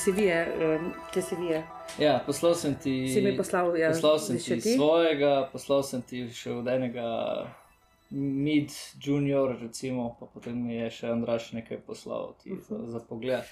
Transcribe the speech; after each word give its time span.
CV-je, 0.00 0.40
um, 0.78 0.92
CV-je. 1.12 1.60
Ja, 1.98 2.20
poslal 2.26 2.54
sem 2.54 2.74
ti. 2.74 3.08
Si 3.08 3.20
mi 3.20 3.36
poslal, 3.36 3.76
ja, 3.76 3.90
poslal 3.90 4.18
sem 4.18 4.38
ti 4.38 4.60
ti? 4.60 4.74
svojega, 4.76 5.48
poslal 5.52 5.82
sem 5.82 6.02
ti 6.02 6.28
še 6.30 6.52
od 6.52 6.68
enega 6.68 7.06
mid 8.10 8.70
junior, 8.98 9.56
recimo, 9.60 10.16
pa 10.20 10.26
potem 10.26 10.56
mi 10.56 10.74
je 10.74 10.90
še 10.90 11.06
Andraš 11.08 11.52
nekaj 11.52 11.78
poslal 11.80 12.34
ti 12.42 12.56
za, 12.58 12.74
Mhm. 12.74 12.90
za 12.90 13.00
pogled. 13.00 13.44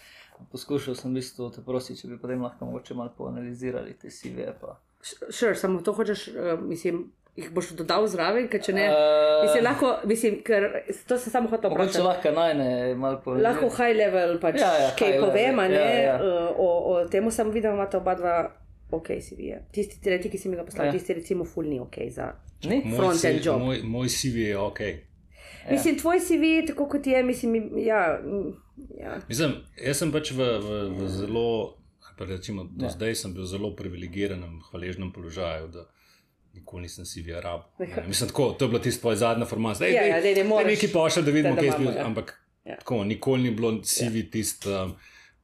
Poskušal 0.53 0.95
sem 0.95 1.11
v 1.11 1.15
bistvu 1.15 1.51
te 1.51 1.63
prositi, 1.63 2.01
če 2.01 2.09
bi 2.09 2.19
potem 2.19 2.43
lahko 2.43 2.65
mogoče 2.65 2.95
malo 2.95 3.11
poanalizirali 3.17 3.95
te 3.95 4.09
CV-je. 4.09 4.55
Sure, 5.31 5.55
samo 5.55 5.81
to 5.83 5.93
hočeš, 5.93 6.29
uh, 6.29 6.61
mislim, 6.61 7.13
jih 7.39 7.51
boš 7.51 7.69
dodal 7.79 8.07
zraven, 8.07 8.49
ker 8.51 8.61
če 8.61 8.73
ne. 8.75 8.85
Eh, 8.85 9.43
Mislim, 9.45 9.65
lahko, 9.65 9.93
mislim, 10.05 10.41
ker 10.43 10.67
to 11.07 11.19
se 11.19 11.31
samo 11.31 11.49
hotel 11.49 11.71
Mogoče 11.71 11.85
vprašati. 11.85 12.05
lahko 12.05 12.33
najne 12.35 12.69
malo 12.95 13.21
poanalizirati. 13.25 13.63
Lahko 13.63 13.77
high 13.77 13.97
level, 13.97 14.39
pač 14.41 14.59
Ja, 14.59 14.73
ja, 14.77 14.89
kaj 14.93 15.21
povem, 15.21 15.59
a 15.59 15.69
ne, 15.69 15.75
ja, 15.77 16.01
ja. 16.03 16.17
uh, 16.17 16.51
o, 16.59 16.69
o 16.91 17.05
temu 17.07 17.31
sem 17.31 17.51
videl, 17.51 17.73
imate 17.73 17.97
oba 17.97 18.15
dva 18.15 18.35
ok 18.91 19.09
CV-je. 19.21 19.61
Tisti 19.71 20.01
tretji, 20.01 20.31
ki 20.31 20.39
si 20.39 20.49
mi 20.49 20.57
ga 20.57 20.65
poslal, 20.65 20.87
Ja. 20.87 20.93
tisti 20.93 21.15
recimo 21.15 21.45
full 21.45 21.69
ni 21.69 21.79
ok 21.79 21.99
za. 22.11 22.33
Front-end 22.61 23.45
job. 23.45 23.61
Moj, 23.61 23.83
moj 23.85 24.09
CV 24.09 24.49
je 24.49 24.59
ok. 24.59 24.81
Ja. 24.81 25.71
Mislim, 25.71 25.99
tvoj 25.99 26.19
CV, 26.19 26.43
tako 26.67 26.89
kot 26.89 27.07
je, 27.07 27.23
mislim, 27.23 27.55
ja. 27.79 28.19
ja. 28.97 29.19
Mislim, 29.29 29.53
jaz 29.79 29.99
sem 29.99 30.11
pač 30.11 30.33
v, 30.33 30.49
v, 30.59 30.69
v 30.97 31.09
zelo, 31.09 31.45
ali 32.01 32.15
pa 32.17 32.25
recimo, 32.27 32.65
do 32.65 32.83
Ja. 32.83 32.89
ja. 32.89 32.97
zdaj 32.97 33.15
sem 33.15 33.31
bil 33.33 33.45
v 33.45 33.47
zelo 33.49 33.71
privilegiranem, 33.77 34.59
hvaležnem 34.65 35.13
položaju. 35.13 35.69
Da, 35.69 35.85
Nikoli 36.59 36.83
nisem 36.83 37.05
si 37.05 37.23
vi 37.23 37.35
arab. 37.35 37.61
Ja. 37.81 38.03
Mislim, 38.07 38.29
tako, 38.29 38.51
to 38.53 38.65
je 38.65 38.69
bila 38.69 38.83
tista 38.83 39.15
zadnja 39.17 39.47
formacija. 39.47 39.89
Ja, 39.89 40.03
ja, 40.07 40.21
dej 40.21 40.45
moraš, 40.45 40.67
nekaj 40.67 40.93
pošlji, 40.93 41.23
da 41.23 41.31
vidimo, 41.31 41.57
kaj 41.57 41.67
je 41.67 41.95
ja. 41.95 42.07
Ampak 42.07 42.35
Ja. 42.65 42.77
tako, 42.77 43.05
nikoli 43.05 43.43
ni 43.43 43.51
bilo 43.51 43.79
CV 43.83 44.17
ja. 44.17 44.31
tisti 44.31 44.69
um, 44.69 44.93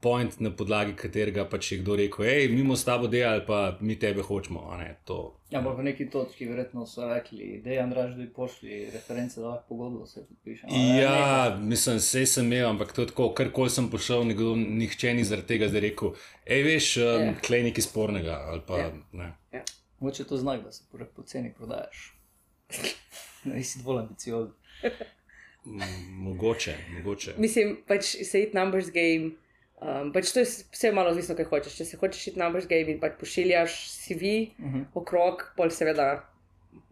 point, 0.01 0.41
na 0.41 0.51
podlagi 0.51 0.93
katerega 0.93 1.45
pač 1.45 1.73
je 1.73 1.79
kdo 1.79 1.97
rekel, 1.97 2.27
hej, 2.27 2.49
mi 2.49 2.61
bomo 2.61 2.77
s 2.77 2.85
tabo 2.85 3.07
delali, 3.07 3.41
pa 3.47 3.79
mi 3.81 3.97
tebe 3.97 4.23
hočemo. 4.23 4.69
a 4.69 4.77
Ne, 4.77 4.97
to, 5.05 5.41
Ja, 5.51 5.61
ampak 5.61 5.79
v 5.79 5.83
neki 5.83 6.11
točki 6.11 6.47
verjetno 6.47 6.83
so 6.87 7.07
rekli, 7.09 7.63
da 7.65 7.71
je 7.71 7.79
Andraš, 7.79 8.11
da 8.11 8.17
bi 8.17 8.29
pošli 8.29 8.91
reference, 8.93 9.41
da 9.41 9.47
lahko 9.47 9.65
pogodbo 9.69 10.07
se 10.07 10.27
podpiše. 10.29 10.67
Ja, 11.01 11.57
mislim, 11.61 11.97
vse 11.97 12.27
sem 12.27 12.45
imel, 12.47 12.69
ampak 12.69 12.93
to 12.93 13.03
je 13.03 13.07
tako, 13.07 13.31
karkoli 13.33 13.71
sem 13.71 13.89
pošel, 13.89 14.25
nekdo, 14.25 14.53
nihče 14.57 15.15
ni 15.15 15.25
zaradi 15.25 15.47
tega 15.47 15.69
zdaj 15.69 15.81
rekel, 15.81 16.13
hej, 16.45 16.63
veš, 16.63 16.97
um, 16.97 17.03
Ja. 17.03 17.15
yeah. 17.15 17.41
klej 17.41 17.63
nekaj 17.63 17.83
spornega. 17.83 18.37
ali 18.45 18.61
Pa, 18.67 18.79
Ja. 18.79 18.91
yeah. 19.15 19.33
Mogoče 20.05 20.25
to 20.25 20.37
znak, 20.37 20.65
da 20.65 20.73
se 20.73 20.85
po 20.93 20.99
poceni 21.17 21.53
prodajaš. 21.57 22.17
Nisi 23.45 23.79
dovolj 23.79 23.99
ambiciozen. 24.01 24.53
Mogoče, 26.11 26.75
mogoče. 26.97 27.35
Mislim, 27.39 27.79
pač 27.89 28.05
se 28.05 28.43
it 28.43 28.53
numbers 28.55 28.91
game. 28.93 29.31
Um, 29.81 30.11
pač 30.13 30.33
to 30.33 30.43
je 30.43 30.51
vse 30.73 30.91
malo 30.93 31.09
odvisno, 31.15 31.37
kaj 31.39 31.49
hočeš. 31.49 31.79
Če 31.79 31.87
se 31.89 31.97
hočeš 31.97 32.27
it 32.27 32.37
numbers 32.37 32.69
game 32.69 32.93
in 32.93 33.01
pač 33.01 33.17
pošiljaš 33.21 33.79
CV 33.95 34.35
Uh 34.59 34.75
-huh. 34.75 34.85
okrog, 34.95 35.47
pol 35.57 35.71
seveda 35.71 36.29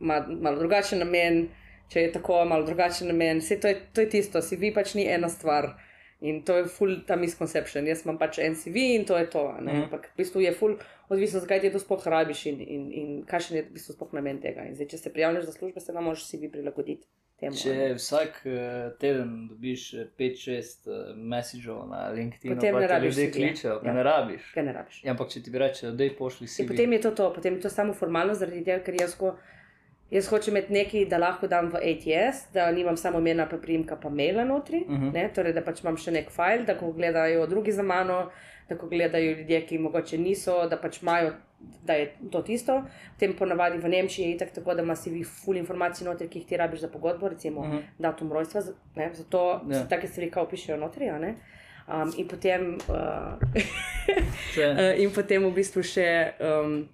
ima 0.00 0.26
malo 0.28 0.58
drugačen 0.58 0.98
namen, 0.98 1.48
če 1.88 2.00
je 2.00 2.12
tako, 2.12 2.44
malo 2.44 2.64
drugačen 2.64 3.08
namen. 3.08 3.38
Vse 3.38 3.60
to 3.60 3.68
je, 3.68 3.80
to 3.92 4.00
je 4.00 4.10
tisto, 4.10 4.40
CV 4.40 4.72
pač 4.74 4.94
ni 4.94 5.06
ena 5.06 5.28
stvar. 5.28 5.74
In 6.22 6.42
to 6.42 6.56
je 6.56 6.64
full 6.66 7.00
ta 7.02 7.16
misconception. 7.16 7.86
Jaz 7.86 8.04
imam 8.04 8.18
pač 8.18 8.38
en 8.38 8.54
CV 8.54 8.76
in 8.94 9.04
to 9.04 9.16
je 9.18 9.26
to. 9.26 9.42
Mhm. 9.52 9.82
Ampak 9.82 10.10
v 10.12 10.16
bistvu 10.16 10.40
je 10.40 10.52
full 10.52 10.76
odvisno, 11.08 11.40
zakaj 11.40 11.60
ti 11.60 11.70
to 11.70 11.78
sploh 11.78 12.04
rabiš 12.06 12.46
in, 12.46 12.60
in, 12.62 12.84
in 12.92 13.08
kakšen 13.24 13.56
je 13.56 13.62
v 13.62 13.72
bistvu 13.72 13.92
sploh 13.92 14.12
namen 14.12 14.38
tega. 14.38 14.62
In 14.62 14.74
zdaj, 14.74 14.88
če 14.88 14.98
se 14.98 15.10
prijavljaš 15.10 15.44
za 15.44 15.52
službe, 15.52 15.80
se 15.80 15.92
nam 15.92 16.04
moraš 16.04 16.22
CV 16.24 16.46
prilagoditi 16.48 17.08
temu. 17.36 17.52
a 17.52 17.74
ne. 17.74 17.88
Če 17.88 17.94
vsak 17.96 18.38
eh, 18.44 18.60
teden 18.98 19.48
dobiš 19.48 19.88
5-6 20.16 20.86
messageov 21.16 21.88
na 21.88 22.08
LinkedIn, 22.08 22.54
Potem 22.54 22.74
ne 22.76 22.86
rabiš 22.86 23.14
CV-ja. 23.14 23.32
kličejo, 23.32 23.74
Ja. 23.74 23.80
ja. 23.84 23.94
ne 23.94 24.02
rabiš. 24.02 24.52
Ga 24.54 24.62
ne 24.62 24.72
rabiš. 24.72 25.02
Ja, 25.04 25.10
ampak 25.10 25.28
če 25.28 25.42
ti 25.42 25.50
bi 25.50 25.58
rečejo, 25.58 25.92
da 25.92 26.04
je 26.04 26.14
pošli 26.16 26.46
si. 26.46 26.62
In 26.62 26.68
potem 26.68 26.92
je 26.92 27.00
to 27.00 27.10
to, 27.12 27.32
potem 27.34 27.54
je 27.54 27.60
to 27.60 27.70
samo 27.70 27.92
formalno, 27.94 28.34
zaradi 28.34 28.62
tega, 28.62 28.78
ker 28.80 28.94
jaz, 28.96 29.14
ko, 29.14 29.34
jaz 30.12 30.28
hočem 30.28 30.52
imeti 30.52 30.72
nekaj, 30.72 31.04
da 31.06 31.18
lahko 31.18 31.48
dam 31.48 31.68
v 31.68 31.80
ATS, 31.82 32.52
da 32.52 32.70
nimam 32.70 32.96
samo 32.96 33.18
imena, 33.18 33.46
pa 33.46 33.56
primka, 33.58 33.96
pa 33.96 34.08
maila 34.10 34.44
notri. 34.44 34.82
Uh 34.82 34.90
Mhm. 34.90 35.04
-huh. 35.04 35.12
ne, 35.14 35.30
torej, 35.30 35.52
da 35.52 35.62
pač 35.62 35.80
imam 35.80 35.96
še 35.96 36.10
nek 36.12 36.30
file, 36.30 36.64
da 36.64 36.74
ko 36.74 36.92
gledajo 36.92 37.46
drugi 37.46 37.72
za 37.72 37.82
mano, 37.84 38.30
da 38.68 38.76
ko 38.76 38.86
gledajo 38.88 39.32
ljudje, 39.32 39.60
ki 39.62 39.78
mogoče 39.78 40.18
niso, 40.18 40.68
da 40.68 40.76
pač 40.78 41.02
imajo, 41.02 41.32
da 41.84 41.92
je 41.94 42.04
to 42.30 42.42
tisto. 42.42 42.82
Potem 43.12 43.32
ponavadi 43.34 43.78
v 43.78 43.88
Nemčiji 43.88 44.24
je 44.24 44.34
itak 44.34 44.50
tako, 44.50 44.74
da 44.74 44.82
ima 44.82 44.94
vi 45.06 45.24
full 45.24 45.56
informacij 45.56 46.04
notri, 46.04 46.28
ki 46.28 46.38
jih 46.38 46.46
ti 46.46 46.56
rabiš 46.56 46.80
za 46.80 46.88
pogodbo, 46.88 47.28
recimo 47.28 47.60
uh 47.60 47.66
Mhm. 47.66 47.76
-huh. 47.76 47.82
datum 47.98 48.32
rojstva, 48.32 48.62
ne, 48.96 49.10
zato 49.14 49.60
Ja. 49.68 49.74
se 49.74 49.88
take 49.88 50.08
stvari 50.08 50.30
kao 50.30 50.46
pišejo 50.46 50.76
notri. 50.78 51.08
a 51.08 51.18
ne. 51.18 51.34
Um, 51.88 52.12
in 52.16 52.28
potem. 52.28 52.78
Uh, 52.88 52.94
Uh, 54.52 54.98
in 54.98 55.10
potem 55.10 55.44
v 55.44 55.52
bistvu 55.52 55.82
še. 55.82 56.32
Um, 56.40 56.88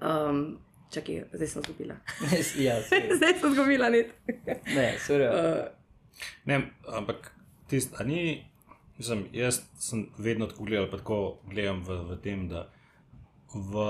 um, 0.00 0.58
čakaj, 0.94 1.24
zdaj 1.32 1.48
sem 1.52 1.64
izgubila. 1.64 1.96
ja, 2.58 2.80
zdaj 3.18 3.40
sem 3.40 3.50
izgubila 3.52 3.90
net. 3.94 4.14
ne, 4.74 4.92
sorry. 5.06 5.30
Uh, 5.34 5.84
Ne, 6.44 6.70
ampak 6.88 7.32
tist, 7.68 7.94
a 8.00 8.04
ni, 8.04 8.44
mislim, 8.98 9.26
jaz 9.32 9.60
sem 9.78 10.06
vedno 10.18 10.46
tako 10.46 10.64
gledal, 10.64 10.90
pa 10.90 10.96
tako 10.96 11.38
gledam 11.50 11.82
v, 11.84 12.00
v 12.10 12.18
tem, 12.22 12.48
da 12.48 12.68
v 13.54 13.86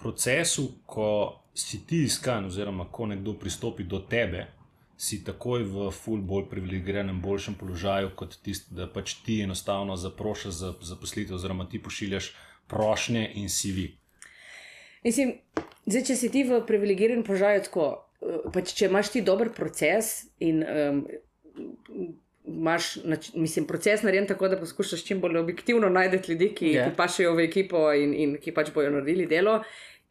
procesu, 0.00 0.70
ko 0.86 1.40
si 1.54 1.84
ti 1.86 2.04
iskan, 2.06 2.46
oziroma 2.46 2.88
ko 2.92 3.06
nekdo 3.06 3.34
pristopi 3.38 3.84
do 3.84 4.00
tebe, 4.00 4.46
si 5.00 5.22
takoj 5.24 5.64
v 5.64 5.90
ful 5.96 6.20
bolj 6.20 6.50
privilegiranem, 6.50 7.22
boljšem 7.24 7.56
položaju 7.56 8.10
kot 8.16 8.36
tisti, 8.44 8.74
da 8.76 8.88
pač 8.88 9.14
ti 9.24 9.40
enostavno 9.40 9.96
zaprošaš 9.96 10.52
za 10.52 10.74
zaposlitev, 10.92 11.38
oziroma 11.38 11.64
ti 11.68 11.80
pošiljaš 11.82 12.34
prošnje 12.68 13.30
in 13.40 13.48
CV. 13.48 13.86
Mislim, 15.04 15.34
zdaj, 15.86 16.04
če 16.04 16.16
si 16.16 16.30
ti 16.30 16.44
v 16.44 16.62
privilegiranem 16.66 17.24
položaju, 17.24 17.62
tako, 17.62 17.88
uh, 18.20 18.50
pač, 18.52 18.74
če 18.74 18.86
imaš 18.86 19.10
ti 19.10 19.22
dober 19.22 19.50
proces 19.50 20.12
in 20.40 20.64
um, 20.64 21.04
imaš, 22.46 22.96
nač- 23.04 23.34
mislim, 23.34 23.66
proces 23.66 24.02
narejen 24.02 24.26
tako, 24.26 24.48
da 24.48 24.56
poskušaš 24.56 25.04
čim 25.04 25.20
bolj 25.20 25.38
objektivno 25.38 25.88
najti 25.88 26.32
ljudi, 26.32 26.54
ki 26.54 26.72
Ja. 26.72 26.84
yeah. 26.84 26.96
pašejo 26.96 27.34
v 27.34 27.40
ekipo 27.40 27.92
in, 27.92 28.14
in 28.14 28.36
ki 28.36 28.52
pač 28.52 28.72
bojo 28.74 28.90
naredili 28.90 29.26
delo. 29.26 29.60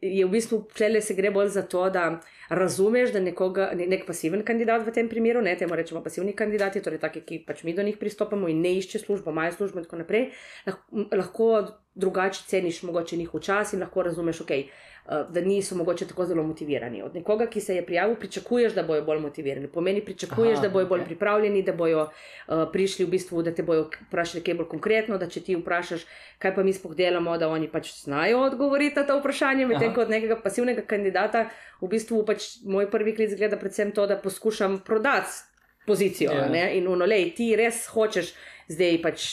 Je 0.00 0.24
v 0.24 0.30
bistvu 0.32 0.62
tle 0.72 1.02
se 1.04 1.12
gre 1.14 1.28
bolj 1.30 1.50
za 1.52 1.62
to, 1.62 1.90
da 1.90 2.20
razumeš, 2.48 3.10
da 3.12 3.20
nekoga, 3.20 3.66
ne- 3.76 3.84
nek 3.86 4.06
pasiven 4.06 4.40
kandidat 4.42 4.86
v 4.86 4.92
tem 4.92 5.08
primeru, 5.08 5.42
ne 5.42 5.52
temu 5.56 5.76
rečemo 5.76 6.00
pasivni 6.00 6.32
kandidati, 6.32 6.80
torej 6.80 6.98
taki, 6.98 7.20
ki 7.20 7.42
pač 7.44 7.60
mi 7.64 7.74
do 7.74 7.82
njih 7.82 7.98
pristopamo 8.00 8.48
in 8.48 8.62
ne 8.62 8.72
išče 8.78 8.98
službo, 8.98 9.30
imajo 9.30 9.52
službo 9.52 9.78
in 9.78 9.84
tako 9.84 10.00
naprej, 10.00 10.30
lahko, 10.66 11.04
lahko 11.12 11.50
drugače 11.94 12.42
ceniš 12.46 12.82
mogoče 12.82 13.16
njihov 13.16 13.40
čas 13.40 13.72
in 13.72 13.80
lahko 13.80 14.02
razumeš, 14.02 14.40
okay, 14.40 14.66
eh, 14.66 15.24
da 15.28 15.40
niso 15.40 15.74
mogoče 15.76 16.06
tako 16.06 16.26
zelo 16.26 16.42
motivirani. 16.42 17.02
Od 17.02 17.14
nekoga, 17.14 17.46
ki 17.46 17.60
se 17.60 17.76
je 17.76 17.86
prijavil, 17.86 18.16
pričakuješ, 18.16 18.72
da 18.74 18.82
bojo 18.82 19.02
bolj 19.04 19.18
motivirani. 19.20 19.68
Pomeni, 19.68 20.04
pričakuješ, 20.04 20.58
Aha, 20.58 20.62
da 20.62 20.68
bojo 20.68 20.86
bolj 20.86 21.00
okej. 21.00 21.06
pripravljeni, 21.06 21.62
da 21.62 21.72
bojo 21.72 22.02
uh, 22.02 22.54
prišli 22.72 23.04
v 23.04 23.10
bistvu, 23.10 23.42
da 23.42 23.54
te 23.54 23.62
bojo 23.62 23.90
vprašali 24.08 24.44
kaj 24.44 24.54
bolj 24.54 24.68
konkretno, 24.68 25.18
da 25.18 25.28
če 25.28 25.40
ti 25.40 25.56
vprašaš, 25.56 26.06
kaj 26.38 26.54
pa 26.54 26.62
mi 26.62 26.72
sploh 26.72 26.94
delamo, 26.94 27.38
da 27.38 27.48
oni 27.48 27.68
pač 27.68 27.92
znajo 28.04 28.44
odgovoriti 28.46 28.96
na 28.96 29.06
to 29.06 29.18
vprašanje, 29.18 29.66
medtem 29.66 29.94
ko 29.94 30.06
od 30.06 30.10
nekega 30.10 30.40
pasivnega 30.42 30.82
kandidata 30.86 31.48
v 31.80 31.88
bistvu 31.88 32.24
pač 32.28 32.60
moj 32.64 32.90
prvi 32.90 33.14
klic 33.16 33.34
gleda 33.36 33.56
predvsem 33.56 33.92
to, 33.92 34.06
da 34.06 34.18
poskušam 34.20 34.80
prodati 34.86 35.50
pozicijo. 35.86 36.32
Ja. 36.32 36.48
Yeah. 36.48 36.76
In 36.76 36.88
unolej, 36.88 37.32
ti 37.34 37.56
res 37.56 37.86
hočeš 37.90 38.34
zdaj 38.68 39.00
pač. 39.02 39.30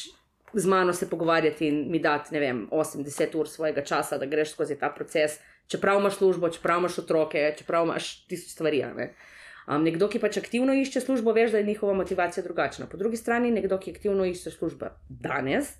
Z 0.53 0.65
mano 0.65 0.93
se 0.93 1.09
pogovarjati 1.09 1.67
in 1.67 1.91
mi 1.91 1.99
dati, 1.99 2.33
ne 2.33 2.39
vem, 2.39 2.67
80 2.71 3.35
ur 3.35 3.49
svojega 3.49 3.83
časa, 3.83 4.17
da 4.17 4.25
greš 4.25 4.53
skozi 4.55 4.77
ta 4.79 4.89
proces, 4.89 5.39
čeprav 5.67 5.99
imaš 5.99 6.15
službo, 6.15 6.49
čeprav 6.49 6.79
imaš 6.79 6.99
otroke, 7.03 7.55
čeprav 7.57 7.85
imaš 7.85 8.25
tisoč 8.27 8.51
stvari. 8.51 8.83
a 8.83 8.93
Ne? 8.93 9.13
Um, 9.67 9.83
nekdo, 9.83 10.07
ki 10.07 10.21
pač 10.23 10.37
aktivno 10.39 10.71
išče 10.73 11.01
službo, 11.03 11.33
veš, 11.35 11.51
da 11.51 11.59
je 11.59 11.67
njihova 11.67 11.93
motivacija 11.93 12.43
drugačna. 12.43 12.87
Po 12.87 12.97
drugi 12.97 13.17
strani, 13.17 13.51
nekdo, 13.51 13.77
ki 13.79 13.91
aktivno 13.91 14.25
išče 14.25 14.51
službo 14.51 14.93
danes, 15.09 15.73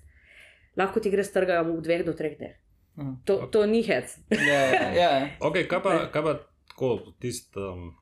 lahko 0.76 1.00
ti 1.00 1.10
gre 1.10 1.24
z 1.24 1.32
trga 1.32 1.62
v 1.64 1.78
dveh 1.80 2.04
do 2.04 2.12
treh 2.12 2.36
dneh. 2.36 2.58
Mhm. 2.98 3.14
To, 3.24 3.46
to 3.52 3.66
ni 3.66 3.82
hec. 3.82 4.18
Ja, 4.48 4.60
ja, 4.68 4.90
ja. 4.92 5.28
Ok, 5.40 5.62
kaj 5.70 5.82
pa, 5.82 5.94
kaj 6.12 6.22
pa 6.22 6.34
tako, 6.68 7.14
tisti, 7.20 7.56
um, 7.56 7.94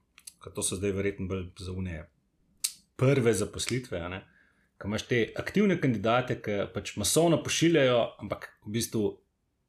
ki 0.43 0.51
to 0.55 0.63
so 0.67 0.79
zdaj 0.81 0.97
verjetno 0.97 1.29
bolj 1.31 1.47
za 1.63 1.73
unije, 1.73 2.09
prve 2.99 3.33
zaposlitve, 3.33 4.01
a 4.01 4.09
ne? 4.09 4.25
Ko 4.79 4.89
imaš 4.89 5.07
te 5.09 5.23
aktivne 5.37 5.79
kandidate, 5.81 6.37
ki 6.37 6.67
pač 6.75 6.97
masovno 6.97 7.39
pošiljajo, 7.43 8.01
ampak 8.19 8.51
v 8.67 8.75
bistvu 8.75 9.05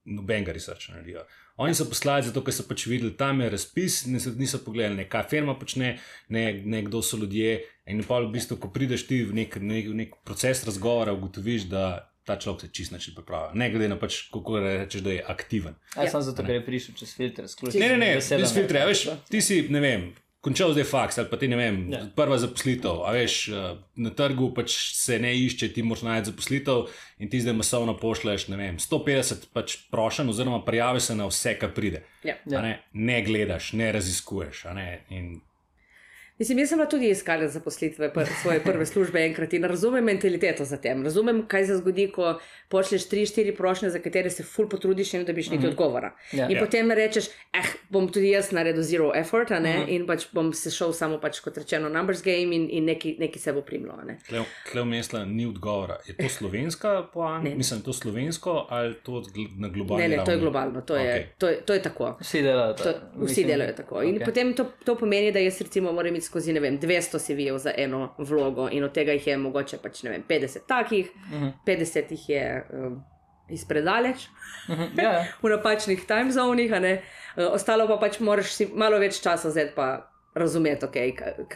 nobenega 0.06 0.52
researcha 0.52 0.92
ne 0.92 1.00
naredijo. 1.00 1.24
Oni 1.58 1.74
so 1.74 1.88
poslali 1.90 2.24
zato, 2.24 2.44
ker 2.44 2.54
so 2.54 2.64
pač 2.64 2.84
videli, 2.86 3.16
tam 3.18 3.42
je 3.42 3.50
razpis, 3.50 4.06
niso, 4.06 4.30
niso 4.38 4.60
pogledali, 4.62 4.96
ne, 4.96 5.06
kaj 5.10 5.24
firma 5.30 5.56
počne, 5.56 5.96
ne, 6.30 6.44
ne 6.66 6.84
kdo 6.84 7.02
so 7.02 7.18
ljudje. 7.18 7.56
In 7.88 8.04
pa 8.04 8.20
v 8.20 8.30
bistvu, 8.30 8.58
ko 8.58 8.70
prideš 8.70 9.08
ti 9.08 9.24
v 9.24 9.34
nek, 9.34 9.58
nek, 9.58 9.88
nek 9.94 10.14
proces 10.24 10.62
razgovora, 10.68 11.16
ugotoviš, 11.18 11.66
da 11.66 11.88
ta 12.24 12.36
človek 12.36 12.62
se 12.62 12.70
čist 12.70 12.92
način 12.92 13.16
pripravlja. 13.16 13.56
Ne 13.56 13.72
glede 13.72 13.88
na 13.88 13.98
pač, 13.98 14.28
kako 14.30 14.60
rečeš, 14.60 15.02
da 15.02 15.12
je 15.12 15.24
aktiven. 15.26 15.76
Ja, 15.96 16.04
Ja. 16.04 16.10
samo 16.12 16.22
zato, 16.22 16.44
ker 16.44 16.56
je 16.56 16.66
prišel 16.66 16.96
čez 16.96 17.16
filter. 17.16 17.48
Ne, 17.74 17.88
ne, 17.88 17.98
ne, 17.98 18.10
Vesela 18.16 18.40
brez 18.40 18.52
me. 18.52 18.62
filtra. 18.62 18.86
Veš, 18.86 19.04
ti 19.32 19.42
si, 19.42 19.62
ne 19.70 19.80
vem, 19.80 20.10
končal 20.42 20.72
zdaj 20.74 20.84
faks 20.84 21.18
ali 21.18 21.28
pa 21.30 21.38
ti 21.38 21.48
ne 21.48 21.56
vem, 21.56 21.92
Ja. 21.92 22.06
prva 22.16 22.38
zaposlitev. 22.38 23.02
A 23.04 23.12
veš, 23.12 23.50
eh, 23.50 23.56
na 23.96 24.10
trgu 24.10 24.54
pač 24.54 24.72
se 24.94 25.20
ne 25.20 25.34
išče, 25.36 25.74
ti 25.74 25.84
moraš 25.84 26.02
najti 26.04 26.30
zaposlitev 26.32 26.86
in 27.20 27.30
ti 27.30 27.42
zdaj 27.42 27.54
masovno 27.54 27.98
pošleš, 27.98 28.48
ne 28.48 28.58
vem, 28.58 28.78
150 28.78 29.48
pač 29.54 29.78
prošen 29.92 30.30
oziroma 30.30 30.62
prijavi 30.62 31.00
se 31.02 31.16
na 31.16 31.26
vse, 31.26 31.58
kar 31.60 31.74
pride. 31.74 32.04
Ja. 32.24 32.36
Ja. 32.46 32.62
Ne, 32.62 32.84
ne 32.94 33.22
gledaš, 33.22 33.74
ne 33.74 33.92
raziskuješ. 33.92 34.64
Ne? 34.76 35.06
In 35.10 35.42
Mislim, 36.40 36.60
jaz 36.60 36.70
sem 36.70 36.78
bila 36.78 36.90
tudi 36.90 37.10
iskala 37.10 37.48
zaposlitve, 37.48 38.14
pr 38.14 38.26
svoje 38.42 38.60
prve 38.64 38.86
službe 38.86 39.20
enkrat 39.26 39.54
in 39.54 39.64
razumem 39.64 40.04
mentaliteto 40.04 40.66
za 40.66 40.78
tem. 40.78 41.04
Razumem, 41.04 41.46
kaj 41.48 41.66
se 41.66 41.78
zgodi, 41.78 42.12
ko 42.12 42.40
pošleš 42.70 43.08
tri, 43.10 43.26
štiri 43.26 43.56
prošnje, 43.56 43.90
za 43.90 44.00
katere 44.00 44.30
se 44.30 44.44
ful 44.44 44.70
potrudiš 44.70 45.14
in 45.14 45.26
dobiš 45.26 45.50
nekaj 45.50 45.58
mm 45.58 45.64
-hmm. 45.64 45.72
odgovora. 45.72 46.16
Ja. 46.32 46.48
In 46.50 46.56
Ja. 46.58 46.66
potem 46.66 46.92
rečeš, 46.92 47.26
eh, 47.54 47.68
bom 47.90 48.12
tudi 48.12 48.30
jaz 48.30 48.52
naredil 48.52 48.84
zero 48.84 49.12
effort, 49.16 49.52
a 49.52 49.60
ne, 49.60 49.78
mm 49.78 49.82
-hmm. 49.82 49.96
in 49.96 50.08
pač 50.08 50.26
bom 50.32 50.54
se 50.54 50.72
šel 50.72 50.94
samo 50.94 51.20
pač 51.20 51.40
kot 51.40 51.58
rečeno 51.58 51.90
numbers 51.90 52.24
game 52.24 52.56
in, 52.56 52.68
in 52.72 52.86
neki, 52.86 53.16
neki 53.20 53.40
se 53.40 53.54
bo 53.54 53.62
primlo. 53.62 53.94
a 54.02 54.06
ne. 54.06 54.20
tle 54.72 54.82
vmesla 54.82 55.26
ni 55.26 55.46
odgovora. 55.46 55.98
Je 56.08 56.18
to 56.18 56.30
slovenska 56.30 57.08
poanta? 57.14 57.50
Ne. 57.50 57.56
Mislim, 57.56 57.80
je 57.80 57.84
to 57.84 57.94
slovensko 57.94 58.68
ali 58.70 58.94
to 59.04 59.24
na 59.58 59.68
globalni 59.70 60.04
Ne, 60.04 60.10
ne, 60.10 60.16
to 60.16 60.22
je 60.22 60.26
ravni? 60.26 60.42
globalno, 60.42 60.82
to 60.82 60.96
je, 60.96 61.10
Okej. 61.10 61.28
to 61.38 61.48
je, 61.48 61.62
to 61.66 61.74
je 61.74 61.82
tako. 61.82 62.18
Vsi 62.22 62.42
delajo 62.42 62.74
To, 62.74 62.84
tako. 62.84 63.06
vsi 63.16 63.24
Mislim, 63.24 63.48
delajo 63.48 63.74
tako. 63.74 64.02
In 64.02 64.16
okay. 64.16 64.26
potem 64.26 64.54
to, 64.54 64.66
to 64.86 64.96
pomeni, 64.96 65.32
da 65.32 65.40
jaz 65.40 65.62
recimo 65.62 65.92
moram 65.92 66.16
iti 66.16 66.27
skozi 66.28 66.54
ne 66.54 66.60
vem, 66.60 66.78
200 66.78 67.20
CV-jev 67.20 67.58
za 67.58 67.72
eno 67.78 68.02
vlogo, 68.20 68.68
in 68.70 68.84
od 68.84 68.94
tega 68.94 69.16
jih 69.16 69.28
je 69.28 69.38
mogoče 69.40 69.80
pač 69.80 70.04
ne 70.04 70.12
vem, 70.12 70.24
50 70.24 70.68
takih, 70.68 71.12
Mhm. 71.32 71.48
50 71.66 72.12
jih 72.12 72.30
je 72.30 72.44
um, 72.74 73.00
izpredaleč, 73.50 74.28
Mhm, 74.68 75.00
Ja, 75.00 75.12
ja. 75.14 75.24
v 75.42 75.50
napačnih 75.50 76.06
time 76.06 76.32
zonih. 76.32 76.72
Uh, 76.72 77.54
ostalo 77.54 77.88
pa 77.88 77.98
pač 77.98 78.20
moraš 78.20 78.52
si 78.54 78.68
malo 78.76 79.00
več 79.00 79.22
časa 79.22 79.50
zdaj 79.50 79.72
pa. 79.76 79.90
Razumeti, 80.38 80.86
okay, 80.86 81.14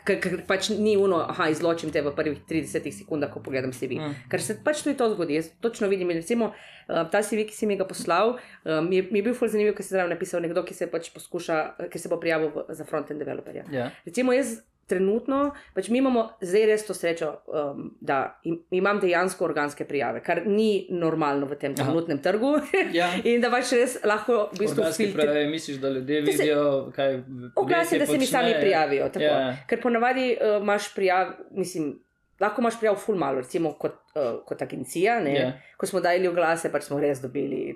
ker 0.08 0.40
pač 0.48 0.72
ni 0.74 0.96
uno, 0.98 1.20
aha, 1.22 1.50
izločim 1.54 1.92
te 1.94 2.02
v 2.02 2.14
prvih 2.18 2.40
30 2.50 2.88
sekundah, 3.02 3.30
ko 3.32 3.44
pogledam 3.44 3.74
CV. 3.76 4.00
Mm. 4.00 4.28
Ker 4.32 4.42
se 4.42 4.58
pač 4.66 4.82
tudi 4.86 4.98
to 4.98 5.10
zgodi. 5.14 5.38
Jaz 5.38 5.52
točno 5.62 5.90
vidim, 5.92 6.10
recimo 6.16 6.52
uh, 6.52 7.04
ta 7.12 7.22
CV, 7.26 7.46
ki 7.50 7.58
si 7.58 7.70
mi 7.70 7.78
ga 7.78 7.86
poslal, 7.90 8.38
um, 8.66 8.90
mi, 8.90 9.02
je, 9.02 9.08
mi 9.12 9.22
je 9.22 9.28
bil 9.30 9.38
ful 9.38 9.52
zanimiv, 9.52 9.76
ker 9.78 9.86
si 9.86 9.94
zraven 9.94 10.14
napisal 10.14 10.42
nekdo, 10.44 10.66
ki 10.66 10.78
se 10.78 10.90
pač 10.92 11.12
poskuša, 11.14 11.62
ki 11.94 12.02
se 12.02 12.12
bo 12.12 12.20
prijavil 12.22 12.54
v, 12.56 12.66
za 12.74 12.88
front-end 12.88 13.22
developerja. 13.22 13.68
ja. 13.70 13.92
Recimo 14.08 14.34
jaz 14.34 14.60
trenutno, 14.92 15.40
pač 15.74 15.88
mi 15.90 16.02
imamo 16.02 16.26
zdaj 16.44 16.66
res 16.68 16.84
to 16.86 16.94
srečo, 16.94 17.32
um, 17.48 17.88
da 18.02 18.20
im, 18.44 18.60
imam 18.74 19.00
dejansko 19.00 19.48
organske 19.48 19.88
prijave, 19.88 20.20
kar 20.22 20.44
ni 20.46 20.68
normalno 20.92 21.48
v 21.48 21.56
tem 21.56 21.72
Aha. 21.72 21.80
trenutnem 21.82 22.20
trgu. 22.20 22.54
Ja. 22.94 23.08
in 23.26 23.40
da 23.40 23.50
pač 23.50 23.72
res 23.74 23.98
lahko 24.04 24.50
v 24.52 24.60
bistvu 24.60 24.84
Organski 24.84 25.08
filtri- 25.08 25.24
pravi, 25.24 25.48
misliš, 25.48 25.80
da 25.80 25.90
ljudje 25.90 26.22
Da 26.22 26.32
se- 26.32 26.38
vidijo, 26.38 26.68
kaj 26.92 27.18
Oglasi, 27.56 28.00
da 28.00 28.06
se 28.06 28.18
mi 28.18 28.28
sami 28.28 28.54
prijavijo. 28.60 29.10
Tako. 29.10 29.26
Ja. 29.26 29.56
Ker 29.68 29.82
ponavadi 29.82 30.34
uh, 30.34 30.60
imaš 30.62 30.92
prijav, 30.96 31.32
mislim, 31.52 31.94
lahko 32.40 32.62
imaš 32.62 32.80
prijav 32.80 32.96
ful 32.98 33.16
malo, 33.16 33.42
recimo 33.42 33.74
kot, 33.74 33.96
uh, 34.16 34.42
kot 34.46 34.62
agencija. 34.62 35.20
Ne? 35.20 35.36
Ja. 35.36 35.52
Ko 35.78 35.86
smo 35.86 36.02
dali 36.02 36.28
oglase, 36.28 36.72
pač 36.72 36.90
smo 36.90 37.00
res 37.00 37.22
dobili. 37.22 37.76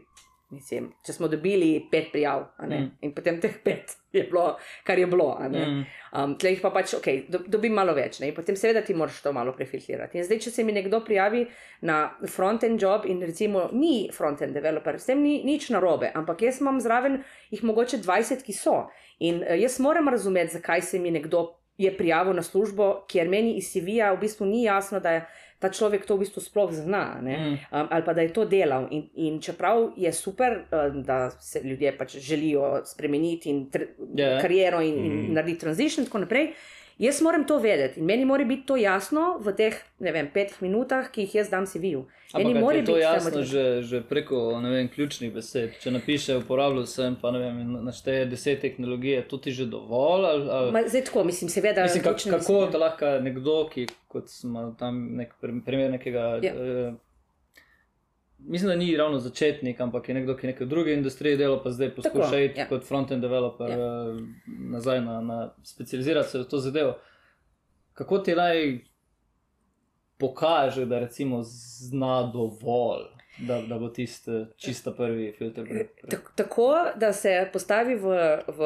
Mislim, 0.54 0.92
če 1.06 1.14
smo 1.14 1.28
dobili 1.28 1.88
pet 1.92 2.12
prijav, 2.12 2.44
Mm. 2.62 2.92
in 3.02 3.14
potem 3.16 3.40
teh 3.42 3.56
pet 3.64 3.96
je 4.14 4.24
bilo, 4.24 4.58
kar 4.84 5.00
je 5.00 5.08
bilo. 5.08 5.40
Mm. 5.42 5.86
Um, 6.14 6.36
Tle 6.38 6.52
jih 6.52 6.62
pa 6.62 6.70
pač, 6.70 6.94
ok, 6.94 7.08
do, 7.30 7.40
dobim 7.48 7.74
malo 7.74 7.94
več, 7.94 8.20
ne? 8.20 8.30
in 8.30 8.36
potem 8.36 8.56
seveda 8.56 8.82
ti 8.86 8.94
moraš 8.94 9.22
to 9.22 9.34
malo 9.34 9.56
prefiltrirati. 9.58 10.18
In 10.18 10.24
zdaj, 10.24 10.40
če 10.40 10.52
se 10.52 10.64
mi 10.64 10.72
nekdo 10.72 11.02
prijavi 11.06 11.48
na 11.82 12.14
front-end 12.28 12.82
job 12.82 13.06
in 13.10 13.22
recimo 13.26 13.70
ni 13.74 14.10
front-end 14.14 14.54
developer, 14.54 15.00
s 15.00 15.10
tem 15.10 15.24
ni 15.24 15.42
nič 15.44 15.70
narobe, 15.74 16.12
ampak 16.14 16.46
jaz 16.46 16.62
imam 16.62 16.80
zraven 16.80 17.24
jih 17.50 17.64
mogoče 17.64 18.04
20, 18.06 18.46
ki 18.46 18.54
so. 18.54 18.86
In 19.20 19.42
uh, 19.42 19.58
jaz 19.58 19.80
moram 19.80 20.10
razumeti, 20.14 20.54
zakaj 20.60 20.82
se 20.82 21.00
mi 21.00 21.12
nekdo 21.12 21.56
je 21.78 21.98
prijavil 21.98 22.34
na 22.34 22.44
službo, 22.44 23.06
ker 23.12 23.28
meni 23.28 23.58
iz 23.58 23.74
CV-ja 23.74 24.14
v 24.14 24.22
bistvu 24.22 24.46
ni 24.48 24.64
jasno, 24.64 25.00
da 25.00 25.12
je 25.12 25.26
ta 25.66 25.72
človek 25.72 26.06
to 26.06 26.14
v 26.14 26.22
bistvu 26.22 26.42
sploh 26.42 26.70
zna. 26.72 27.18
ne. 27.20 27.36
Mm. 27.36 27.54
Um, 27.72 27.88
ali 27.90 28.04
pa 28.04 28.14
da 28.14 28.22
je 28.22 28.30
to 28.32 28.46
delal. 28.46 28.86
In, 28.92 29.10
in 29.18 29.42
čeprav 29.42 29.98
je 29.98 30.14
super, 30.14 30.52
um, 30.70 31.02
da 31.02 31.30
se 31.32 31.60
ljudje 31.60 31.90
pač 31.92 32.18
želijo 32.20 32.62
spremeniti 32.86 33.50
in 33.50 33.66
tr- 33.68 33.90
Ja. 34.14 34.38
kariero 34.38 34.80
in, 34.80 34.96
in 34.96 35.14
Mhm. 35.16 35.34
narediti 35.34 35.60
transition 35.60 36.00
in 36.00 36.06
tako 36.06 36.20
naprej. 36.20 36.54
Jaz 36.98 37.22
moram 37.22 37.44
to 37.48 37.58
vedeti 37.60 38.00
in 38.00 38.06
meni 38.06 38.26
mora 38.26 38.46
biti 38.46 38.66
to 38.66 38.76
jasno 38.80 39.38
v 39.44 39.52
teh, 39.52 39.76
ne 40.00 40.12
vem, 40.16 40.30
petih 40.32 40.62
minutah, 40.64 41.10
ki 41.12 41.26
jih 41.26 41.36
jaz 41.42 41.50
dam 41.52 41.68
CV-ju. 41.68 42.06
Meni 42.38 42.54
mora 42.54 42.80
to 42.80 42.94
biti 42.94 43.02
ta 43.02 43.16
jasno 43.16 43.44
že, 43.44 43.82
že 43.82 44.02
preko 44.02 44.60
vem, 44.64 44.88
ključnih 44.88 45.34
besed. 45.34 45.76
Če 45.84 45.92
napiše, 45.92 46.38
uporabljal 46.40 46.88
sem, 46.88 47.18
pa 47.20 47.32
ne 47.36 47.42
vem, 47.44 47.60
našteje 47.84 48.30
deset 48.32 48.64
tehnologij, 48.64 49.26
to 49.28 49.38
ti 49.38 49.52
že 49.52 49.68
dovolj? 49.68 50.26
Ali, 50.30 50.50
ali... 50.50 50.72
Ma, 50.72 50.86
zdaj 50.88 51.04
tako, 51.10 51.24
mislim, 51.24 51.52
seveda. 51.52 51.84
Mislim, 51.84 52.04
ključne 52.04 52.32
kako 52.32 52.60
besede. 52.60 52.72
da 52.72 52.84
lahko 52.86 53.12
nekdo, 53.28 53.58
ki 53.74 53.88
kot 54.08 54.32
smo 54.32 54.70
tam 54.80 55.04
nek 55.20 55.36
pr- 55.42 55.60
primer 55.66 55.92
nekega. 55.92 56.40
Ja. 56.44 56.54
Eh, 56.56 56.94
mislim, 58.48 58.70
da 58.70 58.76
ni 58.76 58.98
ravno 58.98 59.20
začetnik, 59.20 59.80
ampak 59.82 60.10
je 60.10 60.16
nekdo, 60.16 60.36
ki 60.36 60.48
je 60.48 60.52
nekaj 60.52 60.66
v 60.66 60.70
drugi 60.70 60.94
industriji 60.94 61.38
delal, 61.38 61.64
pa 61.64 61.72
zdaj 61.72 61.96
poskuša 61.96 62.40
iti 62.40 62.60
ja. 62.60 62.68
kot 62.70 62.84
front-end 62.88 63.22
developer 63.22 63.70
Ja. 63.70 63.78
eh, 63.78 64.20
nazaj 64.72 65.02
na, 65.02 65.22
na 65.22 65.54
specializirati 65.64 66.30
se 66.30 66.40
v 66.40 66.48
to 66.50 66.60
zadevo. 66.60 66.98
Kako 67.94 68.20
ti 68.20 68.36
naj 68.36 68.80
pokaže, 70.18 70.86
da 70.86 71.00
recimo 71.00 71.44
zna 71.44 72.32
dovolj, 72.34 73.15
da, 73.38 73.62
da 73.62 73.78
bo 73.78 73.90
tisti 73.90 74.32
čisto 74.58 74.92
prvi 74.92 75.34
filter? 75.38 75.64
pre- 75.64 75.88
pre- 76.02 76.10
Tak- 76.10 76.32
Tako, 76.36 76.68
da 76.96 77.14
se 77.14 77.50
postavi 77.54 77.96
v, 77.96 78.08
v, 78.48 78.60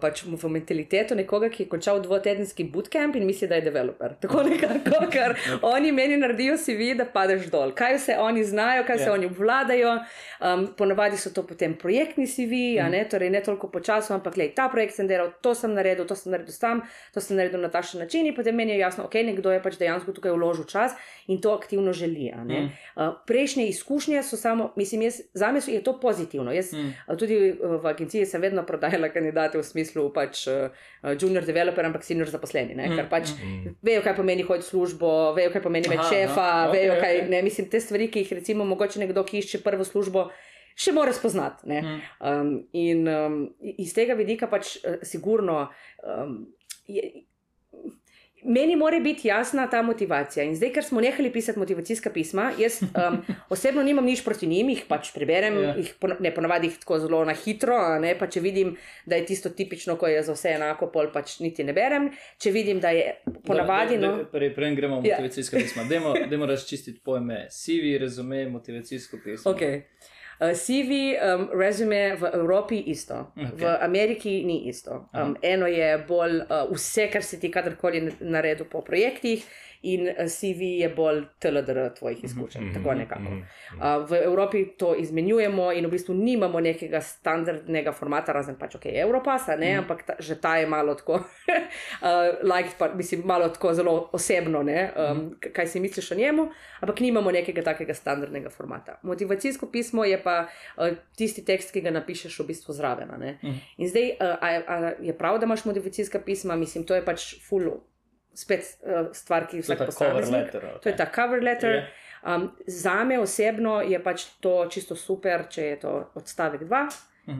pač 0.00 0.22
v 0.24 0.48
mentaliteto 0.48 1.14
nekoga, 1.14 1.48
ki 1.48 1.62
je 1.62 1.68
končal 1.68 2.00
dvotedenski 2.00 2.64
bootcamp 2.64 3.16
in 3.16 3.26
misli, 3.26 3.48
da 3.48 3.54
je 3.54 3.60
developer. 3.62 4.14
Tako 4.20 4.42
nekako, 4.50 5.06
ker 5.10 5.34
oni 5.62 5.92
meni 5.92 6.16
naredijo 6.16 6.56
CV, 6.56 6.96
da 6.96 7.04
padeš 7.06 7.46
dol. 7.46 7.70
Kaj 7.72 7.94
vse 7.96 8.18
oni 8.18 8.44
znajo, 8.44 8.84
kaj 8.84 8.96
vse 8.96 9.06
Ja. 9.06 9.12
oni 9.12 9.26
obvladajo. 9.26 9.94
Um, 10.40 10.66
ponavadi 10.76 11.16
so 11.16 11.30
to 11.30 11.42
potem 11.42 11.74
projektni 11.74 12.26
CV, 12.26 12.80
a 12.80 12.88
ne, 12.88 13.04
torej 13.04 13.30
ne 13.30 13.40
toliko 13.40 13.68
počasno, 13.68 14.16
ampak 14.16 14.36
le 14.36 14.48
ta 14.48 14.68
projekt 14.68 14.94
sem 14.94 15.06
delal, 15.06 15.30
to 15.40 15.54
sem 15.54 15.74
naredil, 15.74 16.06
to 16.06 16.16
sem 16.16 16.32
naredil 16.32 16.52
sam, 16.52 16.80
to 17.14 17.20
sem 17.20 17.36
naredil 17.36 17.60
na 17.60 17.68
takšen 17.68 18.00
način 18.00 18.26
in 18.26 18.34
potem 18.34 18.56
meni 18.56 18.72
je 18.72 18.78
jasno, 18.78 19.04
ok, 19.04 19.14
nekdo 19.14 19.52
je 19.52 19.60
pač 19.62 19.76
dejansko 19.76 20.12
tukaj 20.12 20.32
vložil 20.32 20.64
čas 20.64 20.96
in 21.28 21.40
to 21.40 21.52
aktivno 21.52 21.92
želi. 21.92 22.32
Mm. 22.34 22.72
Uh, 22.96 23.12
prejšnje 23.26 23.68
izkušnje 23.68 23.99
so 24.22 24.36
samo, 24.36 24.72
mislim, 24.74 25.02
jaz, 25.02 25.20
zame 25.34 25.60
so- 25.60 25.70
je 25.70 25.80
to 25.80 25.92
pozitivno. 25.96 26.52
Jaz, 26.52 26.72
Mm. 26.72 26.94
A 27.06 27.16
Tudi 27.16 27.36
uh, 27.52 27.76
v 27.76 27.86
agenciji 27.86 28.26
sem 28.26 28.40
vedno 28.40 28.62
prodajala 28.62 29.08
kandidate 29.08 29.58
v 29.58 29.62
smislu 29.62 30.08
pač 30.10 30.46
uh, 30.46 30.70
junior 31.14 31.42
developer, 31.42 31.84
ampak 31.84 32.02
senior 32.02 32.26
zaposleni. 32.26 32.74
Ne? 32.74 32.86
Mm, 32.86 32.96
Ker 32.96 33.08
pač 33.08 33.30
Mm. 33.34 33.74
vejo, 33.82 34.02
kaj 34.02 34.16
pomeni 34.16 34.42
hoditi 34.42 34.64
v 34.64 34.70
službo, 34.70 35.10
vejo, 35.32 35.50
kaj 35.50 35.62
pomeni 35.62 35.86
imeti 35.86 36.06
šefa, 36.06 36.40
aha, 36.40 36.70
vejo, 36.70 36.92
okej, 36.92 37.00
kaj 37.00 37.16
okej. 37.16 37.28
ne. 37.28 37.42
Mislim, 37.42 37.68
te 37.68 37.80
stvari, 37.80 38.08
ki 38.08 38.18
jih 38.20 38.32
recimo 38.32 38.64
mogoče 38.64 39.00
nekdo, 39.00 39.24
ki 39.24 39.38
išče 39.38 39.58
prvo 39.60 39.84
službo, 39.84 40.30
še 40.74 40.92
mora 40.92 41.12
spoznati. 41.12 41.66
Mm. 41.66 41.98
Um, 42.20 42.50
in 42.72 43.04
um, 43.06 43.40
iz 43.60 43.92
tega 43.92 44.14
vidika 44.14 44.46
pač 44.46 44.76
uh, 44.78 45.02
sigurno. 45.02 45.68
Um, 46.00 46.46
je, 46.86 47.02
Meni 48.44 48.76
mora 48.76 49.00
biti 49.00 49.28
jasna 49.28 49.66
ta 49.66 49.82
motivacija. 49.82 50.44
In 50.44 50.56
zdaj, 50.56 50.72
ker 50.72 50.84
smo 50.84 51.00
nehali 51.00 51.30
pisati 51.30 51.58
motivacijska 51.58 52.10
pisma, 52.10 52.52
jaz 52.58 52.78
um, 52.82 53.18
osebno 53.50 53.82
nimam 53.82 54.04
nič 54.04 54.24
proti 54.24 54.46
njim, 54.46 54.68
jih 54.68 54.84
pač 54.88 55.12
preberem, 55.12 55.54
Ja. 55.54 55.60
yeah. 55.62 55.76
jih 55.78 55.94
pon 56.00 56.14
ne 56.20 56.32
ponavadi 56.32 56.66
jih 56.66 56.78
tako 56.78 56.98
zelo 56.98 57.24
na 57.24 57.34
hitro, 57.34 57.74
a 57.76 57.98
ne 57.98 58.14
pa 58.14 58.26
če 58.26 58.40
vidim, 58.40 58.76
da 59.06 59.16
je 59.16 59.26
tisto 59.26 59.50
tipično, 59.50 59.96
ko 59.96 60.06
je 60.06 60.22
za 60.22 60.32
vse 60.32 60.48
enako, 60.50 60.86
pol 60.88 61.12
pač 61.12 61.38
niti 61.40 61.64
ne 61.64 61.72
berem. 61.72 62.10
Če 62.38 62.50
vidim, 62.50 62.80
da 62.80 62.90
je 62.90 63.04
ponavadi. 63.44 63.94
Da- 63.94 64.00
da- 64.00 64.06
No, 64.08 64.16
da- 64.16 64.24
Prej, 64.30 64.54
prej 64.54 64.74
gremo 64.74 65.00
v 65.00 65.04
Ja. 65.04 65.16
motivacijska 65.16 65.56
pisma. 65.56 65.84
Dajmo, 65.84 66.14
dajmo 66.26 66.46
razčistiti 66.46 67.00
pojme. 67.00 67.46
CV, 67.50 67.98
rezume, 67.98 68.48
motivacijsko 68.48 69.16
pismo. 69.24 69.52
okay. 69.52 69.82
Uh, 70.40 70.56
CV, 70.56 71.20
um, 71.20 71.50
resume 71.52 72.16
v 72.16 72.24
Evropi 72.32 72.80
isto, 72.88 73.28
okay. 73.36 73.60
v. 73.60 73.62
Ameriki 73.84 74.40
ni 74.40 74.72
isto. 74.72 75.04
Aha. 75.12 75.24
Um, 75.24 75.36
eno 75.42 75.68
je 75.68 75.98
bolj 76.08 76.40
uh, 76.46 76.64
vse, 76.72 77.10
kar 77.12 77.20
si 77.20 77.36
ti 77.36 77.50
kadarkoli 77.52 78.08
naredil 78.24 78.64
po 78.64 78.80
projektih, 78.80 79.44
in 79.82 80.08
uh, 80.08 80.26
CV 80.28 80.60
je 80.76 80.88
bolj 80.90 81.24
TLDR 81.38 81.90
tvojih 81.90 82.24
izkušenj. 82.24 82.62
Mhm, 82.62 82.74
Tako 82.74 82.94
nekako. 82.94 83.22
mhm, 83.22 83.42
Uh, 83.72 83.80
v 84.02 84.14
Evropi 84.16 84.64
to 84.72 84.94
izmenjujemo 84.96 85.72
in 85.72 85.86
v 85.86 85.90
bistvu 85.90 86.14
nimamo 86.14 86.60
nekega 86.60 87.00
standardnega 87.00 87.92
formata, 87.92 88.32
razen 88.32 88.56
pač 88.56 88.74
ok, 88.74 88.86
Evropasa, 88.86 89.56
ne, 89.56 89.66
Mhm. 89.66 89.74
mm. 89.74 89.78
ampak 89.80 90.02
ta, 90.02 90.14
že 90.18 90.34
ta 90.36 90.56
je 90.56 90.66
malo 90.66 90.94
tako, 90.94 91.12
uh, 91.12 91.24
like, 92.52 92.70
pa, 92.76 92.88
mislim, 92.90 93.22
malo 93.24 93.48
tako 93.48 93.74
zelo 93.74 94.10
osebno, 94.12 94.62
ne, 94.62 94.80
um, 94.92 95.36
k- 95.36 95.50
kaj 95.50 95.66
si 95.66 95.80
misliš 95.80 96.10
o 96.10 96.16
njemu, 96.16 96.48
ampak 96.80 97.00
nimamo 97.00 97.30
nekega 97.30 97.62
takega 97.64 97.94
standardnega 97.94 98.50
formata. 98.50 98.98
Motivacijsko 99.02 99.66
pismo 99.68 100.04
je 100.04 100.18
pa 100.18 100.46
uh, 100.76 100.84
tisti 101.14 101.42
tekst, 101.42 101.70
ki 101.70 101.80
ga 101.80 101.90
napišeš 101.92 102.38
v 102.38 102.46
bistvu 102.46 102.72
zraven. 102.72 103.08
ne. 103.16 103.38
Mhm. 103.40 103.54
In 103.78 103.88
zdaj, 103.88 104.10
uh, 104.10 104.36
a, 104.38 104.48
a 104.66 104.76
je 105.00 105.14
prav, 105.14 105.38
da 105.38 105.46
imaš 105.46 105.64
motivacijska 105.64 106.18
pisma, 106.20 106.56
mislim, 106.56 106.84
to 106.84 106.94
je 106.94 107.04
pač 107.04 107.20
full. 107.40 107.70
Spet 108.34 108.60
uh, 108.82 109.08
stvar, 109.12 109.46
ki 109.46 109.60
vsak 109.60 109.78
ta 109.78 109.86
cover 109.86 110.12
posameznik. 110.12 110.54
letter. 110.54 110.78
To 110.82 110.88
je 110.88 110.96
ta 110.96 111.06
cover 111.06 111.42
letter. 111.42 111.70
Je. 111.70 111.86
Um, 112.24 112.50
za 112.66 113.04
me 113.04 113.18
osebno 113.18 113.80
je 113.80 113.98
pač 113.98 114.24
to 114.40 114.66
čisto 114.66 114.96
super, 114.96 115.46
če 115.48 115.62
je 115.64 115.80
to 115.80 116.10
odstavek 116.14 116.60
2. 116.62 116.88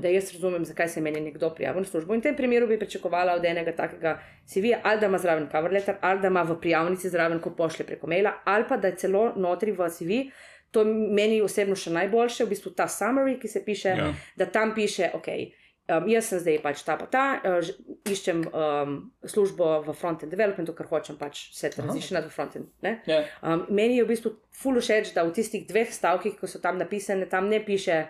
da 0.00 0.08
jaz 0.08 0.32
razumem, 0.32 0.64
zakaj 0.64 0.88
se 0.88 1.00
meni 1.00 1.20
nekdo 1.20 1.50
prijavil 1.50 1.80
na 1.80 1.86
službo. 1.86 2.14
In 2.14 2.20
v 2.20 2.22
tem 2.22 2.36
primeru 2.36 2.66
bi 2.66 2.78
pričakovala 2.78 3.32
od 3.34 3.44
enega 3.44 3.72
takega 3.72 4.18
CV-ja, 4.46 4.80
ali 4.82 5.00
da 5.00 5.06
ima 5.06 5.18
zraven 5.18 5.48
cover 5.50 5.72
letter, 5.72 5.96
ali 6.00 6.20
da 6.20 6.28
ima 6.28 6.42
v 6.42 6.60
prijavnici 6.60 7.08
zraven, 7.08 7.40
ko 7.40 7.50
pošlje 7.50 7.86
preko 7.86 8.06
maila, 8.06 8.32
ali 8.44 8.64
pa 8.68 8.76
da 8.76 8.88
je 8.88 8.96
celo 8.96 9.32
notri 9.36 9.72
v 9.72 9.88
CV. 9.90 10.20
To 10.70 10.84
meni 10.84 11.40
osebno 11.42 11.74
še 11.74 11.90
najboljše, 11.90 12.44
v 12.44 12.48
bistvu 12.48 12.70
ta 12.70 12.86
summary, 12.88 13.40
ki 13.40 13.48
se 13.48 13.64
piše, 13.64 13.88
Ja. 13.88 14.12
da 14.36 14.46
tam 14.46 14.74
piše, 14.74 15.10
ok. 15.14 15.26
Um, 15.90 16.06
jaz 16.10 16.30
sem 16.30 16.38
zdaj 16.38 16.60
pač 16.62 16.84
ta 16.86 16.94
pa 17.00 17.08
ta, 17.10 17.24
uh, 17.42 17.70
iščem 18.06 18.44
um, 18.46 18.94
službo 19.26 19.72
v 19.88 19.94
front-end 19.96 20.30
developmentu, 20.30 20.74
ker 20.76 20.86
hočem 20.90 21.18
pač 21.18 21.48
se 21.56 21.72
transicionati 21.74 22.30
v 22.30 22.34
front-end. 22.34 22.70
ne. 22.86 22.94
Ja. 23.10 23.24
Um, 23.42 23.66
meni 23.68 23.98
je 23.98 24.06
v 24.06 24.12
bistvu 24.12 24.34
ful 24.54 24.78
všeč, 24.78 25.14
da 25.16 25.26
v 25.26 25.34
tistih 25.34 25.66
dveh 25.66 25.90
stavkih, 25.90 26.38
ki 26.38 26.50
so 26.50 26.62
tam 26.62 26.78
napisane, 26.78 27.26
tam 27.26 27.50
ne 27.50 27.58
piše. 27.64 28.04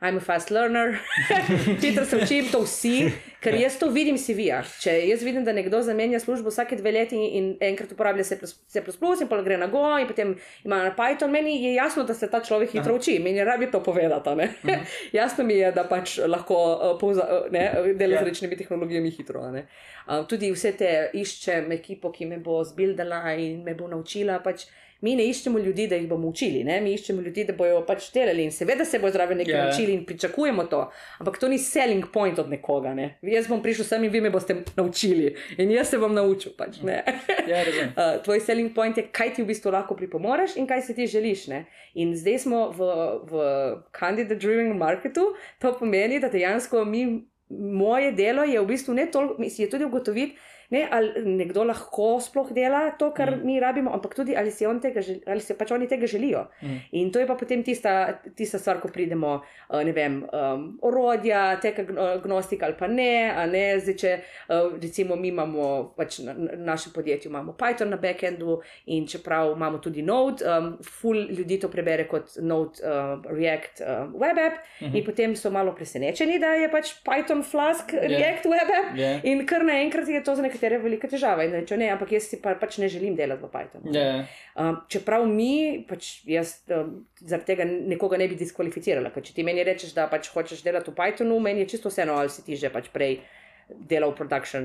I'm 0.00 0.16
a 0.16 0.20
fast 0.20 0.50
learner, 0.50 0.98
hitro 1.82 2.04
se 2.04 2.16
učim, 2.16 2.46
to 2.52 2.60
vsi, 2.62 3.10
ker 3.42 3.54
jaz 3.58 3.80
to 3.80 3.88
vidim 3.90 4.18
si 4.18 4.34
vija. 4.34 4.60
Če 4.78 4.92
jaz 5.08 5.24
vidim, 5.26 5.42
da 5.44 5.50
nekdo 5.52 5.80
zamenja 5.82 6.20
službo 6.22 6.52
vsake 6.52 6.78
dve 6.78 6.92
leti 6.94 7.18
in 7.34 7.48
enkrat 7.60 7.90
uporablja 7.96 8.22
C, 8.24 8.38
in 8.78 9.28
pa 9.28 9.40
gre 9.42 9.58
na 9.58 9.66
Go 9.66 9.82
in 9.98 10.06
potem 10.06 10.36
ima 10.64 10.78
na 10.84 10.94
Python, 10.94 11.34
meni 11.34 11.56
je 11.64 11.74
jasno, 11.74 12.04
da 12.06 12.14
se 12.14 12.30
ta 12.30 12.38
človek 12.40 12.76
hitro 12.78 12.94
uči, 12.94 13.18
meni 13.18 13.44
rabi 13.44 13.70
to 13.70 13.82
povedati. 13.82 14.28
a 14.30 14.34
ne. 14.34 14.50
jasno 15.18 15.44
mi 15.44 15.54
je, 15.58 15.72
da 15.72 15.84
pač 15.84 16.18
lahko 16.18 16.54
uh, 16.54 16.98
povza, 17.00 17.26
uh, 17.26 17.52
ne, 17.52 17.94
dela 17.94 18.14
Ja. 18.14 18.22
z 18.22 18.28
rečnimi 18.30 18.56
tehnologijami 18.56 19.10
hitro. 19.10 19.40
Uh, 19.50 20.26
tudi 20.28 20.52
vse 20.54 20.72
te 20.78 21.10
iščem 21.12 21.72
ekipo, 21.72 22.12
ki 22.12 22.26
me 22.26 22.38
bo 22.38 22.62
zbildala 22.64 23.34
in 23.34 23.64
me 23.64 23.74
bo 23.74 23.88
naučila. 23.88 24.38
Pač, 24.44 24.68
Mi 25.00 25.14
ne 25.14 25.28
iščemo 25.30 25.58
ljudi, 25.58 25.86
da 25.86 25.94
jih 25.94 26.08
bomo 26.10 26.28
učili, 26.28 26.64
ne? 26.64 26.80
mi 26.80 26.92
iščemo 26.96 27.22
ljudi, 27.22 27.44
da 27.46 27.54
bojo 27.54 27.84
pač 27.86 28.08
delali 28.14 28.42
in 28.44 28.50
seveda 28.50 28.84
se 28.84 28.98
bo 28.98 29.10
zraven 29.14 29.38
nekaj 29.38 29.54
Ja. 29.54 29.60
yeah. 29.60 29.68
naučili 29.70 29.92
in 29.94 30.04
pričakujemo 30.06 30.64
to. 30.64 30.80
Ampak 31.18 31.38
to 31.38 31.48
ni 31.48 31.58
selling 31.58 32.04
point 32.12 32.38
od 32.38 32.50
nekoga. 32.50 32.94
Ne? 32.94 33.18
Jaz 33.22 33.46
bom 33.48 33.62
prišel 33.62 33.86
sem 33.86 34.04
in 34.04 34.10
vi 34.12 34.20
me 34.20 34.30
boste 34.30 34.56
naučili 34.76 35.34
in 35.58 35.70
jaz 35.70 35.94
se 35.94 35.98
bom 35.98 36.14
naučil. 36.14 36.52
Pač. 36.58 36.82
Ja. 36.82 37.02
Uh, 37.06 38.18
tvoj 38.24 38.40
selling 38.40 38.74
point 38.74 38.98
je, 38.98 39.06
kaj 39.12 39.34
ti 39.36 39.42
v 39.42 39.52
bistvu 39.52 39.70
lahko 39.70 39.94
pripomoreš 39.96 40.58
in 40.58 40.66
kaj 40.66 40.82
si 40.82 40.98
ti 40.98 41.06
želiš. 41.06 41.46
Ne? 41.46 41.64
In 41.94 42.16
zdaj 42.18 42.42
smo 42.48 42.68
v, 42.74 42.92
v 43.30 43.48
candidate 43.94 44.40
driven 44.42 44.74
marketu, 44.78 45.30
to 45.62 45.72
pomeni, 45.78 46.18
da 46.20 46.28
dejansko 46.28 46.84
mi, 46.84 47.06
moje 47.48 48.12
delo 48.12 48.42
je 48.42 48.60
v 48.60 48.66
bistvu 48.66 48.94
ne 48.94 49.06
toliko, 49.10 49.42
je 49.42 49.70
tudi 49.70 49.84
ugotoviti, 49.84 50.36
ne, 50.70 50.88
ali 50.90 51.24
nekdo 51.24 51.64
lahko 51.64 52.18
sploh 52.20 52.52
dela 52.52 52.90
to, 52.98 53.10
kar 53.16 53.30
mm. 53.36 53.44
mi 53.46 53.60
rabimo, 53.60 53.92
ampak 53.94 54.14
tudi 54.14 54.36
ali 54.36 54.50
si, 54.50 54.66
on 54.66 54.80
tega, 54.80 55.00
žel- 55.00 55.22
ali 55.26 55.40
si 55.40 55.54
pač 55.56 55.72
oni 55.72 55.88
tega 55.88 56.06
želijo. 56.06 56.44
Mm. 56.62 56.80
In 57.00 57.12
to 57.12 57.22
je 57.22 57.26
pa 57.26 57.34
potem 57.34 57.62
tista, 57.64 58.20
tista 58.36 58.58
stvar, 58.58 58.80
ko 58.80 58.88
pridemo, 58.92 59.38
uh, 59.40 59.82
ne 59.84 59.92
vem, 59.92 60.20
um, 60.28 60.66
orodja, 60.82 61.56
teka 61.62 61.82
gno- 61.88 62.20
gnostika 62.24 62.66
ali 62.66 62.76
pa 62.78 62.86
ne. 62.86 63.32
a 63.38 63.46
ne 63.46 63.78
zdaj, 63.80 63.96
če 63.96 64.12
uh, 64.48 64.76
recimo 64.82 65.16
mi 65.16 65.28
imamo, 65.28 65.94
pač 65.96 66.18
na, 66.26 66.34
na 66.36 66.56
našem 66.72 66.92
podjetju 66.92 67.30
imamo 67.30 67.56
Python 67.56 67.88
na 67.88 67.96
backendu 67.96 68.60
in 68.86 69.06
čeprav 69.06 69.54
imamo 69.56 69.78
tudi 69.78 70.02
Node, 70.02 70.44
um, 70.44 70.76
full 70.84 71.28
ljudi 71.30 71.58
to 71.60 71.68
prebere 71.68 72.04
kot 72.08 72.36
Node 72.40 72.84
uh, 72.84 73.24
React 73.24 73.80
uh, 73.80 74.12
Web 74.20 74.38
App 74.38 74.56
mm 74.80 74.86
-hmm. 74.86 74.98
in 74.98 75.04
potem 75.04 75.36
so 75.36 75.50
malo 75.50 75.72
presenečeni, 75.74 76.38
da 76.38 76.54
je 76.54 76.68
pač 76.70 76.92
Python 77.04 77.42
Flask 77.42 77.92
React 77.92 78.44
Web 78.44 78.68
App. 78.80 78.98
Ja. 78.98 79.20
In 79.22 79.46
kar 79.46 79.64
naenkrat 79.64 80.08
je 80.08 80.24
to 80.24 80.34
za 80.34 80.42
nekatere 80.58 80.78
velika 80.82 81.08
težava. 81.08 81.44
In 81.46 81.52
rečejo, 81.54 81.78
ne, 81.78 81.88
ampak 81.94 82.10
jaz 82.12 82.26
si 82.28 82.40
pa, 82.42 82.54
pač 82.58 82.78
ne 82.82 82.88
želim 82.90 83.14
delati 83.16 83.42
v 83.42 83.50
Pythonu. 83.52 83.94
Ja. 83.94 84.24
Um, 84.58 84.80
čeprav 84.90 85.24
mi, 85.30 85.84
pač 85.88 86.24
jaz 86.26 86.64
um, 86.74 87.06
zaradi 87.20 87.46
tega 87.52 87.64
nekoga 87.64 88.18
ne 88.18 88.26
bi 88.28 88.34
diskvalificirala. 88.36 89.12
Ker 89.14 89.22
če 89.22 89.34
ti 89.36 89.44
meni 89.46 89.62
rečeš, 89.64 89.94
da 89.94 90.08
pač 90.10 90.28
hočeš 90.34 90.62
delati 90.66 90.90
v 90.90 90.96
Pythonu, 90.98 91.38
meni 91.40 91.62
je 91.62 91.70
čisto 91.76 91.88
vseeno, 91.88 92.18
ali 92.18 92.28
si 92.28 92.42
ti 92.42 92.56
že 92.58 92.70
pač 92.74 92.90
prej 92.90 93.20
delal 93.68 94.14
production 94.16 94.64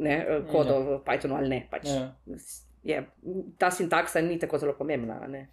ne, 0.00 0.42
kodo 0.50 0.80
v 0.82 1.00
Pythonu 1.06 1.36
ali 1.38 1.48
ne. 1.48 1.60
Pač, 1.70 1.86
Ja. 1.86 2.10
je, 2.86 3.02
ta 3.58 3.70
sintaksa 3.70 4.20
ni 4.22 4.38
tako 4.38 4.58
zelo 4.58 4.74
pomembna. 4.78 5.20
a 5.22 5.26
ne. 5.26 5.48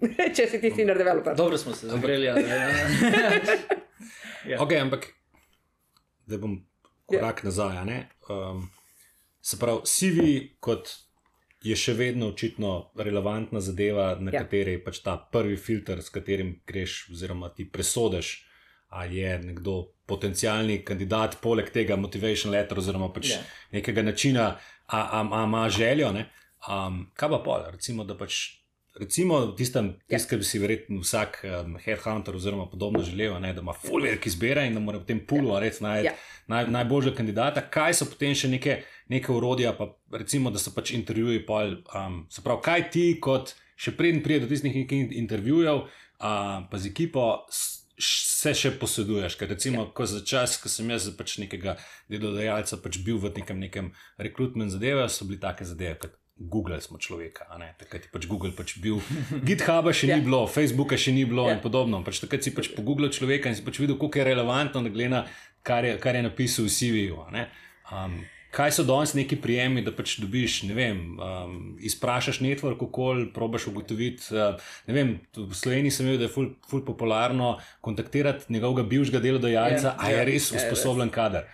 če 0.36 0.46
si 0.48 0.60
ti 0.60 0.70
senior 0.72 0.96
developer. 0.96 1.36
Dobro 1.36 1.58
smo 1.58 1.74
se 1.76 1.88
zabreli. 1.88 2.26
Ja. 2.30 2.36
Ja. 4.48 4.62
Ok, 4.64 4.72
ampak 4.80 5.04
da 6.26 6.38
bom 6.40 6.54
korak 7.10 7.42
ja. 7.44 7.48
nazaj. 7.50 7.76
Um, 8.30 8.68
se 9.40 9.58
pravi, 9.58 9.80
CV 9.84 10.26
kot 10.60 10.88
je 11.62 11.76
še 11.76 11.92
vedno 11.94 12.30
očitno 12.32 12.90
relevantna 12.96 13.60
zadeva, 13.60 14.14
na 14.20 14.30
Ja. 14.32 14.44
kateri 14.44 14.78
je 14.78 14.84
pač 14.84 15.02
ta 15.04 15.16
prvi 15.32 15.56
filter, 15.56 16.02
s 16.02 16.08
katerim 16.08 16.60
greš, 16.66 17.10
oziroma 17.12 17.50
ti 17.52 17.66
presodeš, 17.68 18.44
ali 18.88 19.16
je 19.20 19.38
nekdo 19.38 19.92
potencijalni 20.06 20.80
kandidat, 20.84 21.36
poleg 21.42 21.68
tega 21.70 21.96
motivation 21.96 22.52
letter, 22.52 22.78
oziroma 22.78 23.12
pač 23.12 23.30
Ja. 23.30 23.36
yeah. 23.36 23.44
nekega 23.72 24.02
načina, 24.02 24.46
a, 24.86 25.00
a, 25.20 25.20
a 25.32 25.44
ima 25.44 25.68
željo. 25.68 26.12
ne. 26.12 26.30
Um, 26.68 27.10
kaj 27.14 27.28
pa 27.30 27.38
pol, 27.44 27.62
recimo, 27.72 28.04
da 28.04 28.16
pač. 28.16 28.59
Recimo, 29.00 29.38
tistem, 29.56 29.94
tist, 30.12 30.28
ki 30.28 30.36
bi 30.36 30.44
si 30.44 30.58
verjetno 30.60 31.00
vsak 31.00 31.38
um, 31.48 31.76
headhunter 31.80 32.36
oziroma 32.36 32.66
podobno 32.68 33.00
želel, 33.06 33.38
ne, 33.40 33.54
da 33.56 33.62
ima 33.64 33.72
full 33.72 34.04
velik 34.04 34.26
izbira 34.28 34.66
in 34.68 34.76
da 34.76 34.82
mora 34.84 35.00
v 35.00 35.08
tem 35.08 35.22
pulu 35.26 35.54
Ja. 35.54 35.60
res 35.64 35.80
najti 35.80 36.10
Ja. 36.10 36.14
naj, 36.52 36.68
najboljša 36.68 37.14
kandidata. 37.16 37.62
Kaj 37.70 37.94
so 37.94 38.10
potem 38.10 38.34
še 38.36 38.50
neke, 38.52 38.82
neke 39.08 39.32
urodja, 39.32 39.72
pa 39.78 39.88
recimo, 40.12 40.50
da 40.52 40.60
so 40.60 40.74
pač 40.76 40.92
intervjuji. 40.92 41.46
Pol, 41.46 41.78
um, 41.96 42.26
se 42.28 42.44
pravi, 42.44 42.60
kaj 42.62 42.90
ti, 42.92 43.06
kot 43.20 43.54
še 43.80 43.96
preden 43.96 44.20
pride 44.22 44.44
do 44.44 44.52
tistih 44.52 44.74
nekih 44.76 45.16
intervjujev, 45.16 45.86
uh, 45.86 46.68
pa 46.70 46.76
z 46.76 46.92
ekipo. 46.92 47.46
Se 48.00 48.54
še 48.56 48.70
poseduješ, 48.80 49.34
ker 49.36 49.50
recimo, 49.52 49.82
ja. 49.84 49.90
ko 49.92 50.06
za 50.08 50.22
čas, 50.24 50.54
ko 50.56 50.70
sem 50.72 50.88
jaz 50.88 51.10
pač 51.16 51.34
nekega 51.42 51.74
delodajalca 52.08 52.78
pač 52.80 52.96
bil 53.04 53.18
v 53.20 53.28
nekem, 53.36 53.60
nekem 53.60 53.90
rekrutment 54.16 54.72
zadeve, 54.72 55.04
so 55.12 55.28
bile 55.28 55.36
take 55.42 55.66
zadeve, 55.68 55.98
kot 56.00 56.14
Google 56.40 56.80
smo 56.80 56.96
človeka, 56.96 57.44
takrat 57.76 58.04
je 58.04 58.10
pač 58.10 58.24
Google 58.26 58.52
pač 58.56 58.78
bil, 58.80 58.96
GitHuba 59.46 59.92
še 59.92 60.08
Ja. 60.08 60.16
ni 60.16 60.24
bilo, 60.24 60.46
Facebooka 60.48 60.96
še 60.96 61.12
ni 61.12 61.24
bilo 61.24 61.44
Ja. 61.46 61.52
in 61.54 61.60
podobno. 61.60 62.00
Pač 62.02 62.18
takrat 62.18 62.40
si 62.42 62.50
pač 62.50 62.72
pogooglal 62.72 63.12
človeka 63.12 63.48
in 63.48 63.54
si 63.54 63.62
pač 63.62 63.76
videl, 63.78 63.96
koliko 63.96 64.16
je 64.16 64.24
relevantno, 64.24 64.80
da 64.80 64.88
gleda, 64.88 65.26
kar 65.62 65.84
je, 65.84 65.98
kar 65.98 66.16
je 66.16 66.22
napisal 66.22 66.64
v 66.64 66.72
CV-ju. 66.72 67.20
Um, 67.92 68.24
kaj 68.50 68.72
so 68.72 68.82
danes 68.82 69.12
neki 69.14 69.36
prijemi, 69.36 69.84
da 69.84 69.92
pač 69.92 70.16
dobiš, 70.18 70.62
ne 70.66 70.74
vem, 70.74 70.96
um, 71.14 71.52
izprašaš 71.78 72.40
network, 72.40 72.80
okol, 72.82 73.28
probaš 73.30 73.68
ugotoviti. 73.68 74.32
Uh, 74.32 74.56
ne 74.88 74.94
vem, 74.94 75.08
v 75.36 75.52
Sloveniji 75.52 75.92
sem 75.92 76.08
videl, 76.08 76.24
da 76.24 76.26
je 76.26 76.34
ful, 76.34 76.48
ful 76.66 76.80
popularno 76.82 77.58
kontaktirati 77.80 78.48
njegovega 78.48 78.88
bivšega 78.88 79.20
delodajalca, 79.20 79.92
Ja, 79.92 79.96
a 79.98 80.08
je 80.08 80.16
ja, 80.16 80.24
res 80.24 80.48
ja, 80.50 80.56
je 80.56 80.64
res. 80.64 80.64
usposobljen 80.64 81.12
kader. 81.12 81.44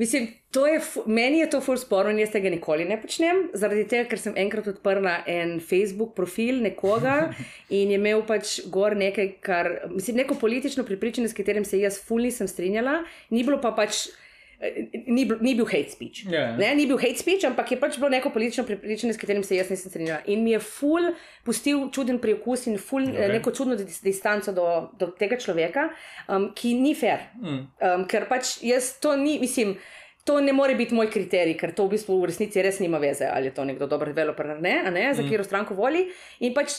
Mislim, 0.00 0.28
to 0.50 0.66
je, 0.66 0.80
meni 1.06 1.38
je 1.38 1.50
to 1.52 1.58
ful 1.60 1.76
sporno 1.76 2.08
in 2.14 2.22
jaz 2.22 2.30
tega 2.32 2.48
nikoli 2.48 2.86
ne 2.88 2.96
počnem, 3.02 3.42
zaradi 3.52 3.82
tega, 3.90 4.06
ker 4.08 4.20
sem 4.22 4.38
enkrat 4.40 4.70
odprla 4.72 5.18
en 5.28 5.58
Facebook 5.60 6.14
profil 6.16 6.62
nekoga 6.64 7.16
in 7.78 7.92
je 7.92 7.98
imel 8.00 8.24
pač 8.24 8.54
gor 8.72 8.96
nekaj, 8.96 9.28
kar, 9.44 9.68
mislim, 9.92 10.22
neko 10.22 10.38
politično 10.40 10.86
prepričanje, 10.88 11.28
s 11.28 11.36
katerim 11.36 11.68
se 11.68 11.82
jaz 11.82 12.00
ful 12.00 12.24
nisem 12.24 12.48
strinjala, 12.48 13.02
ni 13.28 13.44
bilo 13.44 13.60
pa 13.60 13.74
pač. 13.76 14.06
Eh, 14.60 14.88
Ni 15.06 15.24
ni 15.40 15.54
bil 15.54 15.66
hate 15.66 15.90
speech. 15.90 16.24
Ja. 16.30 16.56
Ne, 16.56 16.74
ni 16.74 16.86
bil 16.86 16.98
hate 17.00 17.18
speech, 17.18 17.44
ampak 17.48 17.72
je 17.72 17.78
pač 17.80 17.96
bilo 17.98 18.10
neko 18.12 18.30
politično 18.30 18.64
prepričanje, 18.68 19.14
s 19.14 19.20
katerim 19.20 19.44
se 19.44 19.56
jaz 19.56 19.70
nisem 19.70 19.90
strinjala. 19.90 20.20
In 20.26 20.44
mi 20.44 20.52
je 20.52 20.60
ful 20.64 21.12
pustil 21.44 21.88
čuden 21.94 22.20
priokus 22.20 22.66
in 22.66 22.78
ful 22.78 23.08
okay. 23.08 23.26
Ok. 23.26 23.32
neko 23.38 23.54
čudno 23.56 23.78
dis- 23.80 24.02
distanco 24.04 24.52
do, 24.52 24.66
do 24.98 25.10
tega 25.18 25.38
človeka, 25.40 25.88
um, 26.28 26.50
ki 26.54 26.74
ni 26.74 26.94
fair. 26.94 27.30
Mm. 27.40 27.64
Um, 27.80 28.06
ker 28.10 28.28
pač 28.28 28.58
jaz 28.62 28.94
to 29.00 29.16
ni, 29.16 29.38
mislim, 29.40 29.76
to 30.24 30.40
ne 30.40 30.52
more 30.52 30.74
biti 30.74 30.94
moj 30.94 31.08
kriterij, 31.10 31.56
ker 31.58 31.72
to 31.74 31.88
v 31.88 31.96
bistvu 31.96 32.20
v 32.20 32.28
resnici 32.30 32.62
res 32.62 32.78
nima 32.82 33.00
veze, 33.02 33.26
ali 33.26 33.48
je 33.50 33.56
to 33.56 33.64
nekdo 33.64 33.88
dober 33.90 34.12
developer 34.12 34.52
ali 34.52 34.62
ne, 34.62 34.76
ne 34.92 35.08
za 35.14 35.24
katero 35.24 35.44
stranko 35.44 35.74
voli. 35.74 36.04
In 36.44 36.54
pač 36.54 36.76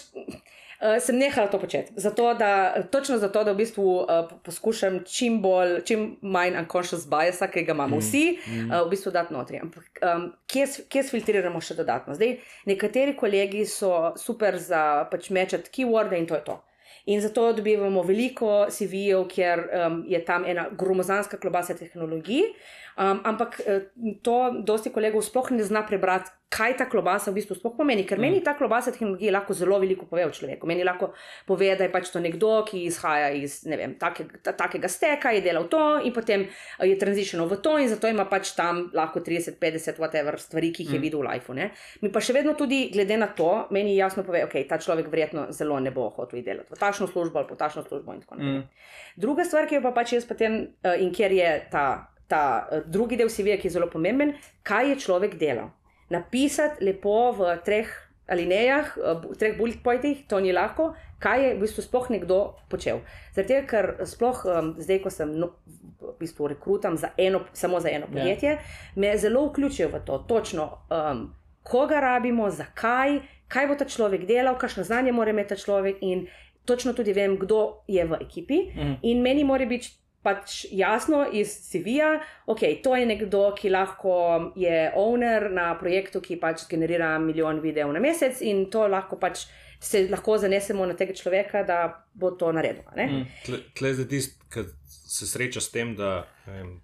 sem 0.99 1.17
nehala 1.17 1.47
to 1.47 1.59
početi. 1.59 1.93
Zato, 1.95 2.33
da, 2.33 2.83
točno 2.91 3.17
zato, 3.17 3.43
da 3.43 3.51
v 3.51 3.61
bistvu 3.61 3.85
uh, 4.01 4.31
poskušam 4.43 5.03
čim 5.05 5.41
bolj, 5.41 5.81
čim 5.85 6.15
manj 6.21 6.57
unconscious 6.57 7.05
biasa, 7.09 7.47
ki 7.53 7.65
ga 7.67 7.75
imamo 7.75 7.99
vsi, 8.01 8.23
uh, 8.37 8.73
v 8.85 8.89
bistvu 8.89 9.13
dati 9.13 9.33
notri. 9.33 9.59
Ampak 9.61 10.01
um, 10.01 10.31
kje, 10.49 10.65
kje 10.89 11.05
sfiltriramo 11.09 11.61
še 11.61 11.77
dodatno? 11.77 12.17
Zdaj, 12.17 12.39
nekateri 12.65 13.13
kolegi 13.17 13.65
so 13.69 14.13
super 14.17 14.57
za 14.57 15.05
pač 15.11 15.29
mečati 15.29 15.69
keyworde 15.69 16.17
in 16.17 16.27
to 16.29 16.39
je 16.39 16.45
to. 16.49 16.57
In 17.05 17.21
zato 17.21 17.47
dobivamo 17.53 18.03
veliko 18.05 18.67
CV-jev, 18.69 19.25
ker 19.29 19.63
um, 19.73 20.03
je 20.07 20.19
tam 20.25 20.45
ena 20.45 20.67
gromozanska 20.77 21.37
klobasa 21.41 21.73
tehnologij, 21.73 22.51
um, 22.97 23.21
ampak 23.23 23.61
eh, 23.65 23.89
to 24.23 24.63
dosti 24.63 24.91
kolegov 24.91 25.23
sploh 25.25 25.51
ne 25.51 25.63
zna 25.63 25.85
prebrati, 25.87 26.31
kaj 26.51 26.73
ta 26.77 26.85
klobasa 26.91 27.31
v 27.31 27.39
bistvu 27.39 27.55
sploh 27.55 27.77
pomeni. 27.79 28.03
Ker 28.03 28.19
mm. 28.19 28.21
meni 28.27 28.41
ta 28.43 28.53
klobasa 28.59 28.91
tehnologije 28.91 29.31
lahko 29.31 29.55
zelo 29.55 29.77
veliko 29.79 30.05
pove 30.09 30.25
o 30.27 30.31
človeku. 30.35 30.67
Meni 30.67 30.83
lahko 30.83 31.13
pove, 31.47 31.69
da 31.79 31.87
je 31.87 31.91
pač 31.93 32.11
to 32.11 32.19
nekdo, 32.19 32.49
ki 32.67 32.83
izhaja 32.89 33.29
iz 33.37 33.61
vem, 33.63 33.95
take, 34.01 34.27
ta, 34.43 34.51
takega 34.59 34.91
steka, 34.91 35.31
je 35.31 35.43
delal 35.45 35.69
to 35.71 35.79
in 36.03 36.11
potem 36.11 36.43
eh, 36.43 36.89
je 36.91 36.99
tranzicional 36.99 37.47
v 37.47 37.61
to 37.63 37.77
in 37.79 37.87
zato 37.91 38.11
ima 38.11 38.27
pač 38.27 38.51
tam 38.57 38.89
lahko 38.91 39.23
30, 39.23 39.55
50, 39.63 40.03
whatever 40.03 40.35
stvari, 40.41 40.73
ki 40.75 40.83
jih 40.83 40.97
je 40.97 40.99
mm. 40.99 41.07
videl 41.07 41.23
v 41.23 41.31
lifeu. 41.31 41.55
Ne? 41.55 41.71
Mi 42.03 42.11
pa 42.11 42.19
še 42.19 42.35
vedno 42.35 42.57
tudi, 42.59 42.83
glede 42.91 43.15
na 43.21 43.31
to, 43.31 43.71
meni 43.71 43.95
jasno 43.95 44.27
pove, 44.27 44.43
da 44.43 44.51
okay, 44.51 44.67
ta 44.67 44.81
človek 44.81 45.07
verjetno 45.07 45.47
zelo 45.55 45.79
ne 45.79 45.95
bo 45.95 46.09
hotel 46.11 46.43
delati 46.43 46.75
v 46.75 46.83
takšno 46.83 47.07
službo 47.07 47.39
ali 47.39 47.47
v 47.47 47.59
takšno 47.63 47.87
službo 47.87 48.11
in 48.17 48.23
tako 48.25 48.41
naprej. 48.41 48.59
Mm. 48.59 48.91
Druga 49.23 49.47
stvar, 49.47 49.71
ki 49.71 49.79
jo 49.79 49.85
pa 49.87 49.95
pač 49.95 50.17
jaz 50.19 50.27
potem 50.27 50.65
uh, 50.83 50.99
in 50.99 51.15
kjer 51.15 51.39
je 51.39 51.51
ta. 51.71 52.10
Ta 52.31 52.43
uh, 52.63 52.87
drugi 52.87 53.19
del 53.19 53.29
CV, 53.29 53.59
ki 53.59 53.67
je 53.67 53.75
zelo 53.75 53.91
pomemben, 53.91 54.37
kaj 54.63 54.93
je 54.93 54.99
človek 55.03 55.35
delal 55.41 55.73
napisati 56.11 56.83
lepo 56.83 57.31
v 57.31 57.55
treh 57.65 57.87
alinejah, 58.31 58.95
v 59.27 59.35
treh 59.39 59.57
bullet 59.57 59.79
pointih, 59.83 60.23
to 60.27 60.39
ni 60.39 60.51
lahko, 60.55 60.93
kaj 61.19 61.39
je 61.43 61.49
v 61.55 61.63
bistvu 61.63 61.83
sploh 61.83 62.07
nekdo 62.15 62.39
počel. 62.71 63.01
Zato, 63.35 63.59
ker 63.67 64.03
sploh 64.07 64.43
um, 64.47 64.71
zdaj, 64.79 65.01
ko 65.03 65.11
sem 65.11 65.31
no, 65.35 65.51
v 65.99 66.15
bistvu 66.19 66.51
rekrutam 66.51 66.95
za 66.99 67.11
eno, 67.19 67.43
samo 67.53 67.79
za 67.83 67.91
eno 67.91 68.07
ja. 68.07 68.13
podjetje, 68.13 68.51
yeah. 68.55 68.95
me 68.95 69.11
zelo 69.17 69.45
vključijo 69.49 69.91
v 69.91 70.03
to, 70.07 70.23
točno 70.27 70.69
um, 70.87 71.27
koga 71.63 71.99
rabimo, 71.99 72.47
zakaj, 72.51 73.19
kaj 73.51 73.67
bo 73.67 73.75
ta 73.75 73.87
človek 73.87 74.23
delal, 74.27 74.55
kakšno 74.59 74.87
znanje 74.87 75.11
mora 75.11 75.35
imeti 75.35 75.51
ta 75.51 75.59
človek 75.59 75.99
in 76.01 76.27
točno 76.65 76.93
tudi 76.93 77.13
vem, 77.13 77.35
kdo 77.39 77.83
je 77.87 78.05
v 78.05 78.21
ekipi. 78.21 78.59
Mm. 78.71 78.95
In 79.01 79.21
meni 79.21 79.43
mora 79.43 79.65
biti 79.67 79.91
pač 80.23 80.65
jasno 80.71 81.23
iz 81.33 81.53
CV-ja, 81.69 82.19
ok, 82.45 82.61
to 82.83 82.95
je 82.95 83.05
nekdo, 83.09 83.41
ki 83.57 83.71
lahko 83.73 84.13
je 84.55 84.91
owner 84.95 85.49
na 85.51 85.71
projektu, 85.79 86.21
ki 86.21 86.37
pač 86.41 86.67
generira 86.69 87.15
milijon 87.19 87.61
videov 87.63 87.93
na 87.93 88.03
mesec 88.03 88.41
in 88.45 88.67
to 88.69 88.85
lahko 88.87 89.17
pač 89.21 89.47
se 89.81 90.05
lahko 90.09 90.37
zanesemo 90.37 90.85
na 90.85 90.93
tega 90.93 91.13
človeka, 91.17 91.63
da 91.65 92.05
bo 92.13 92.31
to 92.37 92.51
naredil. 92.53 92.85
Mm. 92.93 93.25
Tle 93.73 93.93
za 93.97 94.05
tisti, 94.05 94.37
ki 94.53 94.65
se 94.85 95.27
sreča 95.27 95.61
s 95.61 95.71
tem, 95.73 95.95
da 95.97 96.27
vem, 96.45 96.75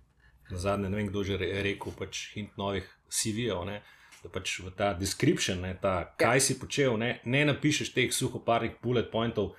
na 0.49 0.57
zadnje 0.57 0.89
ne 0.89 0.97
vem, 0.97 1.11
kdo 1.11 1.23
že 1.23 1.37
je 1.37 1.61
rekel, 1.63 1.93
pač 1.93 2.31
hint 2.33 2.57
novih 2.57 2.89
CV-jev. 3.09 3.69
Da 4.23 4.31
pač 4.33 4.55
v 4.65 4.73
ta 4.73 4.95
description, 4.97 5.61
ne, 5.61 5.75
ta, 5.77 6.15
kaj 6.17 6.41
ja. 6.41 6.41
si 6.41 6.57
počel, 6.57 6.97
ne, 6.97 7.19
ne 7.29 7.45
napišeš 7.45 7.93
teh 7.93 8.09
suhoparnih 8.09 8.81
bullet 8.81 9.11
pointov. 9.13 9.53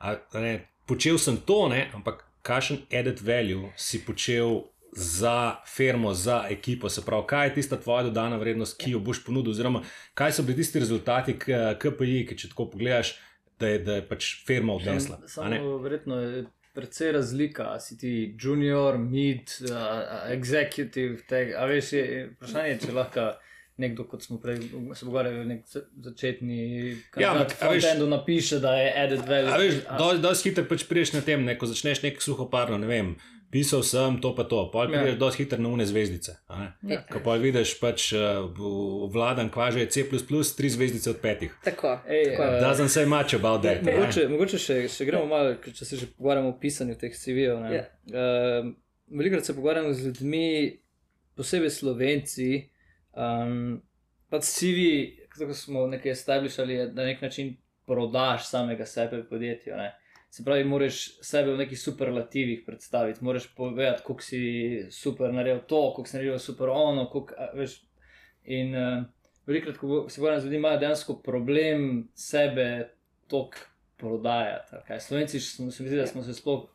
A, 0.00 0.16
ne, 0.40 0.54
počel 0.88 1.20
sem 1.20 1.36
to, 1.44 1.66
ne, 1.68 1.90
ampak 1.92 2.24
kakšen 2.48 2.82
added 2.88 3.20
value 3.20 3.68
si 3.76 4.00
počel 4.06 4.62
za 4.92 5.56
firmo, 5.66 6.14
za 6.14 6.44
ekipo, 6.50 6.88
se 6.88 7.04
pravi, 7.04 7.26
kaj 7.26 7.46
je 7.46 7.54
tista 7.54 7.76
tvoja 7.76 8.02
dodana 8.02 8.36
vrednost, 8.36 8.78
ki 8.80 8.90
jo 8.96 9.00
boš 9.04 9.20
ponudil, 9.24 9.52
oziroma 9.52 9.82
kaj 10.14 10.32
so 10.32 10.42
bili 10.42 10.56
tisti 10.56 10.80
rezultati, 10.80 11.36
KPI, 11.78 12.22
ki 12.28 12.38
če 12.38 12.52
tako 12.54 12.70
pogledaš, 12.72 13.18
da 13.60 13.74
je, 13.74 13.82
da 13.84 13.98
je 13.98 14.06
pač 14.08 14.30
firma 14.46 14.78
odnesla. 14.78 15.20
Samo 15.26 15.76
verjetno 15.82 16.20
je. 16.20 16.46
Predvsej 16.78 17.12
razlika, 17.12 17.72
si 17.82 17.96
ti 17.98 18.10
junior, 18.38 18.98
mid, 19.02 19.50
uh, 19.66 19.78
executive, 20.30 21.24
tega, 21.26 21.56
a 21.58 21.64
veš, 21.66 21.88
je 21.96 22.04
vprašanje, 22.36 22.76
če 22.84 22.92
lahko 22.94 23.24
nekdo, 23.78 24.04
kot 24.04 24.22
smo 24.22 24.40
prej 24.42 24.58
se 24.94 25.04
pogovarjali, 25.04 25.46
nek 25.46 25.64
začetni 26.04 26.60
kandidat, 27.10 27.56
ja, 27.62 27.70
ki 27.70 27.80
ti 27.80 28.06
napiše, 28.10 28.58
da 28.58 28.74
je 28.74 28.92
added 29.04 29.24
value. 29.28 29.58
Veš, 29.58 30.20
dosti 30.22 30.50
hitro 30.50 30.64
pač 30.68 30.84
priješ 30.88 31.14
na 31.14 31.22
tem, 31.24 31.44
ne, 31.46 31.54
ko 31.58 31.68
začneš 31.70 32.02
nek 32.02 32.22
suhoparno, 32.22 32.78
ne 32.78 32.90
vem. 32.90 33.12
Pisal 33.48 33.80
sem 33.80 34.18
to, 34.20 34.34
pa 34.36 34.44
to, 34.44 34.66
pa 34.68 34.84
ti 34.84 34.92
greš 34.92 35.14
dosti 35.16 35.44
hitro 35.44 35.56
na 35.64 35.70
une 35.72 35.86
zvezdice. 35.88 36.34
Ja. 36.84 36.98
Ko 37.08 37.22
pa 37.24 37.38
vidiš, 37.40 37.78
pač 37.80 38.10
uh, 38.12 38.44
vladan 39.08 39.48
kvaže 39.48 39.86
C, 39.88 40.04
tri 40.56 40.68
zvezdice 40.68 41.14
od 41.14 41.22
petih. 41.22 41.54
Tako. 41.64 41.94
Da 42.36 42.74
sem 42.76 42.90
se 42.92 43.06
mačal, 43.06 43.40
bal 43.40 43.56
da 43.62 43.72
je. 43.72 43.86
Mogoče, 43.86 44.26
mogoče 44.28 44.60
še, 44.60 44.76
še 44.92 45.06
gremo 45.08 45.30
malo, 45.30 45.54
če 45.64 45.84
se 45.84 45.96
že 45.96 46.10
pogovarjamo 46.18 46.52
o 46.52 46.58
pisanju 46.60 46.98
teh 47.00 47.16
CV-jev. 47.16 47.64
Ja. 47.72 47.86
Uh, 48.12 48.74
Velikokrat 49.08 49.48
se 49.48 49.54
pogovarjamo 49.56 49.94
z 49.96 50.10
ljudmi, 50.10 50.76
posebej 51.38 51.70
slovenci, 51.70 52.68
Um, 53.18 53.80
pač 54.30 54.46
CV, 54.46 54.82
kot 55.34 55.56
smo 55.56 55.86
nekaj 55.90 56.14
establishali, 56.14 56.76
je, 56.76 56.90
da 56.92 57.02
na 57.02 57.08
nek 57.10 57.22
način 57.22 57.56
prodaš 57.88 58.46
samega 58.50 58.86
sebe 58.86 59.22
v 59.22 59.28
podjetju. 59.28 59.76
Ne? 59.76 59.90
Se 60.30 60.44
pravi, 60.44 60.64
moraš 60.68 61.00
sebe 61.24 61.54
v 61.54 61.62
nekih 61.64 61.80
superlativih 61.80 62.62
predstaviti, 62.66 63.24
moraš 63.24 63.48
povedati, 63.56 64.04
kako 64.06 64.22
si 64.22 64.40
super 64.92 65.32
naredil 65.34 65.64
to, 65.66 65.80
kako 65.96 66.08
si 66.08 66.16
naredil 66.16 66.38
super 66.38 66.68
ono. 66.68 67.08
Kuk, 67.10 67.32
veš, 67.56 67.80
in 68.44 68.76
uh, 68.76 69.02
velikrat, 69.48 69.80
ko 69.80 70.04
se 70.08 70.20
z 70.20 70.44
ljudmi, 70.44 70.56
imajo 70.56 70.78
dejansko 70.84 71.18
problem 71.24 72.08
sebe 72.14 72.68
tok 73.28 73.56
prodajati. 73.98 74.76
Okay. 74.76 75.00
Slovenci 75.00 75.40
smo 75.40 75.70
se, 75.70 75.84
da 75.84 76.06
smo 76.06 76.22
se 76.22 76.34
sploh 76.34 76.68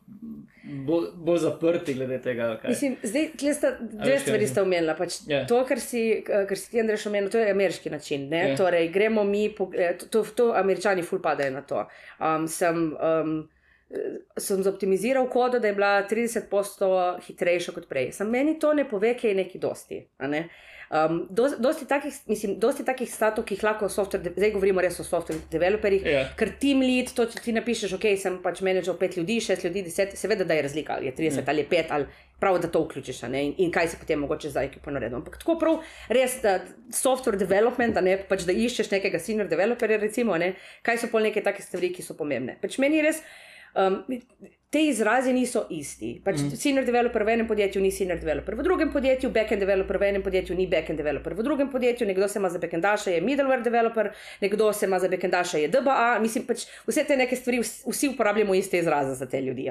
bolj, 0.86 1.06
bolj 1.14 1.38
zaprti 1.38 1.94
glede 1.94 2.20
tega. 2.22 2.60
Mislim, 2.68 2.96
zdaj, 3.02 3.54
sta, 3.54 3.76
dve 3.80 4.18
stvari 4.18 4.46
ste 4.46 4.62
omenili. 4.62 4.92
Pač 4.98 5.10
yeah. 5.10 5.30
Ja. 5.30 5.46
To, 5.46 5.62
kar 5.68 5.80
si, 5.80 6.24
kar 6.26 6.58
si 6.58 6.70
ti, 6.70 6.80
Andrej, 6.80 7.06
omenil, 7.06 7.30
to 7.30 7.40
je 7.40 7.50
ameriški 7.50 7.90
način. 7.90 8.28
Yeah. 8.30 8.50
Ja. 8.50 8.56
Torej, 8.56 8.88
gremo 8.92 9.24
mi, 9.24 9.46
eh, 9.46 9.96
to, 9.98 10.06
to, 10.06 10.24
to 10.36 10.52
američani 10.56 11.02
ful 11.02 11.22
padajo 11.22 11.50
na 11.50 11.62
to. 11.62 11.86
Um, 12.20 12.48
sem, 12.48 12.84
um, 12.92 13.34
sem 14.38 14.62
zoptimiziral 14.62 15.28
kodo, 15.30 15.58
da 15.58 15.72
je 15.72 15.74
bila 15.74 15.94
30% 16.10 17.20
hitrejša 17.26 17.72
kot 17.72 17.88
prej. 17.88 18.12
Sam 18.12 18.30
meni 18.30 18.58
to 18.58 18.74
ne 18.74 18.88
pove, 18.88 19.16
kaj 19.18 19.30
je 19.30 19.40
neki 19.40 19.58
dosti. 19.58 20.04
Ne? 20.28 20.48
Um, 20.94 21.26
dosti, 21.30 21.86
takih, 21.90 22.14
mislim, 22.26 22.52
dosti 22.62 22.84
takih 22.86 23.08
statov, 23.10 23.42
ki 23.48 23.56
jih 23.56 23.64
lahko 23.66 23.88
software, 23.90 24.30
zdaj 24.36 24.52
govorimo 24.54 24.82
res 24.84 25.00
o 25.02 25.04
software 25.06 25.40
developerjih, 25.50 26.04
yeah. 26.06 26.20
Ja. 26.20 26.28
ker 26.38 26.52
team 26.62 26.84
lead, 26.86 27.10
to 27.16 27.24
ti 27.26 27.50
napišeš, 27.56 27.96
ok, 27.96 28.06
sem 28.20 28.36
pač 28.44 28.60
menedžer 28.62 28.94
pet 29.00 29.16
ljudi, 29.18 29.40
šest 29.42 29.66
ljudi, 29.66 29.82
deset, 29.88 30.14
seveda 30.18 30.46
da 30.46 30.54
je 30.54 30.62
razlika, 30.68 30.94
ali 30.94 31.10
je 31.10 31.16
30 31.16 31.40
yeah. 31.40 31.50
ali 31.50 31.64
je 31.64 31.68
5 31.72 31.90
ali 31.96 32.06
prav, 32.38 32.60
da 32.62 32.70
to 32.70 32.84
vključiš 32.84 33.24
in, 33.26 33.54
in 33.58 33.72
kaj 33.74 33.88
se 33.88 33.98
potem 33.98 34.22
mogoče 34.22 34.52
za 34.54 34.62
ekipo 34.62 34.94
naredi. 34.94 35.18
Ampak 35.18 35.40
tako 35.42 35.58
prav, 35.58 35.80
res, 36.14 36.38
da 36.42 36.60
software 36.94 37.42
development, 37.42 37.98
ne, 37.98 38.14
pač, 38.28 38.46
da 38.46 38.54
iščeš 38.54 38.92
nekega 38.94 39.18
senior 39.18 39.50
developerja, 39.50 39.98
recimo, 39.98 40.38
ne, 40.38 40.52
kaj 40.86 41.02
so 41.02 41.10
pol 41.10 41.26
neke 41.26 41.42
take 41.42 41.62
stvari, 41.62 41.90
ki 41.90 42.06
so 42.06 42.14
pomembne. 42.14 42.54
Pač 42.62 42.78
meni 42.78 43.02
res. 43.02 43.24
Um, 43.74 44.04
te 44.74 44.80
izrazi 44.82 45.32
niso 45.32 45.60
isti. 45.70 46.16
Pač 46.24 46.40
mm. 46.40 46.58
Senior 46.58 46.86
developer 46.86 47.22
v 47.22 47.36
enem 47.36 47.46
podjetju 47.46 47.82
ni 47.82 47.92
senior 47.94 48.18
developer, 48.18 48.56
v 48.58 48.64
drugem 48.66 48.90
podjetju 48.90 49.30
backend 49.34 49.62
developer 49.62 50.00
v 50.02 50.08
enem 50.08 50.24
podjetju 50.24 50.56
ni 50.58 50.66
backend 50.70 50.98
developer, 50.98 51.36
v 51.38 51.44
drugem 51.46 51.70
podjetju 51.70 52.08
nekdo 52.08 52.26
se 52.28 52.40
ima 52.40 52.50
za 52.50 52.58
backendaša, 52.58 53.12
je 53.14 53.20
middleware 53.22 53.62
developer, 53.62 54.10
nekdo 54.42 54.72
se 54.74 54.88
ima 54.88 54.98
za 54.98 55.10
backendaša, 55.12 55.60
je 55.62 55.68
DBA. 55.70 56.18
Mislim, 56.24 56.46
pač 56.48 56.66
vse 56.88 57.04
te 57.06 57.16
neke 57.20 57.38
stvari, 57.38 57.60
vsi 57.62 58.10
uporabljamo 58.14 58.56
iste 58.58 58.80
izraze 58.82 59.14
za 59.14 59.28
te 59.30 59.40
ljudi. 59.40 59.68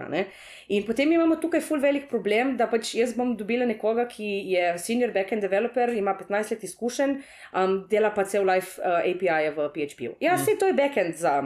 In 0.72 0.88
potem 0.88 1.12
imamo 1.12 1.36
tukaj 1.36 1.62
full 1.62 1.84
velik 1.84 2.08
problem, 2.10 2.56
da 2.58 2.70
pač 2.72 2.94
jaz 2.96 3.12
bom 3.18 3.36
dobila 3.38 3.68
nekoga, 3.68 4.08
ki 4.08 4.30
je 4.54 4.72
senior 4.80 5.12
backend 5.12 5.44
developer, 5.44 5.92
ima 5.92 6.16
15 6.16 6.56
let 6.56 6.64
izkušenj, 6.64 7.18
um, 7.52 7.76
dela 7.92 8.14
pa 8.16 8.24
cel 8.24 8.48
life 8.48 8.80
uh, 8.80 9.04
API 9.04 9.52
v 9.52 9.68
PHP. 9.76 10.14
Ja, 10.24 10.38
vse 10.40 10.56
mm. 10.56 10.64
to 10.64 10.72
je 10.72 10.80
backend 10.80 11.20
za 11.20 11.42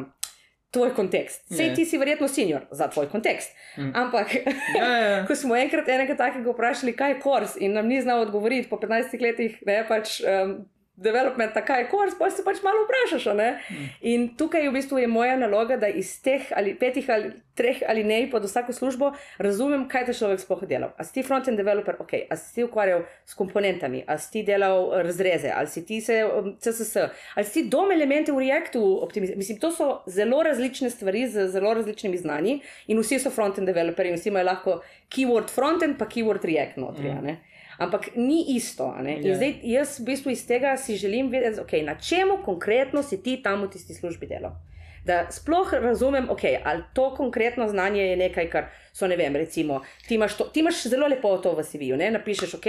tvoj 0.72 0.94
kontekst. 0.96 1.46
Sej 1.54 1.74
ti 1.76 1.86
si 1.86 1.98
verjetno 1.98 2.28
senior 2.28 2.68
za 2.72 2.88
tvoj 2.92 3.08
kontekst. 3.10 3.54
Mm. 3.78 3.92
Ampak, 3.96 4.36
ja, 4.36 4.88
ja. 4.88 4.98
ja. 5.08 5.20
ko 5.28 5.36
smo 5.36 5.56
enkrat 5.56 5.88
enega 5.90 6.18
takega 6.20 6.52
vprašali, 6.52 6.96
kaj 6.98 7.16
je 7.16 7.20
kors, 7.24 7.56
in 7.60 7.78
nam 7.78 7.88
ni 7.88 8.02
znal 8.02 8.26
odgovoriti 8.28 8.70
po 8.70 8.80
15 8.82 9.22
letih, 9.22 9.62
ne 9.66 9.84
pač. 9.88 10.20
Um, 10.24 10.58
development, 10.98 11.54
kaj 11.66 11.82
je 11.82 11.90
kors, 11.92 12.16
pa 12.20 12.30
se 12.34 12.44
pač 12.46 12.62
malo 12.66 12.86
vprašaš. 12.86 13.26
Mm. 13.70 13.90
In 14.12 14.30
tukaj 14.38 14.64
je 14.66 14.70
v 14.70 14.74
bistvu 14.74 15.02
je 15.04 15.08
moja 15.08 15.36
naloga, 15.38 15.78
da 15.78 15.88
iz 15.88 16.16
teh 16.22 16.50
ali 16.58 16.74
petih 16.76 17.10
ali 17.14 17.32
treh 17.58 17.82
ali 17.88 18.04
ne 18.04 18.20
pod 18.32 18.46
vsako 18.46 18.74
službo 18.74 19.12
razumem, 19.38 19.88
kaj 19.90 20.06
te 20.10 20.14
človek 20.14 20.42
sploh 20.42 20.64
delal. 20.70 20.94
A 20.98 21.06
si 21.06 21.14
ti 21.14 21.24
front-end 21.26 21.58
developer, 21.58 21.98
ok, 22.02 22.14
a 22.30 22.38
si 22.38 22.56
ti 22.56 22.66
ukvarjal 22.66 23.04
s 23.26 23.38
komponentami, 23.38 24.04
a 24.08 24.18
si 24.18 24.32
ti 24.32 24.44
delal 24.46 24.90
razreze, 25.06 25.52
ali 25.54 25.68
si 25.68 25.86
ti 25.86 26.02
se 26.02 26.24
um, 26.26 26.56
CSS, 26.62 26.96
ali 27.36 27.46
si 27.46 27.62
ti 27.62 27.70
dom 27.70 27.92
elemente 27.92 28.32
v 28.32 28.46
Reactu 28.46 28.82
optimizirali. 29.04 29.42
Mislim, 29.42 29.60
to 29.62 29.72
so 29.72 29.90
zelo 30.08 30.44
različne 30.44 30.90
stvari 30.90 31.28
z 31.28 31.48
zelo 31.54 31.74
različnimi 31.74 32.18
znani 32.18 32.60
in 32.88 33.02
vsi 33.02 33.20
so 33.20 33.34
front-end 33.34 33.70
developerji 33.70 34.14
in 34.14 34.18
vsi 34.18 34.30
imajo 34.30 34.50
lahko 34.50 34.80
keyword 35.14 35.54
front-end 35.54 35.98
pa 35.98 36.10
keyword 36.10 36.46
React 36.46 36.82
notri. 36.82 37.14
Mm 37.14 37.38
ampak 37.78 38.16
ni 38.16 38.56
isto. 38.56 38.94
Yeah. 38.98 39.38
Zdaj, 39.38 39.54
jaz 39.63 40.00
v 40.00 40.06
bistvu 40.12 40.34
iz 40.34 40.46
tega 40.48 40.78
si 40.78 40.98
želim 40.98 41.30
vedeti, 41.30 41.62
okay, 41.62 41.86
na 41.86 41.96
čemu 41.96 42.42
konkretno 42.46 43.04
si 43.04 43.22
ti 43.24 43.38
tam 43.44 43.66
v 43.66 43.72
tisti 43.74 43.94
službi 43.94 44.28
delal. 44.28 44.58
Da 45.08 45.22
sploh 45.32 45.72
razumem, 45.74 46.28
okay, 46.34 46.58
ali 46.63 46.84
to 46.93 47.13
konkretno 47.15 47.67
znanje 47.72 48.02
je 48.04 48.15
nekaj, 48.20 48.50
kar 48.52 48.65
so, 48.93 49.08
ne 49.08 49.15
vem, 49.15 49.36
recimo, 49.36 49.82
ti 50.08 50.15
imaš, 50.15 50.38
to, 50.38 50.48
ti 50.54 50.60
imaš 50.60 50.84
zelo 50.91 51.08
lepo 51.08 51.32
to 51.38 51.54
v 51.56 51.63
CV-ju, 51.63 51.98
napišeš, 51.98 52.58
ok, 52.58 52.67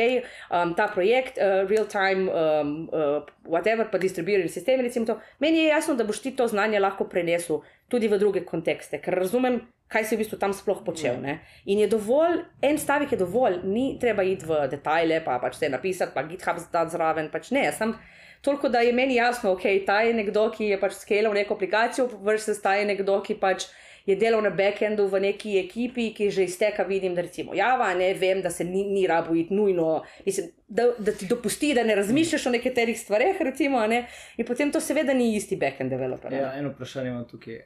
um, 0.51 0.75
ta 0.79 0.87
projekt, 0.93 1.41
uh, 1.41 1.65
real 1.71 1.89
time, 1.89 2.29
um, 2.31 2.75
uh, 2.93 3.27
whatever, 3.49 3.89
pa 3.91 3.99
distribuirani 3.99 4.83
recimo 4.83 5.07
to. 5.07 5.19
Meni 5.39 5.59
je 5.59 5.73
jasno, 5.73 5.95
da 5.95 6.05
boš 6.05 6.21
ti 6.21 6.37
to 6.37 6.47
znanje 6.49 6.81
lahko 6.81 7.09
prenesel 7.09 7.63
tudi 7.89 8.09
v 8.09 8.19
druge 8.19 8.45
kontekste, 8.45 9.01
ker 9.01 9.15
razumem, 9.15 9.61
kaj 9.89 10.05
si 10.05 10.17
v 10.17 10.23
bistvu 10.23 10.39
tam 10.39 10.53
sploh 10.53 10.85
počel. 10.85 11.17
Ja. 11.17 11.21
Ne? 11.21 11.39
In 11.65 11.81
je 11.81 11.89
dovolj, 11.89 12.45
en 12.63 12.79
stavek 12.79 13.13
je 13.13 13.19
dovolj, 13.19 13.63
ni 13.65 13.97
treba 14.01 14.23
iti 14.23 14.47
v 14.47 14.69
detajle, 14.71 15.23
pa 15.25 15.39
pač 15.41 15.59
te 15.59 15.73
napisati, 15.73 16.15
pa 16.15 16.27
GitHub 16.29 16.61
zdati 16.61 16.95
zraven. 16.95 17.33
Pač 17.33 17.51
ne, 17.57 17.65
sem 17.73 17.97
toliko, 18.43 18.69
da 18.69 18.81
je 18.81 18.93
meni 18.93 19.15
jasno, 19.15 19.53
ok, 19.53 19.67
ta 19.87 20.01
je 20.07 20.15
nekdo, 20.15 20.51
ki 20.55 20.73
je 20.73 20.81
pač 20.81 20.93
skelal 21.03 21.35
neko 21.35 21.55
aplikacijo, 21.55 22.09
versus 22.23 22.63
ta 22.63 22.75
je 22.79 22.87
nekdo, 22.89 23.21
ki 23.23 23.39
pač 23.41 23.69
je 24.09 24.17
delal 24.17 24.41
na 24.43 24.51
backendu 24.51 25.05
v 25.07 25.21
neki 25.21 25.59
ekipi, 25.61 26.07
ki 26.17 26.31
že 26.33 26.47
iz 26.49 26.57
tega 26.57 26.87
vidim, 26.89 27.13
da 27.15 27.21
recimo 27.27 27.53
Java, 27.55 27.91
ne 27.95 28.15
vem, 28.17 28.41
da 28.43 28.51
se 28.51 28.65
ni, 28.65 28.87
ni 28.89 29.07
rabo 29.07 29.35
iti 29.37 29.55
nujno, 29.55 30.03
mislim, 30.27 30.49
da, 30.69 30.87
da 30.99 31.13
ti 31.13 31.29
dopusti, 31.29 31.75
da 31.77 31.85
ne 31.85 31.95
razmišljaš 31.95 32.47
o 32.47 32.55
nekaterih 32.57 32.97
stvareh, 33.01 33.37
recimo, 33.41 33.85
ne? 33.87 34.07
in 34.37 34.47
potem 34.49 34.73
to 34.73 34.81
seveda 34.81 35.15
ni 35.15 35.35
isti 35.37 35.57
backend 35.61 35.93
developer. 35.93 36.33
Ja, 36.33 36.55
eno 36.57 36.73
vprašanje 36.73 37.13
imam 37.13 37.29
tukaj. 37.29 37.61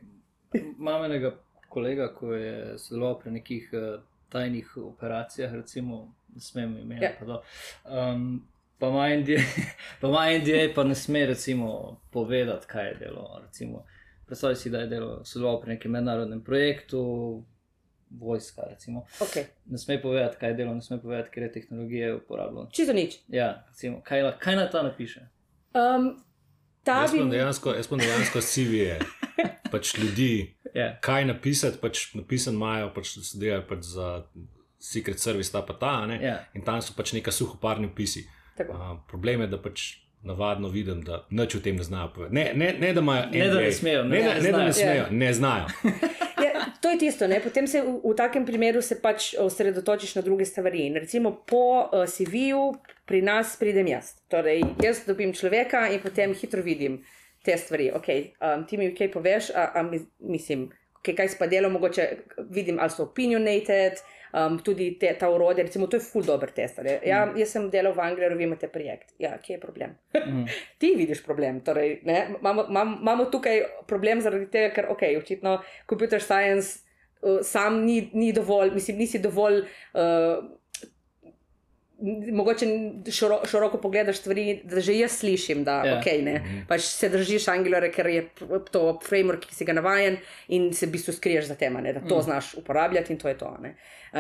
Imam 0.58 1.04
enega 1.04 1.30
kolega, 1.68 2.11
ki 2.18 2.26
je 2.26 2.56
sodeloval 2.78 3.20
pri 3.20 3.37
nekih 3.38 3.70
uh, 3.72 4.02
tajnih 4.32 4.76
operacijah, 4.82 5.54
recimo, 5.54 6.08
ne 6.35 6.40
smem 6.40 6.74
imeti. 6.82 7.04
Ja. 7.04 7.38
Um, 7.85 8.42
pa 8.83 8.90
ima 8.90 9.07
NDA, 10.42 10.66
pa 10.75 10.85
ne 10.85 10.95
sme 10.99 11.27
recimo, 11.31 12.01
povedati, 12.11 12.66
kaj 12.66 12.88
je 12.88 12.95
delo. 13.07 13.29
Recimo, 13.47 13.85
Predstavljaj 14.33 14.57
si, 14.57 14.71
da 14.71 14.79
je 14.79 14.87
delo 14.87 15.25
sodeloval 15.25 15.61
pri 15.61 15.71
nekem 15.75 15.92
mednarodnem 15.92 16.45
projektu, 16.45 17.01
vojska. 18.11 18.62
Okay. 19.21 19.45
Ne 19.66 19.79
sme 19.79 20.03
povedati, 20.03 20.37
kaj 20.40 20.51
je 20.51 20.55
delo, 20.55 20.75
ne 20.75 20.83
sme 20.83 21.01
povedati, 21.03 21.31
ker 21.31 21.42
je 21.42 21.53
tehnologija 21.53 22.14
uporabljena. 22.16 22.71
Čisto 22.73 22.92
nič. 22.92 23.18
Ja, 23.29 23.66
recimo, 23.68 24.01
kaj, 24.05 24.33
kaj 24.38 24.57
na 24.57 24.71
ta 24.71 24.83
napiše? 24.83 25.27
Um, 25.75 26.23
ta 26.83 27.03
jaz, 27.03 27.12
bi... 27.12 27.29
dejansko, 27.31 27.75
jaz 27.77 27.88
pa 27.88 27.97
dejansko 27.97 28.40
CV-je 28.51 28.99
pač 29.71 29.95
ljudi. 29.99 30.55
Yeah. 30.64 30.75
Ja. 30.75 30.88
Kaj 31.05 31.25
napisati, 31.25 31.77
pač 31.83 32.14
napisan 32.14 32.57
imajo, 32.57 32.88
pač 32.97 33.12
delajo 33.35 33.66
pač 33.68 33.85
za 33.85 34.09
secret 34.81 35.21
service, 35.21 35.53
ta 35.53 35.61
pa 35.61 35.77
ta, 35.77 35.95
yeah. 36.09 36.25
Ja. 36.25 36.38
in 36.55 36.64
tam 36.64 36.81
so 36.81 36.97
pač 36.97 37.12
neka 37.12 37.33
suhoparni 37.33 37.92
opisi. 38.60 38.70
Uh, 38.70 38.98
problem 39.08 39.40
je, 39.40 39.46
da 39.46 39.62
pač 39.62 40.02
navadno 40.22 40.68
vidim, 40.68 41.02
da 41.02 41.24
nič 41.30 41.54
o 41.54 41.60
tem 41.60 41.76
ne 41.76 41.82
znajo 41.82 42.12
povedati. 42.14 42.34
Ne, 42.34 42.52
ne, 42.54 42.74
ne 42.78 42.92
da 42.92 43.00
imajo 43.00 43.26
ne, 43.32 43.48
da 43.48 43.60
ne 43.60 43.72
smejo, 43.72 44.04
ne, 44.04 44.18
ne, 44.18 44.34
ne, 44.34 44.40
ne, 44.40 44.52
da 44.52 44.64
ne 44.64 44.72
smejo, 44.72 45.04
yeah. 45.04 45.10
ne 45.10 45.32
znajo. 45.32 45.66
ja, 46.44 46.66
to 46.80 46.90
je 46.90 46.98
tisto, 46.98 47.26
ne? 47.28 47.40
potem 47.40 47.66
se 47.66 47.82
v, 47.82 47.96
v 48.04 48.14
takem 48.16 48.46
primeru 48.46 48.82
se 48.82 49.00
pač 49.02 49.34
osredotočiš 49.38 50.14
na 50.14 50.22
druge 50.22 50.46
stvari. 50.46 50.86
In 50.86 50.94
recimo 50.94 51.34
po 51.46 51.88
uh, 51.90 52.06
CV-ju 52.06 52.72
pri 53.06 53.22
nas 53.22 53.56
pridem 53.58 53.90
jaz. 53.90 54.14
Torej, 54.30 54.62
jaz 54.82 55.02
dobim 55.06 55.34
človeka 55.34 55.88
in 55.90 56.00
potem 56.00 56.34
hitro 56.34 56.62
vidim 56.62 57.02
te 57.42 57.58
stvari. 57.58 57.90
Okay, 57.98 58.30
um, 58.38 58.66
ti 58.66 58.78
mi 58.78 58.92
kaj 58.94 59.10
poveš, 59.10 59.50
a, 59.50 59.72
a 59.74 59.82
mislim, 60.20 60.68
okay, 61.00 61.16
kaj 61.18 61.34
spa 61.34 61.50
delo, 61.50 61.70
mogoče 61.70 62.08
vidim, 62.50 62.78
ali 62.78 62.94
so 62.94 63.10
opinionated. 63.10 63.98
Um, 64.33 64.59
tudi 64.64 64.95
te, 64.99 65.11
ta 65.21 65.29
urodja, 65.29 65.64
recimo, 65.64 65.87
to 65.87 65.97
je 65.97 66.05
full 66.07 66.25
dobro 66.25 66.51
test. 66.57 66.79
Ja, 67.05 67.27
mm. 67.27 67.37
Jaz 67.37 67.51
sem 67.53 67.66
delal 67.71 67.92
v 67.92 68.01
Angliji, 68.01 68.37
vi 68.38 68.47
imate 68.49 68.71
projekt. 68.73 69.12
Ja, 69.21 69.35
kje 69.38 69.59
je 69.59 69.61
problem? 69.61 69.92
Mm. 70.16 70.47
Ti 70.81 70.95
vidiš 70.97 71.21
problem. 71.25 71.61
Torej, 71.61 71.99
imamo, 72.40 72.64
imamo 72.71 73.29
tukaj 73.33 73.61
problem 73.87 74.25
zaradi 74.25 74.49
tega, 74.51 74.73
ker, 74.75 74.88
ok, 74.95 75.05
očitno, 75.21 75.59
computer 75.88 76.23
science 76.23 76.81
uh, 77.21 77.42
sam 77.45 77.85
ni, 77.85 78.11
ni 78.14 78.33
dovolj, 78.33 78.73
mislim, 78.75 79.05
nisi 79.05 79.21
dovolj. 79.21 79.64
Uh, 79.92 80.45
Mogoče 82.32 82.66
širo, 83.10 83.40
široko 83.46 83.78
pogledaš 83.78 84.18
stvari, 84.18 84.60
da 84.64 84.80
že 84.80 84.96
jaz 84.98 85.18
slišim, 85.20 85.64
da 85.64 85.76
yeah. 85.82 85.86
Ja. 85.86 86.00
okay, 86.00 86.22
ne, 86.22 86.38
mm 86.38 86.44
-hmm. 86.44 86.66
pač 86.68 86.80
se 86.80 87.08
držiš 87.08 87.48
Angelore, 87.48 87.92
ker 87.92 88.06
je 88.06 88.28
to 88.70 88.98
framework, 89.08 89.46
ki 89.46 89.54
si 89.54 89.64
ga 89.64 89.72
navajen 89.72 90.16
in 90.48 90.72
se 90.74 90.86
v 90.86 90.90
bistvu 90.90 91.12
skriješ 91.12 91.44
za 91.44 91.54
tem, 91.54 91.82
da 91.82 92.00
to 92.00 92.18
mm. 92.18 92.22
znaš 92.22 92.54
uporabljati 92.54 93.12
in 93.12 93.18
to 93.18 93.28
je 93.28 93.38
to. 93.38 93.56
Ne. 93.62 93.74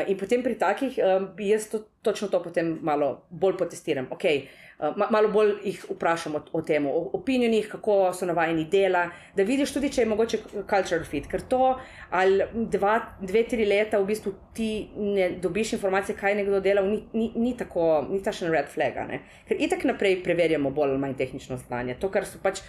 In 0.06 0.18
potem 0.18 0.42
pri 0.42 0.54
takih 0.54 0.98
bi 1.36 1.48
jaz 1.48 1.68
to, 1.68 1.78
točno 2.02 2.28
to 2.28 2.42
potem 2.42 2.78
malo 2.82 3.26
bolj 3.30 3.56
potestiram. 3.56 4.06
Okay, 4.10 4.46
Eh, 4.71 4.71
malo 5.10 5.28
bolj 5.28 5.52
jih 5.64 5.84
vprašamo 5.90 6.38
o, 6.38 6.58
o 6.58 6.62
tem, 6.62 6.86
o 6.86 7.10
opinionih, 7.18 7.68
kako 7.68 8.12
so 8.14 8.26
navajeni 8.26 8.64
dela, 8.70 9.04
da 9.36 9.46
vidiš 9.46 9.72
tudi, 9.74 9.90
če 9.92 10.02
je 10.02 10.10
mogoče 10.10 10.40
cultural 10.70 11.04
fit. 11.08 11.28
Ker 11.30 11.44
to 11.48 11.76
ali 12.10 12.46
dva, 12.72 12.96
dve, 13.20 13.44
tri 13.48 13.66
leta 13.68 14.00
v 14.00 14.08
bistvu 14.10 14.34
ti 14.54 14.70
ne 14.96 15.30
dobiš 15.42 15.76
informacije, 15.78 16.16
kaj 16.18 16.36
nekdo 16.40 16.60
dela, 16.60 16.82
ni, 16.82 17.02
ni, 17.12 17.30
ni 17.36 17.56
tako, 17.56 18.06
ni 18.10 18.22
tašen 18.22 18.52
red 18.52 18.70
flag. 18.72 18.98
Ne? 19.08 19.22
Ker 19.48 19.60
itak 19.60 19.86
naprej 19.88 20.20
preverjamo 20.24 20.70
bolj 20.70 20.96
ali 20.96 21.02
manj 21.06 21.18
tehnično 21.20 21.60
znanje. 21.66 21.98
To, 22.00 22.10
kar 22.10 22.26
so 22.28 22.42
pač 22.42 22.64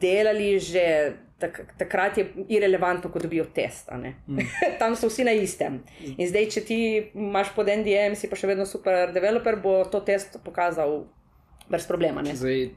delali 0.00 0.58
že. 0.58 0.88
Tak, 1.38 1.74
takrat 1.78 2.18
je 2.18 2.24
irrelevantno, 2.48 3.10
ko 3.10 3.18
dobijo 3.18 3.44
test. 3.54 3.90
Mm. 3.90 4.38
Tam 4.80 4.94
so 4.96 5.10
vsi 5.10 5.26
na 5.26 5.34
istem. 5.34 5.80
In 6.14 6.28
zdaj, 6.30 6.46
če 6.54 6.62
ti 6.64 6.78
imaš 7.10 7.50
pod 7.56 7.68
NDM, 7.72 8.14
si 8.16 8.30
pa 8.30 8.38
še 8.38 8.48
vedno 8.52 8.66
super 8.70 9.10
developer, 9.12 9.58
bo 9.60 9.80
to 9.90 10.00
test 10.06 10.38
pokazal 10.46 11.02
brez 11.68 11.88
problema. 11.90 12.22
Zdaj, 12.24 12.70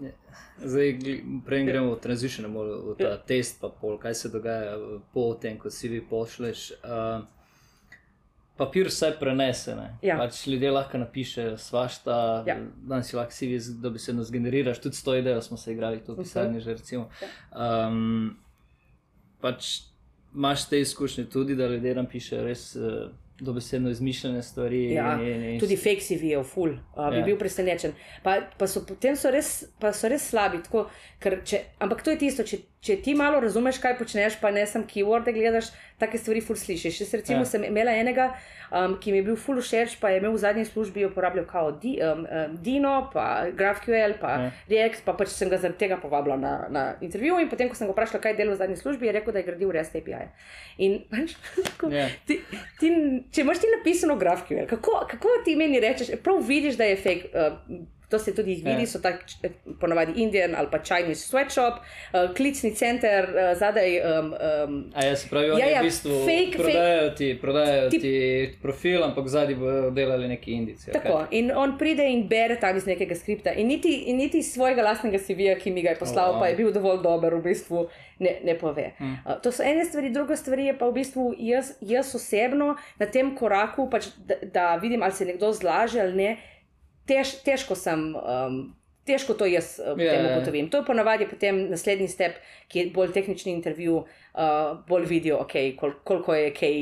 zdaj, 0.72 0.94
prej 1.46 1.64
gremo 1.68 1.94
v 1.94 2.00
transition, 2.02 2.48
v 2.48 2.96
ta 2.98 3.16
test, 3.28 3.60
pa 3.60 3.68
pol, 3.68 3.98
kaj 4.00 4.14
se 4.14 4.32
dogaja 4.32 4.78
po 5.12 5.34
tem, 5.40 5.60
ko 5.60 5.70
si 5.70 5.92
vi 5.92 6.00
pošleš. 6.00 6.70
Uh, 6.80 7.26
Papir 8.58 8.88
vse 8.90 9.12
prenese. 9.20 9.76
Ja. 10.02 10.16
Pač 10.18 10.40
ljudje 10.46 10.70
lahko 10.74 10.98
napišejo 10.98 11.56
svašta, 11.62 12.16
ja. 12.46 12.56
danes 12.90 13.10
si 13.10 13.16
lahko 13.16 13.32
si 13.32 13.46
vidiš, 13.46 13.68
da 13.82 13.90
bi 13.94 14.02
se 14.02 14.12
nas 14.12 14.32
generiraš. 14.34 14.80
Tudi 14.82 14.96
s 14.96 15.04
to 15.06 15.14
idejo 15.16 15.42
smo 15.42 15.56
se 15.56 15.72
igrali, 15.72 16.00
to 16.04 16.16
pisanje 16.16 16.60
že. 16.60 16.76
Ja. 16.92 17.06
Um, 17.54 18.36
pač 19.40 19.70
imaš 20.34 20.68
te 20.68 20.80
izkušnje 20.80 21.24
tudi, 21.30 21.54
da 21.54 21.68
ljudje 21.68 21.94
nam 21.94 22.06
pišejo 22.06 22.44
res. 22.44 22.74
Uh, 22.76 23.10
dobesedno 23.40 23.90
izmišljene 23.90 24.42
stvari. 24.42 24.82
Ja, 24.92 25.12
in, 25.22 25.44
in, 25.44 25.60
tudi 25.60 25.76
fake 25.76 26.02
CV-jev, 26.02 26.42
full, 26.44 26.74
uh, 26.96 27.10
bi 27.10 27.20
ja. 27.20 27.24
bil 27.24 27.38
presenečen. 27.38 27.94
Pa, 28.22 28.38
pa 28.58 28.66
so 28.66 28.82
potem 28.86 29.16
so 29.16 29.30
res, 29.30 29.52
pa 29.80 29.92
so 29.96 30.10
res 30.10 30.28
slabi. 30.30 30.62
Tako, 30.66 30.86
če, 31.22 31.62
ampak 31.84 32.02
to 32.04 32.14
je 32.14 32.20
tisto, 32.24 32.46
če, 32.46 32.60
če 32.84 32.98
ti 33.04 33.14
malo 33.18 33.40
razumeš, 33.44 33.80
kaj 33.82 33.98
počneš, 34.00 34.40
pa 34.42 34.50
ne 34.54 34.66
sem 34.66 34.86
keyword, 34.90 35.30
gledaš, 35.34 35.72
take 36.02 36.20
stvari 36.20 36.42
full 36.44 36.58
slišiš. 36.58 37.02
Jaz 37.04 37.14
recimo 37.20 37.44
ja. 37.44 37.50
sem 37.52 37.68
imela 37.70 37.94
enega 37.98 38.32
um, 38.70 38.96
ki 39.00 39.12
mi 39.12 39.18
je 39.18 39.26
bil 39.28 39.36
full 39.36 39.60
všeč, 39.62 39.96
pa 40.00 40.10
je 40.12 40.20
imel 40.20 40.32
v 40.34 40.42
zadnji 40.42 40.64
službi 40.64 41.06
uporabljal 41.06 41.46
kao 41.48 41.72
di, 41.72 41.98
um, 42.02 42.24
um, 42.24 42.56
Dino, 42.62 43.10
pa 43.12 43.48
GraphQL, 43.56 44.18
pa 44.20 44.30
ja. 44.30 44.50
React, 44.68 45.04
pa 45.04 45.14
pač 45.16 45.32
sem 45.32 45.50
ga 45.50 45.58
zaradi 45.60 45.80
tega 45.80 45.98
povabila 46.00 46.36
na, 46.36 46.54
na 46.70 46.84
intervju. 47.00 47.40
In 47.40 47.50
potem, 47.50 47.70
ko 47.70 47.78
sem 47.78 47.88
ga 47.88 47.96
vprašala, 47.96 48.22
kaj 48.22 48.36
dela 48.38 48.54
v 48.54 48.60
zadnji 48.60 48.78
službi, 48.80 49.08
je 49.08 49.16
rekel, 49.18 49.32
da 49.32 49.42
je 49.42 49.48
gradil 49.48 49.72
REST 49.72 49.98
API. 50.00 50.28
In 50.84 51.00
pač, 51.10 51.36
ja. 51.92 52.08
ti, 52.28 52.40
ti, 52.80 52.92
če 53.32 53.44
imaš 53.44 53.62
ti 53.62 53.70
napisano 53.78 54.16
GraphQL, 54.16 54.66
kako, 54.68 55.04
kako 55.10 55.28
ti 55.44 55.56
meni 55.56 55.80
rečeš, 55.80 56.14
prav 56.24 56.42
vidiš, 56.46 56.76
da 56.76 56.84
je 56.84 56.96
fake. 56.96 57.30
Uh, 57.34 57.78
To 58.08 58.18
se 58.18 58.34
tudi 58.34 58.54
vidi, 58.54 58.70
ja. 58.70 58.86
so 58.86 58.98
tako 58.98 59.18
ponovadi 59.80 60.12
Indijan 60.16 60.54
ali 60.56 60.68
pa 60.70 60.78
Chinese 60.78 61.28
sweatshop, 61.28 61.74
uh, 61.78 62.34
klicni 62.34 62.74
center, 62.74 63.24
uh, 63.24 63.58
zadaj. 63.58 64.00
Um, 64.00 64.34
um, 64.64 64.92
A 64.94 65.04
ja, 65.04 65.16
se 65.16 65.28
pravi, 65.28 65.50
oni 65.50 65.60
ja, 65.60 65.66
ja, 65.66 65.80
v 65.80 65.84
bistvu 65.84 66.20
fake, 66.24 66.58
prodajajo, 66.58 67.10
ti, 67.10 67.38
prodajajo 67.40 67.90
ti, 67.90 68.00
ti 68.00 68.14
profil, 68.62 69.04
ampak 69.04 69.28
zadaj 69.28 69.54
bodo 69.54 69.90
delali 69.90 70.28
neki 70.28 70.52
indici. 70.52 70.90
Tako, 70.92 71.12
okay. 71.12 71.38
in 71.38 71.52
on 71.52 71.76
pride 71.78 72.08
in 72.08 72.24
bere 72.28 72.56
tam 72.56 72.76
iz 72.76 72.88
nekega 72.88 73.14
skripta. 73.14 73.52
In 73.52 73.68
niti, 73.68 73.92
in 74.08 74.16
niti 74.16 74.42
svojega 74.42 74.82
lastnega 74.82 75.20
CV-ja, 75.20 75.58
ki 75.60 75.70
mi 75.70 75.84
ga 75.84 75.92
je 75.92 76.00
poslal, 76.00 76.30
oh, 76.30 76.36
wow. 76.36 76.40
pa 76.40 76.48
je 76.48 76.56
bil 76.62 76.72
dovolj 76.72 77.02
dober, 77.04 77.36
v 77.36 77.44
bistvu 77.50 77.88
ne, 78.24 78.38
ne 78.44 78.58
pove. 78.58 78.92
Hmm. 78.98 79.18
Uh, 79.24 79.36
to 79.42 79.52
so 79.52 79.62
ene 79.62 79.84
stvari, 79.84 80.10
druga 80.14 80.36
stvar 80.36 80.58
je 80.64 80.78
pa 80.78 80.88
v 80.88 80.96
bistvu 81.02 81.32
jaz, 81.38 81.74
jaz 81.84 82.14
osebno 82.16 82.74
na 82.98 83.06
tem 83.06 83.34
koraku, 83.36 83.90
pač, 83.92 84.14
da, 84.16 84.40
da 84.42 84.68
vidim, 84.80 85.02
ali 85.02 85.12
se 85.12 85.28
nekdo 85.28 85.52
zlaže 85.52 86.00
ali 86.00 86.16
ne 86.16 86.36
tež, 87.08 87.38
težko 87.46 87.78
sem. 87.78 88.12
Um, 88.16 88.60
Težko 89.08 89.32
to 89.40 89.46
jaz 89.48 89.78
uh, 89.80 89.96
yeah, 89.96 90.18
ja, 90.20 90.24
ugotovim. 90.36 90.66
Yeah. 90.66 90.70
To 90.74 90.80
je 90.82 90.84
ponavadi 90.84 91.24
potem 91.30 91.62
naslednji 91.70 92.10
step, 92.12 92.34
ki 92.68 92.78
je 92.78 92.88
bolj 92.92 93.14
tehnični 93.14 93.54
intervju, 93.56 94.02
uh, 94.04 94.82
bolj 94.88 95.06
vidijo, 95.08 95.38
okay, 95.40 95.70
kol, 95.78 95.94
koliko 96.04 96.34
je 96.36 96.50
kaj 96.52 96.76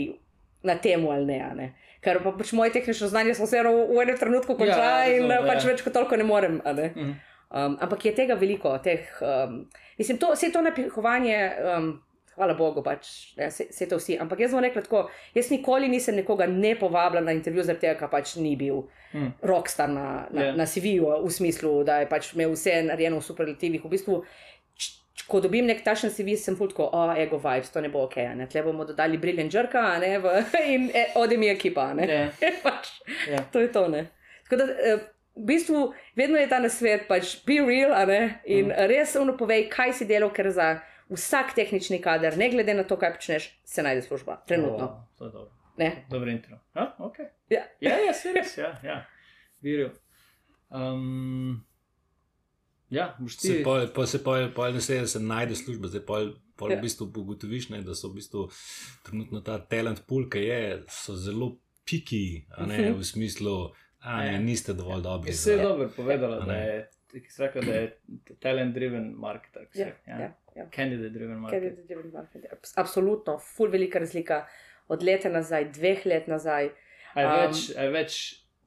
na 0.66 0.74
temu 0.82 1.12
ali 1.14 1.28
ne. 1.28 1.36
ne. 1.54 1.68
Ker 2.02 2.18
pa 2.24 2.32
pač 2.34 2.50
moje 2.58 2.72
tehnično 2.74 3.12
znanje 3.12 3.36
so 3.38 3.46
vse 3.46 3.62
v, 3.62 3.86
enem 4.02 4.18
trenutku 4.18 4.56
končali 4.58 4.82
ja, 4.82 4.96
yeah, 5.06 5.20
in 5.20 5.30
yeah. 5.30 5.46
pač 5.46 5.62
ja. 5.62 5.70
več 5.70 5.86
kot 5.86 5.94
toliko 5.94 6.18
ne 6.18 6.26
morem. 6.26 6.58
Ne. 6.66 6.88
Mm. 6.96 7.14
Um, 7.46 7.78
ampak 7.86 8.08
je 8.08 8.16
tega 8.18 8.34
veliko. 8.34 8.74
Teh, 8.82 9.06
um, 9.22 9.60
mislim, 9.94 10.18
to, 10.18 10.32
vse 10.34 10.50
to 10.50 10.66
napihovanje. 10.66 11.38
Um, 11.62 11.92
hvala 12.36 12.54
Bogu, 12.54 12.82
pač, 12.84 13.32
ja, 13.36 13.50
se, 13.50 13.68
se 13.72 13.88
to 13.88 13.98
vsi. 14.00 14.18
Ampak 14.20 14.40
jaz 14.44 14.52
bom 14.52 14.64
rekel 14.64 14.84
tako, 14.84 15.06
jaz 15.34 15.48
nikoli 15.52 15.88
nisem 15.88 16.18
nekoga 16.20 16.46
ne 16.50 16.74
povabila 16.78 17.24
na 17.24 17.34
intervju, 17.36 17.64
zaradi 17.64 17.86
tega, 17.86 17.96
ker 18.00 18.12
pač 18.12 18.36
ni 18.40 18.54
bil 18.60 18.84
hmm. 19.14 19.32
rockstar 19.48 19.88
na, 19.88 20.04
na, 20.28 20.42
yeah. 20.42 20.52
Ja. 20.52 20.58
na 20.60 20.68
CV-ju, 20.68 21.08
v 21.24 21.32
smislu, 21.32 21.72
da 21.88 22.02
je 22.02 22.10
pač 22.12 22.34
imel 22.36 22.52
vse 22.52 22.82
narejeno 22.90 23.22
v 23.22 23.28
superlativih. 23.30 23.84
V 23.84 23.92
bistvu, 23.96 24.20
ko 25.26 25.40
dobim 25.40 25.66
nek 25.66 25.80
tašen 25.84 26.12
CV, 26.12 26.36
sem 26.38 26.58
fultko, 26.58 26.90
o, 26.90 27.02
oh, 27.06 27.16
ego 27.16 27.40
vibes, 27.42 27.72
to 27.72 27.80
ne 27.82 27.90
bo 27.92 28.04
ok, 28.06 28.20
ne, 28.36 28.46
tle 28.52 28.62
bomo 28.66 28.84
dodali 28.86 29.18
brilliant 29.18 29.52
jerka, 29.52 29.88
ne, 30.02 30.12
v, 30.22 30.38
in 30.76 30.90
e, 30.92 31.08
ode 31.16 31.40
mi 31.40 31.48
ekipa, 31.50 31.90
ne. 31.96 32.08
Yeah. 32.10 32.40
Ja. 32.44 32.56
pač, 32.66 32.92
yeah. 33.24 33.46
To 33.52 33.64
je 33.64 33.72
to, 33.72 33.86
ne. 33.92 34.08
Tako 34.46 34.60
da, 34.60 34.68
eh, 34.76 35.06
v 35.36 35.46
bistvu, 35.48 35.86
vedno 36.16 36.36
je 36.38 36.50
ta 36.52 36.60
na 36.60 36.68
svet, 36.72 37.08
pač, 37.08 37.38
be 37.48 37.58
real, 37.64 37.96
ne, 38.08 38.20
in 38.44 38.68
mm. 38.68 38.84
res 38.92 39.16
uno 39.20 39.34
povej, 39.40 39.66
kaj 39.72 39.96
si 39.96 40.08
delal, 40.08 40.30
ker 40.36 40.52
za 40.52 40.76
vsak 41.08 41.54
tehnični 41.54 42.00
kader, 42.00 42.38
ne 42.38 42.50
glede 42.50 42.74
na 42.74 42.84
to, 42.84 42.96
kaj 42.96 43.12
počneš, 43.12 43.60
se 43.64 43.82
najde 43.82 44.02
služba. 44.02 44.42
Trenutno. 44.46 44.84
Oh, 44.84 45.18
to 45.18 45.24
je 45.24 45.30
dobro. 45.30 45.52
Ne? 45.76 46.06
Dobro 46.10 46.30
intro. 46.30 46.58
A, 46.74 46.96
okay. 46.98 47.28
Ja, 47.50 47.62
ja, 47.80 47.98
ja, 47.98 48.12
se 48.12 48.32
res, 48.32 48.58
ja, 48.58 48.80
ja. 48.82 49.06
Viril. 49.60 49.90
Um, 50.70 51.64
Ja, 52.90 53.16
boš 53.18 53.36
ti. 53.36 53.48
Se 53.48 53.62
pol, 53.64 53.88
pol, 53.88 54.06
se 54.06 54.20
pol, 54.22 54.48
pol 54.54 54.72
ne 54.72 54.80
se, 54.80 55.00
da 55.00 55.06
se 55.06 55.20
najde 55.20 55.56
služba, 55.56 55.88
zdaj 55.88 56.04
pol, 56.06 56.28
pol 56.56 56.70
Ja. 56.70 56.78
v 56.78 56.82
bistvu 56.82 57.08
ugotoviš, 57.12 57.68
ne, 57.68 57.80
da 57.82 57.94
so 57.94 58.08
v 58.08 58.14
bistvu 58.14 58.44
trenutno 59.02 59.40
ta 59.40 59.58
talent 59.60 60.04
pool, 60.06 60.28
ki 60.30 60.38
je, 60.38 60.60
so 60.88 61.16
zelo 61.16 61.56
piki, 61.84 62.46
a 62.50 62.66
ne, 62.66 62.78
Mhm. 62.78 62.94
v 62.94 63.04
smislu, 63.04 63.72
a 64.00 64.20
ne, 64.22 64.32
Ja. 64.32 64.38
niste 64.38 64.72
dovolj 64.72 65.02
dobri. 65.02 65.32
Se 65.32 65.50
je 65.52 65.58
dobro 65.58 65.90
povedala, 65.96 66.40
da 66.40 66.52
je, 66.54 66.90
da 67.56 67.72
je 67.72 67.98
talent-driven 68.40 69.12
marketer. 69.12 69.66
Ja, 69.74 69.86
ja, 70.06 70.20
ja. 70.20 70.30
Candidate-driven 70.70 71.38
marketer. 71.38 71.60
Candidate-driven 71.60 72.12
marketing. 72.12 72.52
Abs- 72.52 72.74
Absolutno, 72.76 73.38
ful 73.38 73.70
velika 73.70 73.98
razlika 73.98 74.46
od 74.88 75.02
leta 75.02 75.28
nazaj, 75.28 75.70
dveh 75.76 76.06
let 76.06 76.26
nazaj. 76.26 76.70
Um, 77.16 77.22
več, 77.22 77.70
a 77.76 77.86
je 77.86 77.90
več 77.90 78.18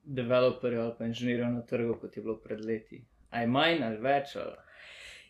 developerjev 0.03 0.81
ali 0.81 0.95
pa 0.97 1.05
inženirjev 1.05 1.51
na 1.53 1.61
trgu, 1.61 1.95
kot 2.01 2.17
je 2.17 2.23
bilo 2.23 2.37
pred 2.41 2.65
leti? 2.65 3.03
A 3.29 3.41
je 3.41 3.47
manj 3.47 3.83
ali 3.85 4.01
več? 4.03 4.35
Ali... 4.35 4.55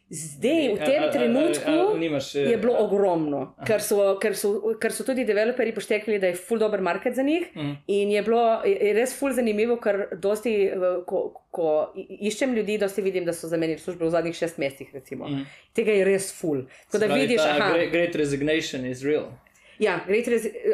Zdaj, 0.10 0.74
v 0.74 0.78
tem 0.86 1.04
a- 1.04 1.06
a- 1.06 1.12
trenutku. 1.12 1.69
a- 1.69 1.93
a 1.93 1.98
nimaš, 1.98 2.36
eh, 2.36 2.50
Je 2.50 2.58
bilo 2.58 2.74
ogromno, 2.74 3.54
ker 3.65 3.82
so, 3.82 4.17
ker, 4.19 4.36
so, 4.36 4.74
ker 4.82 4.91
so 4.91 5.04
tudi 5.04 5.26
developerji 5.26 5.76
poštekali, 5.76 6.19
da 6.19 6.28
je 6.28 6.36
full 6.36 6.60
dober 6.60 6.82
market 6.82 7.15
za 7.15 7.22
njih. 7.22 7.48
Mhm. 7.56 7.72
In 7.88 8.12
je 8.12 8.22
bilo 8.22 8.62
je 8.65 8.78
je 8.88 8.93
res 8.93 9.19
full 9.19 9.34
zanimivo, 9.34 9.78
ker 9.78 10.08
dosti, 10.17 10.65
eh, 10.65 11.04
ko, 11.06 11.34
ko 11.52 11.93
iščem 12.22 12.56
ljudi, 12.56 12.78
dosti 12.78 13.02
vidim, 13.02 13.26
da 13.26 13.34
so 13.34 13.48
zamenjali 13.48 13.80
službo 13.80 14.06
v 14.06 14.10
zadnjih 14.10 14.36
šest 14.36 14.58
mesecih. 14.58 14.89
Mhm. 15.12 15.41
Tega 15.74 15.91
je 15.91 16.06
res 16.06 16.41
full. 16.41 16.65
Tako 16.91 16.98
da 16.98 17.13
vidiš, 17.13 17.38
ta 17.38 17.50
aha, 17.50 17.74
great, 17.74 17.91
great 17.91 18.15
resignation 18.15 18.86
is 18.86 19.04
real. 19.04 19.30
Ja, 19.80 20.00
great 20.08 20.28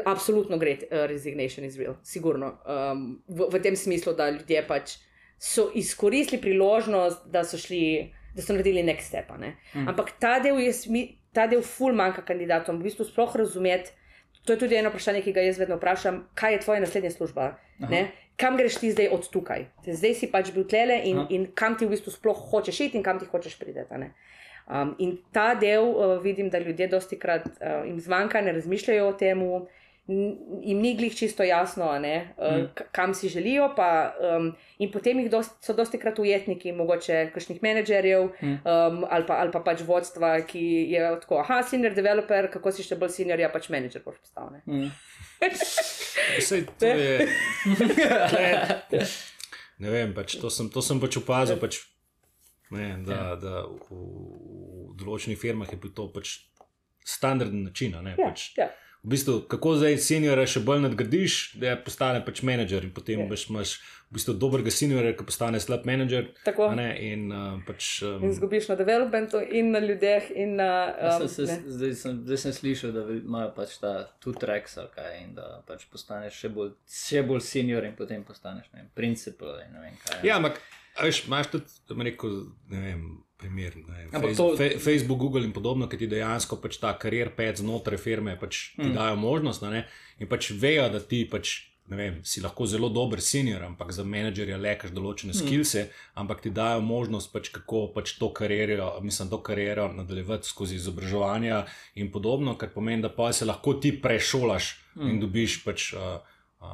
absolutno 0.06 0.58
great 0.58 0.84
uh, 0.84 1.06
resignation 1.08 1.66
is 1.66 1.78
real, 1.78 1.94
sigurno. 2.04 2.58
Um, 2.66 3.22
v, 3.28 3.46
v 3.52 3.62
tem 3.62 3.76
smislu, 3.76 4.14
da 4.14 4.30
ljudje 4.30 4.68
pač 4.68 4.98
so 5.40 5.72
izkoristili 5.76 6.42
priložnost, 6.42 7.28
da 7.32 7.44
so 7.44 7.58
šli, 7.58 8.14
da 8.36 8.42
so 8.42 8.54
naredili 8.54 8.84
nek 8.84 9.02
step. 9.02 9.32
a 9.32 9.38
Ne? 9.38 9.56
Mm. 9.74 9.88
Ampak 9.88 10.12
ta 10.20 10.40
del, 10.40 10.56
smi- 10.74 11.16
ta 11.34 11.48
del 11.48 11.62
ful 11.62 11.94
manjka 11.94 12.22
kandidatom, 12.22 12.80
v 12.80 12.90
bistvu 12.90 13.08
sploh 13.08 13.36
razumeti. 13.36 13.92
To 14.46 14.54
je 14.54 14.60
tudi 14.60 14.76
eno 14.78 14.92
vprašanje, 14.94 15.24
ki 15.26 15.34
ga 15.34 15.42
jaz 15.42 15.58
vedno 15.58 15.80
vprašam, 15.80 16.28
kaj 16.38 16.54
je 16.54 16.60
tvoja 16.60 16.80
naslednja 16.80 17.10
služba? 17.12 17.56
Kam 18.38 18.58
greš 18.58 18.76
ti 18.78 18.92
zdaj 18.92 19.08
od 19.16 19.30
tukaj? 19.32 19.66
Zdaj 19.88 20.14
si 20.14 20.28
pač 20.32 20.52
bil 20.54 20.68
tlele 20.68 21.00
in, 21.08 21.18
Aha. 21.18 21.28
in 21.32 21.48
kam 21.56 21.78
ti 21.80 21.88
v 21.88 21.96
bistvu 21.96 22.12
sploh 22.12 22.38
hočeš 22.52 22.80
iti 22.80 22.98
in 23.00 23.04
kam 23.04 23.20
ti 23.20 23.26
hočeš 23.26 23.56
priti. 23.58 23.80
Um, 24.68 24.96
in 25.00 25.18
ta 25.32 25.56
del 25.56 25.88
uh, 25.88 26.18
vidim, 26.22 26.50
da 26.50 26.60
ljudje 26.60 26.88
dosti 26.88 27.20
krat 27.20 27.48
uh, 27.48 27.86
jim 27.88 28.00
zmanjka, 28.00 28.42
ne 28.42 28.52
razmišljajo 28.52 29.08
o 29.08 29.14
tem, 29.14 29.42
jim 30.08 30.80
ni 30.80 30.92
glih 30.94 31.16
čisto 31.16 31.44
jasno, 31.44 31.86
a 31.86 32.00
ne, 32.00 32.16
uh, 32.38 32.46
Mm. 32.54 32.68
kam 32.92 33.14
si 33.14 33.28
želijo. 33.28 33.72
Pa, 33.76 33.88
um, 34.38 34.52
in 34.78 34.92
potem 34.92 35.20
jih 35.20 35.32
dosti, 35.32 35.56
so 35.62 35.74
dosti 35.74 35.98
krat 35.98 36.20
ujetniki, 36.20 36.72
mogoče 36.72 37.32
kakšnih 37.34 37.62
menedžerjev 37.62 38.28
Mm. 38.42 38.52
um, 38.64 39.06
ali, 39.10 39.26
pa, 39.26 39.34
ali 39.36 39.52
pa 39.52 39.60
pač 39.62 39.82
vodstva, 39.82 40.42
ki 40.44 40.62
je 40.90 41.02
tako, 41.22 41.40
aha, 41.40 41.64
senior 41.64 41.94
developer, 41.94 42.52
kako 42.52 42.72
si 42.72 42.84
še 42.84 42.96
bolj 42.96 43.10
senior, 43.12 43.40
ja 43.40 43.50
pač 43.50 43.70
menedžer 43.70 44.02
boš 44.04 44.20
postal. 44.20 44.52
ne." 44.52 44.62
Mhm. 44.68 44.92
Sej, 46.40 46.66
to 46.80 46.86
je, 46.86 47.28
ne 49.80 49.90
vem, 49.90 50.14
pač, 50.14 50.38
to, 50.40 50.50
sem, 50.50 50.70
to 50.70 50.82
sem 50.82 51.00
pač 51.00 51.18
opazil, 51.18 51.58
pač, 51.60 51.82
ne, 52.72 52.98
da, 53.06 53.14
Ja. 53.14 53.36
da 53.36 53.54
v, 53.68 53.90
v 53.90 54.96
določenih 54.96 55.38
firmah 55.38 55.68
je 55.68 55.80
to 55.92 56.08
pač 56.10 56.38
standardni 57.06 57.64
način. 57.64 57.96
a 57.96 58.02
Ne, 58.02 58.16
Ja, 58.18 58.30
pač, 58.30 58.54
ja. 58.58 58.70
V 59.06 59.12
bistvu, 59.14 59.34
kako 59.46 59.76
zdaj 59.78 60.00
seniora 60.02 60.48
še 60.50 60.64
bolj 60.66 60.80
nadgradiš, 60.88 61.34
da 61.62 61.76
postane 61.78 62.24
pač 62.26 62.42
menedžer 62.42 62.88
in 62.88 62.94
potem 62.94 63.20
Ja. 63.22 63.28
yeah. 63.28 63.50
imaš 63.54 63.76
v 64.10 64.18
bistvu 64.18 64.34
dobrega 64.42 64.72
seniora, 64.74 65.12
ki 65.14 65.26
postane 65.28 65.60
slab 65.62 65.86
menedžer. 65.86 66.32
Tako. 66.46 66.72
a 66.72 66.78
Ne, 66.80 66.88
in 67.06 67.28
uh, 67.30 67.60
pač. 67.68 68.02
In 68.02 68.32
Um, 68.32 68.34
zgubiš 68.34 68.72
na 68.72 68.78
developmentu, 68.80 69.42
in 69.46 69.70
na 69.76 69.82
ljudeh, 69.84 70.32
in 70.34 70.56
na. 70.58 70.70
Um, 70.98 71.28
sem 71.28 71.46
se, 71.48 71.60
zdaj, 71.68 71.94
sem, 72.02 72.24
zdaj 72.26 72.42
sem 72.48 72.56
slišal, 72.58 72.96
da 72.96 73.06
imajo 73.14 73.52
pač 73.58 73.78
ta 73.82 73.94
tracks 74.26 74.80
ali 74.82 74.90
kaj 74.96 75.20
in 75.22 75.36
da 75.38 75.62
pač 75.68 75.86
postaneš 75.92 76.42
še 76.42 76.50
bolj, 76.50 76.74
še 76.90 77.22
bolj 77.30 77.46
senior 77.46 77.86
in 77.86 77.94
potem 77.94 78.26
postaneš 78.26 78.72
ne 78.74 78.82
vem, 78.82 78.90
principal 78.98 79.62
in 79.62 79.78
ne 79.78 79.86
vem 79.86 80.02
kaj. 80.02 80.26
ja, 80.26 80.42
ampak 80.42 80.58
a 80.96 81.06
veš, 81.06 81.26
imaš 81.28 81.52
tudi, 81.54 81.78
da 81.88 81.94
bom 81.94 82.06
rekel, 82.08 82.42
ne 82.72 82.82
vem. 82.88 83.06
Primer, 83.38 83.74
Face, 84.12 84.38
to- 84.38 84.56
fe, 84.58 84.80
Facebook, 84.80 85.20
Google 85.20 85.44
in 85.44 85.52
podobno, 85.52 85.88
ki 85.88 85.98
ti 85.98 86.08
dejansko 86.08 86.56
pač 86.56 86.78
ta 86.78 86.94
karier 86.94 87.30
pet 87.30 87.58
znotraj 87.58 87.98
firme 87.98 88.38
pač 88.40 88.76
ti 88.76 88.82
Mm. 88.82 88.94
dajo 88.94 89.16
možnost. 89.18 89.62
Ne, 89.62 89.88
in 90.20 90.28
pač 90.28 90.52
vejo, 90.52 90.90
da 90.90 91.00
ti 91.00 91.26
pač, 91.26 91.50
vem, 91.88 92.22
si 92.24 92.42
lahko 92.42 92.66
zelo 92.66 92.90
dober 92.90 93.22
senior, 93.22 93.62
ampak 93.64 93.92
za 93.92 94.04
menedžerja 94.04 94.58
lekaš 94.58 94.92
določene 94.92 95.30
Mm. 95.30 95.38
skillse, 95.38 95.84
ampak 96.16 96.42
ti 96.42 96.50
dajo 96.50 96.82
možnost, 96.82 97.34
pač, 97.34 97.50
kako 97.50 97.92
pač 97.94 98.14
to 98.14 98.30
kariero, 98.30 99.02
mislim, 99.02 99.30
to 99.30 99.38
kariero 99.40 99.94
nadaljevati 99.94 100.48
skozi 100.48 100.76
izobraževanja 100.76 101.66
in 101.96 102.12
podobno, 102.12 102.56
kar 102.56 102.70
pomeni, 102.70 103.02
da 103.02 103.10
pa 103.10 103.34
se 103.34 103.46
lahko 103.46 103.74
ti 103.74 103.92
prešolaš 103.94 104.80
Mm. 104.96 105.10
in 105.10 105.20
dobiš 105.20 105.64
pač. 105.64 105.94
Uh, 105.94 106.20
Uh, 106.58 106.68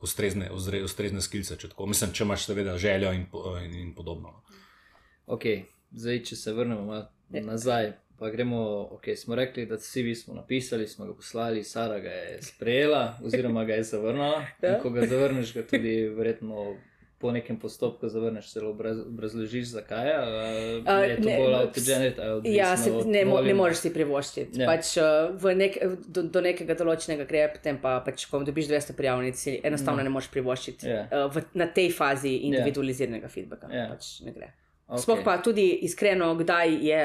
ustrezne, 0.00 0.50
ustrezne 0.82 1.20
skilce, 1.20 1.54
če, 1.56 1.68
tako, 1.68 1.86
mislim, 1.86 2.10
če 2.10 2.24
imaš 2.24 2.44
seveda 2.44 2.78
željo 2.78 3.12
in, 3.12 3.26
in, 3.62 3.74
in 3.76 3.94
podobno. 3.94 4.42
no. 5.28 5.36
Ok, 5.92 5.98
zdaj, 5.98 6.22
če 6.22 6.36
se 6.36 6.52
vrnemo 6.52 6.82
malo 6.82 7.08
Ja. 7.30 7.40
nazaj, 7.42 7.92
pa 8.18 8.28
gremo. 8.28 8.58
Okay, 8.92 9.16
smo 9.16 9.34
rekli, 9.34 9.66
da 9.66 9.76
CV 9.76 10.14
smo 10.14 10.34
napisali, 10.34 10.86
smo 10.86 11.06
ga 11.06 11.14
poslali, 11.14 11.64
Sara 11.64 11.98
ga 11.98 12.08
je 12.10 12.42
sprejela, 12.42 13.18
oziroma 13.22 13.64
ga 13.64 13.74
je 13.74 13.82
zavrnila. 13.84 14.44
Ja. 14.62 14.78
Ko 14.78 14.90
ga 14.90 15.06
zavrneš, 15.06 15.54
ga 15.54 15.62
tudi 15.64 16.08
verjetno. 16.08 16.76
Po 17.18 17.30
nekem 17.30 17.54
postopku 17.56 18.08
zavrneš, 18.08 18.52
celo 18.52 18.70
obraz, 18.70 18.98
obrazložiš, 18.98 19.64
zakaj 19.66 20.08
je. 20.08 20.14
A, 20.84 20.92
je 20.98 21.16
to 21.16 21.22
ne, 21.22 21.36
bolj 21.38 21.52
s- 21.52 21.60
avtogenet 21.60 22.18
Ja, 22.44 22.76
se, 22.76 22.90
ne, 23.06 23.24
mo, 23.24 23.40
ne 23.40 23.54
moreš 23.54 23.76
si 23.76 23.90
privoščiti. 23.90 24.58
Ja. 24.58 24.62
Ja. 24.62 24.66
Pač, 24.68 24.86
v 25.34 25.54
nek, 25.54 25.76
do, 26.08 26.22
do 26.24 26.40
nekega 26.40 26.74
določenega 26.74 27.22
gre, 27.24 27.44
potem 27.48 27.78
pa, 27.78 28.00
pač, 28.00 28.26
ko 28.26 28.40
dobiš 28.40 28.66
200 28.66 28.92
prijavnic, 28.92 29.38
enostavno 29.62 30.00
Mm. 30.00 30.04
ne 30.04 30.10
moreš 30.10 30.30
privoščiti 30.30 30.86
Ja. 30.86 31.06
uh, 31.06 31.30
v, 31.30 31.44
na 31.54 31.66
tej 31.68 31.92
fazi 31.92 32.34
individualiziranega 32.42 33.28
feedbacka. 33.28 33.70
Ja. 33.70 33.86
Pač 33.88 34.20
ne 34.20 34.32
gre. 34.32 34.50
Okay. 34.92 35.02
Sploh 35.02 35.24
pa 35.24 35.38
tudi 35.40 35.70
iskreno, 35.88 36.34
kdaj 36.36 36.74
je. 36.84 37.04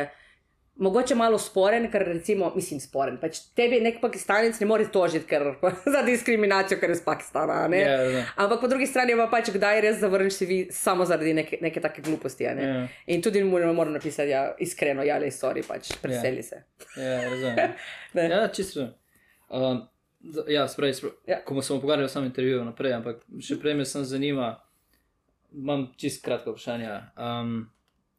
Mogoče 0.77 1.15
malo 1.15 1.39
sporen, 1.41 1.87
ker 1.89 2.03
recimo, 2.05 2.51
mislim, 2.55 2.77
sporen. 2.79 3.15
Pač 3.17 3.39
tebi 3.57 3.79
nek 3.81 3.95
pakistanec 4.01 4.59
ne 4.61 4.67
more 4.69 4.85
tožiti 4.93 5.25
ker, 5.25 5.47
za 5.93 6.03
diskriminacijo, 6.05 6.77
ker 6.77 6.91
je 6.91 6.97
iz 6.99 7.01
Pakistana. 7.05 7.53
a 7.63 7.67
ne. 7.71 7.79
Ja, 7.81 8.01
ja. 8.01 8.25
Ampak 8.35 8.59
po 8.61 8.67
drugi 8.67 8.85
strani 8.85 9.15
pa 9.17 9.25
pač, 9.31 9.49
kdaj 9.55 9.81
res 9.81 9.97
zavrneš 10.03 10.35
si 10.37 10.45
vi 10.45 10.57
samo 10.71 11.07
zaradi 11.07 11.33
neke, 11.33 11.57
neke 11.61 11.81
take 11.81 12.03
gluposti. 12.05 12.45
ne. 12.59 12.67
Ja. 12.67 12.83
In 13.07 13.23
tudi 13.25 13.41
mu 13.43 13.59
ne 13.59 13.71
morem 13.73 13.95
napisati, 13.95 14.29
ja, 14.29 14.51
iskreno, 14.59 15.01
ja, 15.07 15.17
le, 15.17 15.31
sorry, 15.33 15.63
pač 15.67 15.95
preseli 16.01 16.43
se. 16.43 16.61
Ja, 16.97 17.21
razumem. 17.23 17.73
Ja, 18.35 18.47
čisto. 18.53 18.89
Um, 19.49 19.81
ja, 20.47 20.67
spravi, 20.67 20.93
spravi. 20.93 21.15
Ja. 21.27 21.39
Ko 21.45 21.61
smo 21.61 21.79
pogovarjali 21.79 22.05
o 22.05 22.11
samem 22.11 22.29
intervjuju 22.29 22.65
naprej, 22.65 22.93
ampak 22.99 23.23
še 23.41 23.57
prej 23.61 23.79
me 23.79 23.85
sem 23.85 24.05
zanima, 24.05 24.51
imam 25.55 25.87
čist 25.97 26.21
kratko 26.25 26.53
vprašanje. 26.53 26.91
Um, 27.17 27.69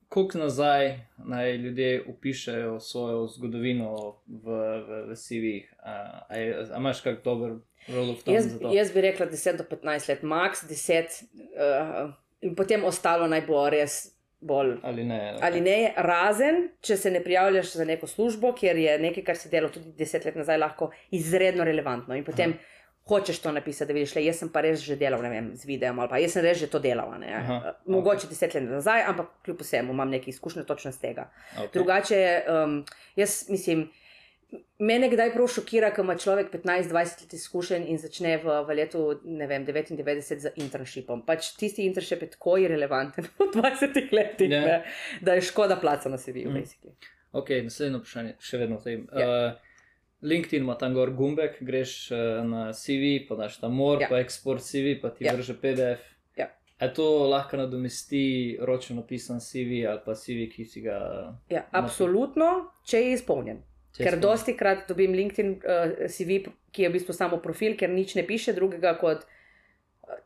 koliko 0.08 0.38
nazaj 0.38 0.94
naj 1.18 1.56
ljudje 1.56 2.02
upišajo 2.04 2.80
svojo 2.80 3.26
zgodovino 3.28 3.92
v, 4.26 4.50
v, 4.80 5.02
v 5.04 5.14
CV-jih? 5.14 5.74
A, 5.78 5.92
a, 6.28 6.36
je- 6.36 6.66
a 6.66 6.76
imaš 6.76 7.00
kak 7.00 7.24
dober 7.24 7.50
role 7.88 8.10
of 8.10 8.22
thumb 8.22 8.34
Jaz, 8.34 8.46
jaz 8.72 8.92
bi 8.92 9.00
rekla 9.00 9.26
10 9.26 9.56
do 9.56 9.64
15 9.66 10.08
let, 10.08 10.22
max 10.24 10.64
10, 10.64 11.24
uh, 11.34 12.12
in 12.40 12.54
potem 12.54 12.84
ostalo 12.84 13.26
naj 13.26 13.42
bo 13.42 13.68
res 13.68 13.98
bolj. 14.40 14.76
Ali 14.82 15.04
ne? 15.04 15.34
Ali 15.40 15.60
ne, 15.60 15.76
razen 15.98 16.68
če 16.80 16.96
se 16.96 17.10
ne 17.10 17.20
prijavljaš 17.20 17.72
za 17.72 17.84
neko 17.84 18.06
službo, 18.06 18.52
kjer 18.52 18.76
je 18.78 18.98
nekaj, 18.98 19.24
kar 19.24 19.36
si 19.36 19.48
delal 19.48 19.70
tudi 19.70 19.92
deset 19.92 20.24
let 20.24 20.36
nazaj, 20.36 20.58
lahko 20.58 20.88
izredno 21.10 21.64
relevantno. 21.64 22.14
In 22.14 22.24
potem 22.24 22.50
Aha. 22.50 22.76
Hočeš 23.08 23.38
to 23.40 23.52
napisati, 23.52 23.88
da 23.88 23.96
vidiš, 23.96 24.14
le, 24.16 24.24
jaz 24.26 24.42
sem 24.42 24.48
pa 24.52 24.60
res 24.60 24.80
že 24.84 24.96
delal 25.00 25.22
ne 25.24 25.30
vem, 25.32 25.46
z 25.56 25.64
videom 25.64 25.98
ali 26.00 26.08
pa 26.12 26.18
jaz 26.20 26.32
sem 26.36 26.44
res 26.44 26.58
že 26.60 26.66
to 26.68 26.78
delal. 26.78 27.14
ne. 27.20 27.30
Aha, 27.34 27.74
Mogoče 27.86 28.28
deset 28.28 28.54
let 28.54 28.68
nazaj, 28.68 29.02
ampak 29.08 29.30
kljub 29.44 29.62
vsemu 29.64 29.92
imam 29.92 30.10
nekaj 30.10 30.30
izkušnje 30.34 30.64
točno 30.68 30.92
z 30.92 30.98
tega. 31.00 31.30
Okay. 31.56 31.72
Drugače, 31.72 32.20
um, 32.48 32.84
jaz 33.16 33.46
mislim, 33.48 33.86
mene 34.78 35.08
kdaj 35.12 35.32
prav 35.34 35.48
šokira, 35.52 35.90
ko 35.92 36.02
ima 36.04 36.16
človek 36.16 36.50
15-20 36.52 37.22
let 37.24 37.32
izkušenj 37.36 37.84
in 37.92 37.98
začne 37.98 38.36
v, 38.40 38.58
v 38.64 38.76
letu 38.78 39.02
vem, 39.24 39.66
99 39.66 40.20
z 40.38 40.52
internshipom. 40.56 41.22
Pač 41.26 41.50
tisti 41.56 41.84
internship 41.84 42.22
je 42.22 42.30
tako 42.36 42.56
irrelevanten 42.62 43.24
v 43.38 43.48
20 43.54 44.12
letih, 44.12 44.50
Ja. 44.50 44.60
ne, 44.60 44.76
da 45.20 45.34
je 45.36 45.42
škoda 45.48 45.76
placa 45.76 46.08
na 46.08 46.16
CV-ju. 46.16 46.50
Mm. 46.50 46.64
Mm. 46.64 46.96
Ok, 47.32 47.50
naslednje 47.64 47.98
vprašanje, 48.00 48.36
še 48.40 48.58
vedno 48.58 48.78
v 48.80 48.84
tem. 48.84 49.08
Ja. 49.12 49.26
Uh, 49.28 49.67
LinkedIn 50.22 50.62
ima 50.62 50.74
tam 50.74 50.94
gor 50.94 51.10
gumbek, 51.10 51.58
greš 51.60 52.10
uh, 52.10 52.18
na 52.44 52.72
CV, 52.72 53.28
podaš 53.28 53.56
tam 53.56 53.74
mor, 53.74 54.00
Ja. 54.00 54.08
pa 54.08 54.16
export 54.16 54.60
CV, 54.60 55.00
pa 55.00 55.10
ti 55.10 55.24
Ja. 55.24 55.34
vrže 55.34 55.54
PDF. 55.54 56.00
Ja. 56.36 56.48
A 56.78 56.88
to 56.88 57.02
lahko 57.26 57.56
nadomesti 57.56 58.22
ročno 58.60 58.96
napisan 58.96 59.40
CV 59.40 59.86
ali 59.86 60.00
pa 60.04 60.14
CV, 60.14 60.48
ki 60.48 60.64
si 60.64 60.80
ga. 60.80 60.98
Ja, 61.48 61.66
absolutno, 61.72 62.50
če 62.84 62.98
je 62.98 63.12
izpolnjen. 63.12 63.62
če 63.92 64.04
Ker 64.04 64.12
smo- 64.12 64.20
dosti 64.22 64.56
krat 64.56 64.88
dobim 64.88 65.12
LinkedIn 65.12 65.50
uh, 65.54 65.60
CV, 66.08 66.42
ki 66.70 66.82
je 66.82 66.88
v 66.88 66.92
bistvu 66.92 67.12
samo 67.12 67.38
profil, 67.38 67.76
ker 67.76 67.90
nič 67.90 68.14
ne 68.14 68.22
piše 68.22 68.52
drugega 68.52 68.94
kot 68.94 69.24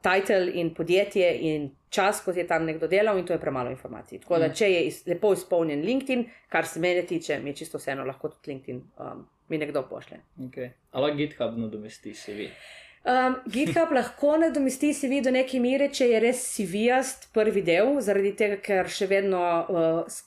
titel 0.02 0.48
in 0.54 0.74
podjetje 0.74 1.28
in 1.40 1.70
čas, 1.92 2.22
ko 2.24 2.32
je 2.32 2.46
tam 2.48 2.64
nekdo 2.64 2.88
delal, 2.88 3.18
in 3.18 3.26
to 3.26 3.32
je 3.32 3.40
premalo 3.40 3.70
informacij. 3.70 4.22
Tako 4.22 4.38
da, 4.38 4.48
če 4.54 4.70
je 4.70 4.84
iz, 4.88 5.02
lepo 5.06 5.32
izpolnjen 5.36 5.84
LinkedIn, 5.84 6.24
kar 6.48 6.66
se 6.66 6.80
mene 6.80 7.02
tiče, 7.06 7.38
mi 7.42 7.52
je 7.52 7.62
čisto 7.62 7.78
vseeno, 7.78 8.04
lahko 8.08 8.32
tudi 8.32 8.52
LinkedIn 8.52 8.80
um, 8.98 9.26
mi 9.48 9.58
nekdo 9.58 9.82
pošlje. 9.88 10.20
Okay. 10.48 10.70
Ali 10.90 11.14
GitHub 11.16 11.58
nadomesti 11.58 12.14
CV? 12.14 12.48
Um, 13.04 13.36
GitHub 13.52 13.92
lahko 13.98 14.36
nadomesti 14.40 14.94
CV 14.94 15.20
do 15.24 15.34
neke 15.34 15.60
mere, 15.60 15.90
če 15.92 16.08
je 16.14 16.20
res 16.22 16.44
CV-jast 16.54 17.28
prvi 17.34 17.64
del, 17.66 17.98
zaradi 18.00 18.32
tega, 18.38 18.60
ker 18.64 18.88
še 18.88 19.10
vedno 19.10 19.42
uh, 19.42 20.20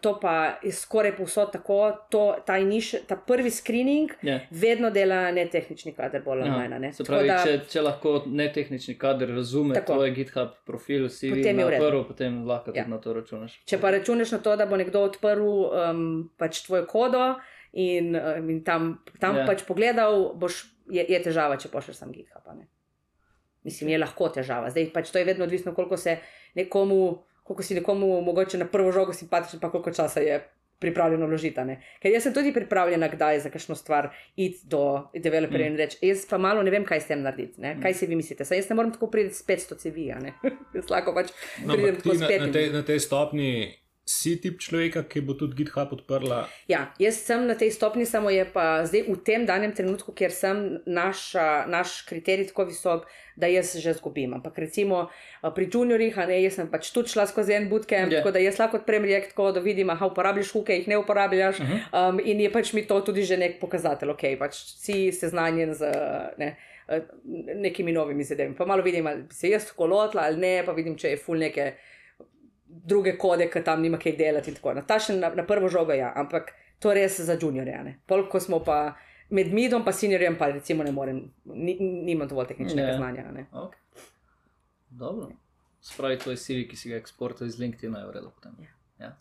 to 0.00 0.18
pa 0.20 0.32
je 0.62 0.72
skoraj 0.72 1.16
povsod 1.16 1.52
tako, 1.52 1.76
to, 2.10 2.36
ta, 2.46 2.58
iniš, 2.58 2.94
ta 3.06 3.16
prvi 3.16 3.50
screening 3.50 4.10
Yeah. 4.22 4.40
vedno 4.50 4.90
dela 4.90 5.30
netehnični 5.30 5.92
kader 5.92 6.22
bolj 6.22 6.38
Ja. 6.38 6.44
online. 6.46 6.78
Ne? 6.78 6.92
Se 6.92 7.04
Tako 7.04 7.12
pravi, 7.12 7.28
da- 7.28 7.44
če, 7.44 7.60
če 7.68 7.80
lahko 7.80 8.22
netehnični 8.26 8.98
kader 8.98 9.28
razume 9.28 9.74
Tako. 9.74 9.92
tvoj 9.94 10.10
GitHub 10.10 10.48
profil, 10.66 11.08
Potem 11.08 11.58
je 11.58 11.64
v 11.64 11.70
na 11.70 11.78
prvo, 11.78 12.04
potem 12.04 12.46
lahko 12.46 12.64
tudi 12.66 12.78
Ja. 12.78 12.86
na 12.86 12.98
to 12.98 13.12
računaš. 13.12 13.62
Če 13.64 13.78
pa 13.78 13.90
računaš 13.90 14.32
na 14.32 14.38
to, 14.38 14.56
da 14.56 14.66
bo 14.66 14.76
nekdo 14.76 15.00
odprl 15.00 15.42
um, 15.42 16.02
pač 16.36 16.62
tvojo 16.66 16.86
kodo 16.86 17.34
in, 17.72 18.16
um, 18.16 18.50
in 18.50 18.64
tam, 18.64 18.98
tam 19.20 19.36
Ja. 19.36 19.42
yeah. 19.42 19.46
pač 19.46 19.62
pogledal, 19.62 20.34
boš, 20.34 20.64
je, 20.90 21.06
je 21.08 21.22
težava, 21.22 21.56
če 21.56 21.68
pošlješ 21.68 21.96
sam 21.96 22.12
GitHub. 22.12 22.42
Ne? 22.56 22.66
Mislim, 23.64 23.90
je 23.90 23.98
lahko 23.98 24.28
težava. 24.28 24.70
Zdaj 24.70 24.90
pač 24.92 25.10
to 25.10 25.18
je 25.18 25.24
vedno 25.24 25.44
odvisno, 25.44 25.74
koliko 25.74 25.96
se 25.96 26.18
nekomu, 26.54 27.22
koliko 27.52 27.62
si 27.62 27.76
nekomu 27.76 28.20
mogoče 28.22 28.58
na 28.58 28.66
prvo 28.66 28.92
žogo 28.92 29.12
simpatičen, 29.12 29.60
pa 29.60 29.70
koliko 29.70 29.92
časa 29.92 30.20
je 30.20 30.40
pripravljeno 30.82 31.26
vložiti. 31.26 31.60
Ker 32.02 32.10
jaz 32.10 32.22
sem 32.22 32.34
tudi 32.34 32.50
pripravljena, 32.52 33.06
kdaj 33.08 33.40
za 33.40 33.50
kakšno 33.50 33.74
stvar 33.74 34.08
iti 34.36 34.64
do 34.64 34.80
developerja 35.14 35.68
Mm. 35.68 35.72
in 35.72 35.76
reči, 35.78 35.98
jaz 36.02 36.24
pa 36.26 36.38
malo 36.38 36.62
ne 36.62 36.70
vem, 36.70 36.84
kaj 36.84 37.00
s 37.00 37.06
tem 37.06 37.22
narediti. 37.22 37.60
Ne? 37.60 37.76
Kaj 37.82 37.94
si 37.94 38.06
vi 38.06 38.16
mislite? 38.16 38.44
Saj 38.44 38.58
jaz 38.58 38.68
ne 38.68 38.74
morem 38.74 38.90
tako 38.92 39.06
priti 39.10 39.34
s 39.34 39.44
500 39.46 39.78
CV-ja. 39.78 40.18
ne. 40.18 40.32
Jaz 40.74 40.90
lahko 40.90 41.14
pač 41.14 41.30
No, 41.64 41.74
pridem 41.74 41.96
tako 41.96 42.10
ti 42.10 42.16
s 42.16 42.20
na, 42.20 42.28
na, 42.46 42.52
tej, 42.52 42.70
na 42.72 42.82
tej 42.82 42.98
stopni 43.00 43.50
si 44.04 44.34
tip 44.42 44.58
človeka, 44.58 45.04
ki 45.06 45.20
bo 45.22 45.34
tudi 45.38 45.62
GitHub 45.62 45.92
odprla. 45.94 46.48
Ja, 46.66 46.90
jaz 46.98 47.20
sem 47.22 47.46
na 47.46 47.54
tej 47.54 47.70
stopni, 47.70 48.02
samo 48.02 48.30
je 48.34 48.42
pa 48.42 48.82
zdaj 48.82 49.06
v 49.06 49.14
tem 49.22 49.46
danem 49.46 49.70
trenutku, 49.70 50.10
ker 50.10 50.34
sem 50.34 50.82
naša, 50.86 51.70
naš 51.70 52.02
kriterij 52.10 52.50
tako 52.50 52.66
visok, 52.66 53.06
da 53.38 53.46
jaz 53.46 53.76
že 53.78 53.94
zgubim. 53.94 54.34
Ampak 54.34 54.58
recimo 54.58 55.06
a, 55.06 55.50
pri 55.54 55.70
juniorjih, 55.70 56.18
ne, 56.26 56.40
jaz 56.42 56.58
sem 56.58 56.66
pač 56.66 56.90
tudi 56.90 57.14
šla 57.14 57.28
skozi 57.30 57.54
en 57.54 57.70
bootcamp, 57.70 58.10
Ja. 58.10 58.18
yeah. 58.18 58.18
tako 58.18 58.34
da 58.34 58.42
jaz 58.42 58.58
lahko 58.58 58.82
odprem 58.82 59.06
React, 59.06 59.32
tako 59.36 59.52
da 59.54 59.62
vidim, 59.62 59.90
aha, 59.90 60.10
uporabljaš 60.10 60.50
huke, 60.52 60.74
jih 60.74 60.90
ne 60.90 60.98
uporabljaš. 60.98 61.60
Uh 61.60 61.66
-huh. 61.66 62.10
um, 62.10 62.20
in 62.24 62.40
je 62.40 62.50
pač 62.52 62.72
mi 62.72 62.82
to 62.86 63.00
tudi 63.00 63.22
že 63.22 63.36
nek 63.36 63.60
pokazatelj, 63.60 64.10
ok, 64.10 64.24
pač 64.38 64.54
si 64.54 65.12
seznanjen 65.12 65.74
z. 65.74 65.94
Ne, 66.38 66.56
eh, 66.88 67.02
Nekimi 67.54 67.92
novimi 67.92 68.24
zadevami. 68.24 68.56
Pa 68.56 68.66
malo 68.66 68.82
vidim, 68.82 69.06
ali 69.06 69.24
se 69.30 69.48
jaz 69.48 69.66
tako 69.66 69.86
lotila 69.86 70.22
ali 70.22 70.36
ne, 70.36 70.62
pa 70.66 70.72
vidim, 70.72 70.96
če 70.96 71.08
je 71.08 71.16
full 71.16 71.38
neke 71.38 71.72
druge 72.72 73.16
kode, 73.18 73.50
ki 73.50 73.62
tam 73.62 73.82
nima 73.82 73.98
kaj 73.98 74.16
delati. 74.16 74.50
in 74.50 74.56
tako. 74.56 74.74
Na, 74.74 74.82
ta 74.82 74.98
še 74.98 75.12
na, 75.12 75.28
na 75.28 75.44
prvo 75.44 75.68
žogo, 75.68 75.92
ja, 75.92 76.12
ampak 76.16 76.52
to 76.78 76.92
res 76.92 77.20
za 77.20 77.36
juniorje. 77.36 77.84
ne. 77.84 77.98
Pol, 78.06 78.28
ko 78.28 78.40
smo 78.40 78.58
pa 78.60 78.94
med 79.30 79.52
midom 79.52 79.82
in 79.82 79.92
seniorjem, 79.92 80.36
pa 80.36 80.46
recimo 80.46 80.84
ne 80.84 80.92
morem, 80.92 81.32
ni, 81.44 81.76
nimam 81.80 82.28
dovolj 82.28 82.46
tehničnega 82.48 82.88
Ja. 82.88 82.96
znanja. 82.96 83.30
Ne. 83.32 83.46
Okay. 83.52 83.78
Dobro. 84.90 85.28
Spravi 85.80 86.18
tvoj 86.18 86.36
CV, 86.36 86.68
ki 86.68 86.76
si 86.76 86.88
ga 86.88 86.96
eksportal 86.96 87.46
iz 87.46 87.58
LinkedIn, 87.58 87.94
je 87.94 88.06
v 88.06 88.12
redu. 88.12 88.30
Potem. 88.30 88.56
Ja. 88.98 89.16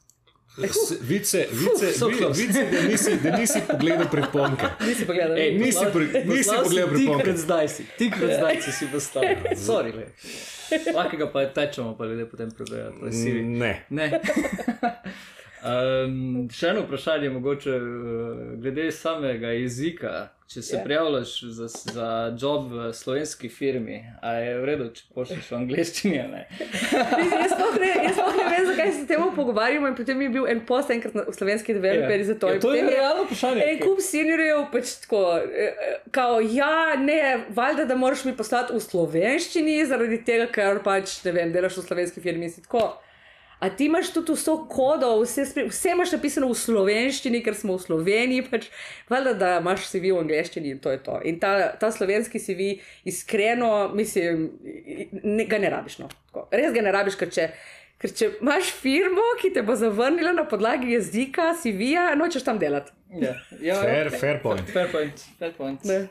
Vice, 0.58 0.98
vice, 1.02 1.48
so 1.94 2.08
vi- 2.08 2.18
close. 2.18 2.42
vice 2.42 2.66
da, 2.66 2.82
nisi, 2.82 3.18
da 3.18 3.38
nisi 3.38 3.60
pogledal 3.68 4.10
priponke. 4.12 4.66
Nisi 4.82 5.06
pogledal. 5.06 5.38
Ej, 5.38 5.58
Nisi 5.58 5.86
pri- 5.94 6.26
nisi 6.26 6.50
pogledal 6.56 6.90
priponke. 6.90 7.24
Tikrat 7.24 7.38
zdaj 7.38 7.68
si, 7.70 7.86
tikrat 7.98 8.32
zdaj 8.32 8.62
si 8.62 8.72
si 8.72 8.86
postavil. 8.88 9.38
Sorry, 9.68 9.92
le. 9.92 10.06
Vsakega 10.84 11.28
pa 11.28 11.46
tečemo, 11.46 11.96
pa 11.98 12.06
ljudje 12.06 12.26
potem 12.26 12.52
prebejajo. 12.52 12.94
Ne. 13.42 13.86
Ne. 13.90 14.12
Um, 15.62 16.48
še 16.50 16.72
eno 16.72 16.82
vprašanje, 16.88 17.30
mogoče 17.30 17.74
uh, 17.78 18.38
glede 18.62 18.92
samega 18.92 19.54
jezika. 19.54 20.30
Če 20.52 20.62
se 20.62 20.74
Ja. 20.76 20.80
yeah. 20.80 20.84
prijavljaš 20.84 21.42
za, 21.42 21.68
za 21.68 22.08
job 22.42 22.72
v 22.74 22.94
slovenski 22.94 23.50
firmi, 23.50 24.02
je 24.20 24.56
v 24.60 24.66
redu, 24.68 24.88
če 24.92 25.04
pošlješ 25.16 25.52
v 25.52 25.56
angleščini 25.62 26.18
ali 26.20 26.32
ne? 26.32 26.42
Jaz 26.60 27.54
sploh 27.54 27.78
ne, 27.80 27.92
jaz 28.08 28.18
ne 28.20 28.48
vem, 28.50 28.66
zakaj 28.68 28.92
se 28.98 29.06
temu 29.08 29.30
pogovarjamo. 29.36 29.88
In 29.88 29.96
potem 29.96 30.22
je 30.26 30.30
bil 30.34 30.50
en 30.52 30.60
post 30.68 30.92
enkrat 30.92 31.16
v 31.30 31.36
slovenski 31.38 31.78
developerji 31.78 32.26
za 32.34 32.36
to. 32.42 32.50
Ja, 32.52 32.60
to 32.60 32.74
je 32.76 32.82
realno 32.84 33.24
vprašanje. 33.30 33.64
En 33.64 33.80
kup 33.80 34.02
seniorjev 34.04 34.66
pač 34.74 34.98
tako, 35.06 35.22
eh, 35.38 35.70
eh, 35.72 36.02
kao, 36.12 36.42
ja, 36.44 36.98
ne, 37.00 37.46
valjda, 37.56 37.86
da 37.86 37.96
moraš 37.96 38.26
mi 38.28 38.36
poslati 38.36 38.76
v 38.76 38.84
slovenščini, 38.84 39.78
zaradi 39.88 40.20
tega, 40.28 40.50
ker 40.52 40.82
pač, 40.84 41.22
ne 41.24 41.36
vem, 41.38 41.56
delaš 41.56 41.80
v 41.80 41.86
slovenski 41.88 42.26
firmi 42.28 42.50
in 42.50 42.52
si 42.52 42.66
tako. 42.66 42.90
A 43.62 43.70
ti 43.70 43.86
imaš 43.86 44.10
tudi 44.14 44.34
vso 44.34 44.56
kodo, 44.70 45.12
vse, 45.22 45.44
vse 45.68 45.92
imaš 45.94 46.16
napisano 46.16 46.48
v 46.50 46.56
slovenščini, 46.58 47.44
ker 47.46 47.54
smo 47.54 47.76
v 47.78 47.84
Sloveniji, 47.84 48.48
pač 48.50 48.64
valjda, 49.12 49.34
da 49.38 49.50
imaš 49.60 49.84
CV 49.92 50.16
v 50.16 50.24
angleščini 50.24 50.72
in 50.74 50.80
to 50.82 50.90
je 50.90 50.98
to. 51.06 51.20
In 51.30 51.38
ta, 51.44 51.52
ta 51.78 51.92
slovenski 51.94 52.42
CV, 52.42 52.72
iskreno, 53.06 53.92
mislim, 53.94 54.48
ne, 55.22 55.46
ga 55.46 55.62
ne 55.62 55.70
rabiš. 55.70 56.00
No. 56.02 56.10
Tako. 56.32 56.48
Res 56.58 56.74
ga 56.74 56.82
ne 56.82 56.96
rabiš, 56.96 57.20
ker 57.22 57.30
če, 57.36 57.48
ker 58.02 58.16
če 58.18 58.32
imaš 58.42 58.74
firmo, 58.82 59.28
ki 59.44 59.54
te 59.54 59.62
bo 59.68 59.78
zavrnila 59.78 60.34
na 60.40 60.48
podlagi 60.50 60.96
jezika, 60.96 61.52
CV-ja, 61.62 62.16
nočeš 62.18 62.50
tam 62.50 62.58
delati. 62.58 62.98
Ja, 63.14 63.36
ja, 63.62 63.78
Fair, 63.78 64.10
ja. 64.10 64.18
fair 64.26 64.42
point. 64.42 64.74
Fair 64.74 64.90
point. 64.90 65.28
Fair 65.38 65.54
point. 65.54 65.86
Ne. 65.86 66.08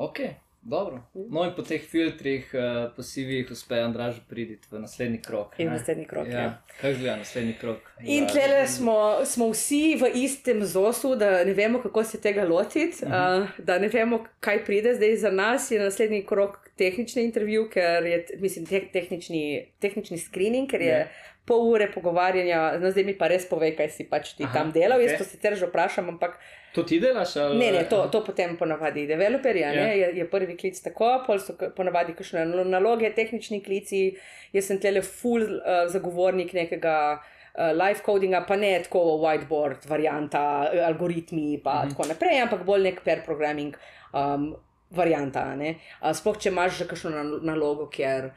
Ok, 0.00 0.24
dobro. 0.68 1.02
No 1.14 1.44
in 1.44 1.52
po 1.56 1.62
teh 1.62 1.80
filtrih, 1.80 2.50
uh, 2.54 2.90
po 2.96 3.02
CV-jih 3.02 3.50
uspe 3.50 3.78
Andraž 3.80 4.18
priditi 4.28 4.68
v 4.70 4.80
naslednji 4.82 5.20
krok. 5.22 5.54
In 5.58 5.66
ne? 5.66 5.72
naslednji 5.72 6.04
krok, 6.04 6.26
Ja. 6.28 6.40
ja. 6.40 6.62
Kaj 6.80 6.94
gleda 6.94 7.16
naslednji 7.16 7.54
krok? 7.60 7.78
In 8.04 8.22
Ja. 8.24 8.28
tlele 8.28 8.66
smo, 8.68 9.24
smo 9.24 9.50
vsi 9.50 9.96
v 10.00 10.10
istem 10.14 10.64
zosu, 10.64 11.14
da 11.16 11.44
ne 11.44 11.54
vemo, 11.54 11.82
kako 11.82 12.04
se 12.04 12.20
tega 12.20 12.44
lotiti, 12.44 13.04
uh 13.04 13.10
-huh. 13.10 13.42
uh, 13.42 13.48
da 13.58 13.78
ne 13.78 13.88
vemo, 13.88 14.24
kaj 14.40 14.64
pride 14.64 14.94
zdaj 14.94 15.16
za 15.16 15.30
nas. 15.30 15.70
Je 15.70 15.80
naslednji 15.80 16.26
krok 16.26 16.70
tehnični 16.76 17.24
intervju, 17.24 17.70
ker 17.70 18.06
je, 18.06 18.26
mislim, 18.38 18.66
te, 18.66 18.80
tehnični, 18.92 19.72
tehnični 19.80 20.18
screening, 20.18 20.70
ker 20.70 20.80
je 20.80 20.88
Ja. 20.88 20.98
yeah. 20.98 21.35
Pol 21.46 21.68
ure 21.70 21.86
pogovarjanja, 21.86 22.78
no 22.78 22.90
zdaj 22.90 23.04
mi 23.04 23.14
pa 23.14 23.28
res 23.28 23.46
pove, 23.46 23.70
kaj 23.72 23.88
si 23.90 24.04
pač 24.04 24.34
ti 24.34 24.44
Aha, 24.44 24.52
tam 24.52 24.72
delal. 24.72 24.98
Okay. 24.98 25.08
Jaz 25.08 25.18
to 25.18 25.24
sicer 25.24 25.54
že 25.54 25.66
vprašam, 25.66 26.08
ampak 26.08 26.38
To 26.74 26.82
ti 26.82 26.98
delaš? 27.00 27.36
Ali... 27.36 27.56
ne, 27.58 27.70
ne, 27.72 27.84
to, 27.84 28.08
to 28.12 28.20
potem 28.20 28.56
ponavadi 28.56 29.06
developerja, 29.06 29.70
Ja. 29.72 29.84
yeah. 29.84 29.94
je, 29.96 30.18
je 30.18 30.24
prvi 30.26 30.56
klic 30.56 30.76
tako, 30.76 31.22
pol 31.26 31.38
so 31.38 31.54
ponavadi 31.72 32.12
kakšne 32.12 32.44
nalo- 32.44 32.66
naloge, 32.66 33.08
tehnični 33.10 33.62
klici. 33.62 34.16
Jaz 34.52 34.66
sem 34.66 34.78
tlele 34.78 35.00
full 35.02 35.40
uh, 35.56 35.86
zagovornik 35.88 36.52
nekega 36.52 36.96
uh, 37.16 37.72
live 37.72 38.02
codinga, 38.02 38.42
pa 38.44 38.56
ne 38.56 38.82
tako 38.82 39.16
whiteboard, 39.18 39.86
varianta, 39.88 40.42
eh, 40.68 40.84
algoritmi 40.84 41.56
Mhm. 41.56 41.62
mm 41.62 41.62
-hmm. 41.64 41.88
tako 41.90 42.08
naprej, 42.08 42.42
ampak 42.42 42.64
bolj 42.64 42.82
nek 42.82 43.00
pair 43.04 43.22
programming 43.24 43.72
um, 44.12 44.56
varianta. 44.90 45.54
ne. 45.56 45.76
Uh, 46.02 46.12
sploh 46.12 46.36
če 46.38 46.48
imaš 46.48 46.78
že 46.78 46.84
kakšno 46.84 47.10
nal- 47.10 47.40
nalogo, 47.42 47.86
kjer 47.88 48.24
uh, 48.24 48.32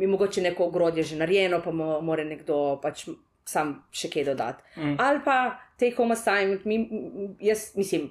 je 0.00 0.06
mogoče 0.08 0.42
neko 0.42 0.64
ogrodje 0.64 1.02
že 1.02 1.16
narejeno, 1.16 1.60
pa 1.64 1.72
mo 1.72 2.00
mora 2.00 2.24
nekdo 2.24 2.78
pač 2.82 3.08
sam 3.44 3.74
še 3.92 4.10
kaj 4.10 4.24
dodati. 4.24 4.62
Mm. 4.76 4.96
Ali 4.98 5.20
pa 5.24 5.58
take 5.78 5.96
home 5.96 6.12
assignment, 6.12 6.64
mi, 6.64 6.88
jaz 7.40 7.72
mislim. 7.76 8.10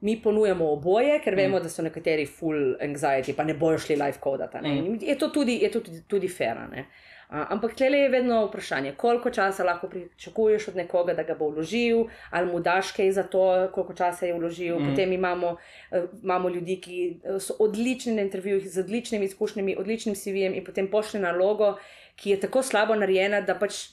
Mi 0.00 0.14
ponujamo 0.16 0.64
oboje, 0.72 1.18
ker 1.20 1.34
vemo, 1.36 1.58
mm. 1.58 1.62
da 1.62 1.68
so 1.68 1.82
nekateri 1.84 2.24
full 2.24 2.70
anxiety, 2.80 3.34
pa 3.36 3.44
ne 3.44 3.52
bojo 3.54 3.78
šli 3.78 3.98
live 4.00 4.16
kodati. 4.20 4.62
Mm. 4.64 4.94
Je 5.04 5.16
to 5.18 5.28
tudi, 5.28 5.58
je 5.60 5.68
to 5.70 5.82
tudi, 5.84 6.00
tudi 6.08 6.28
fair. 6.28 6.56
a 6.58 6.66
ne. 6.66 6.80
Uh, 6.80 7.09
ampak 7.30 7.74
tle 7.78 7.98
je 7.98 8.08
vedno 8.08 8.46
vprašanje, 8.46 8.92
koliko 8.98 9.30
časa 9.30 9.64
lahko 9.64 9.88
pričakuješ 9.88 10.68
od 10.68 10.76
nekoga, 10.76 11.14
da 11.14 11.22
ga 11.22 11.34
bo 11.38 11.50
vložil, 11.50 12.04
ali 12.30 12.52
mu 12.52 12.60
daš 12.60 12.90
kaj 12.92 13.12
za 13.12 13.22
to, 13.22 13.68
koliko 13.74 13.94
časa 13.94 14.26
je 14.26 14.34
vložil. 14.34 14.78
Mm. 14.78 14.90
Potem 14.90 15.12
imamo, 15.12 15.56
uh, 15.90 16.10
imamo 16.22 16.48
ljudi, 16.48 16.80
ki 16.80 16.98
eh, 17.24 17.38
so 17.40 17.54
odlični 17.58 18.14
na 18.14 18.22
intervjujih, 18.22 18.66
z 18.70 18.80
odličnimi 18.80 19.24
izkušnjami, 19.24 19.76
odličnim 19.78 20.14
CV-jem 20.14 20.54
in 20.54 20.64
potem 20.64 20.90
pošlje 20.90 21.20
nalogo, 21.20 21.76
ki 22.16 22.30
je 22.30 22.40
tako 22.40 22.62
slabo 22.62 22.94
narejena, 22.94 23.40
da 23.40 23.54
pač 23.54 23.86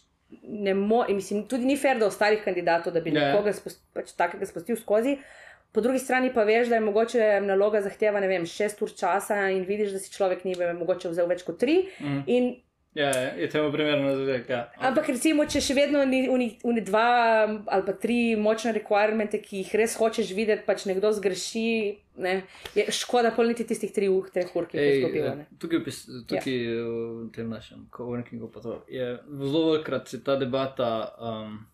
ne 0.44 0.74
more, 0.74 1.14
mislim, 1.14 1.48
tudi 1.48 1.66
ni 1.66 1.78
fair 1.78 2.00
do 2.00 2.08
ostalih 2.08 2.42
kandidatov, 2.44 2.94
da 2.94 3.02
bi 3.02 3.12
yeah. 3.12 3.32
nekoga 3.32 3.54
spost, 3.54 3.84
pač 3.94 4.12
takega 4.18 4.46
spustil 4.46 4.76
skozi. 4.76 5.18
Po 5.72 5.82
drugi 5.82 6.00
strani 6.00 6.32
pa 6.34 6.44
veš, 6.44 6.72
da 6.72 6.80
je 6.80 6.82
mogoče 6.82 7.26
naloga 7.46 7.82
zahteva 7.86 8.20
ne 8.24 8.28
vem, 8.28 8.46
šest 8.50 8.82
ur 8.82 8.92
časa 8.98 9.50
in 9.54 9.66
vidiš, 9.68 9.94
da 9.94 10.00
si 10.02 10.12
človek 10.12 10.44
ni 10.48 10.56
vem, 10.58 10.78
mogoče 10.80 11.12
vzel 11.12 11.28
več 11.30 11.44
kot 11.46 11.60
tri. 11.62 11.84
Mm. 12.02 12.24
In 12.26 12.56
Ja, 12.98 13.12
ja, 13.14 13.34
je 13.38 13.50
temu 13.50 13.70
primerno 13.72 14.16
zadek. 14.16 14.50
Ja. 14.50 14.64
Ampak 14.90 15.12
recimo, 15.14 15.46
če 15.46 15.62
še 15.62 15.76
vedno 15.78 16.02
ni 16.10 16.24
uni, 16.30 16.82
dva 16.82 17.46
ali 17.46 17.86
pa 17.86 17.94
tri 17.94 18.34
močne 18.40 18.74
requirements, 18.74 19.38
ki 19.44 19.62
jih 19.62 19.76
res 19.78 19.94
hočeš 20.00 20.32
videti, 20.34 20.66
pač 20.66 20.88
nekdo 20.90 21.12
zgreši, 21.14 21.68
ne, 22.26 22.34
je 22.74 22.88
škoda 22.98 23.30
pol 23.38 23.52
niti 23.54 23.68
tistih 23.70 23.94
tri 23.94 24.10
ur, 24.10 24.32
treh 24.34 24.50
ur, 24.58 24.66
ki 24.66 24.82
jih 24.82 24.98
izgubil. 24.98 25.30
eh, 25.30 25.46
tukaj, 25.62 25.84
pis- 25.86 26.08
tukaj 26.26 26.58
ja. 26.58 26.90
v 26.90 27.30
tem 27.38 27.54
našem 27.54 27.86
coworkingu 27.94 28.50
pa 28.50 28.66
to 28.66 28.82
je 28.90 29.14
zelo 29.30 29.66
velikrat 29.72 30.10
se 30.10 30.24
ta 30.24 30.36
debata. 30.36 31.14
Um, 31.22 31.68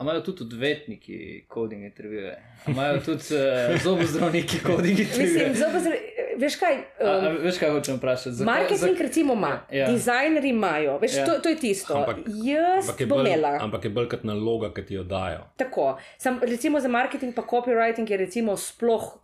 imajo 0.00 0.20
tudi 0.28 0.44
odvetniki 0.44 1.46
coding 1.48 1.84
intervjuje, 1.84 2.36
imajo 2.68 3.00
tudi 3.00 3.32
uh, 3.36 3.80
zobozdravniki 3.82 4.60
coding 4.66 4.98
intervjuje. 5.08 5.48
Mislim, 5.48 5.54
zobozdra... 5.56 5.96
veš 6.40 6.56
kaj? 6.56 6.74
A, 6.96 7.04
a, 7.04 7.18
Um, 7.28 7.36
veš, 7.38 7.56
kaj 7.56 7.70
hočem 7.70 7.96
vprašati? 7.96 8.32
Zakaj- 8.32 8.46
marketing, 8.46 8.78
zak- 8.90 9.00
recimo, 9.02 9.32
ima, 9.34 9.52
Ja. 9.70 9.86
dizajnerji 9.86 10.50
imajo, 10.50 10.98
veš, 10.98 11.14
Ja. 11.14 11.24
to, 11.26 11.38
to 11.38 11.48
je 11.48 11.56
tisto. 11.58 11.94
Ampak- 11.94 12.24
Jaz 12.26 12.84
Ampak 12.84 13.00
je, 13.00 13.06
bom 13.06 13.18
bolj, 13.18 13.28
imela. 13.28 13.52
ampak 13.60 13.84
je 13.84 13.90
bolj 13.90 14.08
kot 14.08 14.24
naloga, 14.24 14.70
ki 14.70 14.82
ti 14.82 14.94
jo 14.94 15.04
dajo. 15.04 15.40
Tako. 15.56 15.86
Sam, 16.18 16.40
recimo 16.42 16.80
za 16.80 16.88
marketing, 16.90 17.32
pa 17.32 17.42
copywriting 17.44 18.06
je 18.06 18.16
recimo 18.18 18.56
sploh. 18.58 19.18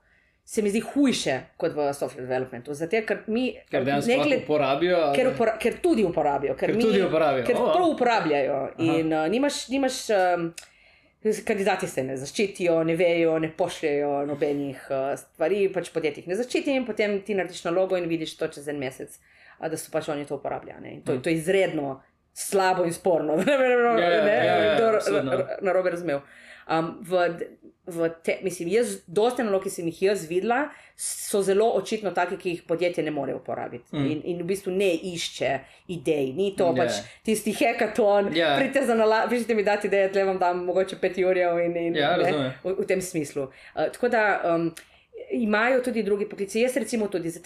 Se 0.46 0.62
mi 0.62 0.70
zdi 0.70 0.80
hujše 0.80 1.40
kot 1.56 1.72
v 1.72 1.90
software 1.90 2.22
developmentu. 2.22 2.70
Zato, 2.72 2.96
ker 3.02 3.18
mi 3.26 3.56
Ker 3.68 3.82
ne 3.82 3.98
gled- 3.98 4.44
uporabijo. 4.44 4.96
ali- 4.98 5.16
ker, 5.16 5.26
upora, 5.28 5.58
ker 5.58 5.74
tudi 5.76 6.04
uporabijo. 6.04 6.54
Ker, 6.54 6.68
Ker 6.68 6.76
mi, 6.76 6.82
tudi 6.82 7.02
uporabijo. 7.02 7.44
Ker 7.44 7.56
O, 7.56 7.64
prav 7.66 7.88
uporabljajo. 7.88 8.58
In 8.78 9.12
uh, 9.12 9.26
nimaš, 9.26 9.68
nimaš 9.68 9.96
um, 10.10 10.52
kandidati 11.44 11.86
se 11.86 12.04
ne 12.04 12.16
zaščitijo, 12.16 12.84
ne 12.84 12.96
vejo, 12.96 13.38
ne 13.38 13.50
pošljajo 13.50 14.26
nobenih 14.26 14.84
uh, 14.88 15.18
stvari, 15.18 15.68
pač 15.68 15.90
podjetjih 15.90 16.28
ne 16.28 16.34
zaščiti 16.34 16.70
in 16.72 16.86
potem 16.86 17.20
ti 17.20 17.34
narediš 17.34 17.64
nalogo 17.64 17.96
in 17.96 18.06
vidiš 18.06 18.36
to 18.36 18.48
čez 18.48 18.68
en 18.68 18.78
mesec, 18.78 19.18
uh, 19.58 19.68
da 19.68 19.76
so 19.76 19.90
pač 19.90 20.08
oni 20.08 20.24
to 20.24 20.36
uporabljali. 20.36 20.88
In 20.90 21.02
to, 21.02 21.12
Mm. 21.12 21.22
to 21.22 21.28
je 21.28 21.34
izredno 21.34 22.02
slabo 22.34 22.84
in 22.84 22.92
sporno. 22.92 23.36
Ne 23.42 23.56
vem, 23.56 23.70
Ja, 23.98 24.08
ja, 24.10 24.26
ja, 24.26 24.56
ja, 24.56 24.90
ra- 24.92 25.02
ra- 25.32 25.58
narobe 25.62 25.90
razumel. 25.90 26.20
Um, 26.68 26.98
v 27.00 27.28
te, 28.22 28.38
mislim, 28.42 28.68
jaz, 28.68 28.96
dosta 29.06 29.44
nalog, 29.44 29.62
ki 29.62 29.70
sem 29.70 29.86
jih 29.86 30.02
jaz 30.02 30.24
videla, 30.28 30.68
so 30.96 31.42
zelo 31.42 31.68
očitno 31.76 32.10
take, 32.10 32.36
ki 32.36 32.50
jih 32.50 32.62
podjetje 32.68 33.04
ne 33.04 33.10
more 33.10 33.34
uporabiti. 33.34 33.84
Mm. 33.92 34.06
In, 34.06 34.20
in 34.24 34.40
v 34.42 34.46
bistvu 34.48 34.72
ne 34.72 34.90
išče 34.94 35.52
idej, 35.88 36.32
ni 36.32 36.54
to 36.56 36.64
Ja. 36.64 36.72
yeah. 36.72 36.76
pač 36.76 36.92
tisti 37.22 37.52
hekaton, 37.52 38.32
Ja. 38.34 38.46
yeah. 38.46 38.58
pridite 38.58 38.86
za 38.86 38.94
nalaž, 38.94 39.30
pišite 39.30 39.54
mi 39.54 39.62
dati 39.62 39.86
ideje, 39.86 40.12
tle 40.12 40.24
vam 40.24 40.38
dam 40.38 40.64
mogoče 40.64 40.96
pet 41.00 41.18
jurjev 41.18 41.58
in, 41.64 41.76
in 41.76 41.96
Ja, 41.96 42.16
ne, 42.16 42.52
v, 42.64 42.74
v 42.80 42.86
tem 42.86 43.00
smislu. 43.00 43.48
Uh, 43.74 43.88
tako 43.92 44.08
da. 44.08 44.26
Um, 44.44 44.74
Imajo 45.30 45.80
tudi 45.82 46.02
drugi 46.02 46.28
poklici, 46.28 46.60
jaz 46.60 46.76
recimo 46.76 47.08
tudi 47.08 47.30
za 47.30 47.40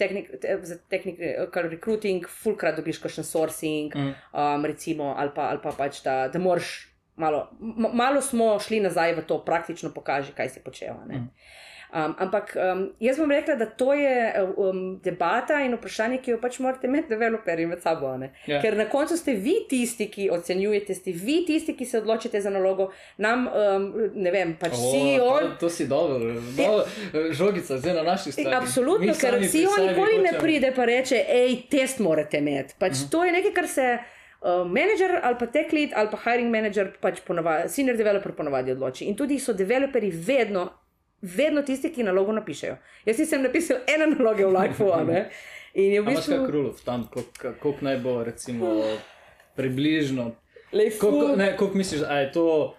technical 0.89 1.63
recruiting, 1.69 2.27
fulkrat 2.27 2.75
dobiš 2.77 2.99
kakšen 2.99 3.23
sourcing, 3.23 3.95
Mm. 3.95 4.13
um, 4.33 4.65
recimo, 4.65 5.15
ali 5.17 5.31
pa, 5.35 5.49
ali 5.49 5.59
pa 5.63 5.71
pač 5.71 6.03
da, 6.03 6.27
da 6.27 6.39
moraš 6.39 6.90
malo, 7.21 7.47
malo 7.93 8.21
smo 8.21 8.53
šli 8.59 8.81
nazaj 8.83 9.15
v 9.19 9.25
to, 9.29 9.41
praktično 9.45 9.93
pokaži, 9.93 10.33
kaj 10.37 10.55
si 10.55 10.63
počel. 10.65 10.97
Mm. 11.07 11.27
Um, 11.91 12.15
ampak 12.19 12.55
um, 12.55 12.85
jaz 13.03 13.17
bom 13.19 13.31
rekla, 13.31 13.55
da 13.59 13.65
to 13.65 13.93
je 13.93 14.33
um, 14.57 14.99
debata 15.03 15.57
in 15.59 15.73
vprašanje, 15.75 16.21
ki 16.23 16.31
jo 16.31 16.37
pač 16.39 16.61
morate 16.63 16.87
imeti, 16.87 17.11
developerji 17.11 17.65
med 17.67 17.81
sabo. 17.83 18.13
ne. 18.17 18.29
Ja. 18.47 18.61
Ker 18.63 18.77
na 18.79 18.85
koncu 18.87 19.17
ste 19.19 19.33
vi 19.35 19.57
tisti, 19.69 20.07
ki 20.07 20.29
ocenjujete, 20.31 20.95
ste 20.95 21.11
vi 21.11 21.41
tisti, 21.47 21.75
ki 21.75 21.85
se 21.85 21.99
odločite 21.99 22.39
za 22.41 22.49
nalogo. 22.49 22.87
Nam, 23.17 23.43
um, 23.47 23.89
ne 24.15 24.31
vem, 24.31 24.55
pač 24.59 24.77
O, 24.79 24.93
CEO. 24.93 25.27
to, 25.41 25.49
to 25.65 25.69
si 25.69 25.89
dobro, 25.91 26.39
dobro 26.55 27.27
žogica, 27.35 27.77
zdaj 27.77 27.99
na 27.99 28.07
naših 28.07 28.31
In 28.31 28.39
stranih. 28.39 28.57
Absolutno, 28.61 29.17
ker 29.19 29.41
CEO 29.51 29.75
nikoli 29.83 30.23
ne 30.23 30.33
pride 30.39 30.71
in 30.71 30.83
reče, 30.93 31.21
hej, 31.27 31.59
test 31.75 31.99
morate 31.99 32.39
imeti. 32.39 32.79
Pač 32.79 32.91
uh 32.91 32.97
-huh. 33.03 33.11
To 33.11 33.25
je 33.25 33.31
nekaj, 33.31 33.53
kar 33.53 33.67
se 33.67 33.99
uh, 34.41 34.65
menedžer 34.67 35.19
ali 35.23 35.37
pa 35.39 35.47
tech 35.47 35.73
lead 35.73 35.95
ali 35.95 36.09
pa 36.11 36.19
hiring 36.25 36.51
manager, 36.51 36.91
pač 37.01 37.21
ponavadi, 37.25 37.69
senior 37.69 37.97
developer 37.97 38.35
ponavadi 38.37 38.75
odloči. 38.75 39.05
In 39.05 39.15
tudi 39.17 39.39
so 39.39 39.53
developerji 39.53 40.11
vedno, 40.11 40.67
vedno 41.21 41.61
tisti, 41.61 41.93
ki 41.93 42.03
nalogo 42.03 42.33
napišejo. 42.35 42.77
Jaz 43.05 43.23
nisem 43.23 43.45
napisal 43.45 43.81
ene 43.87 44.11
naloge 44.15 44.45
v 44.45 44.53
Lifeu, 44.57 44.91
a 44.93 45.03
ne. 45.07 45.25
In 45.73 45.93
je 45.95 46.01
v 46.01 46.11
bistvu. 46.11 46.41
kak 46.41 46.51
rulov 46.51 46.83
tam, 46.83 47.07
koliko 47.07 47.53
koliko 47.61 47.85
naj 47.85 47.97
bo, 48.03 48.17
recimo, 48.27 48.75
približno. 49.55 50.31
Koliko, 50.71 51.35
koliko 51.57 51.77
misliš, 51.77 52.01
da 52.01 52.19
je 52.19 52.31
to 52.31 52.75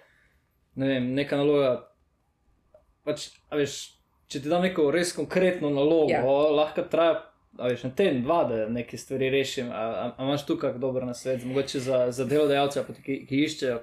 ne 0.75 0.89
vem, 0.89 1.11
neka 1.15 1.37
naloga? 1.37 1.73
Pač, 3.05 3.31
a 3.51 3.59
veš, 3.59 3.79
če 4.31 4.43
ti 4.45 4.51
dam 4.51 4.63
neko 4.65 4.91
res 4.95 5.13
konkretno 5.17 5.71
nalogo, 5.73 6.13
ja. 6.13 6.23
lahko 6.57 6.87
traja. 6.91 7.21
Veš, 7.53 7.83
na 7.83 7.91
teden, 7.91 8.23
dva, 8.23 8.45
da 8.45 8.69
neke 8.69 8.97
stvari 8.97 9.31
rešim. 9.31 9.69
A, 9.71 9.83
a, 10.17 10.25
imaš 10.25 10.47
tu 10.47 10.57
kak 10.57 10.79
dober 10.79 11.05
nasvet, 11.05 11.45
mogoče 11.45 11.81
za, 11.81 12.11
za 12.11 12.25
delodajalce, 12.25 12.81
ki, 13.05 13.27
ki 13.27 13.43
iščejo? 13.45 13.81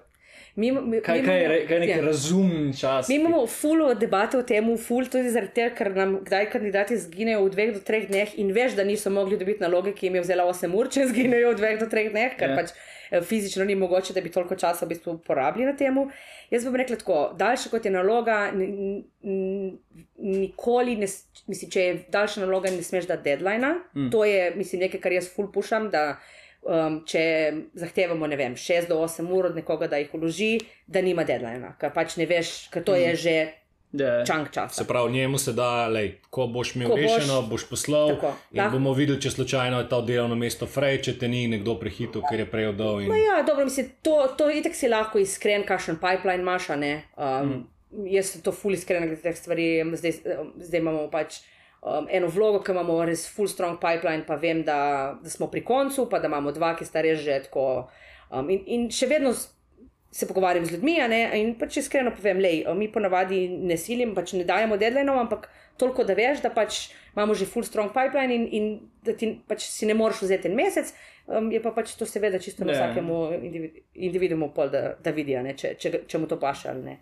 Mi, 0.56 0.72
mi, 0.72 1.00
Kaj, 1.02 1.20
mi 1.22 1.28
kaj, 1.28 1.40
imamo- 1.40 1.68
kaj 1.68 1.76
je 1.76 1.80
neki 1.80 1.92
ja. 1.92 2.02
razumen 2.02 2.74
čas? 2.74 3.08
Mi 3.08 3.16
imamo 3.16 3.46
full 3.48 3.96
debate 3.96 4.38
o 4.38 4.44
tem, 4.44 4.78
full 4.78 5.06
tudi 5.06 5.30
zaradi 5.30 5.54
tega, 5.54 5.76
ker 5.76 5.96
nam 5.96 6.18
kdaj 6.26 6.50
kandidati 6.50 6.98
zginejo 6.98 7.46
v 7.46 7.50
dveh 7.50 7.74
do 7.74 7.80
treh 7.82 8.08
dneh 8.08 8.34
in 8.36 8.50
veš, 8.52 8.74
da 8.74 8.84
niso 8.84 9.10
mogli 9.10 9.38
dobiti 9.38 9.62
naloge, 9.62 9.94
ki 9.94 10.08
jim 10.08 10.16
je 10.16 10.22
vzela 10.22 10.44
8 10.46 10.74
ur, 10.74 10.90
če 10.90 11.06
zginejo 11.08 11.54
v 11.54 11.56
dveh 11.56 11.80
do 11.80 11.88
treh 11.88 12.10
dneh, 12.12 12.34
ker 12.36 12.50
Ja. 12.50 12.56
pač 12.58 12.74
fizično 13.24 13.66
ni 13.66 13.76
mogoče, 13.76 14.14
da 14.14 14.22
bi 14.22 14.32
toliko 14.32 14.56
časa 14.56 14.86
v 14.86 14.90
bistvu 14.94 15.18
porabili 15.26 15.66
na 15.66 15.76
tem. 15.78 15.98
Jaz 16.52 16.66
bom 16.66 16.76
rekla 16.76 16.98
tako, 16.98 17.20
daljša 17.38 17.70
kot 17.70 17.86
je 17.86 17.92
naloga, 17.92 18.40
nikoli 20.18 20.96
ne, 20.96 21.08
mislim, 21.48 21.72
če 21.72 21.82
je 21.82 21.96
daljša 22.12 22.46
naloga, 22.46 22.72
ne 22.72 22.84
smeš 22.84 23.08
dati 23.10 23.30
deadline. 23.30 23.68
Mm. 23.68 24.06
Mm. 24.06 24.12
To 24.12 24.26
je, 24.26 24.52
mislim, 24.56 24.86
nekaj, 24.88 25.02
kar 25.02 25.18
jaz 25.18 25.32
full 25.34 25.52
pušam. 25.54 25.92
Um, 26.60 26.98
če 27.08 27.22
zahtevamo, 27.80 28.28
ne 28.28 28.36
vem, 28.36 28.56
6 28.60 28.90
do 28.90 28.98
8 29.00 29.30
ur 29.32 29.46
od 29.48 29.56
nekoga, 29.56 29.88
da 29.88 29.96
jih 30.02 30.12
vloži, 30.12 30.58
da 30.92 31.00
nima 31.00 31.24
deadline, 31.24 31.70
ker 31.80 31.94
pač 31.96 32.18
ne 32.20 32.28
veš, 32.28 32.68
ker 32.74 32.84
to 32.84 32.98
je 33.00 33.14
že 33.16 33.36
Ja. 33.92 34.26
čank 34.26 34.52
časa. 34.52 34.84
Se 34.84 34.88
pravi, 34.88 35.12
njemu 35.12 35.38
se 35.38 35.54
da, 35.54 35.88
lej, 35.88 36.12
ko 36.30 36.48
boš 36.48 36.76
imel 36.76 36.90
Ko 36.90 36.96
boš- 36.96 37.16
rešeno, 37.18 37.42
boš 37.42 37.70
poslal 37.70 38.10
Tako, 38.10 38.34
in 38.52 38.62
lahko- 38.62 38.72
bomo 38.72 38.94
videli, 38.94 39.22
če 39.22 39.32
slučajno 39.32 39.80
je 39.80 39.90
to 39.90 40.02
delovno 40.02 40.36
mesto 40.36 40.68
frej, 40.68 41.02
če 41.02 41.18
te 41.20 41.28
ni 41.28 41.48
nekdo 41.48 41.76
prehitil, 41.80 42.22
ker 42.30 42.40
je 42.40 42.46
prej 42.46 42.68
oddal. 42.68 43.02
In... 43.02 43.10
No 43.10 43.16
ja, 43.16 43.42
dobro, 43.48 43.66
mislim, 43.66 43.90
to, 44.02 44.28
to 44.38 44.50
itek 44.50 44.76
si 44.76 44.88
lahko 44.88 45.20
iskren, 45.20 45.66
kakšen 45.66 45.98
pipeline 45.98 46.44
imaš, 46.44 46.70
a 46.70 46.76
ne. 46.76 47.04
Um, 47.18 47.50
mm. 47.50 47.66
Jaz 48.14 48.36
sem 48.36 48.42
to 48.46 48.52
ful 48.52 48.78
iskren 48.78 49.08
glede 49.08 49.22
teh 49.24 49.38
stvari, 49.38 49.82
zdaj, 49.98 50.14
zdaj 50.62 50.80
imamo 50.80 51.08
pač. 51.10 51.42
Um, 51.82 52.06
eno 52.12 52.28
vlogo, 52.28 52.60
ki 52.62 52.72
imamo 52.76 53.06
res 53.08 53.26
full 53.32 53.48
strong 53.48 53.80
pipeline, 53.80 54.26
pa 54.28 54.36
vem, 54.36 54.62
da, 54.68 55.16
da 55.24 55.30
smo 55.30 55.48
pri 55.48 55.64
koncu, 55.64 56.06
pa 56.12 56.20
da 56.20 56.28
imamo 56.28 56.52
dva, 56.52 56.76
ki 56.76 56.86
sta 56.86 57.02
res 57.02 57.24
že 57.24 57.40
tako. 57.48 57.88
Um, 58.30 58.50
in, 58.50 58.62
in 58.68 58.90
še 58.92 59.08
vedno 59.08 59.34
se 60.12 60.28
pogovarjam 60.28 60.66
z 60.66 60.72
ljudmi, 60.72 60.98
ne, 61.10 61.22
in 61.38 61.54
pač 61.60 61.78
iskreno 61.84 62.12
povem, 62.16 62.40
lej, 62.42 62.64
mi 62.78 62.90
ponavadi 62.92 63.44
ne 63.70 63.78
silim, 63.78 64.16
pač 64.18 64.34
ne 64.34 64.46
dajemo 64.48 64.78
deadline, 64.78 65.14
ampak 65.22 65.50
toliko, 65.80 66.04
da 66.04 66.16
veš, 66.18 66.44
da 66.44 66.52
pač 66.54 66.90
imamo 67.16 67.34
že 67.34 67.48
full 67.50 67.66
strong 67.66 67.94
pipeline 67.94 68.36
in, 68.36 68.48
in 68.52 68.66
da 69.04 69.16
ti 69.18 69.32
pač 69.48 69.66
si 69.72 69.88
ne 69.88 69.96
moreš 69.98 70.22
vzeti 70.26 70.50
en 70.50 70.56
mesec, 70.56 70.92
um, 71.28 71.48
je 71.52 71.60
pa 71.64 71.72
pač 71.76 71.94
to 71.98 72.06
seveda 72.06 72.40
čisto 72.40 72.66
na 72.68 72.74
Ja. 72.74 72.80
vsakemu 72.80 73.18
individu, 73.40 73.82
individumu 73.96 74.50
pol, 74.54 74.70
da, 74.70 74.96
da 75.04 75.14
vidi, 75.16 75.36
ne, 75.40 75.56
če, 75.58 75.74
če, 75.80 76.04
če 76.08 76.20
mu 76.20 76.28
to 76.28 76.38
paše 76.40 76.70
ali 76.70 76.84
ne. 76.84 76.96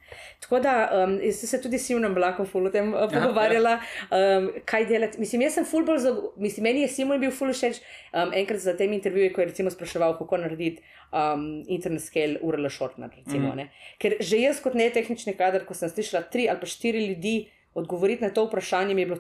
Tako 0.44 0.62
da 0.64 0.76
um, 1.04 1.18
sem 1.20 1.50
se 1.50 1.62
tudi 1.62 1.80
s 1.80 1.90
Simonom 1.90 2.16
Blakom 2.16 2.46
full 2.46 2.70
o 2.70 2.74
tem 2.74 2.94
uh, 2.94 3.08
pogovarjala, 3.12 3.80
um, 4.10 4.52
kaj 4.66 4.88
delati. 4.90 5.20
Mislim, 5.22 5.44
jaz 5.48 5.58
sem 5.60 5.66
full 5.66 5.86
bolj, 5.88 6.04
za, 6.06 6.14
mislim, 6.38 6.70
meni 6.70 6.86
je 6.86 6.94
Simon 6.94 7.20
bil 7.22 7.34
full 7.34 7.54
všeč 7.54 7.82
um, 8.14 8.34
enkrat 8.38 8.64
za 8.64 8.78
tem 8.78 8.94
intervjujem, 8.94 9.34
ko 9.34 9.44
je 9.44 9.52
recimo 9.52 9.74
spraševal, 9.74 10.18
kako 10.22 10.42
narediti 10.46 10.86
um, 11.12 11.64
internet 11.68 12.06
scale 12.06 12.40
URL 12.42 12.70
shortener, 12.70 13.12
recimo, 13.18 13.54
mm. 13.56 13.70
Ker 14.02 14.18
že 14.22 14.42
jaz 14.46 14.62
kot 14.64 14.78
netehnični 14.78 15.36
kader, 15.38 15.66
ko 15.66 15.78
sem 15.78 15.90
slišala 15.90 16.28
tri 16.32 16.48
ali 16.50 16.62
pa 16.62 16.70
štiri 16.70 17.06
ljudi 17.12 17.38
odgovoriti 17.78 18.24
na 18.24 18.30
to 18.32 18.46
vprašanje, 18.46 18.94
mi 18.94 19.02
je 19.02 19.06
bilo. 19.08 19.20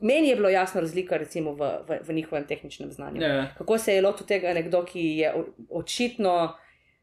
Meni 0.00 0.28
je 0.28 0.36
bilo 0.36 0.48
jasno 0.48 0.80
razlika 0.80 1.16
recimo, 1.16 1.52
v, 1.52 1.66
v, 1.84 1.98
v 2.02 2.14
njihovem 2.14 2.46
tehničnem 2.46 2.90
znanju. 2.90 3.20
Ja. 3.20 3.48
Kako 3.58 3.78
se 3.78 3.94
je 3.94 4.02
lotil 4.02 4.26
tega 4.26 4.54
nekdo, 4.54 4.80
ki 4.84 5.02
je 5.18 5.32
očitno 5.70 6.54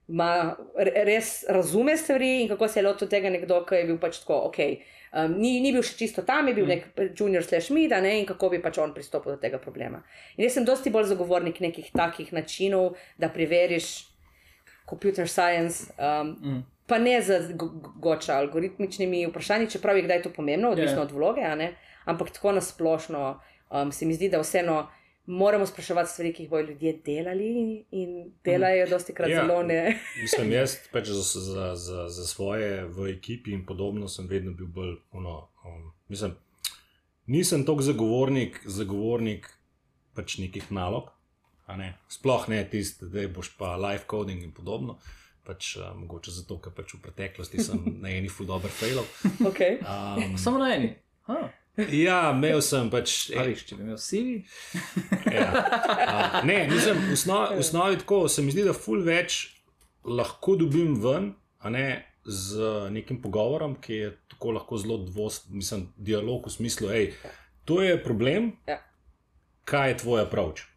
ima, 0.07 0.31
re- 0.77 1.03
res 1.05 1.43
razume 1.47 1.93
stvari, 1.95 2.41
in 2.41 2.49
kako 2.49 2.67
se 2.67 2.79
je 2.79 2.83
lotil 2.83 3.07
tega 3.07 3.29
nekdo, 3.29 3.61
ki 3.63 3.75
je 3.75 3.85
bil 3.85 3.97
pač 3.97 4.19
tako, 4.19 4.41
ok. 4.49 4.57
Um, 5.13 5.37
ni, 5.37 5.59
ni 5.61 5.71
bil 5.71 5.83
še 5.83 5.95
čisto 5.97 6.21
tam, 6.21 6.47
je 6.47 6.55
bil 6.55 6.65
Mm. 6.65 6.69
nek 6.69 6.83
junior 7.15 7.43
slash 7.43 7.69
mid, 7.69 7.91
ne, 7.93 8.19
in 8.19 8.25
kako 8.25 8.49
bi 8.49 8.59
pač 8.59 8.77
on 8.77 8.93
pristopil 8.93 9.35
do 9.35 9.39
tega 9.39 9.59
problema. 9.59 10.01
In 10.37 10.43
jaz 10.43 10.53
sem 10.53 10.65
dosti 10.65 10.89
bolj 10.89 11.11
zagovornik 11.11 11.59
nekih 11.59 11.91
takih 11.91 12.33
načinov, 12.33 12.95
da 13.17 13.29
preveriš 13.29 14.07
computer 14.89 15.27
science, 15.27 15.93
um, 15.99 16.35
Mm. 16.41 16.61
Pa 16.91 16.99
ne 16.99 17.21
z 17.21 17.53
go- 17.55 17.71
go- 17.71 17.93
goča 18.03 18.35
algoritmičnimi 18.35 19.25
vprašanji, 19.29 19.69
čeprav 19.71 19.95
je 19.97 20.03
kdaj 20.03 20.25
to 20.25 20.33
pomembno, 20.35 20.71
odvisno 20.71 20.97
Ja. 20.97 21.03
od 21.03 21.11
vloge, 21.11 21.41
ampak 22.05 22.33
tako 22.35 22.51
nasplošno 22.51 23.39
um, 23.71 23.91
se 23.91 24.05
mi 24.05 24.13
zdi, 24.13 24.29
da 24.29 24.41
vseeno. 24.41 24.89
Moramo 25.25 25.65
spraševati 25.69 26.09
stvari, 26.09 26.31
ki 26.33 26.43
jih 26.43 26.49
bodo 26.49 26.71
ljudje 26.71 26.95
delali, 27.05 27.49
in 27.91 28.15
delajo 28.43 28.87
dosti 28.89 29.13
krat 29.13 29.29
Ja. 29.29 29.43
zelo 29.45 29.63
ne. 29.63 29.99
Mislim, 30.17 30.51
jaz 30.57 30.73
pač 30.91 31.07
za, 31.07 31.21
za, 31.39 31.67
za, 31.75 32.07
za 32.09 32.25
svoje 32.27 32.83
v 32.89 33.11
ekipi 33.13 33.53
in 33.53 33.61
podobno 33.65 34.07
sem 34.09 34.27
vedno 34.27 34.51
bil 34.51 34.67
bolj. 34.67 34.95
Ono, 35.11 35.35
um, 35.65 35.91
mislim, 36.09 36.33
nisem 37.27 37.63
toliko 37.65 37.83
zagovornik, 37.83 38.59
zagovornik 38.65 39.47
pač 40.15 40.37
nekih 40.41 40.71
nalog, 40.71 41.13
ne? 41.77 41.93
sploh 42.09 42.49
ne 42.49 42.63
tisti, 42.67 43.05
da 43.05 43.27
boš 43.27 43.53
pa 43.57 43.75
live 43.77 44.03
coding 44.09 44.43
in 44.43 44.51
podobno. 44.51 44.97
Pač, 45.47 45.75
uh, 45.79 45.91
mogoče 45.97 46.31
zato, 46.31 46.59
ker 46.61 46.73
pač 46.77 46.93
v 46.93 47.01
preteklosti 47.01 47.63
sem 47.63 47.81
na 48.03 48.11
eni 48.13 48.29
full 48.29 48.45
dobro 48.49 48.69
failal. 48.69 49.07
Okay. 49.49 49.79
Um, 49.81 50.37
Samo 50.37 50.61
na 50.61 50.69
eni. 50.75 50.91
Ha. 51.29 51.39
ja, 51.95 52.19
imel 52.35 52.61
sem 52.61 52.89
pač. 52.93 53.31
A 53.33 53.45
veš, 53.47 53.63
če 53.69 53.79
bi 53.79 53.87
imel 53.87 53.97
sivi. 54.01 54.37
Ja. 55.31 55.47
A, 55.49 56.41
ne, 56.43 56.65
mislim, 56.67 56.97
v 57.07 57.15
osnovi, 57.15 57.55
v 57.55 57.63
osnovi 57.63 57.97
tako 58.01 58.25
se 58.29 58.43
mi 58.43 58.51
zdi, 58.51 58.65
da 58.67 58.73
ful 58.75 59.01
več 59.05 59.37
lahko 60.03 60.57
dobim 60.59 60.97
ven, 61.01 61.31
a 61.61 61.69
ne 61.71 61.85
z 62.25 62.89
nekim 62.91 63.21
pogovorom, 63.21 63.77
ki 63.81 63.93
je 63.93 64.09
tako 64.33 64.51
lahko 64.57 64.77
zelo 64.77 64.97
dvost, 65.05 65.47
mislim, 65.49 65.87
dialog 65.97 66.49
v 66.49 66.53
smislu, 66.53 66.89
hej, 66.93 67.13
to 67.65 67.79
je 67.81 67.95
problem, 68.03 68.51
Ja. 68.67 68.81
kaj 69.63 69.89
je 69.89 69.97
tvoj 70.03 70.25
approach. 70.25 70.67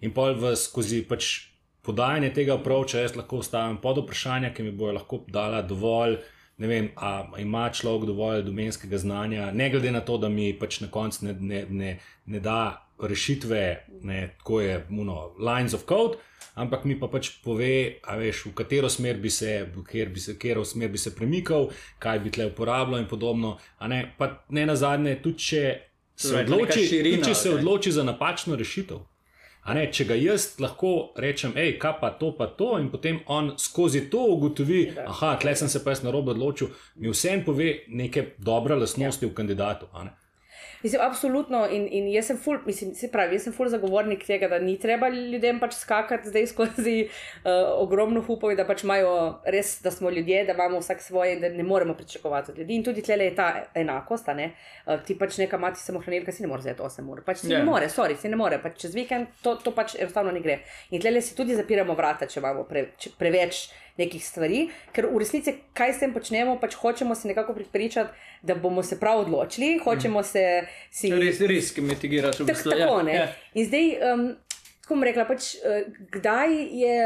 In 0.00 0.12
pa 0.12 0.32
skozi 0.56 1.04
pač 1.08 1.52
podajanje 1.86 2.32
tega 2.34 2.56
approacha 2.58 3.04
jaz 3.04 3.16
lahko 3.16 3.42
stavim 3.42 3.78
pod 3.82 4.02
vprašanja, 4.02 4.52
ki 4.54 4.66
mi 4.66 4.72
bojo 4.72 4.96
lahko 4.98 5.22
dala 5.28 5.62
dovolj. 5.62 6.18
Ne 6.58 6.68
vem, 6.70 6.86
ali 6.94 7.42
ima 7.42 7.66
človek 7.68 8.06
dovolj 8.08 8.42
domenskega 8.46 8.98
znanja, 8.98 9.50
ne 9.52 9.68
glede 9.70 9.90
na 9.92 10.00
to, 10.00 10.16
da 10.18 10.30
mi 10.32 10.54
pač 10.56 10.80
na 10.80 10.88
koncu 10.88 11.26
ne, 11.26 11.34
ne, 11.40 11.66
ne, 11.68 11.90
ne 12.32 12.40
da 12.40 12.86
rešitve, 13.02 13.60
ne, 14.08 14.20
tako 14.38 14.60
je, 14.60 14.78
muno, 14.88 15.34
lines 15.38 15.74
of 15.76 15.84
code, 15.84 16.16
ampak 16.54 16.84
mi 16.84 16.96
pa 17.00 17.10
pač 17.12 17.28
pove, 17.44 18.00
veš, 18.00 18.46
v 18.48 18.54
katero 18.56 18.88
smer 18.88 19.20
bi 19.20 19.30
se, 19.30 19.66
v 19.74 19.84
bi 20.08 20.20
se, 20.20 20.36
smer 20.64 20.88
bi 20.88 20.98
se 20.98 21.12
premikal, 21.14 21.68
kaj 21.98 22.20
bi 22.24 22.32
tle 22.32 22.46
uporabljal 22.46 23.00
in 23.00 23.08
podobno. 23.08 23.58
Ne, 23.80 24.14
pa 24.18 24.46
ne 24.48 24.66
na 24.66 24.76
zadnje, 24.76 25.18
tudi 25.22 25.38
če 25.38 25.62
se, 26.16 26.34
odloči, 26.40 26.86
širina, 26.88 27.20
tudi, 27.20 27.28
če 27.28 27.34
se 27.34 27.52
odloči 27.52 27.92
za 27.92 28.02
napačno 28.02 28.56
rešitev. 28.56 29.04
Ne, 29.74 29.86
če 29.92 30.04
ga 30.06 30.14
jaz 30.14 30.60
lahko 30.62 30.92
rečem, 31.18 31.54
hej, 31.58 31.72
kaj 31.82 31.96
pa 32.00 32.12
to, 32.20 32.30
pa 32.38 32.46
to, 32.58 32.76
in 32.78 32.90
potem 32.92 33.18
on 33.26 33.54
skozi 33.58 34.04
to 34.10 34.22
ugotovi, 34.36 34.82
da 34.94 35.08
ja. 35.10 35.54
sem 35.58 35.68
se 35.68 35.82
pa 35.84 35.90
jaz 35.90 36.04
na 36.04 36.12
robu 36.14 36.30
odločil, 36.30 36.70
mi 36.96 37.10
vsem 37.10 37.42
pove 37.44 37.72
neke 37.88 38.28
dobre 38.38 38.78
lasnosti 38.78 39.26
ja. 39.26 39.30
v 39.30 39.34
kandidatu. 39.34 39.90
Mislim, 40.86 41.02
absolutno. 41.02 41.66
In, 41.70 41.88
in 41.90 42.06
jaz 42.12 42.28
sem 42.30 42.36
ful, 42.38 42.58
mislim, 42.66 42.92
se 42.94 43.08
pravi, 43.10 43.34
jaz 43.34 43.48
sem 43.48 43.54
ful 43.54 43.66
zagovornik 43.66 44.22
tega, 44.22 44.46
da 44.52 44.60
ni 44.62 44.76
treba 44.78 45.08
ljudem 45.10 45.58
pač 45.58 45.74
skakati 45.74 46.30
zdaj 46.30 46.46
skozi 46.52 46.94
uh, 47.08 47.72
ogromno 47.82 48.22
hupov, 48.22 48.52
da 48.54 48.62
pač 48.68 48.84
imajo 48.86 49.16
res, 49.50 49.80
da 49.82 49.90
smo 49.90 50.12
ljudje, 50.14 50.44
da 50.46 50.54
imamo 50.54 50.78
vsak 50.78 51.02
svoje 51.02 51.34
in 51.34 51.42
da 51.42 51.50
ne 51.50 51.66
moremo 51.66 51.96
pričakovati 51.98 52.52
od 52.52 52.58
ljudi. 52.62 52.76
In 52.78 52.84
tudi 52.86 53.02
tle 53.02 53.18
je 53.18 53.34
ta 53.34 53.48
enakost, 53.74 54.30
ne? 54.36 54.52
uh, 54.86 55.02
ti 55.02 55.18
pač 55.18 55.40
neka 55.42 55.58
mati 55.58 55.82
samo 55.82 56.04
hranilka, 56.04 56.32
si 56.32 56.46
ne 56.46 56.52
more 56.52 56.62
zdaj 56.62 56.78
8 56.86 57.10
ur. 57.10 57.24
Pač 57.26 57.42
si 57.42 57.48
yeah. 57.48 57.58
ne 57.58 57.64
ja. 57.64 57.66
more, 57.66 57.88
sorry, 57.90 58.14
si 58.20 58.30
ne 58.30 58.38
more, 58.38 58.60
pač 58.62 58.78
čez 58.84 58.94
vikend 58.94 59.34
to, 59.42 59.56
to 59.58 59.74
pač 59.74 59.96
enostavno 59.98 60.30
ne 60.30 60.44
gre. 60.44 60.60
In 60.94 61.02
tle 61.02 61.18
si 61.18 61.34
tudi 61.34 61.58
zapiramo 61.58 61.98
vrata, 61.98 62.30
če 62.30 62.38
imamo 62.38 62.62
pre, 62.70 62.92
če, 62.94 63.16
preveč 63.18 63.66
nekih 63.98 64.24
stvari, 64.24 64.66
ker 64.92 65.08
v 65.10 65.20
resnici, 65.22 65.54
kaj 65.76 65.94
s 65.96 66.02
tem 66.02 66.14
počnemo, 66.14 66.58
pač 66.60 66.76
hočemo 66.80 67.14
se 67.14 67.28
nekako 67.28 67.54
pripričati, 67.56 68.12
da 68.42 68.54
bomo 68.54 68.82
se 68.82 69.00
prav 69.00 69.24
odločili, 69.26 69.78
hočemo 69.84 70.22
se. 70.22 70.66
Si... 70.90 71.12
Res, 71.12 71.40
res, 71.40 71.72
ki 71.74 71.84
mi 71.84 71.96
ti 71.98 72.10
giraš 72.12 72.42
v 72.42 72.50
bistvu. 72.50 72.74
Tako, 72.76 72.98
ja. 73.08 73.22
ja. 73.22 73.30
In 73.54 73.70
zdaj. 73.70 73.94
Um, 74.12 74.26
Tako 74.86 75.00
bom 75.00 75.02
rekla, 75.02 75.24
pač, 75.26 75.46
uh, 75.66 75.88
kdaj 76.14 76.52
je, 76.78 76.98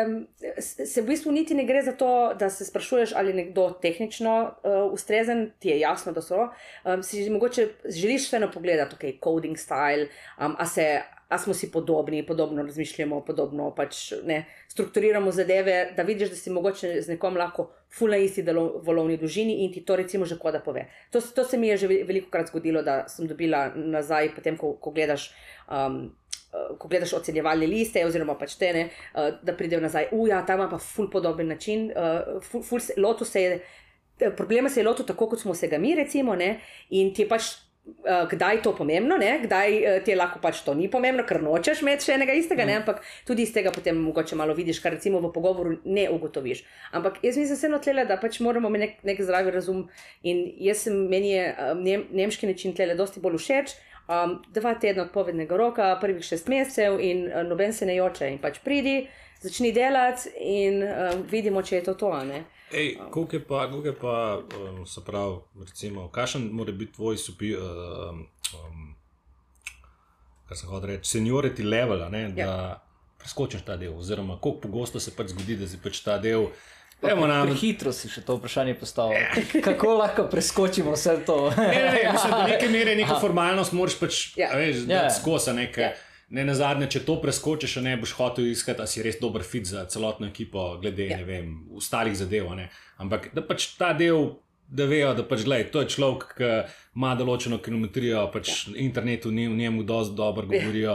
se 0.68 1.00
v 1.00 1.04
bistvu 1.08 1.32
niti 1.32 1.54
ne 1.56 1.64
gre 1.64 1.80
za 1.80 1.94
to, 1.96 2.34
da 2.36 2.50
se 2.52 2.66
sprašuješ, 2.68 3.14
ali 3.16 3.32
je 3.32 3.38
nekdo 3.38 3.70
tehnično 3.80 4.34
uh, 4.44 4.92
ustrezen, 4.92 5.46
ti 5.64 5.70
je 5.72 5.78
jasno, 5.80 6.12
da 6.12 6.20
so. 6.20 6.50
Um, 6.84 7.00
si 7.00 7.24
mogoče 7.32 7.70
želiš 7.88 8.26
vseeno 8.28 8.50
pogledati, 8.52 8.98
ok, 8.98 9.24
coding 9.24 9.56
style, 9.56 10.10
um, 10.36 10.58
a 10.60 10.66
se 10.68 10.90
a 11.30 11.38
smo 11.38 11.54
si 11.54 11.70
podobni, 11.70 12.26
podobno 12.26 12.62
razmišljamo, 12.62 13.20
podobno 13.24 13.70
pač 13.74 14.12
ne, 14.26 14.44
strukturiramo 14.68 15.30
zadeve, 15.32 15.92
da 15.96 16.02
vidiš, 16.02 16.30
da 16.30 16.36
si 16.36 16.50
mogoče 16.50 16.90
z 17.02 17.12
nekom 17.14 17.36
lahko 17.38 17.68
fulna 17.98 18.18
isti 18.18 18.42
delovni 18.42 19.16
dolžini 19.16 19.60
in 19.64 19.70
ti 19.72 19.84
to 19.86 19.96
recimo 19.96 20.26
že 20.26 20.38
koda 20.38 20.58
pove. 20.60 20.88
To, 21.10 21.20
to 21.20 21.44
se 21.44 21.58
mi 21.58 21.68
je 21.70 21.76
že 21.76 21.88
veliko 21.88 22.30
krat 22.30 22.50
zgodilo, 22.50 22.82
da 22.82 23.04
sem 23.08 23.30
dobila 23.30 23.68
nazaj, 23.76 24.34
potem 24.34 24.58
ko, 24.58 24.74
ko 24.74 24.90
gledaš. 24.90 25.30
Um, 25.70 26.08
Ko 26.50 26.88
gledaš 26.90 27.12
ocenjevalne 27.14 27.66
liste, 27.70 28.02
oziroma 28.02 28.34
pač 28.34 28.56
te, 28.58 28.72
ne, 28.74 28.80
da 29.46 29.52
pridejo 29.54 29.78
nazaj, 29.84 30.08
uja, 30.10 30.40
tam 30.42 30.58
ima 30.58 30.66
pa 30.66 30.80
ful 30.82 31.06
podoben 31.06 31.46
način, 31.46 31.84
ful, 32.42 32.64
ful 32.66 32.82
se, 32.82 32.96
lotu 32.98 33.24
se 33.24 33.42
je, 33.42 33.52
problema 34.34 34.68
se 34.68 34.80
je 34.80 34.86
lotil 34.88 35.06
tako, 35.06 35.28
kot 35.30 35.44
smo 35.44 35.54
se 35.54 35.68
ga 35.70 35.78
mi, 35.78 35.94
recimo, 35.94 36.34
ne, 36.34 36.56
in 36.90 37.14
ti 37.14 37.22
je 37.22 37.28
pač 37.30 37.52
uh, 37.54 37.69
kdaj 38.30 38.56
je 38.56 38.62
to 38.62 38.72
pomembno, 38.76 39.16
ne? 39.18 39.40
kdaj 39.42 39.76
uh, 39.76 40.04
ti 40.04 40.12
je 40.12 40.16
lahko 40.16 40.38
pač 40.42 40.60
to 40.64 40.74
ni 40.74 40.88
pomembno, 40.90 41.24
ker 41.26 41.40
nočeš 41.42 41.82
imeti 41.82 42.06
še 42.06 42.16
enega 42.18 42.34
istega, 42.36 42.64
mm. 42.66 42.82
ampak 42.82 43.02
tudi 43.26 43.44
iz 43.46 43.52
tega 43.54 43.72
potem 43.74 43.98
mogoče 43.98 44.36
malo 44.36 44.54
vidiš, 44.54 44.82
kar 44.84 44.94
recimo 44.94 45.20
v 45.20 45.32
pogovoru 45.34 45.78
ne 45.84 46.06
ugotoviš. 46.12 46.62
Ampak 46.96 47.20
jaz 47.24 47.40
mislim, 47.40 47.58
vseeno 47.58 47.80
tlele, 47.82 48.04
da 48.08 48.18
pač 48.20 48.40
moramo 48.44 48.68
imeti 48.68 48.86
nek, 48.86 49.02
nek 49.10 49.22
zdravi 49.24 49.54
razum 49.54 49.86
in 50.22 50.44
jaz 50.60 50.84
sem 50.86 50.96
meni 51.10 51.32
je 51.32 51.46
um, 51.50 51.82
nem, 51.86 52.04
nemški 52.22 52.50
način 52.50 52.76
tlele 52.76 52.98
dosti 52.98 53.22
bolj 53.22 53.40
všeč. 53.40 53.76
Um, 54.10 54.40
dva 54.50 54.74
tedna 54.74 55.04
odpovednega 55.06 55.56
roka, 55.56 55.92
prvih 56.02 56.24
šest 56.26 56.48
mesecev, 56.50 56.98
in 57.00 57.28
uh, 57.28 57.44
noben 57.46 57.72
se 57.72 57.86
ne 57.86 57.94
joče, 57.96 58.26
in 58.32 58.40
pač 58.42 58.58
pridi, 58.64 59.04
začni 59.40 59.70
delati, 59.72 60.32
in 60.40 60.82
uh, 60.82 61.14
vidimo, 61.30 61.62
če 61.62 61.78
je 61.78 61.84
to 61.90 61.94
to. 62.00 62.14
Kako 62.70 63.28
je 63.32 63.44
pa, 63.44 63.66
kako 63.66 63.86
je 63.86 63.94
pa 63.98 64.40
um, 64.60 64.86
se 64.86 65.00
pravi, 65.06 65.36
recimo, 65.60 66.08
kakšen 66.08 66.48
mora 66.52 66.72
biti 66.72 66.92
tvoj 66.92 67.16
supi, 67.16 67.56
um, 67.56 68.26
um, 68.54 68.94
kar 70.48 70.56
se 70.56 70.66
hoče 70.66 70.86
reči, 70.86 71.18
seniority 71.18 71.64
level, 71.70 72.10
ne, 72.10 72.28
da 72.28 72.42
ja. 72.42 72.82
preskočiš 73.18 73.64
ta 73.66 73.76
del, 73.76 73.98
oziroma 73.98 74.34
kako 74.34 74.60
pogosto 74.62 75.00
se 75.00 75.10
pač 75.16 75.34
zgodi, 75.34 75.56
da 75.56 75.68
si 75.68 75.80
pač 75.82 76.00
ta 76.00 76.18
del. 76.18 76.46
Evo, 77.02 77.26
nam... 77.26 77.54
Hitro 77.56 77.92
si 77.96 78.10
še 78.12 78.20
to 78.20 78.36
vprašanje 78.36 78.74
postavil. 78.76 79.16
Ja. 79.16 79.30
Kako 79.66 79.94
lahko 79.96 80.26
preskočimo 80.30 80.92
vse 80.92 81.16
to? 81.26 81.48
ne, 81.56 81.66
ne, 81.66 81.90
ne, 81.94 82.12
mislim, 82.12 82.34
do 82.36 82.42
neke 82.44 82.68
mere 82.68 82.94
neko 82.96 83.16
formalnost 83.22 83.72
moraš 83.72 83.96
pač 83.98 84.20
ja. 84.36 84.52
veš, 84.54 84.84
ja. 84.88 85.08
skosa 85.10 85.56
nekaj. 85.56 85.84
Ja 85.84 86.09
ne 86.30 86.44
na 86.46 86.54
zadnje, 86.54 86.88
če 86.94 87.02
to 87.06 87.16
preskočiš, 87.22 87.80
ne 87.84 87.96
boš 88.00 88.14
hotel 88.18 88.50
iskati, 88.50 88.78
da 88.82 88.86
si 88.90 89.02
res 89.02 89.18
dober 89.20 89.42
fit 89.46 89.66
za 89.66 89.84
celotno 89.90 90.30
ekipo, 90.30 90.76
glede 90.82 91.10
ja. 91.10 91.18
vem, 91.26 91.56
ostalih 91.76 92.14
zadev. 92.16 92.52
Ne? 92.56 92.70
Ampak 93.02 93.32
da 93.34 93.44
pač 93.46 93.74
ta 93.80 93.92
del. 93.96 94.36
Da 94.70 94.84
vejo, 94.86 95.08
da 95.18 95.24
pač, 95.26 95.40
glej, 95.42 95.64
to 95.74 95.80
je 95.82 95.88
človek, 95.90 96.20
ki 96.38 96.48
ima 96.94 97.08
določeno 97.18 97.56
kilometrijo, 97.58 98.20
pač 98.30 98.52
ja. 98.68 98.74
internetu 98.78 99.32
ni 99.34 99.48
v 99.50 99.56
njemu 99.58 99.82
dovolj 99.82 100.12
dobro 100.14 100.44
ja. 100.46 100.60
govorijo. 100.60 100.92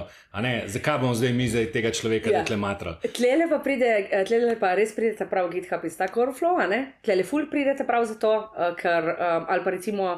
Zakaj 0.71 1.01
bomo 1.01 1.11
zdaj 1.19 1.33
mi 1.35 1.49
zdaj 1.51 1.67
tega 1.73 1.91
človeka, 1.91 2.31
ja. 2.31 2.45
tle 2.47 2.55
matra? 2.55 2.93
Tlele 3.17 3.49
pa 3.51 3.59
pride, 3.65 3.89
tlele 4.29 4.53
pa 4.61 4.69
res 4.79 4.95
pride 4.95 5.17
ta 5.19 5.27
prav 5.27 5.51
GitHub 5.51 5.83
iz 5.83 5.99
tako 5.99 6.29
flow, 6.31 6.55
tlele 7.03 7.27
ful 7.27 7.49
pride 7.51 7.75
ta 7.75 7.83
prav 7.83 8.07
zato, 8.07 8.31
eh, 8.55 8.71
ker 8.79 9.11
um, 9.11 9.51
ali 9.51 9.67
pa 9.67 9.75
recimo. 9.75 10.13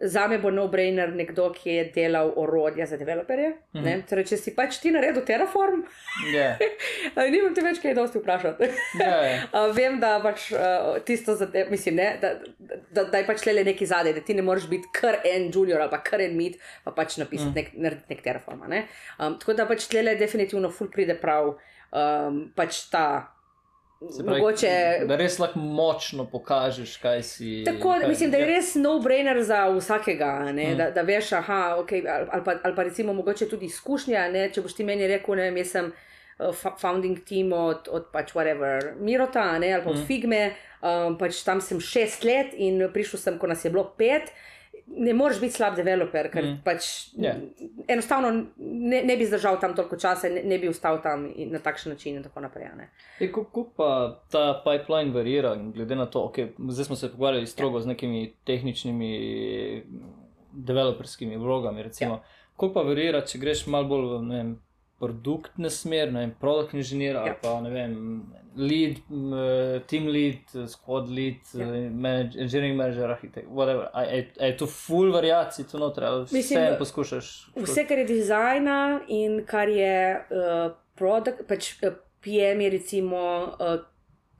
Za 0.00 0.26
me 0.28 0.38
bo 0.40 0.50
no-brainer 0.50 1.10
nekdo, 1.12 1.50
ki 1.52 1.70
je 1.70 1.84
delal 1.94 2.32
orodja 2.40 2.86
za 2.86 2.96
developerje. 2.96 3.50
Mm 3.72 3.82
-hmm. 3.84 4.02
torej, 4.08 4.24
če 4.24 4.36
si 4.36 4.54
pač 4.56 4.78
ti 4.78 4.90
naredil 4.90 5.24
Terraform, 5.24 5.82
yeah. 6.32 6.56
Ja. 7.16 7.26
nimam 7.34 7.54
te 7.54 7.60
več 7.60 7.78
kaj 7.82 7.94
dosti 7.94 8.18
vprašati. 8.18 8.64
yeah, 9.00 9.44
yeah. 9.52 9.74
Vem, 9.76 10.00
da 10.00 10.20
pač 10.22 10.52
uh, 10.52 11.02
tisto, 11.04 11.36
te, 11.46 11.66
mislim, 11.70 11.94
ne, 11.94 12.18
da, 12.20 12.34
da, 12.90 13.04
da 13.04 13.18
je 13.18 13.26
pač 13.26 13.46
le 13.46 13.64
nekaj 13.64 13.86
zadaj, 13.86 14.12
da 14.12 14.20
ti 14.20 14.34
ne 14.34 14.42
moreš 14.42 14.68
biti 14.68 14.88
kar 15.00 15.20
en 15.24 15.50
junior 15.54 15.80
ali 15.80 15.90
pa 15.90 15.98
kar 15.98 16.20
en 16.20 16.36
mit, 16.36 16.56
pa 16.84 16.90
pač 16.90 17.16
napisati 17.16 17.50
mm. 17.50 17.54
nek, 17.54 17.72
nek, 17.74 18.08
nek 18.08 18.22
Terraform. 18.22 18.64
Ne? 18.68 18.86
Um, 19.18 19.38
tako 19.38 19.52
da 19.52 19.66
pač 19.66 19.92
le 19.92 20.14
definitivno 20.14 20.70
ful 20.70 20.90
pride 20.90 21.14
prav 21.20 21.58
um, 21.92 22.52
pač 22.56 22.88
ta. 22.90 23.36
Pravi, 24.00 24.40
Mogoče, 24.40 24.68
da 25.04 25.16
res 25.20 25.34
lahko 25.38 25.60
močno 25.60 26.24
pokažeš, 26.24 26.94
kaj 27.02 27.22
si. 27.22 27.50
Tako, 27.66 27.98
kaj, 28.00 28.08
mislim, 28.08 28.30
da 28.32 28.38
je 28.40 28.46
res 28.48 28.70
no-brainer 28.80 29.42
za 29.44 29.66
vsakega. 29.74 30.30
Mm. 30.48 30.76
Da, 30.78 30.86
da 30.96 31.04
veš, 31.04 31.34
aha, 31.36 31.58
okay, 31.82 32.00
ali, 32.08 32.44
pa, 32.44 32.54
ali 32.64 32.76
pa 32.76 32.86
recimo 32.88 33.12
mogoče 33.12 33.48
tudi 33.48 33.68
izkušnja. 33.68 34.24
Ne? 34.32 34.46
Če 34.54 34.64
boš 34.64 34.78
ti 34.78 34.86
meni 34.88 35.08
rekel, 35.10 35.36
ne 35.36 35.50
vem, 35.50 35.58
jaz 35.60 35.74
sem 35.76 35.90
uh, 35.92 36.64
founding 36.80 37.20
team 37.28 37.52
od, 37.52 37.90
od 37.92 38.08
pač 38.14 38.32
whatever, 38.32 38.94
Mirota 38.96 39.44
ne? 39.58 39.74
ali 39.74 39.84
pa 39.84 39.92
od 39.92 40.00
mm. 40.00 40.08
Figme, 40.08 40.40
um, 40.80 41.18
pač 41.20 41.42
tam 41.44 41.60
sem 41.60 41.82
šest 41.84 42.24
let 42.24 42.56
in 42.56 42.80
prišel 42.94 43.20
sem, 43.20 43.36
ko 43.36 43.52
nas 43.52 43.66
je 43.68 43.74
bilo 43.74 43.84
pet 44.00 44.32
ne 44.96 45.14
moreš 45.14 45.40
biti 45.40 45.54
slab 45.54 45.76
developer, 45.76 46.28
ker 46.30 46.44
mm. 46.44 46.56
pač 46.64 46.86
yeah. 47.14 47.38
Ja. 47.38 47.68
enostavno 47.88 48.30
ne, 48.56 49.02
ne 49.04 49.16
bi 49.16 49.26
zdržal 49.26 49.60
tam 49.60 49.74
toliko 49.76 49.96
časa, 49.96 50.28
ne, 50.28 50.42
ne 50.44 50.58
bi 50.58 50.68
ostal 50.68 51.00
tam 51.02 51.28
na 51.50 51.58
takšen 51.62 51.92
način 51.92 52.16
in 52.16 52.22
tako 52.22 52.40
naprej. 52.40 52.68
E, 53.20 53.30
Kako 53.32 53.64
pa 53.76 53.90
ta 54.30 54.62
pipeline 54.64 55.14
varira, 55.14 55.54
glede 55.74 55.96
na 55.96 56.06
to, 56.06 56.24
okay, 56.28 56.50
zdaj 56.68 56.84
smo 56.84 56.96
se 56.96 57.10
pogovarjali 57.10 57.46
strogo 57.46 57.78
yeah. 57.78 57.82
z 57.82 57.86
nekimi 57.86 58.32
tehničnimi, 58.44 59.12
developerskimi 60.52 61.36
vlogami. 61.36 61.82
Recimo, 61.82 62.14
yeah. 62.14 62.38
Kako 62.56 62.74
pa 62.74 62.82
varira, 62.82 63.22
če 63.24 63.38
greš 63.38 63.66
malo 63.66 63.88
bolj 63.88 64.08
vem, 64.28 64.56
produktne 65.00 65.70
smer, 65.72 66.12
ne 66.12 66.26
vem, 66.26 66.36
produkt 66.40 66.74
inženir 66.76 67.14
yeah. 67.14 67.22
ali 67.22 67.32
ja. 67.32 67.38
pa 67.42 67.56
ne 67.64 67.70
vem 67.72 67.96
lead, 68.56 68.98
team 69.86 70.08
lead, 70.08 70.68
squad 70.68 71.08
lead, 71.08 71.36
ja. 71.54 71.66
manage, 71.90 72.38
engineering 72.38 72.76
manager, 72.76 73.10
arhitekt, 73.10 73.48
whatever. 73.48 73.88
Je 74.40 74.56
to 74.56 74.66
full 74.66 75.12
variacij, 75.12 75.64
to 75.70 75.78
noter, 75.78 76.04
ali 76.04 76.24
vse 76.24 76.64
poskušaš? 76.78 77.30
Vse, 77.56 77.86
kar 77.88 77.98
je 77.98 78.04
dizajna 78.04 79.00
in 79.08 79.44
kar 79.46 79.68
je 79.68 79.94
uh, 80.18 80.72
produkt, 80.94 81.46
pač 81.48 81.72
uh, 81.82 81.94
PM 82.20 82.66
je 82.66 82.74
recimo. 82.78 83.22
Uh, 83.60 83.78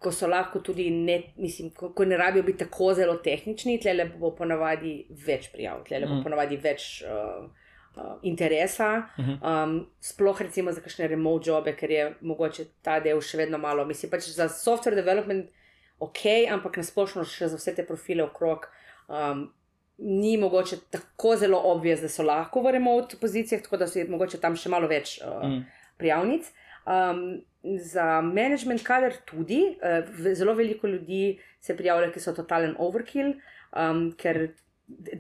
Ko 0.01 0.09
so 0.17 0.25
lahko 0.25 0.63
tudi, 0.65 0.87
ne, 0.89 1.19
mislim, 1.37 1.75
ko, 1.77 1.91
ko 1.93 2.07
ne 2.09 2.17
rabijo 2.17 2.47
biti 2.47 2.63
tako 2.63 2.95
zelo 2.97 3.19
tehnični, 3.21 3.75
tle 3.83 4.07
bo 4.17 4.31
ponavadi 4.33 4.95
več 5.27 5.51
prijav, 5.53 5.83
tle 5.85 5.99
bo 6.07 6.15
mm. 6.15 6.23
ponavadi 6.25 6.57
več 6.57 6.87
uh, 7.05 7.51
uh, 7.97 8.19
interesa, 8.23 9.09
uh 9.19 9.25
-huh. 9.25 9.65
um, 9.65 9.87
sploh 10.01 10.41
recimo 10.41 10.73
za 10.73 10.81
kakšne 10.81 11.07
remote 11.07 11.51
jobe, 11.51 11.77
ker 11.77 11.91
je 11.91 12.15
mogoče 12.21 12.65
ta 12.83 13.01
del 13.01 13.21
še 13.21 13.39
vedno 13.39 13.59
malo. 13.59 13.85
Mislim 13.85 14.11
pač 14.11 14.29
za 14.29 14.49
software 14.49 14.95
development 14.95 15.51
ok, 15.99 16.25
ampak 16.51 16.77
nasplošno 16.77 17.25
še 17.25 17.49
za 17.49 17.57
vse 17.57 17.75
te 17.75 17.87
profile 17.87 18.25
okrog. 18.25 18.67
Um, 19.09 19.53
ni 19.99 20.37
mogoče 20.41 20.77
tako 20.91 21.37
zelo 21.37 21.61
obvez, 21.65 22.01
da 22.01 22.09
so 22.09 22.25
lahko 22.25 22.63
v 22.65 22.73
remote 22.73 23.17
pozicijah, 23.21 23.63
tako 23.63 23.77
da 23.77 23.87
so 23.87 24.01
mogoče 24.09 24.41
tam 24.41 24.57
še 24.57 24.73
malo 24.73 24.89
več 24.89 25.19
uh, 25.21 25.45
mm. 25.45 25.61
prijavnic. 26.01 26.49
Um, 26.89 27.43
za 27.77 28.21
management 28.25 28.83
kader 28.83 29.19
tudi, 29.29 29.61
uh, 29.77 30.09
zelo 30.35 30.55
veliko 30.57 30.89
ljudi 30.89 31.39
se 31.61 31.77
prijavlja, 31.77 32.09
ki 32.15 32.21
so 32.21 32.33
totalen 32.33 32.73
overkill, 32.81 33.35
um, 33.77 34.09
ker 34.17 34.49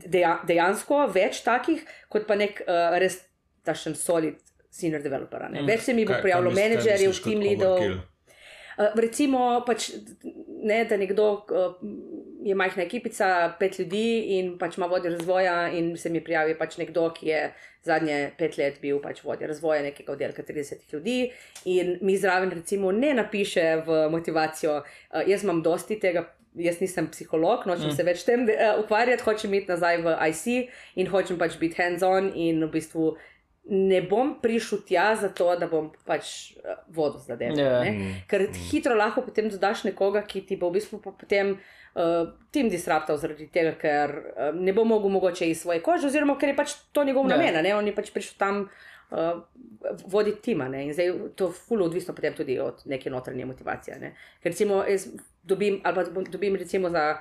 deja, 0.06 0.38
dejansko 0.46 1.06
več 1.14 1.42
takih, 1.46 1.82
kot 2.12 2.26
pa 2.28 2.36
nek 2.38 2.62
uh, 2.66 2.96
res 3.00 3.20
tašen 3.66 3.96
solid 3.98 4.38
senior 4.70 5.02
developer. 5.02 5.48
Mm. 5.50 5.66
Več 5.68 5.88
se 5.88 5.96
mi 5.96 6.06
bo 6.08 6.18
prijavilo 6.22 6.52
menedžerjev, 6.54 7.16
team 7.24 7.42
leadov. 7.44 7.82
Uh, 8.80 8.94
recimo, 9.02 9.60
pač, 9.66 9.90
ne, 10.24 10.84
da 10.88 10.96
nekdo 10.96 11.26
uh, 11.52 11.74
je 12.46 12.54
majhna 12.56 12.86
ekipica, 12.86 13.50
pet 13.60 13.76
ljudi 13.80 14.38
in 14.38 14.54
pač 14.60 14.78
ima 14.78 14.88
vodjo 14.88 15.12
razvoja, 15.12 15.68
in 15.76 15.92
se 16.00 16.12
mi 16.12 16.22
prijavi 16.24 16.56
pač 16.58 16.78
nekdo, 16.80 17.10
ki 17.16 17.28
je 17.28 17.42
zadnje 17.84 18.18
pet 18.38 18.56
let 18.60 18.78
bil 18.80 19.00
pač 19.02 19.22
vodja 19.24 19.48
razvoja 19.50 19.82
nekega 19.84 20.14
oddelka 20.14 20.44
30 20.46 20.94
ljudi, 20.94 21.18
in 21.68 21.98
mi 22.00 22.16
zraven, 22.20 22.52
recimo, 22.56 22.92
ne 22.92 23.12
napiše 23.18 23.66
v 23.86 24.02
motivacijo, 24.14 24.80
uh, 24.80 25.22
jaz 25.28 25.44
imam 25.44 25.64
dosti 25.66 26.00
tega. 26.00 26.28
Jaz 26.58 26.80
nisem 26.82 27.06
psiholog, 27.12 27.62
nočem 27.68 27.92
mm. 27.92 27.94
se 27.94 28.04
več 28.06 28.24
tem 28.26 28.42
uh, 28.48 28.80
ukvarjati, 28.82 29.22
hočem 29.22 29.52
iti 29.54 29.70
nazaj 29.70 30.00
v 30.02 30.14
IC 30.32 30.46
in 30.98 31.10
hočem 31.12 31.38
pač 31.38 31.54
biti 31.60 31.78
hands-on 31.78 32.32
in 32.34 32.64
v 32.64 32.70
bistvu 32.74 33.12
ne 33.70 34.00
bom 34.02 34.32
prišel 34.42 34.80
tja 34.88 35.12
zato, 35.20 35.46
da 35.60 35.68
bom 35.70 35.90
pač 36.08 36.56
uh, 36.58 36.80
vodil 36.90 37.22
zadeve. 37.22 37.54
Yeah. 37.54 37.86
Ja. 37.86 37.92
Mm. 37.92 38.16
Ker 38.30 38.48
mm. 38.48 38.64
hitro 38.70 38.96
lahko 38.98 39.22
potem 39.22 39.50
dodaš 39.52 39.84
nekoga, 39.86 40.24
ki 40.26 40.42
ti 40.48 40.58
bo 40.58 40.72
v 40.72 40.80
bistvu 40.80 40.98
potem 41.04 41.54
uh, 41.54 42.32
tim 42.50 42.70
disruptal 42.72 43.20
zaradi 43.20 43.46
tega, 43.52 43.76
ker 43.78 44.16
uh, 44.18 44.50
ne 44.56 44.74
bo 44.74 44.82
mogel 44.88 45.12
mogoče 45.12 45.50
iz 45.52 45.62
svoje 45.62 45.84
kože, 45.86 46.10
oziroma 46.10 46.34
ker 46.40 46.50
je 46.50 46.58
pač 46.58 46.74
to 46.90 47.06
njegov 47.06 47.30
yeah. 47.30 47.46
Ja. 47.46 47.60
namen, 47.60 47.76
on 47.78 47.86
je 47.86 47.94
pač 47.94 48.10
prišel 48.14 48.38
tam. 48.40 48.64
Uh, 49.10 49.42
voditi 50.06 50.42
tima, 50.42 50.68
ne? 50.68 50.84
in 50.86 50.92
zdaj 50.94 51.10
to 51.34 51.48
je 51.48 51.56
fully 51.66 51.82
odvisno 51.82 52.14
potem 52.14 52.34
tudi 52.34 52.58
od 52.60 52.82
neke 52.84 53.10
notranje 53.10 53.46
motivacije. 53.46 53.98
Ne? 53.98 54.14
Ker 54.42 54.52
recimo, 54.52 54.84
jaz 54.84 55.08
dobim, 55.42 55.80
ali 55.84 55.94
pa 55.94 56.22
dobim 56.30 56.56
recimo 56.56 56.90
za 56.90 57.18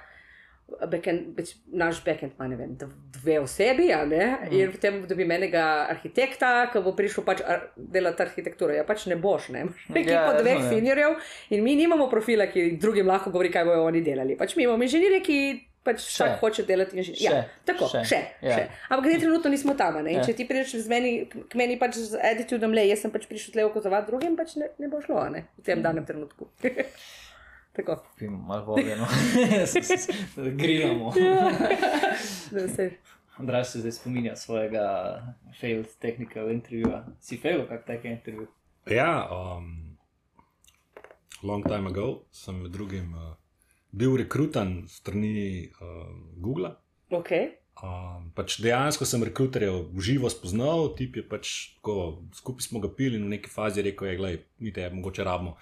backend, 0.91 1.29
beč, 1.35 1.53
naš 1.71 2.01
backend 2.05 2.31
ima 2.37 2.47
vem, 2.55 2.75
dve 3.13 3.39
osebi, 3.39 3.89
mm. 3.93 4.51
in 4.51 4.71
potem 4.71 5.01
dobi 5.07 5.25
menega 5.25 5.63
arhitekta, 5.89 6.69
ki 6.73 6.83
bo 6.85 6.93
prišel 6.97 7.25
pač 7.25 7.41
ar, 7.45 7.69
delati 7.75 8.23
arhitekturo. 8.25 8.75
Ja, 8.75 8.85
pač 8.87 9.07
ne 9.09 9.17
boš, 9.19 9.49
ne. 9.55 9.65
Nekaj 9.95 10.13
ja, 10.13 10.25
po 10.27 10.37
dveh 10.43 10.61
seniorjev 10.69 11.17
in 11.55 11.63
mi 11.65 11.75
nimamo 11.79 12.09
profila, 12.11 12.49
ki 12.51 12.71
drugim 12.81 13.09
lahko 13.09 13.33
govori, 13.33 13.51
kaj 13.53 13.67
bojo 13.69 13.87
oni 13.87 14.03
delali. 14.05 14.37
Pač 14.39 14.55
mi 14.57 14.67
imamo 14.67 14.85
inženirje, 14.85 15.21
ki 15.25 15.39
pač 15.83 16.03
vsak 16.03 16.39
hoče 16.41 16.65
delati 16.67 16.97
inženirje. 16.97 17.29
Ja, 17.29 17.43
tako, 17.67 17.87
še. 17.91 18.03
še, 18.07 18.19
ja. 18.43 18.57
še. 18.57 18.65
Ampak 18.89 19.07
zdaj 19.07 19.21
trenutno 19.23 19.51
nismo 19.53 19.75
tam. 19.79 20.01
Ja. 20.07 20.23
Če 20.25 20.35
ti 20.37 20.47
prideš 20.49 20.75
meni, 20.91 21.13
k 21.29 21.59
meni 21.59 21.79
pač 21.81 22.01
z 22.01 22.19
attitudom, 22.31 22.75
le 22.75 22.85
jaz 22.89 23.05
sem 23.05 23.13
pač 23.13 23.29
prišel 23.31 23.55
tle 23.55 23.67
okozovati 23.69 24.11
drugim, 24.11 24.35
pač 24.39 24.57
ne, 24.59 24.71
ne 24.81 24.91
bo 24.91 25.01
šlo 25.03 25.25
ne, 25.33 25.47
v 25.59 25.65
tem 25.65 25.79
mm. 25.79 25.85
danem 25.87 26.05
trenutku. 26.07 26.51
Tako. 27.79 28.03
Malo 28.27 28.65
bolje, 28.65 28.97
no. 28.99 29.07
da 30.35 30.49
grilamo. 30.51 31.13
Andraš 33.39 33.71
se 33.71 33.79
zdaj 33.79 33.91
spominja 33.91 34.35
svojega 34.35 34.85
failed 35.59 35.87
technical 35.99 36.51
intervjuja. 36.51 37.05
Si 37.23 37.37
fail, 37.37 37.63
kak 37.67 37.85
tak 37.87 38.05
intervju? 38.05 38.47
Ja, 38.89 39.29
um, 39.31 39.95
long 41.43 41.63
time 41.63 41.87
ago 41.87 42.23
sem 42.31 42.61
med 42.61 42.71
drugim 42.71 43.13
uh, 43.13 43.38
bil 43.91 44.17
rekrutan 44.17 44.83
strani 44.87 45.69
uh, 45.69 46.07
Google. 46.37 46.75
Okay. 47.09 47.59
Um, 47.79 48.31
pač 48.35 48.57
dejansko 48.59 49.07
sem 49.07 49.23
rekruterjev 49.23 49.85
v 49.95 50.03
živo 50.03 50.29
spoznal, 50.29 50.89
tip 50.99 51.15
je 51.15 51.23
pač 51.23 51.51
tako, 51.77 52.25
skupaj 52.35 52.67
smo 52.67 52.81
ga 52.83 52.91
pili 52.91 53.15
in 53.15 53.23
v 53.29 53.37
neki 53.37 53.49
fazi 53.49 53.85
rekel, 53.85 54.11
je, 54.27 54.41
mi 54.59 54.73
te 54.75 54.89
mogoče 54.91 55.23
rabimo. 55.23 55.55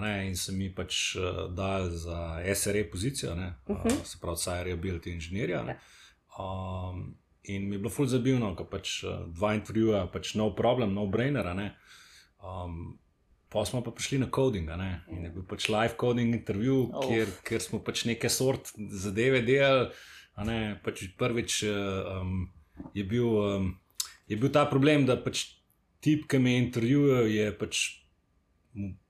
Ne, 0.00 0.30
in 0.30 0.36
se 0.38 0.54
mi 0.54 0.70
pač 0.72 1.16
uh, 1.18 1.50
dal 1.52 1.90
za 1.90 2.40
SRE 2.54 2.84
pozicijo, 2.90 3.32
uh 3.32 3.38
-huh. 3.38 3.86
uh, 3.86 4.04
se 4.04 4.18
pravi, 4.20 4.36
saj 4.36 4.64
rehabilitativni 4.64 5.16
inženir. 5.16 5.50
Ja. 5.50 5.76
Um, 6.38 7.14
in 7.42 7.68
mi 7.68 7.74
je 7.74 7.78
bilo 7.78 7.90
fulj 7.90 8.06
zabavno, 8.06 8.54
ker 8.56 8.66
pač 8.66 9.04
uh, 9.04 9.26
dva 9.26 9.54
intervjuja, 9.54 10.06
pač 10.06 10.34
no 10.34 10.54
problem, 10.54 10.94
no 10.94 11.06
brainer. 11.06 11.46
Um, 12.40 12.98
pa 13.50 13.64
smo 13.66 13.82
pa 13.82 13.90
prišli 13.90 14.20
na 14.22 14.28
coding, 14.34 14.70
in 15.10 15.24
je 15.26 15.30
bil 15.34 15.44
pač 15.48 15.68
live 15.68 15.96
coding 16.00 16.34
intervju, 16.34 16.90
oh. 16.94 17.06
kjer, 17.06 17.30
kjer 17.46 17.62
smo 17.64 17.82
pač 17.82 18.04
neke 18.06 18.30
sort 18.30 18.72
zadeve 18.76 19.42
delali. 19.42 19.90
Pač 20.84 21.02
prvič 21.18 21.62
um, 21.68 22.46
je, 22.94 23.04
bil, 23.04 23.26
um, 23.26 23.72
je 24.30 24.38
bil 24.40 24.52
ta 24.54 24.64
problem, 24.70 25.04
da 25.04 25.18
pač 25.20 25.50
tip, 26.00 26.24
ki 26.30 26.38
me 26.40 26.54
intervjuje, 26.62 27.26
je 27.34 27.50
pač 27.58 27.82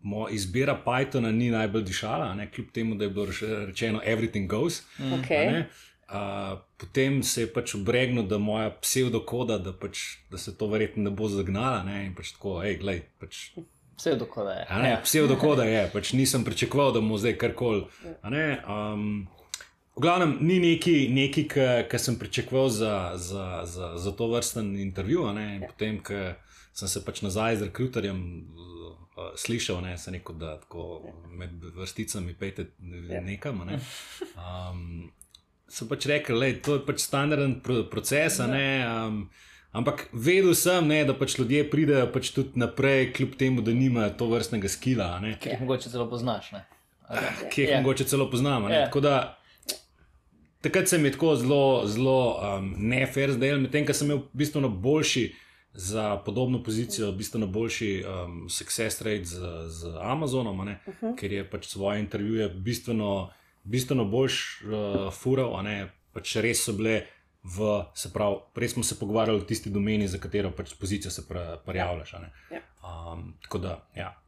moja 0.01 0.32
izbira 0.34 0.74
Pythona 0.84 1.30
ni 1.32 1.51
najbolj 1.53 1.84
dišala, 1.84 2.32
ne, 2.34 2.49
kljub 2.51 2.72
temu, 2.72 2.97
da 2.97 3.05
je 3.05 3.11
bilo 3.11 3.26
rečeno, 3.66 4.01
everything 4.05 4.49
goes. 4.49 4.82
Mm. 4.99 5.20
Okay. 5.20 5.64
Uh, 6.11 6.59
potem 6.80 7.20
se 7.22 7.45
je 7.45 7.53
pač 7.53 7.74
obregnil, 7.78 8.24
da 8.26 8.38
moja 8.38 8.72
pseudokoda, 8.80 9.61
da, 9.62 9.72
pač, 9.76 10.24
da 10.30 10.41
se 10.41 10.57
to 10.59 10.66
verjetno 10.66 11.05
ne 11.07 11.12
bo 11.14 11.28
zagnala. 11.30 11.84
Ne, 11.86 12.07
in 12.09 12.16
pač 12.18 12.32
tako, 12.34 12.57
hej, 12.64 12.80
glej. 12.80 13.05
Pač, 13.20 13.45
pseudokoda 14.01 14.53
je. 14.57 14.66
Ne, 14.82 14.90
ja. 14.90 15.01
pseudokoda 15.05 15.64
je, 15.68 15.84
pač 15.92 16.14
nisem 16.16 16.44
pričakoval, 16.44 16.94
da 16.96 17.03
bomo 17.05 17.18
zdaj 17.20 17.36
karkoli. 17.40 17.84
Um, 18.24 19.28
v 19.96 20.01
glavnem, 20.01 20.38
ni 20.40 20.57
neki, 21.12 21.44
kar 21.53 22.01
sem 22.01 22.16
pričakoval 22.18 22.72
za, 22.72 22.94
za, 23.20 23.48
za, 23.68 23.92
za 24.01 24.12
to 24.16 24.30
vrsten 24.32 24.72
intervju. 24.80 25.26
Ja. 25.28 25.68
Potem, 25.68 26.01
ko 26.01 26.32
sem 26.72 26.88
se 26.88 27.05
pač 27.05 27.20
nazaj 27.26 27.61
z 27.61 27.68
rekruterjem 27.68 28.20
uh, 28.40 29.34
slišal, 29.36 29.82
ne, 29.84 29.98
se 30.01 30.14
neko, 30.14 30.32
da 30.32 30.57
tako 30.62 31.03
med 31.36 31.61
vrsticami 31.76 32.34
pejte 32.40 32.70
ja. 33.11 33.20
nekam. 33.20 33.61
Ne. 33.68 33.82
Um, 34.40 35.11
so 35.68 35.84
pač 35.90 36.09
rekli, 36.09 36.40
da 36.40 36.48
je 36.48 36.61
to 36.64 36.80
pač 36.88 37.05
standarden 37.05 37.61
pro 37.61 37.82
proces. 37.92 38.40
Ne, 38.48 38.80
um, 38.88 39.24
ampak 39.72 40.08
vedel 40.12 40.54
sem, 40.54 40.86
ne, 40.88 41.04
da 41.04 41.14
pač 41.14 41.38
ljudje 41.38 41.64
pridejo 41.70 42.06
pač 42.12 42.32
tudi 42.34 42.60
naprej, 42.60 43.12
kljub 43.16 43.36
temu, 43.38 43.62
da 43.62 43.74
nimajo 43.74 44.14
to 44.18 44.30
vrstnega 44.30 44.68
skila. 44.68 45.12
Ki 45.40 45.54
jih 45.54 45.60
mogoče 45.60 45.90
celo 45.90 46.08
poznaš. 46.10 46.52
Ki 47.50 47.62
jih 47.62 47.70
yeah. 47.70 47.82
mogoče 47.82 48.04
celo 48.04 48.30
poznamo. 48.30 48.68
Yeah. 48.68 49.34
Takrat 50.60 50.90
sem 50.92 51.04
jih 51.04 51.14
tako 51.14 51.36
zelo, 51.40 51.62
zelo 51.88 52.16
um, 52.36 52.74
nefer 52.76 53.32
zdaj, 53.32 53.56
medtem 53.62 53.86
ko 53.88 53.96
sem 53.96 54.10
imel 54.10 54.26
bistveno 54.36 54.68
boljši 54.68 55.30
za 55.72 56.16
podobno 56.26 56.62
pozicijo, 56.62 57.12
bistveno 57.16 57.46
boljši 57.46 58.04
um, 58.04 58.42
success 58.50 59.00
rate 59.02 59.24
z, 59.24 59.38
z 59.68 59.94
Amazonom, 60.02 60.60
uh 60.60 60.66
mhm. 60.66 60.76
-huh. 61.00 61.16
ker 61.16 61.32
je 61.32 61.50
pač 61.50 61.66
svoje 61.66 62.00
intervjuje 62.00 62.48
bistveno, 62.48 63.30
bistveno 63.64 64.04
boljš 64.04 64.62
uh, 64.64 65.12
fural, 65.14 65.64
pač 66.12 66.36
res 66.36 66.64
so 66.64 66.72
bile. 66.72 67.06
V, 67.43 67.84
se 67.95 68.12
pravi, 68.12 68.36
res 68.61 68.74
smo 68.74 68.82
se 68.84 68.99
pogovarjali 68.99 69.41
o 69.41 69.45
tisti 69.49 69.70
domeni, 69.72 70.09
za 70.09 70.18
katero 70.20 70.51
pač 70.57 70.74
pozicijo 70.80 71.11
se 71.11 71.22
prijavljaš. 71.66 72.14
Ja. 72.53 72.61
Um, 72.84 73.34
tako 73.43 73.59
da, 73.59 73.78
ja. 73.97 74.20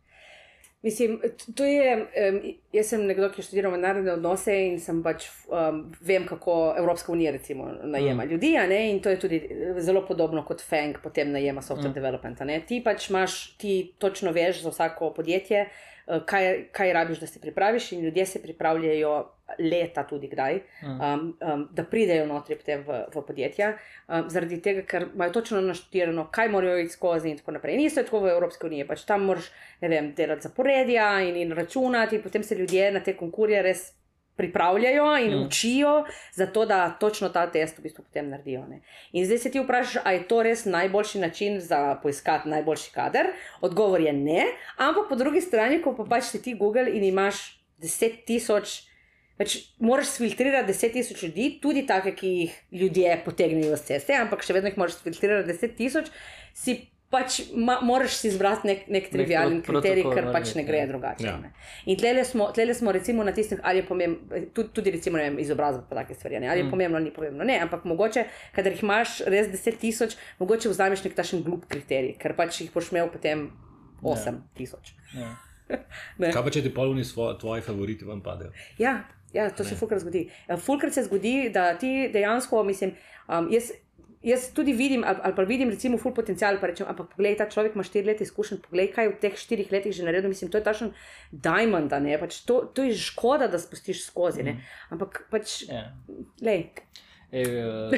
Mislim, 0.83 1.21
to 1.55 1.65
je. 1.65 1.97
Um, 1.97 2.41
jaz 2.73 2.89
sem 2.91 3.05
nekdo, 3.07 3.29
ki 3.31 3.39
je 3.39 3.47
študiral 3.47 3.71
mednarodne 3.71 4.17
odnose 4.17 4.55
in 4.67 4.81
sem 4.83 4.99
pač 5.05 5.29
um, 5.47 5.85
vem, 6.03 6.25
kako 6.27 6.75
Evropska 6.79 7.13
unija 7.13 7.31
recimo, 7.37 7.69
najema 7.85 8.25
mm. 8.25 8.29
ljudi. 8.29 8.51
In 8.89 8.99
to 9.03 9.13
je 9.13 9.21
tudi 9.21 9.39
eh, 9.39 9.79
zelo 9.79 10.03
podobno 10.07 10.43
kot 10.45 10.63
Feng, 10.63 10.99
potem 11.03 11.31
najema 11.33 11.63
software 11.63 11.93
mm. 11.93 11.95
development. 11.95 12.67
Ti 12.67 12.81
pač 12.85 13.11
imaš, 13.11 13.57
ti 13.59 13.95
točno 13.99 14.33
veš 14.33 14.63
za 14.63 14.75
vsako 14.75 15.13
podjetje, 15.15 15.69
uh, 15.69 16.25
kaj, 16.27 16.69
kaj 16.73 16.93
rabiš, 16.93 17.21
da 17.21 17.27
se 17.27 17.41
pripraviš, 17.41 17.93
in 17.93 18.01
ljudje 18.01 18.27
se 18.27 18.43
pripravljajo 18.43 19.15
leta, 19.59 20.05
tudi 20.09 20.29
kdaj, 20.29 20.61
mm. 20.83 21.01
um, 21.01 21.37
um, 21.41 21.69
da 21.73 21.85
pridejo 21.85 22.27
notri 22.27 22.57
v, 22.57 23.01
v 23.15 23.23
podjetja, 23.27 23.73
um, 24.09 24.29
zaradi 24.31 24.61
tega, 24.63 24.85
ker 24.89 25.09
imajo 25.15 25.33
točno 25.39 25.61
naštirano, 25.61 26.29
kaj 26.31 26.49
morajo 26.49 26.79
iti 26.79 26.93
skozi 26.93 27.31
in 27.31 27.39
tako 27.39 27.57
naprej. 27.59 27.77
Niso 27.77 28.03
tako 28.03 28.25
v 28.27 28.35
Evropski 28.35 28.67
uniji, 28.67 28.87
pač 28.89 29.07
tam 29.09 29.27
moraš 29.31 29.51
vem, 29.81 30.13
delati 30.17 30.49
zaporedja 30.49 31.09
in, 31.27 31.37
in 31.37 31.57
računati, 31.57 32.17
in 32.17 32.23
potem 32.23 32.43
se 32.43 32.55
ljudje 32.55 32.93
na 32.93 33.01
te 33.01 33.17
konkurje 33.17 33.63
res. 33.63 33.91
Pripravljajo 34.33 35.11
in 35.21 35.35
mm. 35.35 35.43
učijo, 35.47 35.91
zato 36.33 36.63
da 36.67 36.91
točno 37.01 37.29
ta 37.29 37.43
test 37.53 37.79
v 37.79 37.83
bistvu 37.85 38.05
potem 38.07 38.31
naredijo. 38.33 38.63
Ne. 38.65 38.79
In 39.13 39.27
zdaj 39.29 39.39
se 39.39 39.51
ti 39.53 39.61
vprašaš, 39.61 40.01
ali 40.05 40.17
je 40.17 40.23
to 40.29 40.39
res 40.43 40.65
najboljši 40.65 41.21
način 41.21 41.59
za 41.61 41.99
poiskati 42.03 42.49
najboljši 42.49 42.95
kader? 42.95 43.29
Odgovor 43.61 44.01
je 44.01 44.13
ne, 44.13 44.47
ampak 44.77 45.11
po 45.11 45.21
drugi 45.21 45.41
strani, 45.45 45.83
ko 45.85 45.93
pa 45.97 46.09
pač 46.09 46.31
si 46.33 46.41
ti 46.43 46.55
Google 46.57 46.89
in 46.97 47.05
imaš 47.05 47.61
10 47.83 48.25
tisoč 48.25 48.92
Pač 49.43 49.57
moraš 49.81 50.15
filtrirati 50.15 50.71
10.000 50.71 51.19
ljudi, 51.25 51.51
tudi 51.59 51.83
take, 51.85 52.15
ki 52.15 52.29
jih 52.31 52.53
ljudje 52.77 53.19
potegnejo 53.25 53.75
z 53.75 53.89
ceste, 53.89 54.15
ampak 54.15 54.41
še 54.41 54.55
vedno 54.55 54.71
jih 54.71 54.79
moraš 54.79 55.01
filtrirati 55.03 55.51
10.000, 55.51 56.11
si 56.55 56.77
pač 57.11 57.35
ma, 57.53 57.75
moraš 57.83 58.15
si 58.17 58.29
izbrati 58.29 58.65
nek, 58.65 58.85
nek 58.89 59.11
trivialen 59.11 59.59
Nek 59.59 59.67
kriterij, 59.67 60.07
ker 60.09 60.31
pač 60.33 60.55
ne 60.55 60.63
gre 60.65 60.79
ja. 60.79 60.87
drugače. 60.87 61.27
Ja. 61.27 61.35
ne. 61.37 61.51
In 61.85 61.99
tlele 61.99 62.23
smo, 62.25 62.47
tlele 62.51 62.73
smo 62.73 62.89
recimo 62.91 63.21
na 63.23 63.33
tistih, 63.33 63.61
ali 63.63 63.83
je 63.83 63.87
pomembno, 63.87 64.21
tudi, 64.55 64.71
tudi 64.73 64.91
recimo 64.91 65.19
vem, 65.19 65.37
izobrazba 65.39 65.83
pa 65.85 65.99
take 65.99 66.15
stvari, 66.15 66.41
ne, 66.41 66.49
ali 66.49 66.61
je 66.61 66.65
Mm. 66.65 66.71
pomembno, 66.71 66.97
ali 66.97 67.05
ni 67.05 67.13
pomembno. 67.13 67.45
Ne, 67.45 67.59
ampak 67.59 67.85
mogoče, 67.85 68.25
kadar 68.53 68.73
jih 68.73 68.83
imaš 68.83 69.19
res 69.27 69.51
10 69.51 69.77
tisoč, 69.79 70.15
mogoče 70.39 70.71
vzameš 70.71 71.05
nek 71.05 71.15
takšen 71.15 71.43
glup 71.43 71.67
kriterij, 71.67 72.15
ker 72.17 72.33
pač 72.35 72.63
jih 72.63 72.73
boš 72.73 72.93
imel 72.93 73.11
potem 73.11 73.51
8 74.03 74.41
tisoč. 74.55 74.95
Ja. 75.13 75.35
Ne. 76.19 76.29
Kaj 76.29 76.43
pa 76.43 76.51
če 76.51 76.61
ti 76.63 76.71
polni 76.71 77.01
svo- 77.03 77.33
tvoji 77.35 77.63
favoriti 77.63 78.05
vam 78.05 78.21
padejo? 78.21 78.51
Ja, 78.77 78.99
ja, 79.33 79.51
to 79.51 79.65
se 79.65 79.75
fulkrat 79.77 80.01
zgodi. 80.01 80.27
Eh, 80.49 80.57
Fulkrat 80.57 80.93
se 80.93 81.03
zgodi, 81.03 81.51
da 81.51 81.79
ti 81.79 82.11
dejansko, 82.13 82.63
mislim, 82.65 82.95
um, 83.29 83.49
jaz, 83.51 83.71
jaz 84.23 84.53
tudi 84.55 84.73
vidim, 84.73 85.05
ali, 85.05 85.19
ali 85.23 85.35
pa 85.35 85.43
vidim, 85.43 85.71
recimo, 85.71 85.99
ful 85.99 86.15
potencial, 86.15 86.61
pa 86.61 86.67
rečem, 86.67 86.87
ampak 86.89 87.09
poglej, 87.09 87.37
ta 87.37 87.49
človek 87.49 87.75
ima 87.75 87.83
štiri 87.83 88.07
leta 88.07 88.23
izkušenj, 88.23 88.59
poglej, 88.61 88.93
kaj 88.93 89.09
v 89.09 89.19
teh 89.21 89.35
štirih 89.37 89.73
letih 89.73 89.93
že 89.93 90.05
naredil, 90.05 90.29
mislim, 90.29 90.51
to 90.51 90.59
je 90.59 90.65
tašen 90.65 90.93
diamond, 91.33 91.93
a 91.93 91.99
ne, 91.99 92.19
pač 92.19 92.41
to, 92.47 92.61
to 92.75 92.83
je 92.83 92.95
škoda, 92.95 93.49
da 93.49 93.59
spustiš 93.59 94.05
skozi, 94.07 94.43
ne, 94.43 94.61
ampak 94.91 95.27
pač, 95.31 95.63
Ja. 95.69 95.91
lej, 96.43 96.71
Ej, 97.33 97.47
uh, 97.65 97.91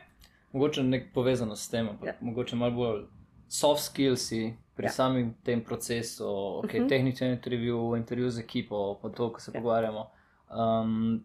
mogoče 0.52 0.82
nek 0.82 1.12
povezano 1.14 1.56
s 1.56 1.68
tem, 1.68 1.88
ampak 1.88 2.06
Ja. 2.08 2.12
ja. 2.12 2.18
mogoče 2.20 2.56
malo 2.56 2.72
bolj 2.72 3.02
soft 3.48 3.82
skills 3.84 4.30
pri 4.74 4.84
Ja. 4.84 4.88
ja. 4.88 4.92
samem 4.92 5.34
tem 5.44 5.60
procesu, 5.64 6.24
okay, 6.24 6.64
uh 6.64 6.74
Mhm. 6.74 6.84
-huh. 6.84 6.88
tehničen 6.88 7.30
intervju, 7.30 7.94
intervju 7.96 8.30
z 8.30 8.38
ekipo, 8.38 8.98
pa 9.02 9.08
to, 9.08 9.32
ko 9.32 9.40
se 9.40 9.50
Ja. 9.50 9.58
ja. 9.58 9.60
pogovarjamo. 9.60 10.10
Um, 10.50 11.24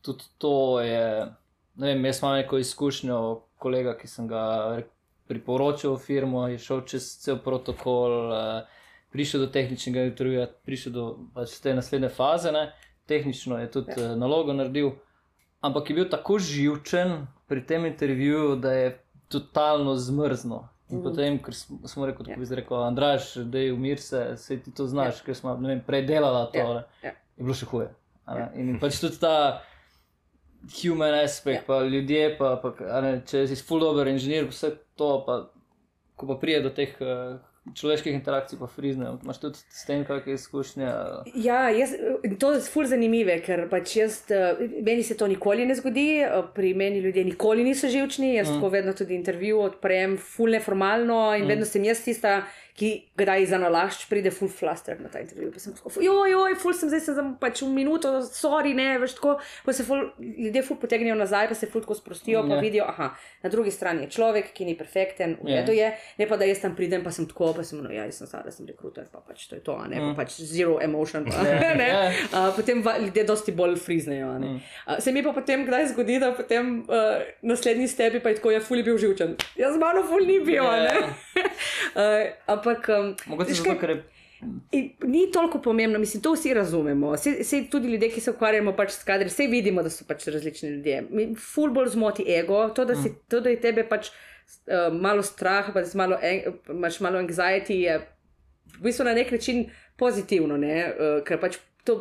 tudi 0.00 0.24
to 0.38 0.80
je, 0.80 1.26
ne 1.74 1.86
vem, 1.86 2.04
jaz 2.04 2.22
imam 2.22 2.36
neko 2.36 2.58
izkušnjo, 2.58 3.18
kolega, 3.56 3.94
ki 3.94 4.08
sem 4.08 4.28
ga 4.28 4.80
priporočil 5.26 5.94
v 5.94 5.98
firmo, 5.98 6.48
je 6.48 6.58
šel 6.58 6.82
čez 6.82 7.18
cel 7.18 7.38
protokol, 7.38 8.16
uh, 8.28 8.66
prišel 9.10 9.40
do 9.40 9.46
tehničnega 9.46 10.04
intervjuja, 10.04 10.48
prišel 10.64 10.92
do 10.92 11.04
pač 11.34 11.60
te 11.60 11.74
naslednje 11.74 12.08
faze, 12.08 12.52
ne? 12.52 12.72
tehnično 13.06 13.58
je 13.58 13.70
tudi 13.70 13.92
Ja. 13.96 14.04
ja. 14.04 14.16
nalogo 14.16 14.52
naredil 14.52 14.92
ampak 15.60 15.90
je 15.90 15.94
bil 15.94 16.08
tako 16.08 16.38
živčen 16.38 17.26
pri 17.46 17.66
tem 17.66 17.86
intervjuju, 17.86 18.56
da 18.56 18.72
je 18.72 18.98
totalno 19.28 19.96
zmrznil. 19.96 20.58
In 20.88 20.98
Mhm. 20.98 21.02
potem, 21.02 21.38
ker 21.38 21.54
smo, 21.54 22.06
rekli, 22.06 22.24
Ja. 22.24 22.34
tako 22.34 22.40
bi 22.40 22.54
rekel, 22.54 22.82
Andraš, 22.82 23.34
da 23.34 23.58
je 23.58 23.72
umir 23.72 24.00
se, 24.00 24.36
se 24.36 24.60
ti 24.60 24.70
to 24.70 24.86
znaš, 24.86 25.20
ja. 25.20 25.24
ker 25.24 25.34
smo 25.34 25.54
vem, 25.54 25.80
prej 25.80 26.02
delala 26.02 26.46
to. 26.46 26.58
Ja, 26.58 26.84
ja. 27.02 27.12
Je 27.36 27.44
bilo 27.44 27.54
še 27.54 27.66
huje. 27.66 27.88
In 28.56 28.76
pač 28.82 29.00
tudi 29.02 29.18
ta 29.20 29.62
human 30.82 31.14
aspect, 31.14 31.62
Ja. 31.62 31.66
pa 31.66 31.82
ljudje, 31.82 32.36
pa, 32.38 32.56
pa 32.62 33.00
ne, 33.02 33.16
če 33.26 33.46
si 33.50 33.56
full 33.58 33.82
dober 33.82 34.06
inženir, 34.06 34.46
vse 34.50 34.76
to, 34.96 35.24
pa 35.26 35.50
ko 36.16 36.26
pa 36.26 36.36
prije 36.38 36.60
do 36.62 36.70
teh 36.70 36.94
uh, 37.02 37.40
človeških 37.74 38.14
interakcij, 38.14 38.58
pa 38.58 38.66
friznejo. 38.66 39.18
Imaš 39.22 39.38
tudi 39.38 39.58
s 39.70 39.84
tem 39.86 40.04
kakšne 40.04 40.34
izkušnje? 40.34 40.88
Ja, 41.34 41.68
jaz, 41.70 41.94
to 42.38 42.52
je 42.52 42.62
ful 42.66 42.88
zanimivo, 42.90 43.36
ker 43.46 43.68
pač 43.70 43.96
jaz, 43.96 44.22
eh, 44.30 44.58
meni 44.82 45.02
se 45.06 45.16
to 45.16 45.28
nikoli 45.30 45.66
ne 45.66 45.74
zgodi, 45.78 46.08
eh, 46.22 46.42
pri 46.54 46.74
meni 46.74 46.98
ljudje 46.98 47.24
nikoli 47.24 47.64
niso 47.64 47.88
živčni. 47.88 48.34
Jaz 48.34 48.50
mm. 48.50 48.54
Tako 48.54 48.68
vedno 48.68 48.92
tudi 48.92 49.14
intervju 49.14 49.60
odprem, 49.60 50.18
ful 50.18 50.50
neformalno 50.50 51.36
in. 51.36 51.44
Mm. 51.44 51.48
vedno 51.48 51.64
sem 51.64 51.84
jaz 51.84 52.02
tista, 52.04 52.42
ki 52.74 52.88
kdaj 53.14 53.46
za 53.46 53.58
nalašč 53.58 54.06
pride 54.08 54.30
ful 54.30 54.48
flaster 54.48 54.96
na 54.96 55.08
ta 55.08 55.20
intervju. 55.20 55.50
Pa 55.52 55.58
sem 55.58 55.74
tako, 55.74 55.90
joj, 55.98 56.30
joj, 56.30 56.54
ful 56.56 56.72
sem 56.72 56.88
zdaj 56.88 57.00
se 57.00 57.14
sem 57.14 57.36
pač 57.36 57.60
v 57.60 57.68
minuto, 57.68 58.08
sorry, 58.24 58.72
ne, 58.72 58.98
veš 58.98 59.14
tako. 59.14 59.34
Pa 59.62 59.72
se 59.72 59.84
ful, 59.84 60.06
ljudje 60.18 60.62
ful 60.62 60.76
potegnejo 60.76 61.14
nazaj, 61.14 61.48
pa 61.48 61.54
se 61.54 61.66
ful 61.66 61.80
tako 61.80 61.94
sprostijo, 61.94 62.40
pa 62.42 62.54
Ja. 62.54 62.60
vidijo, 62.60 62.84
aha, 62.84 63.10
na 63.42 63.48
drugi 63.48 63.70
strani 63.70 64.02
je 64.02 64.10
človek, 64.10 64.52
ki 64.52 64.64
ni 64.64 64.74
perfekten, 64.74 65.36
v 65.38 65.48
Ja. 65.48 65.56
redu 65.56 65.72
je, 65.72 65.88
ne 66.18 66.26
pa 66.26 66.36
da 66.36 66.44
jaz 66.44 66.60
tam 66.60 66.74
pridem, 66.74 67.04
pa 67.04 67.10
sem 67.10 67.26
tako, 67.26 67.52
pa 67.52 67.62
sem, 67.62 67.78
no 67.78 67.90
ja, 67.90 68.04
jaz 68.04 68.14
sem 68.16 68.26
sada, 68.26 68.50
sem 68.50 68.66
rekruter, 68.66 69.04
pa 69.06 69.20
pač 69.20 69.46
to 69.46 69.54
je 69.54 69.62
to, 69.62 69.76
ne, 69.84 69.96
Mm. 69.96 70.08
pa 70.08 70.24
pač 70.24 70.40
zero 70.42 70.78
emotion. 70.80 71.24
Pa, 71.24 71.44
Ja, 71.44 71.74
ne. 71.76 71.90
Uh, 72.26 72.56
potem 72.56 72.80
va, 72.80 72.96
ljudje 72.98 73.24
dosti 73.24 73.52
bolj 73.52 73.76
friznejo. 73.76 74.38
ne. 74.38 74.46
Mm. 74.48 74.60
Uh, 74.86 74.96
se 74.98 75.12
mi 75.12 75.22
pa 75.22 75.32
potem 75.32 75.66
kdaj 75.66 75.86
zgodi, 75.88 76.18
da 76.18 76.32
potem 76.32 76.80
uh, 76.80 77.20
naslednji 77.42 77.88
stebi 77.88 78.20
pa 78.20 78.28
je 78.28 78.36
tako, 78.36 78.50
ja, 78.50 78.60
ful 78.60 78.76
je 78.76 78.82
bil 78.82 78.98
živčen. 78.98 79.36
Jaz 79.56 79.74
z 79.74 79.78
mano 79.78 80.02
ful 80.02 80.20
ni 80.22 80.40
bil, 80.40 80.64
a 80.64 80.76
ne. 80.78 80.96
Uh, 81.92 82.30
ampak. 82.62 82.88
Um, 82.90 83.14
Mogoče 83.26 83.54
zato, 83.54 83.74
ker 83.76 83.90
je 83.90 84.02
in 84.72 84.90
Ni 85.02 85.30
toliko 85.30 85.60
pomembno, 85.60 85.98
mislim, 85.98 86.22
to 86.22 86.32
vsi 86.32 86.54
razumemo. 86.54 87.12
Vse 87.12 87.60
tudi 87.70 87.88
ljudje, 87.88 88.08
ki 88.10 88.20
se 88.20 88.30
ukvarjamo 88.30 88.72
pač 88.72 88.90
s 88.90 89.04
kadri, 89.04 89.28
vse 89.28 89.46
vidimo, 89.46 89.82
da 89.82 89.90
so 89.90 90.04
pač 90.04 90.26
različni 90.26 90.70
ljudje. 90.70 91.04
Mi- 91.10 91.34
Ful 91.36 91.70
bolj 91.70 91.88
zmoti 91.88 92.24
ego, 92.28 92.68
to, 92.70 92.84
da, 92.84 92.94
si, 92.96 93.08
Mm. 93.08 93.18
to, 93.28 93.40
da 93.40 93.50
je 93.50 93.60
tebe 93.60 93.84
pač 93.84 94.08
uh, 94.08 94.14
malo 94.92 95.22
strah, 95.22 95.70
pa 95.72 95.82
malo, 95.94 96.18
en- 96.22 96.42
imaš 96.68 97.00
malo 97.00 97.18
anxiety, 97.18 97.78
je 97.80 97.98
v 98.72 98.82
bistvu 98.82 99.04
na 99.04 99.14
nek 99.14 99.30
način 99.30 99.66
pozitivno, 99.96 100.56
ne? 100.56 100.74
uh, 100.88 101.24
ker 101.24 101.38
pač. 101.38 101.58
To, 101.82 101.96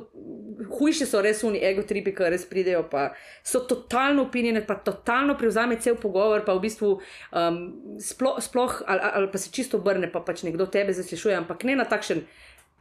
hujši 0.78 1.08
so 1.10 1.22
res 1.26 1.40
oni 1.44 1.58
ego 1.66 1.82
tripi, 1.88 2.14
ki 2.14 2.30
res 2.30 2.44
pridejo, 2.46 2.84
pa 2.92 3.08
so 3.42 3.64
totalno 3.66 4.28
opinjene, 4.28 4.62
pa 4.66 4.76
totalno 4.78 5.34
prevzame 5.40 5.80
cel 5.82 5.98
pogovor, 5.98 6.46
pa 6.46 6.54
v 6.54 6.62
bistvu 6.68 6.92
um, 7.00 7.58
sploh, 7.98 8.38
sploh 8.46 8.78
ali, 8.86 9.02
ali 9.22 9.32
pa 9.34 9.42
se 9.42 9.50
čisto 9.50 9.82
obrne, 9.82 10.12
pa 10.12 10.22
pač 10.22 10.46
nekdo 10.46 10.70
tebe 10.70 10.94
zaslišuje, 10.94 11.34
ampak 11.40 11.66
ne 11.66 11.80
na 11.82 11.88
takšen 11.90 12.22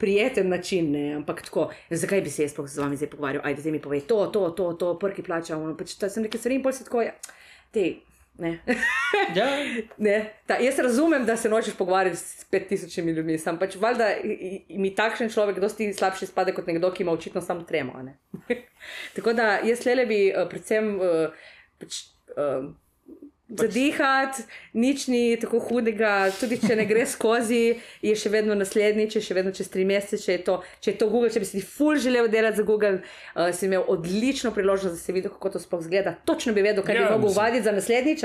prijeten 0.01 0.48
način, 0.48 0.92
ne, 0.92 1.07
ampak 1.14 1.42
tako, 1.48 1.70
zakaj 1.90 2.20
bi 2.24 2.30
se 2.32 2.42
jaz 2.42 2.53
sploh 2.53 2.68
z 2.68 2.80
vami 2.80 2.96
zdaj 2.96 3.11
pogovarjal, 3.12 3.44
ajde, 3.44 3.61
zdaj 3.61 3.72
mi 3.72 3.82
povej 3.84 4.05
to, 4.09 4.26
to, 4.32 4.51
to, 4.57 4.72
to 4.72 4.94
prki 4.98 5.22
plača, 5.22 5.57
ono, 5.57 5.76
pač 5.76 5.96
to 6.01 6.09
sem 6.09 6.24
stvari 6.24 6.57
in 6.57 6.62
pol 6.64 6.72
si 6.72 6.84
tako, 6.84 7.03
ja, 7.05 7.12
te, 7.72 8.01
ne. 8.38 8.58
Ja, 9.34 9.46
Ne, 9.96 10.32
ta, 10.46 10.56
jaz 10.62 10.78
razumem, 10.78 11.24
da 11.26 11.36
se 11.36 11.48
nočeš 11.48 11.74
pogovarjati 11.74 12.16
s 12.16 12.46
5000 12.52 13.14
ljudmi, 13.14 13.38
sam 13.38 13.58
pač 13.58 13.76
valjda 13.76 14.08
mi 14.68 14.94
takšen 14.94 15.30
človek 15.30 15.58
dosti 15.60 15.92
slabše 15.94 16.26
spade 16.26 16.54
kot 16.54 16.66
nekdo, 16.66 16.92
ki 16.94 17.02
ima 17.02 17.12
očitno 17.12 17.40
samo 17.40 17.62
tremo. 17.62 17.92
Tako 19.16 19.32
da 19.32 19.58
jaz 19.64 19.84
le 19.86 20.06
bi 20.06 20.20
uh, 20.30 20.48
predvsem 20.48 20.94
uh, 21.00 22.70
pač, 23.57 23.70
zadihati, 23.70 24.42
nič 24.74 25.07
ni 25.09 25.36
tako 25.40 25.59
hudega, 25.59 26.30
tudi 26.40 26.59
če 26.62 26.76
ne 26.76 26.84
gre 26.86 27.07
skozi, 27.07 27.76
je 28.03 28.14
še 28.16 28.30
vedno 28.30 28.55
naslednji, 28.55 29.09
če 29.11 29.18
je 29.18 29.26
še 29.26 29.34
vedno 29.34 29.53
čez 29.53 29.68
tri 29.68 29.84
mesece, 29.84 30.20
če 30.22 30.32
je 30.32 30.42
to, 30.46 30.57
če 30.80 30.90
je 30.90 30.96
to 30.98 31.09
Google, 31.11 31.30
če 31.30 31.40
bi 31.40 31.48
si 31.48 31.59
ti 31.59 31.64
ful 31.66 31.98
želel 32.01 32.28
delati 32.28 32.57
za 32.57 32.62
Google, 32.62 33.01
uh, 33.01 33.51
si 33.53 33.66
imel 33.66 33.84
odlično 33.88 34.53
priložnost, 34.55 34.94
da 34.94 35.01
si 35.01 35.12
videl, 35.12 35.30
kako 35.30 35.51
to 35.51 35.62
sploh 35.62 35.82
zgleda. 35.82 36.14
Točno 36.24 36.53
bi 36.53 36.62
vedel, 36.62 36.84
kaj 36.84 36.94
Ja, 36.94 37.03
bi 37.03 37.11
mogel 37.11 37.28
mislim. 37.28 37.44
vaditi 37.44 37.64
za 37.64 37.72
naslednjič? 37.72 38.24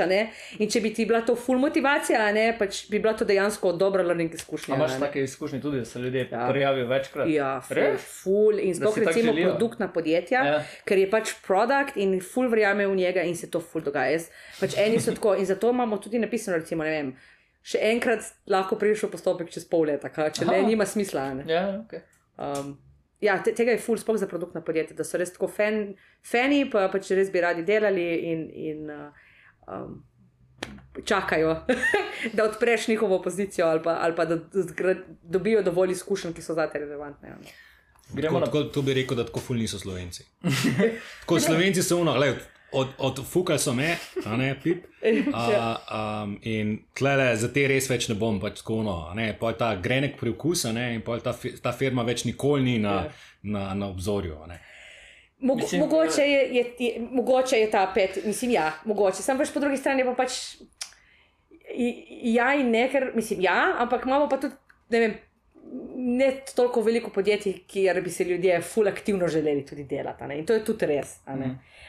In 0.58 0.70
če 0.70 0.80
bi 0.80 0.94
ti 0.94 1.06
bila 1.06 1.20
to 1.20 1.36
full 1.36 1.58
motivacija, 1.58 2.32
ne, 2.32 2.52
pač 2.58 2.86
bi 2.90 2.98
bila 2.98 3.12
to 3.12 3.24
dejansko 3.24 3.72
dobra 3.72 4.02
learning 4.02 4.34
izkušnja. 4.34 4.76
Ne. 4.76 4.86
take 5.00 5.22
izkušnje 5.22 5.60
tudi, 5.60 5.78
da 5.78 5.84
se 5.84 5.98
ljudje 5.98 6.28
Ja. 6.30 6.40
ja. 6.40 6.48
prijavijo 6.50 6.86
večkrat? 6.86 7.28
Ja, 7.28 7.60
ful, 7.60 7.76
Res? 7.76 8.00
ful. 8.22 8.58
In 8.58 8.74
sploh 8.74 8.98
recimo 8.98 9.32
produktna 9.32 9.88
podjetja, 9.88 10.44
ja. 10.44 10.52
Ja. 10.52 10.62
ker 10.84 10.98
je 10.98 11.10
pač 11.10 11.34
produkt 11.46 11.96
in 11.96 12.20
ful 12.20 12.48
verjame 12.48 12.86
v 12.86 12.96
njega 12.96 13.22
in 13.22 13.36
se 13.36 13.50
to 13.50 13.60
ful 13.60 13.80
dogaja. 13.80 14.12
Jaz, 14.16 14.28
pač 14.60 14.76
eni 14.78 15.00
so 15.00 15.15
tako 15.16 15.34
in 15.34 15.46
zato 15.48 15.70
imamo 15.74 15.98
tudi 16.02 16.20
napisano, 16.22 16.60
recimo, 16.62 16.84
ne 16.86 16.94
vem. 16.94 17.12
Še 17.66 17.80
enkrat 17.90 18.26
lahko 18.46 18.78
prideš 18.78 19.06
v 19.08 19.14
postopek 19.16 19.50
čez 19.50 19.66
pol 19.68 19.88
leta, 19.90 20.10
kaj, 20.12 20.36
če 20.38 20.46
ne, 20.46 20.60
Aha. 20.60 20.66
nima 20.68 20.86
smisla. 20.86 21.30
a 21.30 21.38
Ne? 21.40 21.46
Ja, 21.50 21.62
okay. 21.80 22.04
Um, 22.38 22.76
ja, 23.20 23.38
te, 23.42 23.54
tega 23.56 23.74
je 23.74 23.82
ful, 23.82 23.98
sploh 23.98 24.18
za 24.20 24.28
produktna 24.30 24.62
podjetja, 24.62 24.96
da 24.98 25.06
so 25.06 25.18
res 25.18 25.34
tako 25.34 25.48
fan, 25.50 25.96
fani, 26.22 26.64
pa 26.70 26.86
pač 26.92 27.10
res 27.16 27.32
bi 27.34 27.42
radi 27.42 27.66
delali 27.66 28.06
in, 28.30 28.46
in 28.70 28.92
uh, 28.94 29.26
um, 29.66 29.98
čakajo, 31.04 31.56
da 32.36 32.46
odpreš 32.46 32.88
njihovo 32.88 33.22
pozicijo 33.22 33.66
ali 33.66 33.82
pa, 33.82 33.98
ali 34.00 34.16
pa 34.16 34.24
da 34.24 34.38
dobijo 35.22 35.62
dovolj 35.62 35.96
izkušenj, 35.98 36.36
ki 36.36 36.44
so 36.44 36.54
zate 36.54 36.78
relevantne. 36.78 37.34
ja. 37.34 37.56
Gremo 38.14 38.40
Tako, 38.40 38.40
na 38.40 38.46
tako, 38.46 38.62
to 38.62 38.82
bi 38.82 38.94
rekel, 38.94 39.16
da 39.16 39.24
tako 39.26 39.40
ful 39.40 39.56
niso 39.56 39.78
slovenci. 39.78 40.24
Tako 41.20 41.40
slovenci 41.40 41.82
so 41.82 41.96
uno, 41.98 42.14
gled, 42.14 42.38
od, 42.76 42.92
od 42.98 43.20
fukal 43.26 43.58
so 43.58 43.72
me, 43.74 43.94
a 44.24 44.36
ne 44.36 44.52
pip. 44.62 44.84
A, 45.34 45.44
um, 46.24 46.32
in 46.42 46.72
tlele 46.98 47.28
za 47.38 47.48
te 47.54 47.66
res 47.70 47.86
več 47.90 48.08
ne 48.10 48.16
bom, 48.18 48.40
pač 48.42 48.58
tako 48.60 48.80
uno, 48.82 48.94
a 49.10 49.14
ne, 49.14 49.28
pol 49.38 49.54
ta 49.54 49.72
grenek 49.78 50.16
priokus, 50.18 50.64
a 50.66 50.72
ne, 50.74 50.88
in 50.96 51.02
pol 51.06 51.20
ta, 51.22 51.34
ta 51.62 51.72
firma 51.72 52.02
več 52.02 52.24
nikoli 52.26 52.64
ni 52.64 52.78
na, 52.82 52.96
Ja. 53.06 53.12
na, 53.42 53.66
na 53.74 53.86
obzorju. 53.88 54.40
a 54.42 54.48
ne. 54.50 54.58
Mogo, 55.38 55.60
Mislim, 55.60 55.80
mogoče, 55.84 56.22
je, 56.24 56.40
je, 56.56 56.64
je, 56.80 56.90
mogoče 57.10 57.56
je 57.60 57.70
ta 57.70 57.84
pet, 57.94 58.18
mislim, 58.24 58.50
ja, 58.56 58.70
mogoče. 58.84 59.22
Sam 59.22 59.38
pač 59.38 59.52
po 59.54 59.60
drugi 59.60 59.76
strani 59.76 60.04
pa 60.04 60.14
pač 60.16 60.32
ja 62.22 62.54
in 62.54 62.70
ne, 62.72 62.86
ker 62.90 63.10
mislim, 63.14 63.40
ja, 63.44 63.74
ampak 63.78 64.06
imamo 64.06 64.28
pa 64.28 64.38
tudi, 64.40 64.54
ne 64.94 65.00
vem, 65.02 65.14
ne 66.18 66.30
toliko 66.56 66.82
veliko 66.86 67.10
podjetij, 67.10 67.60
kjer 67.68 68.00
bi 68.02 68.10
se 68.10 68.24
ljudje 68.24 68.60
ful 68.62 68.88
aktivno 68.88 69.28
želeli 69.28 69.66
tudi 69.66 69.84
delati. 69.84 70.24
a 70.24 70.26
ne. 70.26 70.38
In 70.38 70.46
to 70.46 70.54
je 70.54 70.64
tudi 70.64 70.86
res. 70.86 71.18
a 71.26 71.36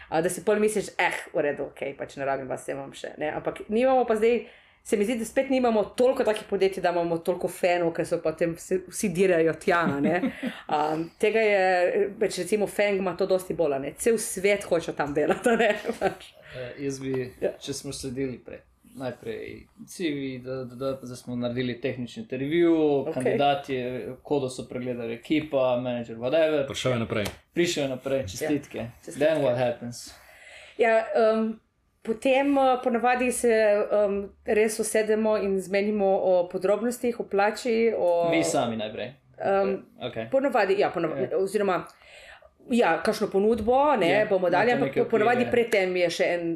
A, 0.10 0.22
da 0.22 0.30
si 0.30 0.44
pol 0.46 0.60
misliš, 0.60 0.94
eh, 0.98 1.18
v 1.34 1.44
redu, 1.44 1.70
ok, 1.72 1.82
pač 1.98 2.16
ne 2.18 2.26
rabim 2.26 2.48
vas, 2.48 2.68
imam 2.68 2.94
še. 2.96 3.14
Ne? 3.18 3.32
Ampak 3.36 3.66
nimamo 3.70 4.06
pa 4.06 4.16
zdaj. 4.16 4.46
Se 4.88 4.96
mi 4.96 5.04
zdi, 5.04 5.18
da 5.20 5.26
spet 5.28 5.50
nimamo 5.52 5.82
toliko 6.00 6.24
takih 6.24 6.46
podjetij, 6.48 6.80
da 6.82 6.94
imamo 6.96 7.18
toliko 7.20 7.50
fanov, 7.52 7.90
ker 7.92 8.06
so 8.08 8.22
potem 8.24 8.54
vsi, 8.56 8.78
vsi 8.88 9.10
dirajo 9.12 9.52
tja. 9.60 9.82
Um, 9.84 11.10
tega 11.22 11.42
je, 11.44 12.06
več 12.18 12.38
recimo, 12.40 12.68
Feng 12.72 13.02
ima 13.02 13.12
to 13.20 13.28
dosti 13.28 13.52
bolj, 13.54 13.90
cel 14.00 14.16
svet 14.18 14.64
hoče 14.64 14.94
tam 14.96 15.12
delati. 15.14 15.58
ne. 15.60 15.74
Pač. 16.00 16.30
Uh, 16.56 16.70
jaz 16.86 17.02
bi, 17.04 17.12
Ja. 17.44 17.52
če 17.60 17.74
smo 17.76 17.92
sedeli 17.92 18.40
prej, 18.40 18.62
najprej 18.98 19.68
CV, 19.86 20.44
da, 20.44 20.64
da, 20.66 20.76
da, 20.76 21.00
da 21.02 21.16
smo 21.16 21.36
naredili 21.36 21.82
tehnični 21.82 22.24
intervju, 22.24 22.74
Ok. 22.76 23.08
okay. 23.08 23.14
kandidati, 23.14 23.78
kodo 24.24 24.50
so 24.50 24.66
pregledali, 24.66 25.14
ekipa, 25.14 25.80
menedžer, 25.82 26.18
whatever. 26.18 26.66
Prišel 26.68 26.92
je 26.92 27.00
naprej. 27.00 27.26
Prišel 27.54 27.84
je 27.84 27.90
naprej, 27.90 28.22
čestitke. 28.24 28.78
Yeah. 28.78 28.90
Čestitke. 29.00 29.26
Then 29.26 29.42
what 29.42 29.58
happens? 29.58 30.14
Ja, 30.78 31.06
um, 31.34 31.60
potem 32.02 32.58
uh, 32.58 32.80
ponavadi 32.84 33.32
se 33.32 33.54
um, 34.06 34.18
res 34.46 34.80
usedemo 34.80 35.38
in 35.38 35.62
zmenimo 35.62 36.06
o 36.06 36.50
podrobnostih, 36.52 37.20
o 37.20 37.24
plači. 37.24 37.94
O, 37.98 38.30
Vi 38.32 38.44
sami 38.44 38.78
najprej. 38.78 39.14
Um, 39.38 39.86
Okay. 40.02 40.30
ponavadi, 40.32 40.80
ja, 40.80 40.90
ponavadi, 40.90 41.28
Ja. 41.32 41.38
oziroma. 41.38 41.86
Ja, 42.72 43.02
kakšno 43.04 43.28
ponudbo 43.28 43.96
ne, 43.96 44.10
Ja, 44.10 44.26
bomo 44.26 44.50
dali, 44.50 44.72
imate 44.72 44.84
ampak 44.84 44.96
neke 44.96 45.10
ponavadi 45.10 45.38
okvire. 45.38 45.52
predtem 45.52 45.96
je 45.96 46.10
še 46.10 46.26
en, 46.34 46.50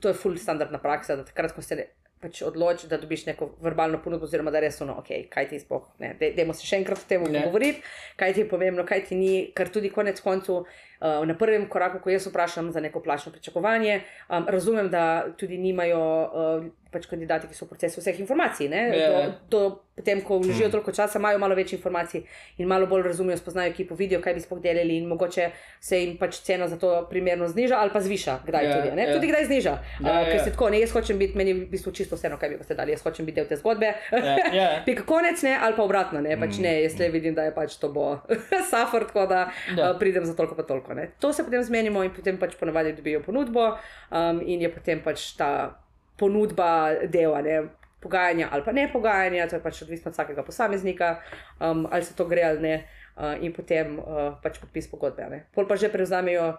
to 0.00 0.08
je 0.08 0.14
full 0.14 0.36
standardna 0.36 0.78
praksa, 0.78 1.16
da 1.16 1.24
takrat, 1.24 1.52
ko 1.52 1.62
se 1.62 1.76
ne, 1.76 1.86
pač 2.20 2.40
odloči, 2.42 2.88
da 2.88 2.96
dobiš 2.96 3.26
neko 3.26 3.50
verbalno 3.60 3.98
ponudbo, 4.00 4.24
oziroma 4.24 4.50
da 4.50 4.60
res 4.60 4.80
ono, 4.80 4.94
ok, 4.98 5.28
kaj 5.28 5.48
ti 5.48 5.58
sploh, 5.60 5.90
ne, 5.98 6.14
dajmo 6.18 6.54
se 6.54 6.64
še 6.64 6.78
enkrat 6.78 6.98
o 6.98 7.08
tem 7.08 7.26
Ja. 7.26 7.42
pogovoriti, 7.42 7.82
kaj 8.16 8.32
ti 8.32 8.40
je 8.40 8.48
pomembno, 8.48 8.84
kaj 8.84 9.04
ti 9.04 9.14
ni, 9.14 9.52
ker 9.52 9.68
tudi 9.68 9.90
konec 9.90 10.20
koncev. 10.20 10.64
Uh, 10.96 11.24
na 11.24 11.34
prvem 11.34 11.66
koraku, 11.66 11.98
ko 11.98 12.08
jaz 12.08 12.26
vprašam 12.26 12.70
za 12.70 12.80
neko 12.80 13.00
plačno 13.00 13.32
pričakovanje, 13.32 14.00
um, 14.28 14.46
razumem, 14.48 14.88
da 14.88 15.04
tudi 15.32 15.58
nimajo 15.58 16.00
uh, 16.22 16.64
pač 16.90 17.06
kandidati, 17.06 17.46
ki 17.46 17.54
so 17.54 17.64
v 17.64 17.70
procesu 17.70 17.98
vseh 17.98 18.20
informacij. 18.20 18.68
ne. 18.68 18.82
Ja. 18.94 19.08
Do, 19.10 19.22
do, 19.50 19.60
potem, 19.94 20.20
ko 20.20 20.38
vložijo 20.38 20.64
Hmm. 20.64 20.72
toliko 20.72 20.92
časa, 20.92 21.18
imajo 21.18 21.38
malo 21.38 21.54
več 21.54 21.72
informacij 21.72 22.22
in 22.58 22.66
malo 22.66 22.86
bolj 22.86 23.02
razumejo, 23.04 23.36
spoznajo 23.36 23.68
ekipo, 23.68 23.94
vidijo, 23.94 24.20
kaj 24.20 24.34
bi 24.34 24.40
sploh 24.40 24.60
delali 24.60 24.96
in 24.96 25.06
mogoče 25.06 25.48
se 25.80 25.98
jim 25.98 26.16
pač 26.16 26.38
cena 26.40 26.68
za 26.68 26.76
to 26.76 27.06
primerno 27.06 27.48
zniža 27.48 27.76
ali 27.76 27.90
pa 27.90 28.00
zviša, 28.00 28.38
kdaj 28.46 28.64
Ja, 28.64 28.76
tudi. 28.76 28.90
ne. 28.92 29.02
ja. 29.02 29.12
Tudi 29.12 29.26
kdaj 29.26 29.44
zniža. 29.44 29.74
Ja, 30.00 30.12
Uh, 30.12 30.24
ker 30.24 30.36
ja. 30.36 30.44
se 30.44 30.50
tako, 30.50 30.70
ne, 30.70 30.80
jaz 30.80 30.92
hočem 30.92 31.18
biti, 31.18 31.34
meni 31.34 31.50
je 31.50 31.56
v 31.56 31.68
bistvu 31.68 31.92
čisto 31.92 32.14
vseeno, 32.14 32.38
kaj 32.38 32.48
bi 32.48 32.56
boste 32.56 32.74
dali, 32.74 32.90
jaz 32.90 33.02
hočem 33.02 33.26
biti 33.26 33.36
del 33.36 33.46
te 33.46 33.56
zgodbe. 33.56 33.90
Ja, 34.12 34.36
ja. 34.52 34.68
Pika 34.86 35.02
konec, 35.04 35.42
ne, 35.42 35.58
ali 35.58 35.74
pa 35.74 35.82
obratno, 35.82 36.20
ne, 36.20 36.36
pač 36.36 36.54
Mm. 36.54 36.62
ne, 36.62 36.82
jaz 36.82 36.94
le 36.96 37.08
vidim, 37.10 37.34
da 37.34 37.42
je 37.42 37.52
pač 37.52 37.76
to 37.76 37.88
bo 37.90 38.20
suffer, 38.70 39.04
tako 39.04 39.26
da 39.26 39.50
Ja. 39.72 39.90
uh, 39.90 39.98
pridem 39.98 40.24
za 40.24 40.34
toliko 40.34 40.54
pa 40.54 40.62
toliko. 40.64 40.93
Ne. 40.94 41.10
To 41.18 41.32
se 41.32 41.44
potem 41.44 41.62
zmenimo 41.62 42.02
in 42.02 42.10
potem 42.10 42.38
pač 42.38 42.54
ponavadi 42.56 42.92
dobijo 42.92 43.22
ponudbo 43.22 43.68
um, 44.10 44.40
in 44.40 44.60
je 44.60 44.70
potem 44.70 45.00
pač 45.00 45.36
ta 45.36 45.80
ponudba 46.16 46.68
dela, 47.06 47.42
ne, 47.42 47.62
pogajanja 48.00 48.48
ali 48.52 48.62
pa 48.62 48.72
ne 48.72 48.84
pogajanja, 48.86 49.48
to 49.48 49.56
je 49.56 49.62
pač 49.62 49.82
odvisno 49.82 50.08
od 50.08 50.14
vsakega 50.14 50.42
posameznika, 50.42 51.20
um, 51.60 51.86
ali 51.90 52.04
se 52.04 52.14
to 52.14 52.24
gre 52.24 52.42
ali 52.42 52.60
ne, 52.60 52.74
uh, 53.16 53.34
in 53.40 53.52
potem 53.52 53.98
uh, 53.98 54.04
pač 54.38 54.58
podpis 54.58 54.86
pogodbe. 54.86 55.26
Ne. 55.30 55.46
Pol 55.50 55.66
pa 55.66 55.76
že 55.76 55.88
prevzamejo 55.88 56.52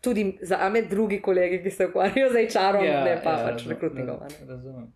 tudi 0.00 0.38
za 0.42 0.58
ame 0.58 0.82
drugi 0.82 1.20
kolegi, 1.20 1.62
ki 1.62 1.70
se 1.70 1.86
ukvarjajo 1.86 2.30
z 2.30 2.46
HR-om, 2.48 2.84
ja, 2.84 3.04
ne 3.04 3.20
pa 3.22 3.30
ja, 3.30 3.44
pač 3.44 3.62
razum- 3.62 3.70
rekrutningom. 3.70 4.16
a 4.16 4.24
raz- 4.24 4.40
ne. 4.40 4.46
Razumem. 4.48 4.86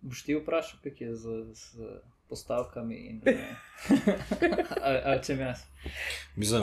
Boš 0.00 0.22
ti 0.24 0.34
vprašal, 0.34 0.78
kako 0.80 1.04
je 1.04 1.14
z, 1.14 1.24
z 1.52 1.64
postavkami 2.30 2.96
in 2.96 3.20
ali, 4.82 4.98
ali 5.04 5.22
če 5.26 5.36
jaz. 5.36 5.64
Mislim, 6.36 6.62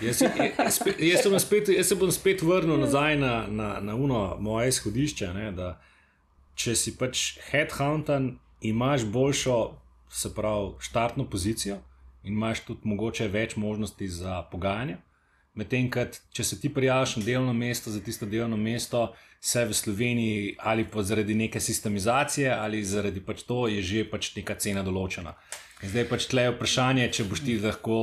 jaz, 0.00 0.22
jaz, 0.22 0.78
spet- 0.78 1.00
jaz, 1.00 1.24
bom 1.30 1.38
spet, 1.40 1.68
jaz 1.68 1.88
se 1.88 1.98
bom 2.00 2.12
spet 2.12 2.42
vrnil 2.42 2.80
nazaj 2.82 3.16
na, 3.16 3.32
na, 3.48 3.68
na 3.80 3.94
uno 3.94 4.36
moje 4.40 4.68
izhodišče. 4.74 5.30
Ne, 5.34 5.52
da 5.52 5.76
če 6.54 6.74
si 6.78 6.96
pač 6.98 7.38
headhunter, 7.50 8.32
imaš 8.60 9.04
boljšo, 9.04 9.58
se 10.14 10.30
pravi, 10.34 10.74
štartno 10.80 11.24
pozicijo 11.30 11.80
in 12.24 12.32
imaš 12.36 12.60
tudi 12.64 12.86
mogoče 12.88 13.26
več 13.28 13.56
možnosti 13.56 14.08
za 14.08 14.42
pogajanje. 14.52 14.96
Medtem, 15.54 15.86
ko 15.90 16.06
če 16.34 16.44
se 16.44 16.58
ti 16.60 16.70
prijaviš 16.74 17.16
na 17.20 17.24
delovno 17.26 17.52
mesto 17.54 17.90
za 17.90 18.00
tisto 18.02 18.26
delovno 18.26 18.56
mesto, 18.56 19.12
se 19.44 19.64
v 19.68 19.74
Sloveniji 19.76 20.54
ali 20.58 20.86
pa 20.88 21.02
zaradi 21.04 21.34
neke 21.36 21.60
sistemizacije 21.60 22.48
ali 22.54 22.84
zaradi 22.84 23.20
pač 23.20 23.42
to 23.44 23.66
je 23.68 23.82
že 23.82 24.04
pač 24.08 24.30
neka 24.36 24.54
cena 24.56 24.80
določena. 24.82 25.34
In 25.82 25.90
zdaj 25.92 26.06
pač 26.08 26.26
tle 26.30 26.46
je 26.46 26.54
vprašanje, 26.54 27.10
če 27.12 27.26
boš 27.28 27.42
ti 27.44 27.58
lahko, 27.60 27.98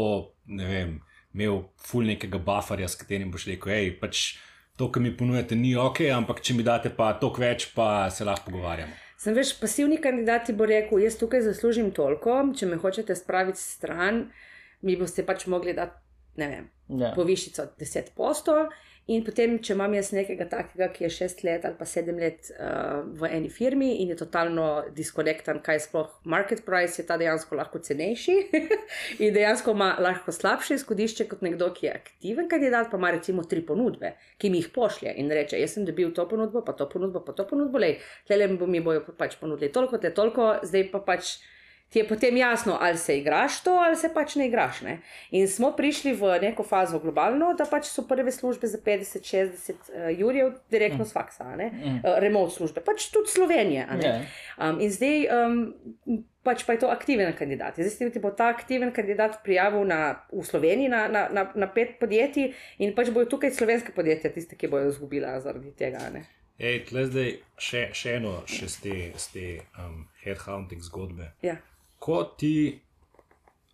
ne 0.54 0.68
vem, 0.70 0.92
imel 1.34 1.64
ful 1.82 2.06
nekega 2.06 2.38
bufferja, 2.38 2.86
s 2.92 3.00
katerim 3.00 3.32
boš 3.34 3.48
rekel, 3.50 3.74
hej, 3.74 3.90
pač 3.98 4.38
to, 4.78 4.92
kar 4.94 5.02
mi 5.02 5.10
ponujate, 5.18 5.58
ni 5.58 5.74
ok, 5.74 6.04
ampak 6.14 6.44
če 6.46 6.54
mi 6.54 6.66
date 6.68 6.92
pa 6.94 7.14
toliko 7.18 7.42
več, 7.42 7.72
pa 7.74 8.10
se 8.14 8.28
lahko 8.28 8.52
pogovarjamo. 8.52 8.94
Sem 9.22 9.34
veš, 9.38 9.56
pasivni 9.62 9.98
kandidat 10.02 10.46
ti 10.46 10.54
bo 10.58 10.66
rekel, 10.70 11.02
jaz 11.02 11.18
tukaj 11.18 11.42
zaslužim 11.48 11.90
toliko, 11.94 12.38
če 12.58 12.70
me 12.70 12.78
hočete 12.82 13.18
spraviti 13.18 13.62
stran, 13.62 14.28
mi 14.86 14.94
boste 14.98 15.26
pač 15.26 15.48
mogli 15.50 15.74
dati, 15.78 15.98
ne 16.38 16.52
vem, 16.54 16.70
Ja. 16.92 17.14
povišico 17.16 17.70
10 17.80 18.14
postov. 18.18 18.68
In 19.12 19.24
potem, 19.28 19.58
če 19.60 19.74
imam 19.76 19.92
jaz 19.98 20.12
nekega 20.16 20.46
takega, 20.48 20.88
ki 20.94 21.04
je 21.04 21.10
6 21.18 21.44
let 21.48 21.66
ali 21.68 21.76
pa 21.76 21.88
7 21.90 22.20
let 22.22 22.52
uh, 22.54 23.02
v 23.20 23.30
eni 23.34 23.50
firmi 23.52 23.90
in 24.04 24.14
je 24.14 24.18
totalno 24.22 24.68
diskonektan, 24.96 25.60
kaj 25.66 25.82
sploh 25.88 26.10
market 26.32 26.64
price, 26.68 27.00
je 27.02 27.08
ta 27.10 27.18
dejansko 27.20 27.58
lahko 27.60 27.82
cenejši 27.84 28.38
in 29.24 29.34
dejansko 29.36 29.76
ima 29.76 29.92
lahko 30.00 30.32
slabše 30.36 30.80
izhodišče 30.80 31.28
kot 31.32 31.44
nekdo, 31.44 31.72
ki 31.76 31.90
je 31.90 31.96
aktiven 31.98 32.50
kandidat, 32.52 32.92
pa 32.92 33.00
ima 33.02 33.12
recimo 33.18 33.44
tri 33.44 33.66
ponudbe, 33.66 34.14
ki 34.40 34.54
mi 34.54 34.62
jih 34.62 34.72
pošlje 34.76 35.16
in 35.20 35.32
reče: 35.34 35.60
Jaz 35.60 35.76
sem 35.76 35.88
dobil 35.88 36.14
to 36.16 36.28
ponudbo, 36.30 36.64
pa 36.66 36.78
to 36.78 36.88
ponudbo, 36.90 37.26
pa 37.26 37.36
to 37.36 37.48
ponudbo, 37.50 37.82
le 37.82 37.98
tle 38.30 38.48
mi 38.48 38.80
bojo 38.80 39.04
pač 39.18 39.36
ponudili 39.42 39.74
toliko, 39.74 40.00
te 40.00 40.14
toliko, 40.16 40.54
zdaj 40.64 40.88
pa 40.94 41.04
pač 41.12 41.36
ti 41.92 42.00
je 42.00 42.08
potem 42.08 42.38
jasno, 42.38 42.78
ali 42.82 42.98
se 42.98 43.18
igraš 43.18 43.64
to, 43.64 43.72
ali 43.72 43.96
se 44.00 44.10
pač 44.14 44.36
ne 44.40 44.48
igraš. 44.48 44.82
Ne? 44.82 44.98
In 45.32 45.48
smo 45.48 45.74
prišli 45.76 46.14
v 46.16 46.38
neko 46.42 46.64
fazo 46.64 47.00
globalno, 47.04 47.52
da 47.58 47.68
pač 47.68 47.90
so 47.92 48.06
prve 48.08 48.32
službe 48.32 48.68
za 48.68 48.80
50-60 48.80 49.72
uh, 49.72 50.08
jurjev 50.16 50.54
direktno 50.72 51.06
s 51.06 51.12
faksa, 51.12 51.44
a 51.52 51.56
ne? 51.60 51.68
Mm. 51.74 51.98
uh, 52.00 52.16
remote 52.24 52.56
službe, 52.56 52.82
pač 52.86 53.10
tudi 53.12 53.28
Slovenije. 53.28 53.86
a 53.90 53.96
ne. 54.00 54.08
Ja. 54.08 54.70
Um, 54.70 54.80
in 54.80 54.92
zdaj 54.92 55.28
um, 55.36 55.58
pač 56.48 56.64
pa 56.64 56.74
je 56.74 56.86
to 56.86 56.92
aktiven 56.94 57.34
kandidat. 57.36 57.76
Zdaj 57.76 58.14
ti 58.16 58.22
bo 58.24 58.32
ta 58.32 58.48
aktiven 58.56 58.94
kandidat 58.96 59.42
prijavil 59.44 59.84
na, 59.84 60.16
v 60.32 60.46
Sloveniji 60.48 60.90
na, 60.90 61.08
na, 61.08 61.28
na, 61.28 61.52
na 61.56 61.68
pet 61.68 62.00
podjetij 62.00 62.54
in 62.80 62.96
pač 62.96 63.12
bojo 63.12 63.28
tukaj 63.28 63.52
slovenske 63.52 63.92
podjetja, 63.92 64.32
tiste, 64.32 64.56
ki 64.56 64.72
bojo 64.72 64.90
izgubila 64.90 65.36
zaradi 65.44 65.76
tega. 65.76 66.08
a 66.08 66.14
Ne? 66.16 66.24
Ej, 66.62 66.86
tle 66.88 67.04
zdaj 67.10 67.30
še, 67.58 67.82
še 67.98 68.16
eno, 68.22 68.34
še 68.46 68.68
z 68.70 68.82
te, 68.84 68.96
z 69.18 69.26
te 69.34 69.46
um, 69.82 70.06
headhunting 70.24 70.84
zgodbe. 70.86 71.32
Ja. 71.42 71.58
Ko 72.02 72.24
ti 72.26 72.80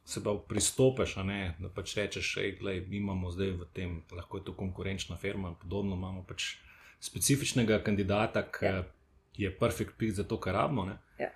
se 0.06 0.24
pa 0.24 0.34
pristopiš, 0.48 1.16
ne, 1.18 1.56
da 1.60 1.70
pač 1.70 1.96
rečeš, 1.96 2.34
da 2.62 2.72
imamo 2.74 3.32
zdaj 3.32 3.52
v 3.54 3.66
tem, 3.74 4.04
lahko 4.12 4.38
je 4.38 4.44
to 4.44 4.54
konkurenčna 4.54 5.16
firma, 5.16 5.54
podobno 5.54 5.96
imamo 5.96 6.24
pač 6.24 6.56
specifičnega 7.02 7.80
kandidata, 7.80 8.44
ki 8.44 8.66
Ja. 8.66 8.84
je 9.38 9.52
perfekt 9.52 9.98
pit 9.98 10.16
za 10.16 10.24
to, 10.24 10.38
kar 10.38 10.54
rabimo. 10.54 10.86
Ne, 10.86 10.98
Ja. 11.20 11.30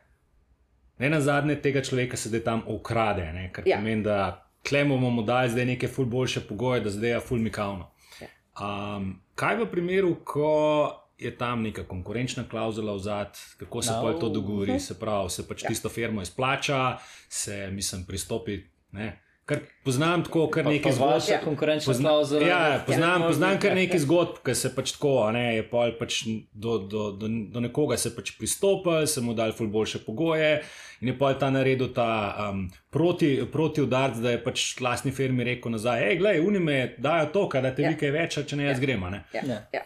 ne 1.00 1.10
na 1.10 1.22
zadnje 1.22 1.56
tega 1.58 1.82
človeka 1.82 2.18
se 2.18 2.30
zdaj 2.30 2.44
tam 2.44 2.64
ukrade, 2.68 3.34
ne, 3.34 3.50
kar 3.54 3.68
Ja. 3.68 3.78
pomeni, 3.78 4.04
da 4.04 4.20
klemo 4.62 4.98
bomo 4.98 5.22
dali 5.22 5.50
zdaj 5.50 5.66
neke 5.66 5.88
ful 5.88 6.06
boljše 6.06 6.42
pogoje, 6.42 6.82
da 6.82 6.90
zdaj 6.90 7.10
je 7.10 7.20
ful 7.20 7.38
mikavno. 7.40 7.88
Ja. 8.22 8.28
Um, 8.58 9.08
kaj 9.36 9.56
v 9.58 9.68
primeru, 9.68 10.16
ko 10.18 11.01
je 11.22 11.32
tam 11.32 11.62
neka 11.62 11.84
konkurenčna 11.86 12.44
klauzula 12.46 12.94
vzad, 12.94 13.38
kako 13.58 13.82
se 13.82 13.92
No. 13.92 14.02
no. 14.04 14.14
to 14.16 14.30
dogovori, 14.32 14.80
se 14.80 14.94
pravi, 14.96 15.30
se 15.30 15.48
pač 15.48 15.62
Ja. 15.62 15.66
ja. 15.66 15.70
tisto 15.70 15.90
firmo 15.90 16.22
izplača, 16.22 16.98
se, 17.30 17.68
mislim, 17.70 18.06
pristopi. 18.06 18.60
Ne? 18.92 19.12
Kar 19.44 19.58
poznam 19.84 20.24
tako, 20.24 20.48
kar 20.50 20.66
nekaj 20.66 20.92
zgodb. 20.92 21.12
vaša 21.12 21.34
Ja. 21.34 21.40
konkurenčna 21.42 21.90
Pozna, 21.90 22.10
klauzula. 22.10 22.48
ja, 22.48 22.84
poznam, 22.86 23.22
Ja. 23.22 23.28
poznam 23.28 23.60
kar 23.60 23.76
nekaj 23.76 24.00
zgodb, 24.00 24.36
ki 24.46 24.56
se 24.56 24.76
pač 24.76 24.92
tako, 24.92 25.24
a 25.24 25.32
ne, 25.32 25.56
je 25.56 25.64
pol 25.66 25.92
pač 26.00 26.22
do, 26.54 26.78
do, 26.80 27.12
do, 27.12 27.28
do 27.50 27.60
nekoga 27.60 27.98
se 27.98 28.16
pač 28.16 28.32
pristopil, 28.32 29.08
se 29.08 29.22
mu 29.22 29.34
dal 29.34 29.52
ful 29.52 29.68
boljše 29.68 30.00
pogoje 30.00 30.62
in 31.02 31.08
je 31.08 31.18
pol 31.18 31.34
ta 31.34 31.50
naredil 31.50 31.90
ta 31.90 32.08
um, 32.46 32.62
proti, 32.90 33.42
proti 33.48 33.82
udarc, 33.82 34.18
da 34.18 34.32
je 34.32 34.44
pač 34.44 34.80
lastni 34.80 35.12
firmi 35.12 35.44
rekel 35.46 35.72
nazaj, 35.72 36.00
hej, 36.02 36.18
glej, 36.18 36.40
unime 36.42 36.96
dajo 37.00 37.26
to, 37.28 37.50
kaj 37.50 37.62
da 37.62 37.72
te 37.72 37.82
Ja. 37.82 37.90
vi 37.90 37.98
kaj 37.98 38.12
več, 38.12 38.40
če 38.46 38.56
ne 38.56 38.64
jaz 38.66 38.80
gremo. 38.80 39.10
Ne? 39.10 39.24
Ja, 39.34 39.42
Ja. 39.44 39.60
ja. 39.74 39.82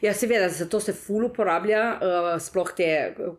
Ja, 0.00 0.14
seveda, 0.16 0.48
zato 0.48 0.80
se 0.80 0.94
ful 0.96 1.26
uporablja, 1.26 1.80
uh, 2.00 2.28
sploh 2.40 2.70
te, 2.76 2.88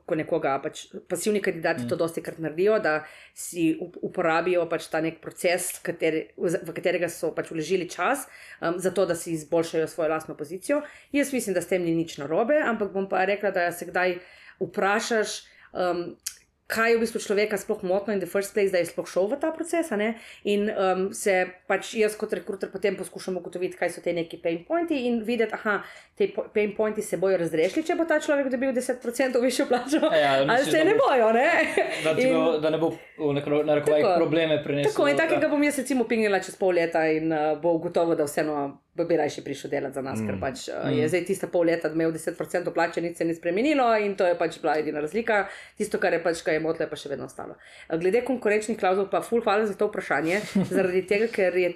ko 0.05 0.17
nekoga, 0.17 0.53
pač 0.61 0.83
pasivni 1.09 1.41
kandidati 1.41 1.83
mm. 1.83 1.89
to 1.89 1.97
dosti 1.97 2.21
krat 2.21 2.37
naredijo, 2.43 2.75
da 2.83 2.99
si 3.33 3.71
up- 3.81 3.97
uporabijo 4.05 4.67
pač 4.69 4.85
ta 4.93 5.01
nek 5.01 5.17
proces, 5.23 5.71
kateri, 5.81 6.27
v 6.37 6.61
v 6.61 6.75
katerega 6.77 7.09
so 7.09 7.31
pač 7.33 7.49
vložili 7.49 7.89
čas, 7.89 8.27
um, 8.61 8.77
zato 8.77 9.07
da 9.09 9.17
si 9.17 9.33
izboljšajo 9.33 9.87
svojo 9.89 10.11
lastno 10.13 10.37
pozicijo. 10.37 10.83
Jaz 11.11 11.33
mislim, 11.33 11.57
da 11.57 11.65
s 11.65 11.71
tem 11.73 11.81
ni 11.81 11.95
nič 11.97 12.19
narobe, 12.21 12.61
ampak 12.61 12.93
bom 12.93 13.09
pa 13.09 13.25
rekla, 13.25 13.49
da 13.55 13.71
se 13.73 13.89
kdaj 13.89 14.19
vprašaš. 14.61 15.41
Um, 15.73 16.11
Kaj 16.71 16.87
je 16.87 16.95
v 16.95 17.01
bistvu 17.01 17.19
človeka 17.21 17.57
sploh 17.57 17.83
motno 17.83 18.13
in 18.13 18.19
the 18.19 18.27
first 18.27 18.53
place, 18.53 18.71
da 18.71 18.79
je 18.79 18.85
sploh 18.85 19.03
šel 19.05 19.27
v 19.27 19.35
ta 19.35 19.51
proces? 19.51 19.91
In 20.45 20.69
um, 20.69 21.11
se 21.11 21.33
pač 21.67 21.93
jaz 21.93 22.15
kot 22.15 22.31
rekruter 22.31 22.71
potem 22.71 22.95
poskušam 22.95 23.37
ugotoviti, 23.37 23.75
kaj 23.75 23.89
so 23.89 23.99
te 23.99 24.13
neki 24.13 24.37
pain 24.37 24.63
pointi 24.63 24.95
in 25.03 25.19
videti, 25.21 25.51
aha, 25.51 25.81
te 26.15 26.25
pain 26.49 26.71
pointi 26.71 27.01
se 27.01 27.17
bojo 27.17 27.35
razrešili, 27.37 27.83
če 27.83 27.95
bo 27.95 28.05
ta 28.05 28.19
človek 28.19 28.47
dobil 28.47 28.71
10% 28.71 29.03
višjo 29.37 29.65
plačo. 29.65 29.99
Ja, 30.13 30.31
ali 30.33 30.47
misliš, 30.47 30.71
se 30.71 30.77
da 30.77 30.83
ne 30.83 30.93
bo- 30.93 31.09
bojo, 31.09 31.31
ne? 31.33 31.47
Da, 32.03 32.11
In- 32.13 32.33
bo, 32.35 32.57
da 32.57 32.69
ne 32.69 32.77
bo 32.77 32.89
v 33.17 33.33
narekovajih 33.33 34.05
Tako. 34.05 34.15
probleme 34.17 34.63
prinesel. 34.63 34.91
Tako 34.91 35.07
in 35.07 35.17
takega 35.17 35.43
Ja. 35.43 35.49
bom 35.49 35.63
jaz 35.63 35.77
recimo 35.77 36.03
pinila 36.05 36.39
čez 36.39 36.55
pol 36.55 36.71
leta 36.73 37.03
in 37.05 37.27
uh, 37.29 37.57
bo 37.57 37.75
gotovo, 37.79 38.15
da 38.15 38.23
vseeno 38.23 38.61
bi 38.95 39.17
raje 39.17 39.43
prišel 39.43 39.71
delati 39.71 39.93
za 39.93 40.01
nas, 40.01 40.19
mm. 40.19 40.27
ker 40.27 40.39
pač 40.39 40.65
uh, 40.69 40.89
je 40.91 41.07
zdaj 41.07 41.23
tista 41.25 41.47
pol 41.47 41.65
leta, 41.69 41.89
da 41.89 41.95
imel 41.95 42.11
10% 42.11 42.73
plače, 42.73 43.01
nič 43.01 43.17
se 43.17 43.25
ni 43.25 43.35
spremenilo 43.35 43.87
in 43.97 44.15
to 44.19 44.27
je 44.27 44.35
pač 44.37 44.59
bila 44.61 44.75
edina 44.79 44.99
razlika. 44.99 45.45
Tisto, 45.77 45.99
kar 45.99 46.13
je 46.13 46.23
pač 46.23 46.43
kaj 46.43 46.59
je 46.59 46.63
motlo, 46.63 46.87
pa 46.91 46.99
še 46.99 47.13
vedno 47.13 47.29
ostalo. 47.29 47.55
Glede 47.87 48.25
konkurenčnih 48.27 48.79
klauzul, 48.79 49.07
pa 49.11 49.23
full 49.23 49.43
hvala 49.45 49.69
za 49.69 49.77
to 49.79 49.87
vprašanje, 49.87 50.41
zaradi 50.75 51.05
tega, 51.07 51.31
ker 51.31 51.55
je 51.57 51.73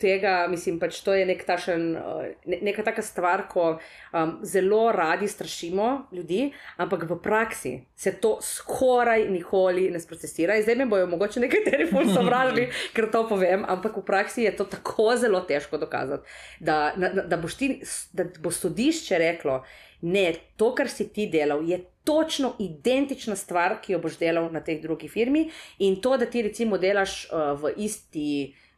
tega, 0.00 0.46
mislim, 0.50 0.78
pač 0.82 0.98
to 1.04 1.14
je 1.14 1.26
nek 1.26 1.44
tašen, 1.46 1.84
uh, 1.96 2.24
ne, 2.50 2.58
neka 2.66 2.82
taka 2.86 3.02
stvar, 3.02 3.46
ko 3.50 3.66
um, 3.76 4.34
zelo 4.42 4.88
radi 4.92 5.28
strašimo 5.28 6.08
ljudi, 6.12 6.48
ampak 6.76 7.06
v 7.10 7.18
praksi 7.22 7.74
se 7.96 8.14
to 8.20 8.36
skoraj 8.42 9.28
nikoli 9.30 9.88
ne 9.90 10.00
sprocesira. 10.00 10.58
Zdaj 10.62 10.80
me 10.82 10.88
bojo 10.90 11.06
mogoče 11.06 11.44
nekateri 11.44 11.86
ful 11.90 12.10
sovražni, 12.10 12.68
ker 12.96 13.08
to 13.12 13.24
povem, 13.28 13.64
ampak 13.68 13.96
v 14.02 14.04
praksi 14.06 14.48
je 14.48 14.56
to 14.56 14.68
tako 14.70 15.14
zelo 15.20 15.40
težko 15.46 15.78
dokazati, 15.78 16.28
da, 16.60 16.92
da, 16.96 17.12
da, 17.22 17.40
ti, 17.58 17.76
da 18.12 18.26
bo 18.42 18.50
sodišče 18.50 19.18
reklo, 19.18 19.62
ne, 20.04 20.26
to, 20.56 20.74
kar 20.74 20.90
si 20.90 21.08
ti 21.12 21.28
delal, 21.32 21.64
je. 21.68 21.84
Točno 22.04 22.50
identična 22.60 23.32
stvar, 23.32 23.78
ki 23.80 23.94
jo 23.94 23.98
boš 24.02 24.18
delal 24.20 24.50
na 24.52 24.60
tej 24.60 24.82
drugi 24.82 25.08
firmi, 25.08 25.46
in 25.80 25.94
to, 26.04 26.18
da 26.20 26.26
ti 26.28 26.42
recimo 26.44 26.76
delaš 26.76 27.14
uh, 27.30 27.54
v 27.56 27.70
isti 27.80 28.26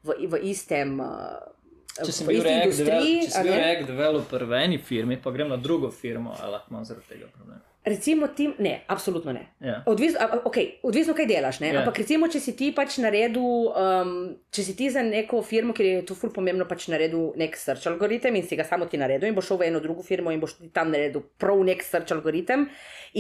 v, 0.07 0.19
v 0.33 0.43
istem. 0.53 0.99
Uh, 1.03 1.55
Če 1.97 2.13
sem 2.13 2.29
bil 2.29 2.45
rek, 2.45 3.87
developer 3.89 4.45
v 4.45 4.59
eni 4.67 4.77
firmi, 4.83 5.17
pa 5.17 5.33
grem 5.33 5.49
na 5.49 5.57
drugo 5.57 5.89
firmo, 5.89 6.35
ali 6.37 6.53
lahko 6.53 6.75
imam 6.75 6.85
zaradi 6.85 7.09
tega 7.15 7.31
problem. 7.33 7.63
Recimo, 7.87 8.27
tim, 8.35 8.51
ne, 8.59 8.81
absolutno 8.91 9.33
ne. 9.33 9.45
Yeah. 9.61 9.67
Ja. 9.67 9.83
Odvisno, 9.87 10.27
okay, 10.45 10.81
odvisno, 10.83 11.15
kaj 11.15 11.29
delaš. 11.31 11.61
Yeah. 11.61 11.71
Ja. 11.71 11.81
Ampak, 11.85 12.01
recimo, 12.03 12.27
če 12.27 12.41
si 12.43 12.57
ti 12.59 12.73
pač 12.75 12.97
naredil, 12.99 13.47
um, 13.71 14.11
če 14.51 14.65
si 14.67 14.75
ti 14.75 14.89
za 14.91 15.05
neko 15.07 15.39
firmo, 15.47 15.71
ki 15.77 15.87
je 15.87 16.01
to 16.09 16.17
ful 16.19 16.33
pomembno, 16.35 16.67
pač 16.67 16.89
naredil 16.91 17.31
nek 17.39 17.55
search 17.57 17.87
algoritem 17.87 18.35
in 18.35 18.43
si 18.43 18.59
ga 18.59 18.67
samo 18.67 18.91
ti 18.91 18.99
naredil, 18.99 19.31
in 19.31 19.39
boš 19.39 19.53
šel 19.53 19.61
v 19.63 19.69
eno 19.71 19.81
drugo 19.85 20.03
firmo 20.03 20.35
in 20.35 20.43
boš 20.43 20.57
tam 20.75 20.91
naredil 20.91 21.23
prav 21.39 21.63
nek 21.69 21.87
search 21.87 22.11
algoritem. 22.17 22.67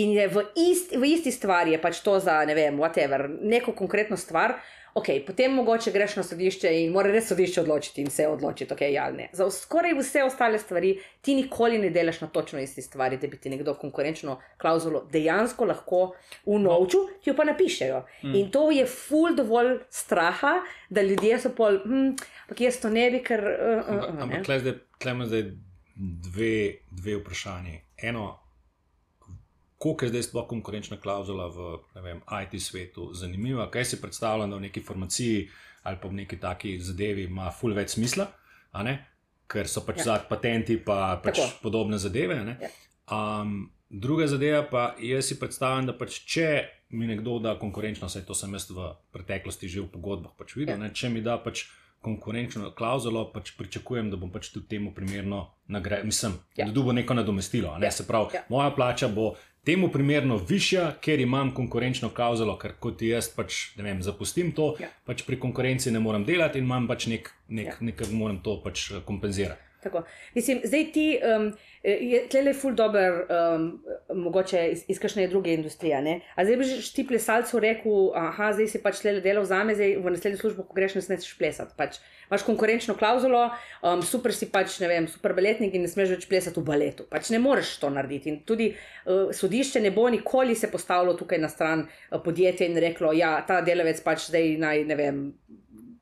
In 0.03 0.17
je 0.19 0.27
v, 0.35 0.45
ist, 0.67 0.91
v 0.99 1.15
isti 1.15 1.31
stvari, 1.31 1.77
je 1.77 1.81
pač 1.87 2.03
to 2.03 2.19
za 2.19 2.41
ne 2.43 2.59
vem, 2.59 2.75
whatever, 2.83 3.29
neko 3.31 3.71
konkretno 3.79 4.19
stvar 4.19 4.59
ok, 4.97 5.07
potem 5.27 5.53
mogoče 5.53 5.93
greš 5.93 6.17
na 6.17 6.23
sodišče 6.25 6.71
in 6.81 6.93
mora 6.95 7.11
res 7.13 7.29
sodišče 7.29 7.61
odločiti 7.61 8.01
in 8.01 8.11
se 8.11 8.25
odločiti, 8.29 8.73
ok, 8.73 8.81
ja 8.89 9.05
ali 9.11 9.17
ne. 9.17 9.27
Za 9.37 9.51
skoraj 9.53 9.93
vse 9.99 10.23
ostale 10.25 10.59
stvari 10.59 10.95
ti 11.21 11.35
nikoli 11.37 11.79
ne 11.83 11.91
delaš 11.93 12.23
na 12.23 12.29
točno 12.33 12.61
isti 12.61 12.83
stvari, 12.83 13.19
da 13.21 13.29
bi 13.29 13.37
ti 13.37 13.53
nekdo 13.53 13.75
konkurenčno 13.75 14.39
klauzulo 14.63 15.05
dejansko 15.13 15.69
lahko 15.69 16.01
unovčil, 16.45 17.05
ki 17.21 17.31
jo 17.31 17.37
pa 17.37 17.45
napišejo. 17.45 18.01
Mm. 18.25 18.35
In 18.41 18.51
to 18.51 18.71
je 18.73 18.87
full 18.87 19.37
dovolj 19.37 19.77
straha, 19.91 20.55
da 20.89 21.05
ljudje 21.05 21.43
so 21.45 21.53
pol, 21.53 21.77
hm, 21.85 22.17
ampak 22.47 22.65
jaz 22.65 22.81
to 22.81 22.91
ne 22.91 23.11
bi, 23.13 23.21
ker. 23.27 23.45
Uh, 23.45 23.93
uh, 24.01 24.25
ampak 24.25 24.49
tle 24.49 25.13
imamo 25.13 25.29
zdaj 25.29 25.51
dve, 25.97 26.57
dve 26.91 27.21
vprašanje. 27.21 27.83
Eno, 28.03 28.31
koliko 29.87 30.05
je 30.05 30.09
zdaj 30.09 30.23
sploh 30.23 30.47
konkurenčna 30.49 30.97
klauzula 30.99 31.47
v 31.47 31.79
vem, 32.03 32.21
IT 32.43 32.59
svetu 32.63 33.13
zanimiva, 33.15 33.71
kaj 33.71 33.85
si 33.85 34.01
predstavljam, 34.03 34.51
da 34.51 34.57
v 34.57 34.67
neki 34.67 34.83
formaciji 34.83 35.49
ali 35.87 35.99
pa 36.03 36.09
v 36.09 36.13
neki 36.13 36.41
taki 36.43 36.79
zadevi 36.83 37.29
ima 37.31 37.53
ful 37.55 37.75
več 37.75 37.95
smisla, 37.95 38.27
ker 39.47 39.71
so 39.71 39.85
pač 39.87 40.03
ja. 40.03 40.09
zadnji 40.11 40.29
patenti 40.29 40.75
in 40.75 40.83
pa, 40.83 41.21
pač 41.23 41.39
podobne 41.63 41.99
zadeve. 42.03 42.35
Ja. 42.35 42.71
Um, 43.07 43.71
druga 43.89 44.27
zadeva 44.27 44.65
pa 44.67 44.89
jaz 44.99 45.31
si 45.31 45.39
predstavljam, 45.39 45.87
da 45.87 45.95
pač 45.95 46.19
če 46.27 46.49
mi 46.91 47.07
nekdo 47.07 47.39
da 47.39 47.55
konkurenčno, 47.59 48.11
saj 48.11 48.27
to 48.27 48.35
sem 48.35 48.51
jaz 48.59 48.67
v 48.71 48.91
preteklosti 49.15 49.71
že 49.71 49.85
v 49.85 49.91
pogodbah 49.95 50.35
pač 50.35 50.57
videl, 50.59 50.83
ja. 50.83 50.91
če 50.91 51.15
mi 51.15 51.23
da 51.23 51.39
pač. 51.39 51.69
Konkurenčno 52.07 52.69
klauzulo, 52.77 53.25
pač 53.33 53.49
pričakujem, 53.57 54.13
da 54.13 54.19
bom 54.21 54.29
pač 54.31 54.53
tudi 54.55 54.69
temu 54.71 54.93
primerno 54.95 55.41
nagrajen. 55.67 56.07
Mislim, 56.07 56.37
ja. 56.55 56.69
da 56.71 56.83
bo 56.85 56.93
neko 56.95 57.17
nadomestilo. 57.17 57.73
Ne? 57.81 57.89
Ja. 57.89 57.91
Se 57.91 58.05
pravi, 58.07 58.37
ja. 58.37 58.43
moja 58.53 58.69
plača 58.77 59.09
bo 59.11 59.33
temu 59.67 59.91
primerno 59.93 60.39
višja, 60.49 60.93
ker 61.03 61.21
imam 61.21 61.53
konkurenčno 61.55 62.13
klauzulo, 62.15 62.57
ker 62.61 62.77
kot 62.81 63.03
jaz 63.03 63.29
pač 63.35 63.73
vem, 63.77 64.03
zapustim 64.03 64.53
to, 64.57 64.75
ja. 64.81 64.91
pač 65.09 65.27
pri 65.27 65.41
konkurenci 65.43 65.91
ne 65.95 66.03
morem 66.03 66.25
delati 66.27 66.63
in 66.63 66.69
imam 66.69 66.87
pač 66.87 67.09
nek, 67.11 67.33
nek, 67.49 67.73
ja. 67.75 67.79
nekaj, 67.91 68.13
moram 68.15 68.39
to 68.45 68.61
pač 68.65 68.91
kompenzirati. 69.09 69.63
Tako. 69.87 70.03
Mislim, 70.35 70.61
zdaj 70.65 70.85
ti, 70.93 71.05
um, 71.23 71.53
je 71.83 72.23
tle 72.31 72.55
ful 72.59 72.75
dober, 72.75 73.21
um, 73.31 73.67
mogoče 74.25 74.65
iz, 74.73 74.83
iz 74.89 74.99
kakšne 74.99 75.29
druge 75.31 75.55
industrije. 75.55 76.01
Ne? 76.03 76.21
A 76.35 76.45
zdaj 76.45 76.57
bi 76.59 76.71
ti 76.95 77.07
plesalcu 77.07 77.61
rekel, 77.63 78.11
aha, 78.19 78.51
zdaj 78.57 78.73
si 78.73 78.83
pač 78.83 79.03
tle 79.05 79.21
delal 79.23 79.47
za 79.47 79.63
me, 79.65 79.77
zdaj 79.79 79.99
v 80.03 80.15
naslednji 80.17 80.41
službi, 80.43 80.65
ko 80.67 80.79
greš, 80.79 80.97
ne 80.99 81.05
smeš 81.07 81.37
plesati. 81.39 81.77
Pač, 81.79 82.01
imaš 82.31 82.45
konkurenčno 82.47 82.97
klauzulo, 82.99 83.51
um, 83.83 84.03
super 84.03 84.35
si 84.35 84.51
pač, 84.53 84.79
ne 84.83 84.91
vem, 84.91 85.09
super 85.11 85.35
baletnik 85.37 85.75
in 85.75 85.87
ne 85.87 85.91
smeš 85.91 86.17
več 86.17 86.29
plesati 86.31 86.61
v 86.61 86.67
baletu. 86.67 87.07
Pač 87.11 87.31
ne 87.35 87.41
moreš 87.43 87.77
to 87.83 87.91
narediti. 87.93 88.33
In 88.33 88.41
tudi 88.49 88.73
uh, 88.73 89.31
sodišče 89.35 89.85
ne 89.85 89.95
bo 89.95 90.09
nikoli 90.13 90.57
se 90.59 90.71
postavilo 90.73 91.15
tukaj 91.19 91.43
na 91.43 91.53
stran 91.53 91.87
uh, 91.87 92.21
podjetja 92.23 92.67
in 92.67 92.79
reklo, 92.83 93.13
ja, 93.17 93.39
ta 93.47 93.61
delavec 93.65 94.03
pač 94.05 94.29
zdaj 94.31 94.57
naj, 94.63 94.85
ne 94.91 94.99
vem 94.99 95.23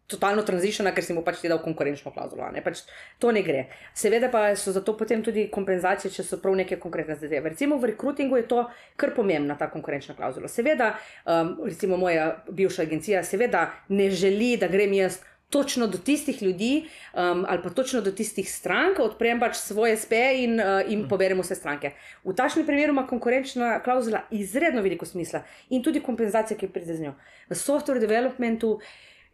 totalno 0.07 0.43
tranziciona, 0.45 0.93
ker 0.93 1.05
si 1.05 1.17
mu 1.17 1.23
pač 1.25 1.41
dal 1.49 1.61
konkurenčno 1.65 2.13
klauzulo. 2.13 2.47
Pač 2.65 2.85
to 3.21 3.33
ne 3.33 3.43
gre. 3.47 3.67
Seveda 3.97 4.29
pa 4.33 4.53
so 4.59 4.73
za 4.75 4.85
to 4.85 4.97
potem 4.99 5.25
tudi 5.25 5.47
kompenzacije, 5.53 6.13
če 6.13 6.27
so 6.27 6.41
prav 6.43 6.57
neke 6.59 6.79
konkretne 6.81 7.17
zadeve. 7.17 7.55
Recimo 7.55 7.79
v 7.81 7.95
rekrutingu 7.95 8.39
je 8.41 8.49
to 8.51 8.65
kar 9.01 9.15
pomembna 9.17 9.57
ta 9.57 9.71
konkurenčna 9.73 10.17
klauzula. 10.19 10.51
Seveda, 10.53 10.95
um, 11.25 11.57
recimo 11.65 11.97
moja 12.01 12.35
bivša 12.51 12.85
agencija, 12.85 13.25
seveda 13.25 13.71
ne 13.89 14.11
želi, 14.11 14.57
da 14.61 14.69
grem 14.69 14.93
jaz. 15.01 15.23
Točno 15.51 15.87
do 15.87 15.99
tistih 15.99 16.43
ljudi, 16.43 16.89
um, 17.15 17.45
ali 17.49 17.63
pa 17.63 17.71
točno 17.71 18.01
do 18.01 18.11
tistih 18.13 18.49
strank, 18.51 18.99
odprem 18.99 19.39
pač 19.41 19.61
svoje 19.61 19.97
SP 20.01 20.19
in, 20.41 20.59
uh, 20.59 20.83
in 20.91 21.05
poberemo 21.09 21.45
vse 21.45 21.55
stranke. 21.55 21.93
V 22.25 22.35
takšnem 22.35 22.67
primeru 22.67 22.97
ima 22.97 23.07
konkurenčna 23.07 23.79
klauzula 23.85 24.25
izredno 24.35 24.83
veliko 24.83 25.07
smisla 25.07 25.45
in 25.71 25.83
tudi 25.83 26.03
kompenzacija, 26.03 26.59
ki 26.59 26.73
pride 26.75 26.97
z 26.97 27.07
njo. 27.07 27.15
V 27.51 27.59
software 27.61 28.03
developmentu 28.03 28.73
uh, 28.81 28.83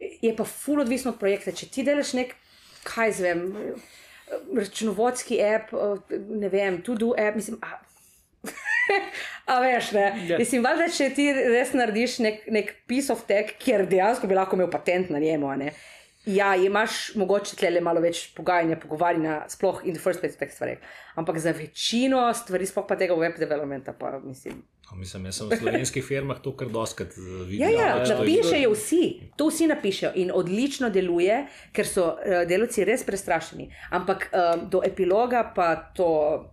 je 0.01 0.37
pa 0.37 0.45
ful 0.45 0.81
odvisno 0.81 1.13
od 1.13 1.21
projekta. 1.21 1.53
Če 1.53 1.69
ti 1.73 1.85
delaš 1.87 2.15
nek, 2.17 2.35
kaj 2.87 3.15
zvem, 3.21 3.45
računovodski 4.57 5.41
app, 5.45 5.75
ne 6.11 6.51
vem, 6.53 6.81
tudi 6.87 7.13
app, 7.19 7.39
mislim. 7.39 7.61
A, 7.63 7.79
A 9.51 9.59
veš, 9.63 9.93
ne. 9.93 10.03
Yeah. 10.03 10.31
Ja. 10.31 10.39
Mislim, 10.39 10.65
da 10.65 10.89
če 10.95 11.11
ti 11.15 11.29
res 11.35 11.73
narediš 11.77 12.19
nek, 12.25 12.45
nek 12.55 12.73
piece 12.91 13.13
of 13.13 13.25
tech, 13.29 13.57
kjer 13.63 13.85
dejansko 13.91 14.31
bi 14.31 14.39
lahko 14.39 14.59
imel 14.59 14.71
patent 14.73 15.11
na 15.11 15.21
njemu, 15.23 15.51
ne. 15.61 15.73
Ja, 16.29 16.57
imaš 16.57 17.15
mogoče 17.17 17.57
tle 17.57 17.71
le 17.71 17.81
malo 17.81 18.03
več 18.05 18.27
pogajanja, 18.37 18.77
pogovarjanja, 18.83 19.39
sploh 19.49 19.81
in 19.85 19.97
the 19.97 20.03
first 20.03 20.21
place 20.21 20.37
v 20.37 20.43
teh 20.43 20.53
stvareh. 20.53 20.83
Ampak 21.17 21.39
za 21.41 21.55
večino 21.57 22.27
stvari, 22.37 22.69
sploh 22.69 22.85
pa 22.89 22.99
tega 23.01 23.17
web 23.17 23.39
developmenta, 23.41 23.95
pa 23.97 24.19
mislim. 24.21 24.61
Mislim, 24.97 25.25
jaz 25.29 25.39
sem 25.39 25.49
v 25.49 25.59
slovenskih 25.61 26.05
firmah 26.05 26.41
to 26.43 26.53
kar 26.59 26.69
doskrat 26.73 27.15
eh, 27.19 27.29
videl. 27.47 27.63
Ja, 27.63 27.71
ja, 27.71 27.97
ja 28.03 28.17
napišejo 28.17 28.73
vsi, 28.75 29.03
to 29.37 29.47
vsi 29.51 29.69
napišejo 29.71 30.13
in 30.23 30.33
odlično 30.35 30.91
deluje, 30.91 31.37
ker 31.77 31.87
so 31.87 32.07
uh, 32.15 32.43
delovci 32.49 32.85
res 32.89 33.05
prestrašeni. 33.07 33.69
Ampak 33.97 34.29
um, 34.31 34.65
do 34.71 34.83
epiloga 34.87 35.45
pa 35.55 35.69
to 35.97 36.11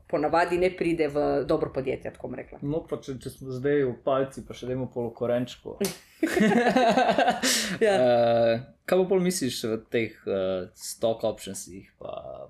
ponavadi 0.09 0.59
ne 0.61 0.69
pride 0.77 1.09
v 1.13 1.25
dobro 1.49 1.71
podjetje, 1.73 2.13
tako 2.13 2.31
rekla. 2.38 2.61
No, 2.61 2.83
pa 2.89 3.01
če, 3.01 3.17
če 3.23 3.33
smo 3.33 3.57
zdaj 3.57 3.83
v 3.88 3.95
palci, 4.05 4.45
pa 4.47 4.57
še 4.57 4.69
dajmo 4.69 4.89
polokorenčko. 4.93 5.79
ja. 7.81 7.97
uh, 8.01 8.53
kaj 8.88 9.01
pa 9.01 9.09
pol 9.09 9.23
misliš 9.23 9.63
v 9.67 9.81
teh 9.91 10.21
uh, 10.29 10.69
stock 10.77 11.25
optionsih? 11.27 11.89
Pa 11.99 12.47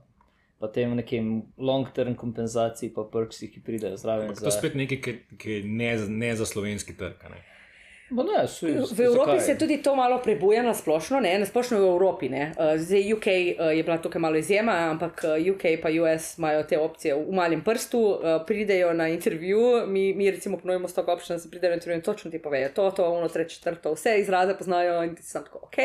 pa 0.59 0.67
tem 0.73 0.95
nekim 0.97 1.27
long-term 1.57 2.15
kompenzacij, 2.17 2.89
pa 2.95 3.05
prksi, 3.11 3.51
ki 3.53 3.61
pridejo 3.65 3.97
zraven. 3.97 4.33
To 4.37 4.49
je 4.49 4.55
spet 4.55 4.77
nekaj, 4.77 5.19
ki 5.37 5.51
je 5.51 5.59
ne, 5.63 5.91
ne 6.07 6.31
za 6.35 6.47
slovenski 6.49 6.97
trg. 6.97 7.27
Ne, 7.29 7.43
v 8.91 8.99
Evropi 9.01 9.31
zakaj? 9.31 9.39
se 9.39 9.57
tudi 9.57 9.77
to 9.83 9.95
malo 9.95 10.21
prebuja 10.23 10.63
na 10.63 10.73
splošno, 10.73 11.19
ne 11.19 11.39
na 11.39 11.45
splošno 11.45 11.79
v 11.79 11.87
Evropi. 11.89 12.29
Ne. 12.29 12.51
Eh, 12.59 12.77
zdaj, 12.77 13.13
UK 13.13 13.27
eh, 13.27 13.55
je 13.77 13.83
bila 13.83 13.97
tukaj 13.97 14.21
malo 14.21 14.37
izjema, 14.37 14.71
ampak 14.71 15.23
eh, 15.23 15.51
UK 15.51 15.65
in 15.65 16.01
US 16.01 16.37
imajo 16.37 16.63
te 16.63 16.79
opcije 16.79 17.15
v 17.15 17.35
malem 17.35 17.63
prstu, 17.63 18.19
pridejo 18.47 18.93
na 18.93 19.07
intervju, 19.07 19.87
mi, 19.87 20.13
mi 20.13 20.31
recimo 20.31 20.57
ponujemo 20.57 20.87
stok 20.87 21.07
option, 21.07 21.39
da 21.39 21.49
pridejo 21.49 21.69
na 21.69 21.75
intervju 21.75 21.95
in 21.95 22.01
točno 22.01 22.31
ti 22.31 22.39
povejo 22.39 22.69
to, 22.69 22.91
to, 22.91 23.11
ono, 23.11 23.27
treče, 23.27 23.55
četrto, 23.55 23.93
vse 23.93 24.19
izraze 24.19 24.57
poznajo 24.57 25.03
in 25.03 25.15
ti 25.15 25.23
sem 25.23 25.43
tako, 25.43 25.59
ok, 25.63 25.77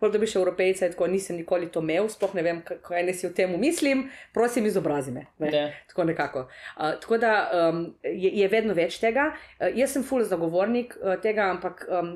bolj 0.00 0.12
da 0.12 0.18
bi 0.18 0.26
še 0.26 0.38
evropejce, 0.40 0.90
tako 0.90 1.06
nisem 1.06 1.36
nikoli 1.36 1.70
to 1.72 1.80
imel, 1.80 2.08
sploh 2.10 2.34
ne 2.34 2.42
vem, 2.42 2.60
kaj 2.66 3.04
ne 3.06 3.14
si 3.14 3.26
o 3.26 3.30
tem 3.30 3.52
mislim, 3.60 4.08
prosim, 4.34 4.66
izobrazi 4.66 5.12
me. 5.14 5.26
Ne. 5.38 5.64
Tako 5.88 6.04
nekako. 6.04 6.46
Uh, 6.76 6.94
tako 7.00 7.18
da 7.18 7.32
um, 7.52 7.84
je, 8.02 8.30
je 8.40 8.48
vedno 8.48 8.74
več 8.74 8.98
tega. 9.02 9.30
Uh, 9.60 9.68
jaz 9.76 9.94
sem 9.94 10.04
full 10.06 10.24
zagovornik 10.26 10.96
uh, 10.98 11.14
tega 11.22 11.50
ampak 11.62 11.86
um, 11.86 12.12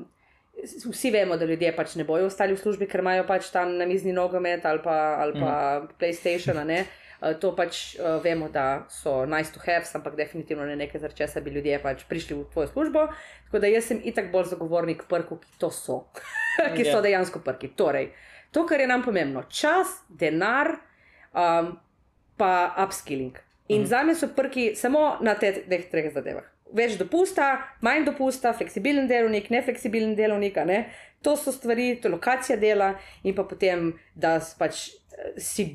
vsi 0.90 1.10
vemo, 1.14 1.38
da 1.38 1.46
ljudje 1.46 1.70
pač 1.76 1.94
ne 1.96 2.04
bojo 2.04 2.26
ostali 2.26 2.56
v 2.56 2.60
službi, 2.60 2.88
ker 2.90 3.04
imajo 3.04 3.26
pač 3.28 3.52
tam 3.54 3.76
na 3.78 3.86
mizni 3.86 4.12
nogomet 4.12 4.66
ali 4.66 4.82
pa, 4.82 5.16
ali 5.22 5.38
pa 5.38 5.52
mm. 5.80 5.94
PlayStation. 6.00 6.58
Uh, 7.16 7.32
to 7.40 7.54
pač 7.56 7.96
uh, 7.96 8.18
vemo, 8.20 8.50
da 8.52 8.84
so 8.92 9.24
nice 9.24 9.54
to 9.54 9.62
have, 9.64 9.86
ampak 9.94 10.18
definitivno 10.18 10.66
ne 10.66 10.76
nekaj, 10.76 11.00
zaradi 11.00 11.22
česa 11.22 11.40
bi 11.40 11.54
ljudje 11.54 11.78
pač 11.80 12.04
prišli 12.10 12.36
v 12.36 12.44
tvojo 12.52 12.68
službo. 12.74 13.06
Tako 13.46 13.62
da 13.62 13.70
jaz 13.72 13.88
sem 13.88 14.02
itak 14.04 14.28
bolj 14.34 14.50
zagovornik 14.52 15.06
prkov, 15.08 15.40
ki 15.46 15.56
to 15.62 15.70
so, 15.70 16.02
ki 16.76 16.84
so 16.84 16.98
ja. 16.98 17.06
dejansko 17.08 17.40
prki. 17.40 17.72
Torej, 17.78 18.10
to, 18.52 18.66
kar 18.68 18.80
je 18.80 18.90
nam 18.90 19.06
pomembno, 19.06 19.46
čas, 19.48 20.02
denar. 20.08 20.76
um, 21.36 21.76
pa 22.36 22.74
upskilling. 22.84 23.38
In 23.68 23.80
Mhm. 23.80 23.86
za 23.86 24.02
me 24.02 24.14
so 24.14 24.28
prki 24.28 24.74
samo 24.74 25.18
na 25.20 25.34
teh 25.34 25.88
treh 25.90 26.12
zadevah. 26.12 26.44
Več 26.74 26.96
dopusta, 26.98 27.52
manj 27.86 28.08
dopusta, 28.08 28.50
fleksibilen 28.56 29.06
delovnik, 29.06 29.50
nefleksibilen 29.54 30.16
delovnik. 30.18 30.58
Ne? 30.66 30.80
To 31.22 31.36
so 31.38 31.52
stvari, 31.54 31.92
to 32.00 32.08
je 32.08 32.14
lokacija 32.16 32.56
dela, 32.58 32.94
in 33.22 33.36
pa 33.36 33.44
potem, 33.46 33.92
da, 34.14 34.36
pač, 34.58 34.88
eh, 35.14 35.38
si, 35.38 35.68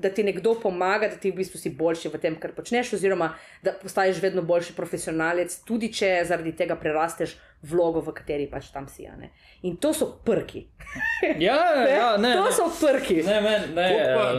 da 0.00 0.10
ti 0.10 0.24
nekdo 0.24 0.54
pomaga, 0.62 1.08
da 1.08 1.16
ti 1.20 1.30
v 1.30 1.40
bistvu 1.40 1.60
si 1.60 1.70
boljši 1.76 2.08
v 2.08 2.20
tem, 2.22 2.36
kar 2.40 2.54
počneš, 2.56 2.94
oziroma 2.96 3.34
da 3.62 3.74
postaješ 3.76 4.22
vedno 4.22 4.42
boljši 4.42 4.74
profesionalec, 4.76 5.60
tudi 5.68 5.92
če 5.92 6.14
zaradi 6.28 6.54
tega 6.56 6.76
prerasteš 6.80 7.36
vlogo, 7.62 8.00
v 8.00 8.14
kateri 8.16 8.46
pač 8.48 8.70
tam 8.72 8.88
si. 8.88 9.04
a 9.06 9.16
ne. 9.20 9.30
In 9.68 9.76
to 9.76 9.92
so 9.92 10.08
prki. 10.24 10.66
Ja, 11.38 11.58
ja, 11.86 12.16
ne. 12.16 12.32
to 12.34 12.44
ne. 12.48 12.52
so 12.52 12.66
prki. 12.72 13.20
Ne, 13.22 13.40
men, 13.44 13.74
ne. 13.76 13.88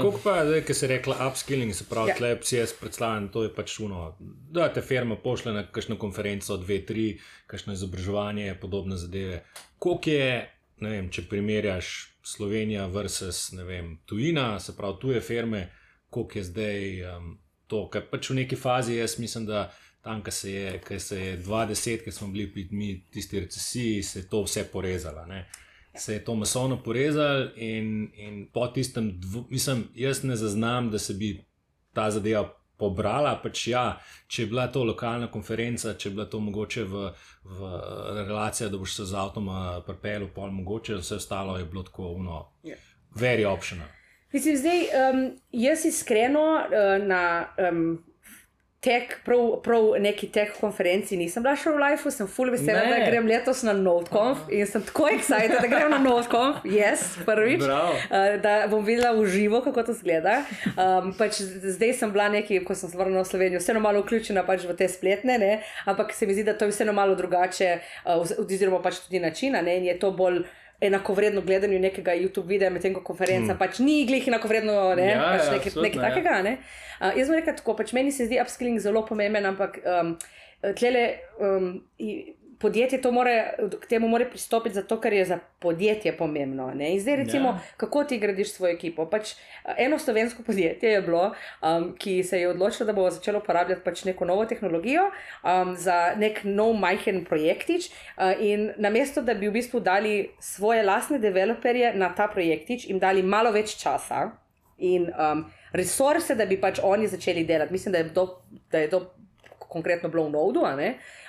Koliko 0.01 0.18
pa, 0.24 0.32
eh, 0.32 0.39
pa 0.41 0.45
zdaj, 0.49 0.64
ki 0.66 0.74
se 0.74 0.88
rekla 0.89 1.18
upskilling, 1.28 1.74
se 1.76 1.86
pravi, 1.89 2.09
Ja. 2.09 2.14
ja. 2.14 2.18
tleh 2.18 2.43
si 2.43 2.57
jaz 2.57 2.74
predstavljam, 2.74 3.30
to 3.30 3.43
je 3.43 3.53
pač 3.55 3.78
uno, 3.80 4.16
da 4.20 4.72
te 4.74 4.82
firma 4.82 5.16
pošle 5.16 5.53
na 5.53 5.64
kakšno 5.70 5.99
konferenco, 6.01 6.57
dve, 6.57 6.82
tri, 6.86 7.20
kakšno 7.47 7.74
izobraževanje, 7.78 8.55
podobne 8.62 8.97
zadeve. 8.97 9.43
Koliko 9.80 10.09
je, 10.09 10.49
ne 10.82 10.89
vem, 10.89 11.12
če 11.14 11.30
primerjaš 11.30 12.11
Slovenija 12.24 12.88
versus, 12.88 13.53
vem, 13.67 13.97
tujina, 14.05 14.59
se 14.59 14.76
pravi, 14.78 14.97
tuje 15.01 15.22
firme, 15.22 15.72
koliko 16.09 16.39
je 16.39 16.43
zdaj 16.43 17.03
um, 17.17 17.38
to, 17.67 17.88
kar 17.89 18.05
pač 18.11 18.30
v 18.30 18.41
neki 18.41 18.55
fazi, 18.55 18.95
jaz 18.99 19.17
mislim, 19.19 19.45
da 19.45 19.72
tam, 20.01 20.24
ki 20.24 20.32
se 20.32 20.51
je, 20.51 20.78
ki 20.88 20.99
se 20.99 21.19
je 21.19 21.38
20, 21.39 22.03
ki 22.03 22.11
smo 22.11 22.28
bili 22.28 22.47
pri 22.53 22.67
mi, 22.72 22.93
tisti 23.11 23.39
recesiji, 23.39 24.03
se 24.03 24.19
je 24.19 24.30
to 24.30 24.43
vse 24.43 24.65
porezalo. 24.72 25.26
ne. 25.26 25.45
Se 25.95 26.13
je 26.13 26.24
to 26.26 26.36
masovno 26.36 26.84
porezalo, 26.84 27.51
in, 27.55 28.11
in 28.15 28.47
po 28.53 28.67
tistem, 28.67 29.11
dvo, 29.19 29.45
mislim, 29.49 29.88
jaz 29.95 30.24
ne 30.24 30.36
zaznam, 30.36 30.91
da 30.91 30.99
se 30.99 31.13
bi 31.13 31.45
ta 31.93 32.11
zadeva 32.11 32.61
pobrala. 32.82 33.36
Pač 33.44 33.68
ja, 33.70 33.86
če 34.28 34.44
je 34.44 34.50
bila 34.52 34.68
to 34.74 34.84
lokalna 34.90 35.30
konferenca, 35.32 35.94
če 35.94 36.10
je 36.10 36.14
bila 36.18 36.26
to 36.26 36.42
mogoče 36.42 36.84
v, 36.90 37.08
v 37.46 37.72
relaciji, 38.26 38.70
da 38.74 38.82
boš 38.82 38.98
se 39.00 39.08
z 39.14 39.18
avtom 39.22 39.50
pripeljal, 39.88 40.28
pol 40.36 40.52
mogoče, 40.52 41.00
vse 41.02 41.22
ostalo 41.22 41.58
je 41.62 41.66
bilo 41.70 41.84
tako, 41.88 42.16
no, 42.20 42.44
Ja. 42.64 42.76
very 43.16 43.46
optional. 43.46 43.88
Mislim, 44.34 44.56
zdaj, 44.58 44.80
um, 44.96 45.26
jaz 45.52 45.86
iskreno 45.86 46.44
uh, 46.56 47.08
na 47.08 47.24
um, 47.72 48.00
tek, 48.82 49.20
prav, 49.26 49.60
prav 49.62 49.84
neki 50.02 50.26
tek 50.34 50.56
konferenci 50.58 51.14
nisem 51.18 51.44
bila 51.46 51.54
še 51.56 51.70
v 51.70 51.78
Life, 51.78 52.10
sem 52.12 52.26
full 52.28 52.50
vesela, 52.50 52.82
Ne. 52.82 52.96
da 52.96 53.06
grem 53.06 53.28
letos 53.30 53.62
na 53.64 53.76
NoteConf 53.78 54.48
in 54.50 54.66
sem 54.66 54.82
tako 54.82 55.06
excited, 55.14 55.54
da 55.54 55.68
grem 55.70 55.92
na 55.92 56.00
NoteConf, 56.02 56.64
yes, 56.66 57.04
prvič. 57.22 57.62
Bravo. 57.62 57.94
Uh, 58.10 58.40
da 58.42 58.56
bom 58.68 58.82
videla 58.82 59.12
v 59.14 59.28
živo, 59.30 59.62
kako 59.62 59.84
to 59.84 59.94
zgleda. 59.94 60.40
Um, 60.74 61.14
pač 61.14 61.44
zdaj 61.46 61.94
sem 61.94 62.10
bila 62.10 62.26
nekaj, 62.34 62.64
ko 62.66 62.74
sem 62.74 62.90
se 62.90 62.98
vrnila 62.98 63.22
v 63.22 63.30
Slovenijo, 63.30 63.62
vseeno 63.62 63.80
malo 63.80 64.02
vključena 64.02 64.42
pač 64.44 64.66
v 64.66 64.74
te 64.74 64.90
spletne, 64.90 65.38
ne? 65.38 65.52
ampak 65.86 66.10
se 66.12 66.26
mi 66.26 66.34
zdi, 66.34 66.44
da 66.44 66.58
to 66.58 66.66
je 66.66 66.74
vseeno 66.74 66.94
malo 66.94 67.14
drugače, 67.16 67.70
uh, 68.06 68.18
oz- 68.18 68.34
oziroma 68.42 68.82
pač 68.82 68.98
tudi 69.06 69.22
načina 69.22 69.62
ne? 69.62 69.78
in 69.78 69.86
je 69.86 70.00
to 70.00 70.10
bolj. 70.12 70.42
Enakovredno 70.82 71.44
gledanju 71.46 71.78
nekega 71.80 72.16
YouTube 72.18 72.50
videa, 72.50 72.72
medtem 72.74 72.96
ko 72.96 73.04
konferenca 73.06 73.54
mm. 73.54 73.60
pač 73.62 73.80
ni 73.84 74.00
glih 74.10 74.28
enakovredno, 74.32 74.78
ne, 74.98 75.10
Ja, 75.12 75.28
pač 75.36 75.46
ja, 75.46 75.58
nekaj, 75.58 75.76
nekaj 75.78 76.02
ja. 76.02 76.08
takega. 76.10 76.38
Ne? 76.48 76.56
Uh, 76.98 77.12
jaz 77.20 77.30
bom 77.30 77.38
rekel 77.38 77.58
tako, 77.60 77.76
pač 77.78 77.94
meni 77.98 78.14
se 78.16 78.26
zdi 78.26 78.42
upskilling 78.42 78.82
zelo 78.82 79.04
pomemben, 79.06 79.46
ampak 79.52 79.78
um, 79.86 80.16
tlele, 80.78 81.06
um, 81.42 81.74
podjetje 82.62 83.01
to 83.01 83.12
more, 83.12 83.53
k 83.82 83.88
temu 83.89 84.07
mora 84.07 84.26
pristopiti 84.26 84.76
zato, 84.76 84.99
ker 85.01 85.14
je 85.14 85.26
za 85.26 85.39
podjetje 85.59 86.14
pomembno. 86.18 86.72
Ne? 86.76 86.93
In 86.93 86.99
zdaj 86.99 87.16
recimo, 87.16 87.49
Ja. 87.49 87.59
kako 87.78 88.03
ti 88.03 88.18
gradiš 88.18 88.53
svojo 88.53 88.74
ekipo. 88.74 89.05
Pač, 89.09 89.34
uh, 89.34 89.74
eno 89.78 89.99
slovensko 89.99 90.43
podjetje 90.43 90.89
je 90.91 91.01
bilo, 91.01 91.32
um, 91.62 91.95
ki 91.97 92.24
se 92.24 92.39
je 92.39 92.49
odločilo, 92.49 92.86
da 92.86 92.93
bo 92.93 93.09
začelo 93.09 93.39
uporabljati 93.39 93.82
pač 93.84 94.03
neko 94.05 94.26
novo 94.26 94.45
tehnologijo 94.45 95.09
um, 95.43 95.76
za 95.76 96.14
nek 96.18 96.43
nov 96.43 96.74
majhen 96.74 97.26
projektič. 97.26 97.89
Uh, 98.18 98.32
in 98.39 98.72
namesto, 98.78 99.22
da 99.22 99.34
bi 99.34 99.49
v 99.49 99.57
bistvu 99.59 99.80
dali 99.80 100.30
svoje 100.39 100.84
lastne 100.84 101.20
developerje 101.20 101.93
na 101.93 102.14
ta 102.16 102.28
projektič, 102.28 102.88
jim 102.89 102.99
dali 102.99 103.24
malo 103.24 103.51
več 103.51 103.76
časa 103.78 104.32
in 104.78 105.09
um, 105.14 105.45
resurse, 105.74 106.36
da 106.36 106.45
bi 106.45 106.57
pač 106.62 106.80
oni 106.84 107.07
začeli 107.07 107.43
delati. 107.45 107.74
Mislim, 107.74 107.91
da 107.91 107.97
je 107.97 108.14
to, 108.14 108.41
da 108.72 108.78
je 108.78 108.89
to 108.89 109.14
konkretno 109.72 110.09
bilo 110.09 110.26
v 110.28 110.32
Nodu. 110.32 110.66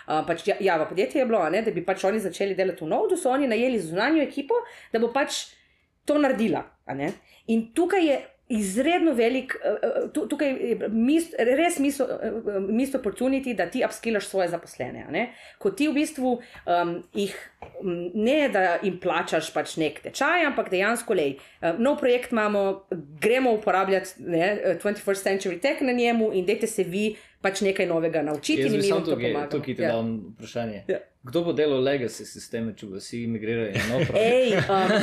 Uh, 0.09 0.27
pač 0.27 0.47
ja- 0.47 0.57
Java 0.61 0.85
podjetje 0.87 1.21
je 1.21 1.27
bilo, 1.27 1.51
ne, 1.51 1.63
da 1.63 1.71
bi 1.71 1.85
pač 1.85 2.05
oni 2.05 2.19
začeli 2.21 2.55
delati 2.55 2.85
v 2.85 2.89
Nodu, 2.89 3.17
so 3.17 3.31
oni 3.31 3.47
najeli 3.47 3.79
zunanjo 3.81 4.23
ekipo, 4.23 4.55
da 4.93 4.99
bo 4.99 5.09
pač 5.09 5.45
to 6.05 6.19
naredila. 6.19 6.65
In 7.47 7.73
tukaj 7.75 8.07
je 8.07 8.21
izredno 8.49 9.13
velik, 9.15 9.55
uh, 9.57 10.11
tu- 10.13 10.27
tukaj 10.29 10.49
je 10.51 10.89
mis, 10.89 11.31
res 11.39 11.79
misel, 11.79 12.07
uh, 12.07 12.43
misel 12.61 13.01
opportunity, 13.01 13.55
da 13.57 13.67
ti 13.67 13.85
upskillaš 13.85 14.27
svoje 14.27 14.49
zaposlene. 14.49 15.07
ne. 15.11 15.23
Ko 15.59 15.71
ti 15.71 15.89
v 15.89 15.95
bistvu 15.95 16.33
um, 16.67 16.91
jih 17.15 17.33
ne, 18.15 18.49
da 18.49 18.79
jim 18.83 18.99
plačaš 19.01 19.53
pač 19.55 19.77
nek 19.77 20.03
tečaj, 20.03 20.45
ampak 20.45 20.69
dejansko, 20.71 21.15
lej, 21.15 21.39
uh, 21.63 21.79
nov 21.79 21.97
projekt 21.99 22.33
imamo, 22.33 22.85
gremo 23.21 23.53
uporabljati 23.53 24.11
ne, 24.19 24.53
uh, 24.67 24.77
21st 24.77 25.25
century 25.25 25.61
tech 25.61 25.81
na 25.81 25.93
njemu 25.93 26.33
in 26.35 26.45
dajte 26.45 26.67
se 26.67 26.85
vi 26.85 27.17
pač 27.43 27.61
nekaj 27.61 27.87
novega 27.87 28.23
naučiti 28.23 28.63
Jaz 28.63 28.75
in 28.75 28.93
vam 28.93 29.05
to 29.05 29.11
pomagamo. 29.17 29.51
tukaj 29.51 29.75
ti 29.75 29.83
Ja. 29.83 29.93
dam 29.93 30.35
vprašanje. 30.35 30.85
Ja. 30.89 30.99
Kdo 31.25 31.45
bo 31.45 31.53
delal 31.53 31.79
legacy 31.81 32.25
sisteme, 32.27 32.73
če 32.75 32.87
bo 32.87 32.99
vsi 32.99 33.21
imigrirali 33.29 33.71
na 33.79 33.85
nov 33.93 34.01
projekt? 34.09 34.19
Ej, 34.19 34.57
um, 34.59 34.95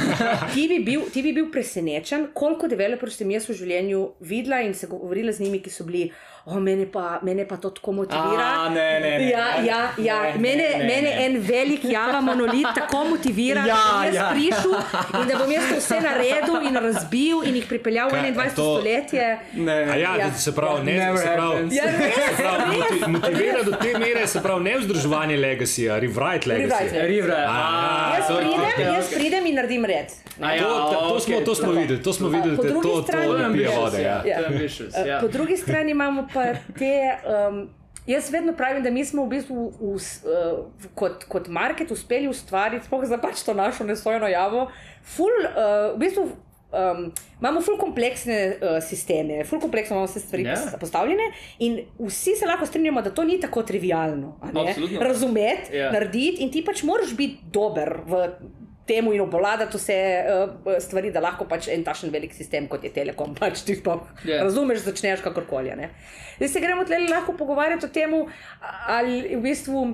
ti, 0.52 0.66
bi 0.68 0.80
bil, 0.84 1.06
ti 1.08 1.22
bi 1.24 1.32
bil 1.32 1.48
presenečen, 1.48 2.34
koliko 2.36 2.68
developerjev 2.68 3.16
sem 3.16 3.32
jaz 3.32 3.46
v 3.48 3.56
življenju 3.56 4.02
videla 4.28 4.60
in 4.60 4.74
se 4.76 4.88
govorila 4.88 5.32
z 5.32 5.46
njimi, 5.46 5.62
ki 5.62 5.72
so 5.72 5.86
bili, 5.88 6.10
o, 6.44 6.60
mene 6.60 6.90
pa, 6.92 7.22
mene 7.24 7.46
pa 7.48 7.56
to 7.56 7.70
tako 7.72 7.94
motivira. 7.94 8.48
A, 8.58 8.66
ne, 8.68 9.00
ne, 9.00 9.12
ne. 9.14 9.30
Ja, 9.30 9.46
ja, 9.64 9.80
ja. 9.98 10.18
Ne, 10.26 10.42
Mene, 10.42 10.66
ne, 10.66 10.78
ne, 10.78 10.86
mene 10.86 11.10
ne. 11.10 11.24
en 11.24 11.38
velik 11.42 11.86
java 11.86 12.20
monolit 12.22 12.68
tako 12.76 13.06
motivira, 13.06 13.64
Ja, 13.64 13.78
da 13.78 13.88
bom 13.88 14.04
jaz 14.04 14.16
ja. 14.16 14.28
prišel 14.34 14.76
in 15.22 15.28
da 15.28 15.38
bom 15.38 15.52
jaz 15.52 15.70
to 15.70 15.78
vse 15.78 16.02
naredil 16.02 16.60
in 16.64 16.80
razbil 16.80 17.46
in 17.46 17.56
jih 17.56 17.68
pripeljal 17.68 18.10
v 18.10 18.18
Kaj, 18.18 18.28
21. 18.34 18.52
to- 18.52 18.68
stoletje. 18.74 19.26
Ne, 19.56 19.78
A 19.86 19.96
ja, 19.96 20.18
Ja. 20.18 20.18
ja. 20.18 20.30
se 20.36 20.52
pravi, 20.52 20.84
ne, 20.84 20.98
Never 20.98 21.18
se 21.18 21.30
pravi, 21.30 21.56
happens. 21.56 21.74
Ja, 21.74 21.88
res, 21.88 22.20
se 22.20 22.44
pravi 22.44 22.76
res. 22.76 22.92
moti- 22.92 23.12
motivira 23.14 23.64
do 23.64 23.72
te 23.78 23.96
mere, 23.98 24.28
se 24.28 24.42
pravi, 24.42 24.64
ne 24.66 24.78
vzdrževanje 24.80 25.38
legacyja, 25.40 26.00
rewrite 26.10 26.50
legacy. 26.50 26.90
Rewrite. 26.94 27.48
Jaz 28.18 28.28
pridem, 28.28 28.94
jaz 28.94 29.14
pridem 29.14 29.46
in 29.46 29.56
naredim 29.56 29.86
red. 29.86 30.12
Ja, 30.40 30.56
To, 31.10 31.20
smo, 31.20 31.36
okej. 31.36 31.46
to 31.46 31.56
smo 31.56 31.72
videli, 31.72 32.04
to 32.04 32.14
smo 32.14 32.28
videli, 32.30 32.56
po 32.56 32.64
da 32.64 32.70
drugi 32.70 32.88
to, 32.88 33.04
pije 33.54 33.70
vode. 33.80 34.02
Ja. 34.02 34.22
ja. 34.26 34.40
Ja. 34.40 35.06
ja. 35.06 35.20
Po 35.22 35.28
drugi 35.28 35.58
strani 35.58 35.92
imamo 35.92 36.28
pa 36.34 36.54
te. 36.78 37.18
Um, 37.50 37.70
jaz 38.10 38.32
vedno 38.32 38.54
pravim, 38.54 38.84
da 38.84 38.90
mi 38.90 39.06
smo 39.06 39.26
v 39.26 39.30
bistvu 39.30 39.74
v, 39.80 39.96
uh, 39.96 40.66
kot, 40.96 41.24
kot 41.30 41.48
market 41.48 41.92
uspeli 41.92 42.28
ustvariti, 42.28 42.86
sploh 42.86 43.06
za 43.06 43.18
pač 43.18 43.44
to 43.46 43.54
našo 43.54 43.84
nesojeno 43.84 44.28
javo, 44.28 44.70
ful, 45.04 45.30
uh, 45.46 45.96
v 45.96 46.00
bistvu. 46.06 46.30
Um, 46.70 47.12
imamo 47.40 47.62
ful 47.66 47.80
kompleksne 47.82 48.36
uh, 48.62 48.76
sisteme, 48.84 49.40
ful 49.44 49.58
kompleksno 49.60 49.96
imamo 49.96 50.06
vse 50.06 50.20
stvari 50.22 50.44
Ja. 50.46 50.54
yeah. 50.54 50.76
postavljene, 50.80 51.32
in 51.66 51.80
vsi 52.00 52.36
se 52.38 52.46
lahko 52.46 52.66
strinjamo, 52.66 53.02
da 53.02 53.10
to 53.10 53.24
ni 53.24 53.40
tako 53.42 53.64
trivialno. 53.64 54.36
Razumeti, 55.02 55.74
Ja. 55.76 55.88
yeah. 55.88 55.94
narediti, 55.94 56.44
in 56.44 56.52
ti 56.52 56.62
pač 56.66 56.84
moraš 56.84 57.16
biti 57.18 57.40
dober 57.52 58.02
v 58.06 58.28
temu 58.86 59.14
in 59.14 59.22
obvladati 59.22 59.78
vse 59.78 59.98
uh, 60.26 60.78
stvari, 60.82 61.10
da 61.12 61.20
lahko 61.26 61.46
pač 61.50 61.68
en 61.74 61.84
takšen 61.84 62.14
velik 62.14 62.34
sistem, 62.34 62.68
kot 62.68 62.84
je 62.86 62.94
Telekom, 62.94 63.34
pač 63.36 63.66
ti 63.66 63.76
sploh 63.76 64.06
Ja. 64.24 64.30
yeah. 64.36 64.44
razumeš, 64.46 64.86
začneš 64.86 65.26
kakorkoli. 65.26 65.74
Zdaj 66.38 66.48
se 66.54 66.60
gremo 66.62 66.86
tle 66.86 67.02
lahko 67.10 67.34
pogovarjati 67.34 67.86
o 67.86 67.90
tem, 67.90 68.14
ali 68.88 69.36
v 69.36 69.42
bistvu. 69.42 69.88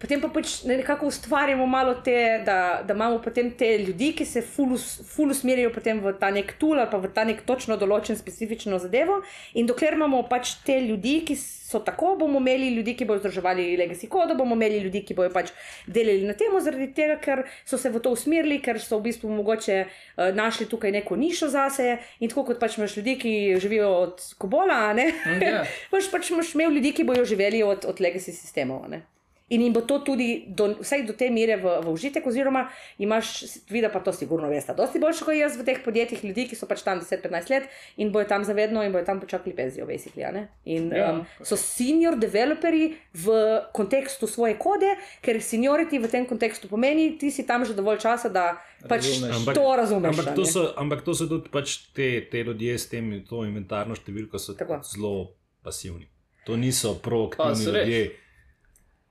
Potem 0.00 0.20
pa 0.20 0.30
pač 0.32 0.62
nekako 0.64 1.10
ustvarjamo 1.12 1.66
malo 1.68 1.94
te, 2.04 2.40
da, 2.46 2.80
da 2.86 2.94
imamo 2.94 3.18
potem 3.20 3.50
te 3.52 3.68
ljudi, 3.78 4.14
ki 4.16 4.24
se 4.24 4.40
ful, 4.40 4.72
us- 4.72 5.02
ful 5.04 5.28
usmerijo 5.30 5.68
potem 5.74 6.00
v 6.00 6.14
ta 6.16 6.30
nek 6.32 6.54
tool 6.56 6.80
ali 6.80 6.88
pa 6.90 6.96
v 6.96 7.10
ta 7.12 7.24
nek 7.28 7.42
točno 7.44 7.76
določen 7.76 8.16
specifično 8.16 8.78
zadevo. 8.80 9.20
In 9.60 9.68
dokler 9.68 9.98
imamo 9.98 10.22
pač 10.30 10.54
te 10.64 10.78
ljudi, 10.80 11.18
ki 11.28 11.36
so 11.36 11.82
tako, 11.84 12.14
bomo 12.16 12.40
imeli 12.40 12.70
ljudi, 12.74 12.96
ki 12.96 13.04
bodo 13.04 13.20
vzdrževali 13.20 13.76
legacy 13.76 14.08
kodo, 14.08 14.34
bomo 14.34 14.56
imeli 14.56 14.80
ljudi, 14.86 15.04
ki 15.04 15.14
bodo 15.14 15.34
pač 15.36 15.52
delali 15.86 16.24
na 16.24 16.32
tem, 16.32 16.56
zaradi 16.64 16.88
tega, 16.96 17.20
ker 17.20 17.44
so 17.68 17.76
se 17.78 17.92
v 17.92 18.00
to 18.00 18.16
usmerili, 18.16 18.58
ker 18.64 18.80
so 18.80 18.98
v 18.98 19.10
bistvu 19.10 19.30
mogoče 19.36 19.78
uh, 19.84 20.32
našli 20.34 20.66
tukaj 20.66 20.96
neko 20.96 21.20
nišo 21.20 21.52
zase. 21.52 22.00
In 22.24 22.32
tako 22.32 22.48
kot 22.48 22.58
pač 22.62 22.80
imaš 22.80 22.96
ljudi, 22.98 23.18
ki 23.20 23.36
živijo 23.60 23.92
od 24.08 24.26
kobola, 24.40 24.94
ne. 24.96 25.10
Ja. 25.44 25.62
pač, 25.92 26.08
pač 26.10 26.32
imaš 26.32 26.56
imel 26.56 26.72
ljudi, 26.80 26.96
ki 26.96 27.04
bodo 27.04 27.28
živeli 27.28 27.62
od, 27.62 27.84
od 27.84 28.00
legacy 28.00 28.32
sistemov. 28.32 28.88
ne. 28.88 29.04
In 29.50 29.62
jim 29.62 29.72
bo 29.74 29.80
to 29.82 29.98
tudi, 30.06 30.44
do, 30.46 30.68
vsaj 30.78 31.02
do 31.08 31.14
te 31.18 31.26
mere, 31.30 31.56
v, 31.58 31.72
v 31.82 31.90
užitek, 31.90 32.26
oziroma 32.26 32.68
imaš, 33.02 33.32
vidi 33.70 33.88
pa 33.90 33.98
to, 33.98 34.12
sigurno 34.14 34.46
veste, 34.48 34.74
dosti 34.78 35.00
boljše 35.02 35.26
kot 35.26 35.34
jaz 35.34 35.56
v 35.58 35.66
teh 35.66 35.80
podjetjih, 35.82 36.22
ljudi, 36.24 36.44
ki 36.52 36.58
so 36.58 36.68
pač 36.70 36.84
tam 36.86 37.00
10-15 37.02 37.50
let 37.50 37.66
in 37.98 38.12
bojo 38.14 38.28
tam 38.30 38.46
zavedno 38.46 38.84
in 38.86 38.94
bojo 38.94 39.02
tam 39.08 39.18
počakali 39.20 39.50
penzijo, 39.56 39.88
basically. 39.90 40.22
a 40.22 40.30
ne. 40.30 40.44
In 40.70 40.92
Ja, 40.94 41.10
um, 41.12 41.24
so 41.42 41.58
senior 41.58 42.14
developerji 42.14 42.94
v 43.14 43.34
kontekstu 43.74 44.30
svoje 44.30 44.54
kode, 44.54 44.94
ker 45.18 45.42
seniority 45.42 45.98
v 45.98 46.06
tem 46.06 46.26
kontekstu 46.30 46.70
pomeni, 46.70 47.18
ti 47.18 47.30
si 47.34 47.42
tam 47.42 47.66
že 47.66 47.74
dovolj 47.74 47.98
časa, 48.06 48.30
da 48.30 48.62
pač 48.86 49.10
Razumeš. 49.10 49.36
Ampak- 49.36 49.54
to 49.58 49.66
razumeš. 49.76 50.10
Ampak 50.14 50.32
a 50.32 50.34
to, 50.38 50.44
so, 50.46 50.62
ampak 50.76 51.02
to 51.02 51.14
so 51.14 51.26
tudi 51.26 51.50
pač 51.50 51.90
te, 51.90 52.22
te 52.30 52.46
ljudje 52.46 52.78
s 52.78 52.86
tem, 52.86 53.10
to 53.26 53.42
inventarno 53.44 53.98
številko, 53.98 54.38
so 54.38 54.54
Tako. 54.54 54.78
zelo 54.86 55.34
pasivni. 55.66 56.06
To 56.46 56.56
niso 56.56 56.94
proaktivni 57.02 57.64
so 57.66 57.74
res. 57.74 58.14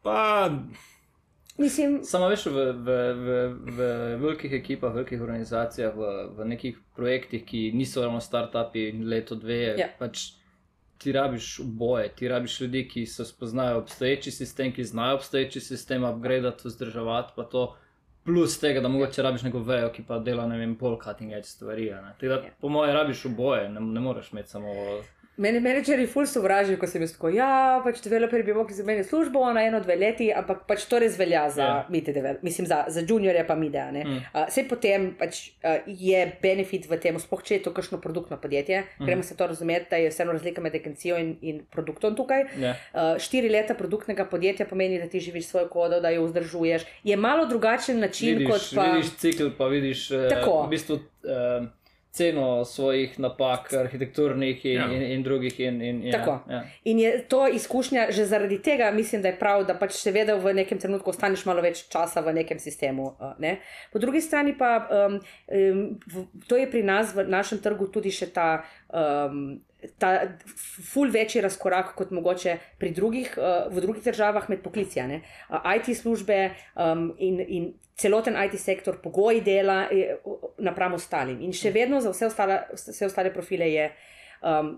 Pa, 0.01 0.49
Mislim, 1.57 1.99
Samo 2.03 2.27
veš, 2.27 2.45
v, 2.45 2.51
v, 2.73 2.87
v, 3.15 3.27
v 3.67 3.79
velikih 4.17 4.53
ekipah, 4.53 4.93
velikih 4.93 5.21
organizacijah, 5.21 5.91
v, 5.91 6.03
v 6.31 6.45
nekih 6.45 6.77
projektih, 6.95 7.43
ki 7.43 7.71
niso 7.73 7.99
ravno 8.01 8.19
start-upi, 8.19 8.85
leto, 9.03 9.35
dve, 9.35 9.75
Ja. 9.77 9.89
pač 9.99 10.29
ti 10.97 11.11
rabiš 11.11 11.59
oboje. 11.59 12.09
Ti 12.09 12.27
rabiš 12.27 12.61
ljudi, 12.61 12.87
ki 12.87 13.05
se 13.05 13.25
spoznajo 13.25 13.77
obstoječi 13.77 14.31
sistem, 14.31 14.71
ki 14.73 14.83
znajo 14.85 15.15
obstoječi 15.15 15.59
sistem 15.61 16.03
upgradati, 16.05 16.63
vzdrževati, 16.65 17.33
pa 17.35 17.43
to. 17.45 17.75
Plus 18.25 18.59
tega, 18.59 18.79
da 18.79 18.87
mogoče 18.87 19.21
rabiš 19.21 19.41
neko 19.41 19.59
vejo, 19.59 19.89
ki 19.89 20.03
pa 20.03 20.19
dela 20.19 20.47
ne 20.47 20.57
vem, 20.57 20.75
bolj 20.75 20.97
cutting 21.03 21.31
edge 21.33 21.47
stvari. 21.47 21.91
a 21.91 22.01
ne. 22.01 22.13
Tako 22.13 22.27
Da, 22.27 22.35
Ja. 22.35 22.51
po 22.61 22.69
mojem, 22.69 22.95
rabiš 22.95 23.25
oboje, 23.25 23.69
ne, 23.69 23.79
ne 23.81 23.99
moreš 23.99 24.31
imeti 24.31 24.49
samo. 24.49 24.67
Meni 25.39 25.61
menedžerji 25.63 26.03
ful 26.11 26.25
sovražijo, 26.27 26.75
ko 26.81 26.87
sem 26.87 27.01
jaz 27.01 27.13
tako, 27.15 27.29
ja, 27.31 27.47
pač 27.83 28.01
developerji 28.03 28.43
bi 28.43 28.53
mogli 28.53 28.75
zamenjati 28.75 29.07
službo 29.07 29.45
na 29.55 29.61
eno, 29.63 29.79
dve 29.79 29.95
leti, 29.95 30.27
ampak 30.35 30.65
pač 30.67 30.83
to 30.91 30.99
res 30.99 31.15
velja 31.17 31.45
za 31.49 31.63
Ja. 31.63 31.85
mite, 31.89 32.11
devel- 32.13 32.41
mislim, 32.43 32.67
za, 32.67 32.81
za 32.87 32.99
juniorje 33.07 33.45
pa 33.47 33.55
mide. 33.55 33.79
Mm. 33.91 34.17
Uh, 34.33 34.41
Vse 34.49 34.65
potem 34.67 35.15
pač, 35.19 35.39
uh, 35.63 35.79
je 35.87 36.25
benefit 36.41 36.89
v 36.89 36.97
tem, 36.99 37.15
sploh 37.19 37.39
če 37.43 37.55
je 37.55 37.63
to 37.63 37.71
kakšno 37.71 38.01
produktno 38.03 38.35
podjetje. 38.37 38.83
Mm. 38.99 39.05
Gremo 39.05 39.23
se 39.23 39.37
to 39.37 39.47
razumeti, 39.47 39.87
da 39.89 39.95
je 39.95 40.09
vseeno 40.09 40.35
razlika 40.35 40.61
med 40.61 40.75
agencijo 40.75 41.15
in, 41.17 41.37
in 41.41 41.63
produktom 41.71 42.15
tukaj. 42.15 42.43
Ja. 42.59 42.75
Uh, 42.93 43.15
štiri 43.17 43.47
leta 43.49 43.73
produktnega 43.73 44.25
podjetja 44.25 44.65
pomeni, 44.65 44.99
da 44.99 45.07
ti 45.07 45.19
živiš 45.19 45.47
svojo 45.47 45.69
kodo, 45.69 46.01
da 46.01 46.09
jo 46.09 46.27
vzdržuješ. 46.27 46.83
Je 47.03 47.15
malo 47.15 47.45
drugačen 47.45 47.99
način 47.99 48.37
Vidiš, 48.37 48.51
kot 48.51 48.75
pa. 48.75 48.91
vidiš 48.91 49.15
cikl, 49.15 49.47
pa 49.57 49.65
vidiš 49.67 50.11
eh, 50.11 50.27
Tako. 50.29 50.63
v 50.65 50.69
bistvu, 50.69 50.99
eh, 51.23 51.67
ceno 52.11 52.65
svojih 52.65 53.19
napak, 53.19 53.73
arhitekturnih 53.73 54.65
in, 54.65 54.73
Ja. 54.73 54.91
in, 54.91 55.01
in 55.01 55.23
drugih. 55.23 55.59
In, 55.59 55.81
in, 55.81 56.03
ja, 56.07 56.17
Tako. 56.17 56.39
Ja. 56.49 56.63
In 56.83 56.99
je 56.99 57.25
to 57.27 57.47
izkušnja, 57.47 58.07
že 58.11 58.25
zaradi 58.25 58.61
tega 58.61 58.91
mislim, 58.91 59.21
da 59.21 59.27
je 59.27 59.39
prav, 59.39 59.65
da 59.65 59.73
pač 59.77 59.91
seveda 59.91 60.35
v 60.35 60.53
nekem 60.53 60.79
trenutku 60.79 61.09
ostaneš 61.09 61.45
malo 61.45 61.61
več 61.61 61.85
časa 61.89 62.21
v 62.21 62.33
nekem 62.33 62.59
sistemu. 62.59 63.13
Ne? 63.39 63.59
Po 63.93 63.99
drugi 63.99 64.21
strani 64.21 64.57
pa 64.57 64.87
um, 64.89 65.19
um, 65.47 65.99
to 66.47 66.57
je 66.57 66.71
pri 66.71 66.83
nas 66.83 67.15
v 67.15 67.27
našem 67.29 67.59
trgu 67.61 67.87
tudi 67.87 68.11
še 68.11 68.33
ta. 68.33 68.63
Um, 68.89 69.61
Ta 69.97 70.27
ful 70.91 71.11
večji 71.11 71.41
razkorak 71.41 71.93
kot 71.95 72.11
mogoče 72.11 72.57
pri 72.79 72.91
drugih, 72.91 73.37
uh, 73.37 73.69
v 73.71 73.81
drugih 73.81 74.03
državah 74.03 74.49
med 74.49 74.63
poklici. 74.63 74.99
Uh, 74.99 75.61
IT 75.75 75.95
službe 75.97 76.49
um, 76.75 77.13
in, 77.17 77.39
in 77.39 77.69
celoten 77.95 78.35
IT 78.43 78.59
sektor, 78.59 78.99
pogoji 79.03 79.41
dela 79.41 79.85
je, 79.91 80.17
uh, 80.25 80.49
napram 80.57 80.97
ostalim. 80.99 81.39
In 81.41 81.55
še 81.55 81.71
vedno 81.71 82.01
za 82.03 82.11
vse 82.11 82.27
ostale, 82.27 82.59
vse 82.75 83.05
ostale 83.07 83.33
profile 83.33 83.71
je 83.71 83.89
um, 84.43 84.75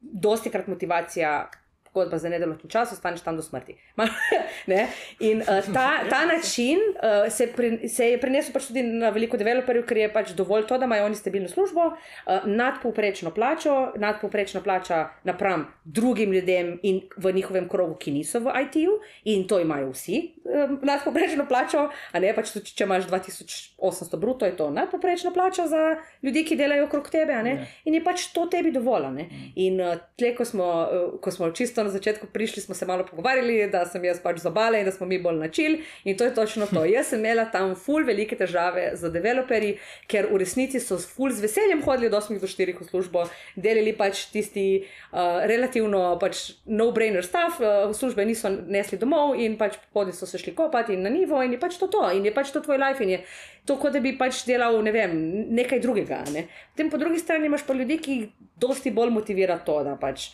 dosti 0.00 0.50
krat 0.50 0.68
motivacija. 0.68 1.50
Pogodba 1.92 2.18
za 2.18 2.28
nedoločen 2.32 2.70
čas, 2.70 2.92
ostaneš 2.92 3.20
tam 3.20 3.36
do 3.36 3.42
smrti. 3.42 3.76
In 5.28 5.42
uh, 5.42 5.46
ta, 5.74 6.04
ta 6.10 6.24
način 6.26 6.78
uh, 6.78 7.32
se, 7.32 7.46
pri, 7.56 7.88
se 7.88 8.10
je 8.10 8.20
prenesel 8.20 8.54
pač 8.54 8.70
tudi 8.70 8.82
na 8.82 9.10
veliko 9.12 9.36
developerjev, 9.36 9.84
ker 9.88 10.00
je 10.00 10.08
pač 10.12 10.32
dovolj 10.38 10.66
to, 10.70 10.78
da 10.78 10.88
imajo 10.88 11.06
oni 11.10 11.18
stabilno 11.18 11.50
službo, 11.52 11.90
uh, 11.92 12.46
nadpovprečno 12.46 13.30
plačo, 13.34 13.92
nadpovprečna 14.00 14.62
plača 14.64 15.02
napram 15.28 15.66
drugim 15.84 16.32
ljudem 16.32 16.78
in 16.82 17.02
v 17.16 17.32
njihovem 17.32 17.68
krogu, 17.68 17.98
ki 18.00 18.14
niso 18.16 18.40
v 18.40 18.54
IT-ju, 18.64 18.98
in 19.24 19.44
to 19.48 19.60
imajo 19.60 19.90
vsi 19.92 20.22
um, 20.44 20.78
nadpovprečno 20.82 21.46
plačo, 21.48 21.88
a 22.12 22.20
ne 22.20 22.32
pač 22.34 22.54
tudi, 22.54 22.72
če 22.72 22.86
imaš 22.88 23.06
2800 23.10 24.20
bruto, 24.20 24.46
je 24.46 24.56
to 24.56 24.70
nadpovprečna 24.70 25.32
plača 25.34 25.66
za 25.68 25.82
ljudi, 26.22 26.44
ki 26.48 26.56
delajo 26.56 26.88
okrog 26.88 27.10
tebe? 27.10 27.32
Ja. 27.32 27.56
in 27.84 27.94
je 27.94 28.02
pač 28.04 28.26
to 28.34 28.46
tebi 28.46 28.72
dovolj. 28.72 29.08
ne. 29.14 29.28
In 29.56 29.80
uh, 29.80 29.96
tle, 30.18 30.34
ko 30.36 30.44
smo, 30.44 30.64
uh, 30.64 31.20
ko 31.20 31.30
smo 31.30 31.50
čisto 31.50 31.81
na 31.84 31.90
začetku 31.90 32.26
prišli, 32.32 32.62
smo 32.62 32.74
se 32.74 32.86
malo 32.86 33.06
pogovarjali, 33.06 33.68
da 33.72 33.84
sem 33.86 34.04
jaz 34.04 34.20
pač 34.22 34.40
zabala 34.42 34.78
in 34.78 34.88
da 34.88 34.92
smo 34.92 35.06
mi 35.06 35.18
bolj 35.22 35.38
načil. 35.40 35.78
In 36.04 36.16
to 36.18 36.24
je 36.24 36.34
točno 36.34 36.66
to. 36.66 36.84
Jaz 36.84 37.12
sem 37.12 37.20
imela 37.20 37.44
tam 37.50 37.74
ful 37.74 38.04
velike 38.04 38.36
težave 38.36 38.92
z 38.96 39.10
developerji, 39.12 39.76
ker 40.10 40.28
v 40.30 40.42
resnici 40.42 40.80
so 40.80 40.98
ful 40.98 41.30
z 41.30 41.44
veseljem 41.44 41.82
hodili 41.86 42.10
od 42.10 42.18
8 42.20 42.40
do 42.40 42.50
4 42.50 42.76
v 42.80 42.88
službo, 42.88 43.26
delili 43.56 43.92
pač 43.96 44.26
tisti 44.32 44.66
uh, 44.82 45.44
relativno 45.48 46.18
pač 46.20 46.52
no-brainer 46.66 47.24
stuff, 47.24 47.60
uh, 47.60 47.94
službe 47.94 48.24
niso 48.26 48.50
nesli 48.50 48.98
domov 48.98 49.36
in 49.38 49.56
pač 49.60 49.78
popodne 49.88 50.12
so 50.16 50.26
se 50.26 50.38
šli 50.38 50.54
kopati 50.54 50.94
in 50.94 51.02
na 51.02 51.10
nivo 51.10 51.42
in 51.42 51.52
je 51.52 51.60
pač 51.60 51.78
to 51.80 51.86
to 51.86 52.04
in 52.10 52.24
je 52.24 52.34
pač 52.34 52.52
to 52.52 52.60
tvoj 52.60 52.78
life 52.78 53.02
in 53.04 53.16
je 53.16 53.24
to, 53.64 53.76
kot 53.78 53.94
da 53.94 54.00
bi 54.02 54.14
pač 54.18 54.42
delal 54.46 54.80
ne 54.82 54.92
vem, 54.94 55.12
nekaj 55.54 55.80
drugega. 55.82 56.22
Ne? 56.34 56.46
Potem 56.72 56.90
po 56.90 56.98
drugi 56.98 57.20
strani 57.22 57.46
imaš 57.46 57.66
pa 57.66 57.76
ljudi, 57.78 57.98
ki 58.02 58.16
dosti 58.60 58.90
bolj 58.94 59.12
motivira 59.14 59.58
to, 59.62 59.78
da 59.86 59.94
pač 60.00 60.32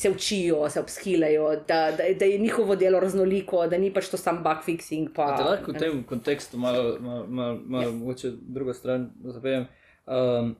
se 0.00 0.10
učijo, 0.10 0.70
se 0.70 0.80
obskilejo, 0.80 1.50
da, 1.68 1.90
da, 1.90 2.04
da 2.18 2.24
je 2.24 2.38
njihovo 2.38 2.76
delo 2.76 3.00
raznoliko, 3.00 3.66
da 3.66 3.78
ni 3.78 3.90
pač 3.92 4.08
to 4.08 4.16
sam 4.16 4.38
bug 4.42 4.62
fixing. 4.64 5.10
Pa, 5.14 5.26
Te 5.36 5.44
lahko 5.44 5.72
v 5.72 5.78
tem 5.78 5.98
kontekstu 6.04 6.58
malo, 6.58 6.96
malo, 7.00 7.26
malo, 7.28 7.58
malo 7.66 7.84
Ja. 7.84 7.90
mogoče 7.90 8.30
drugo 8.32 8.74
stran 8.74 9.10
zapejem. 9.24 9.66
Um, 10.06 10.56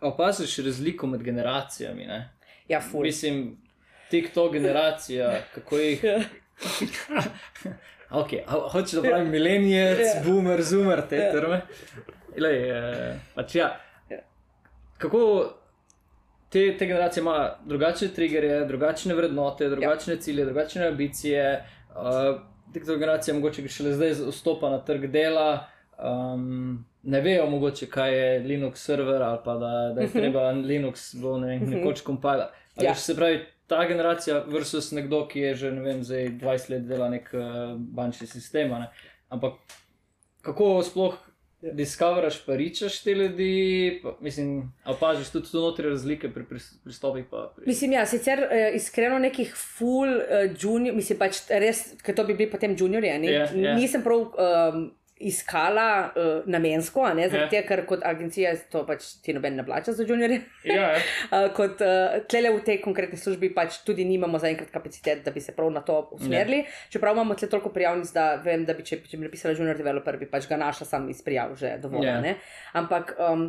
opaziš 0.00 0.58
razliko 0.58 1.06
med 1.06 1.22
generacijami. 1.22 2.06
Ne? 2.06 2.20
Ja, 2.68 2.80
ful. 2.80 3.02
Mislim, 3.02 3.56
TikTok 4.10 4.52
generacija, 4.52 5.40
kako 5.54 5.78
jih. 5.78 6.04
Okay, 8.10 8.44
Hočeš, 8.46 8.92
da 8.92 9.02
pravim 9.02 9.30
milenijec, 9.30 9.98
Ja. 9.98 10.22
boomer, 10.24 10.62
zoomer, 10.62 11.02
te 11.08 11.16
Ja. 11.16 11.32
terme. 11.32 11.60
Lej, 12.36 12.70
eh, 12.70 13.18
pač 13.34 13.54
ja. 13.54 13.80
Ja. 14.10 14.18
Kako 14.98 15.50
te, 16.54 16.76
te 16.78 16.86
generacije 16.86 17.20
imajo 17.20 17.50
drugačne 17.66 18.08
triggerje, 18.08 18.64
drugačne 18.66 19.14
vrednote, 19.14 19.68
drugačne 19.68 20.16
cilje, 20.16 20.44
drugačne 20.44 20.86
ambicije. 20.86 21.64
Uh, 21.90 22.40
TikTok 22.72 22.98
generacija 22.98 23.34
mogoče 23.34 23.68
šele 23.68 23.92
zdaj 23.92 24.12
vstopa 24.30 24.70
na 24.70 24.78
trg 24.84 25.06
dela. 25.10 25.66
Um, 25.98 26.84
ne 27.02 27.20
vejo 27.20 27.48
mogoče, 27.50 27.86
kaj 27.90 28.14
je 28.18 28.38
Linux 28.38 28.86
server 28.86 29.22
ali 29.22 29.38
pa 29.44 29.54
da, 29.54 29.72
da 29.96 30.00
je 30.00 30.12
treba 30.12 30.50
Linux 30.50 31.14
bo, 31.14 31.38
ne 31.38 31.46
vem, 31.46 31.66
nekoč 31.70 32.00
kompilati. 32.00 32.54
Ja. 32.76 32.84
Ja. 32.84 32.94
Se 32.94 33.16
pravi, 33.16 33.40
ta 33.66 33.88
generacija 33.88 34.44
versus 34.46 34.92
nekdo, 34.92 35.24
ki 35.28 35.40
je 35.40 35.54
že 35.54 35.72
ne 35.72 35.82
vem, 35.82 36.04
zdaj 36.04 36.28
20 36.38 36.70
let 36.70 36.86
dela 36.86 37.08
nek 37.08 37.30
uh, 37.34 37.74
bančni 37.78 38.26
sistem. 38.26 38.70
ne. 38.70 38.90
Ampak 39.28 39.58
kako 40.42 40.82
sploh 40.82 41.18
discoveraš, 41.72 42.38
pa 42.46 42.56
ričaš 42.56 43.02
te 43.02 43.14
ljudi, 43.14 44.00
pa, 44.02 44.16
mislim, 44.20 44.72
opažiš 44.86 45.30
tudi 45.30 45.50
tu 45.50 45.60
notri 45.60 45.88
razlike 45.88 46.28
pri 46.32 46.44
pris- 46.44 46.74
pristopih. 46.84 47.24
Pri... 47.56 47.66
Mislim, 47.66 47.92
ja, 47.92 48.06
sicer 48.06 48.38
uh, 48.38 48.76
iskreno 48.76 49.18
nekih 49.18 49.54
full 49.56 50.10
uh, 50.16 50.50
junior, 50.60 50.96
mislim 50.96 51.18
pač 51.18 51.44
res, 51.48 51.86
ker 52.02 52.14
to 52.14 52.24
bi 52.24 52.34
bili 52.34 52.50
potem 52.50 52.76
juniorji, 52.78 53.10
a 53.10 53.18
ne? 53.18 53.32
Ja, 53.32 53.48
ja. 53.54 53.76
nisem 53.78 54.02
prav 54.02 54.20
um, 54.20 54.90
iskala 55.24 55.86
uh, 56.12 56.46
namensko, 56.50 57.06
ne, 57.16 57.28
zaradi 57.28 57.44
Ja. 57.44 57.50
tega, 57.50 57.66
ker 57.68 57.84
kot 57.88 58.04
agencija 58.06 58.52
to 58.70 58.84
pač 58.86 59.06
ti 59.24 59.34
noben 59.36 59.56
ne 59.56 59.64
plača 59.66 59.92
za 59.92 60.04
juniorje. 60.06 60.40
Ja, 60.64 60.74
ja. 60.74 61.02
Uh, 61.30 61.48
kot 61.58 61.82
uh, 61.84 62.18
tlele 62.30 62.52
v 62.54 62.62
tej 62.64 62.80
konkretni 62.84 63.18
službi 63.20 63.52
pač 63.56 63.80
tudi 63.86 64.04
nimamo 64.08 64.38
zaenkrat 64.38 64.70
kapacitet, 64.72 65.24
da 65.24 65.32
bi 65.34 65.40
se 65.40 65.52
prav 65.56 65.70
na 65.72 65.80
to 65.84 65.98
usmerili. 66.16 66.62
Ja. 66.64 66.88
Čeprav 66.96 67.16
imamo 67.16 67.34
tle 67.34 67.48
toliko 67.48 67.72
prijavnic, 67.74 68.12
da 68.14 68.34
vem, 68.44 68.64
da 68.64 68.76
bi 68.76 68.84
če, 68.86 69.00
če 69.04 69.20
bi 69.20 69.28
napisala 69.28 69.54
junior 69.56 69.76
developer, 69.76 70.18
bi 70.20 70.28
pač 70.30 70.48
ga 70.50 70.60
našla 70.60 70.86
sam 70.86 71.08
iz 71.10 71.22
prijav 71.24 71.56
že 71.58 71.76
dovolj. 71.82 72.06
Ja. 72.06 72.20
Yeah. 72.20 72.50
Ampak 72.74 73.16
um, 73.18 73.48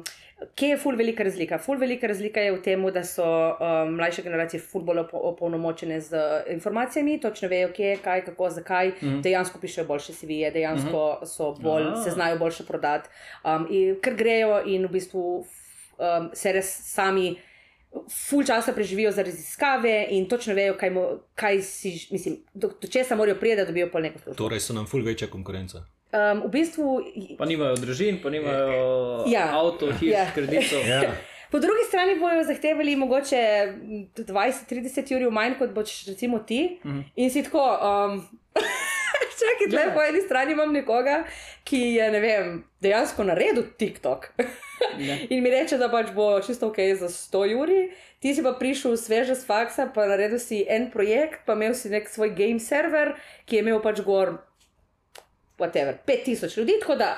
kje 0.56 0.68
je 0.70 0.78
ful 0.78 0.96
velika 0.96 1.24
razlika? 1.24 1.58
Ful 1.58 1.78
velika 1.78 2.08
razlika 2.08 2.42
je 2.42 2.52
v 2.52 2.62
tem, 2.62 2.84
da 2.94 3.04
so 3.04 3.24
um, 3.24 3.96
mlajše 3.96 4.22
generacije 4.22 4.60
ful 4.62 4.82
bolj 4.82 5.00
opo- 5.06 5.22
opolnomočene 5.32 6.02
z 6.02 6.18
informacijami, 6.52 7.20
točno 7.22 7.48
vejo, 7.48 7.72
kje, 7.74 7.98
kaj, 8.04 8.26
kako, 8.26 8.50
zakaj, 8.50 8.88
mm. 8.88 8.94
-hmm. 9.02 9.22
dejansko 9.22 9.60
pišejo 9.60 9.88
boljše 9.88 10.14
CV-je, 10.14 10.52
dejansko 10.52 10.90
mm 10.90 11.24
-hmm. 11.24 11.26
so 11.26 11.52
bolj, 11.52 11.84
Ah. 11.84 12.04
se 12.04 12.12
znajo 12.12 12.38
boljše 12.38 12.64
prodati, 12.66 13.10
um, 13.44 13.68
in, 13.70 13.96
ker 14.02 14.16
grejo 14.16 14.62
in 14.66 14.86
v 14.86 14.90
bistvu 14.90 15.38
um, 15.40 16.30
se 16.34 16.52
res 16.52 16.94
sami 16.94 17.36
ful 18.30 18.44
časa 18.44 18.74
preživijo 18.74 19.12
za 19.12 19.24
raziskave 19.24 20.08
in 20.10 20.30
točno 20.30 20.54
vejo, 20.54 20.78
kaj, 20.78 20.90
mo, 20.90 21.20
kaj 21.36 21.62
si, 21.62 22.08
mislim, 22.12 22.38
do, 22.54 22.68
do 22.82 22.88
česa 22.88 23.16
morajo 23.16 23.36
priti, 23.40 23.56
da 23.56 23.66
dobijo 23.66 23.90
pol 23.92 24.02
neko 24.02 24.20
službo. 24.20 24.38
Torej 24.44 24.60
so 24.60 24.74
nam 24.74 24.86
ful 24.88 25.04
večja 25.04 25.28
konkurenca. 25.28 25.95
Um, 26.14 26.42
v 26.42 26.52
bistvu, 26.52 27.02
Pa 27.38 27.46
nimajo 27.46 27.76
družin, 27.76 28.22
pa 28.22 28.30
nimajo 28.30 29.26
Ja. 29.28 29.50
avto, 29.54 29.92
hiš, 29.92 30.12
Ja. 30.12 30.26
kreditov. 30.32 30.86
Ja. 30.86 31.12
po 31.52 31.60
drugi 31.60 31.84
strani 31.88 32.20
bojo 32.20 32.44
zahtevali 32.44 32.96
mogoče 32.96 33.42
20-30 34.18 35.16
ur 35.18 35.32
manj, 35.32 35.58
kot 35.58 35.70
boš 35.72 36.06
recimo 36.06 36.40
ti. 36.40 36.80
Mhm. 36.86 37.02
In 37.16 37.30
si 37.30 37.44
tako. 37.44 37.64
Um, 37.82 38.28
Čakaj, 39.36 39.68
tle 39.70 39.82
Ja. 39.82 39.92
po 39.92 40.02
eni 40.02 40.22
strani 40.22 40.52
imam 40.52 40.72
nekoga, 40.72 41.24
ki 41.64 41.78
je 41.96 42.12
ne 42.12 42.20
vem, 42.20 42.46
dejansko 42.82 43.24
naredil 43.24 43.64
TikTok. 43.78 44.30
In 45.30 45.44
mi 45.44 45.50
reče, 45.50 45.78
da 45.78 45.90
pač 45.90 46.12
bo 46.12 46.40
čisto 46.40 46.68
ok 46.68 46.78
za 46.96 47.08
100 47.08 47.56
uri, 47.56 47.92
ti 48.20 48.32
si 48.32 48.44
pa 48.44 48.54
prišel 48.54 48.96
sveže 48.96 49.36
z 49.36 49.46
faksa, 49.46 49.88
pa 49.88 50.06
naredil 50.06 50.40
si 50.40 50.64
en 50.70 50.88
projekt, 50.90 51.44
pa 51.46 51.54
imel 51.54 51.74
si 51.74 51.90
nek 51.90 52.08
svoj 52.08 52.32
game 52.32 52.60
server, 52.60 53.16
ki 53.46 53.56
je 53.56 53.62
imel 53.62 53.80
pač 53.82 54.00
gor, 54.02 54.38
whatever, 55.60 55.98
5000 56.08 56.58
ljudi, 56.58 56.80
tako 56.82 56.96
da 56.96 57.16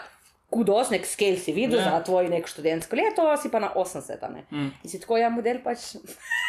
kudos 0.50 0.90
nek 0.90 1.06
scale 1.06 1.38
si 1.38 1.52
videl 1.52 1.80
Ja. 1.80 1.86
ja. 1.86 1.92
za 1.92 2.04
tvoj 2.04 2.30
nek 2.30 2.48
študentsko 2.48 2.96
leto, 2.96 3.28
si 3.42 3.52
pa 3.52 3.60
na 3.60 3.72
80. 3.76 4.18
a 4.22 4.30
Ne? 4.32 4.46
Mm. 4.52 4.72
In 4.84 4.90
si 4.90 5.00
tako, 5.00 5.18
ja, 5.18 5.30
model 5.30 5.60
pač. 5.64 5.96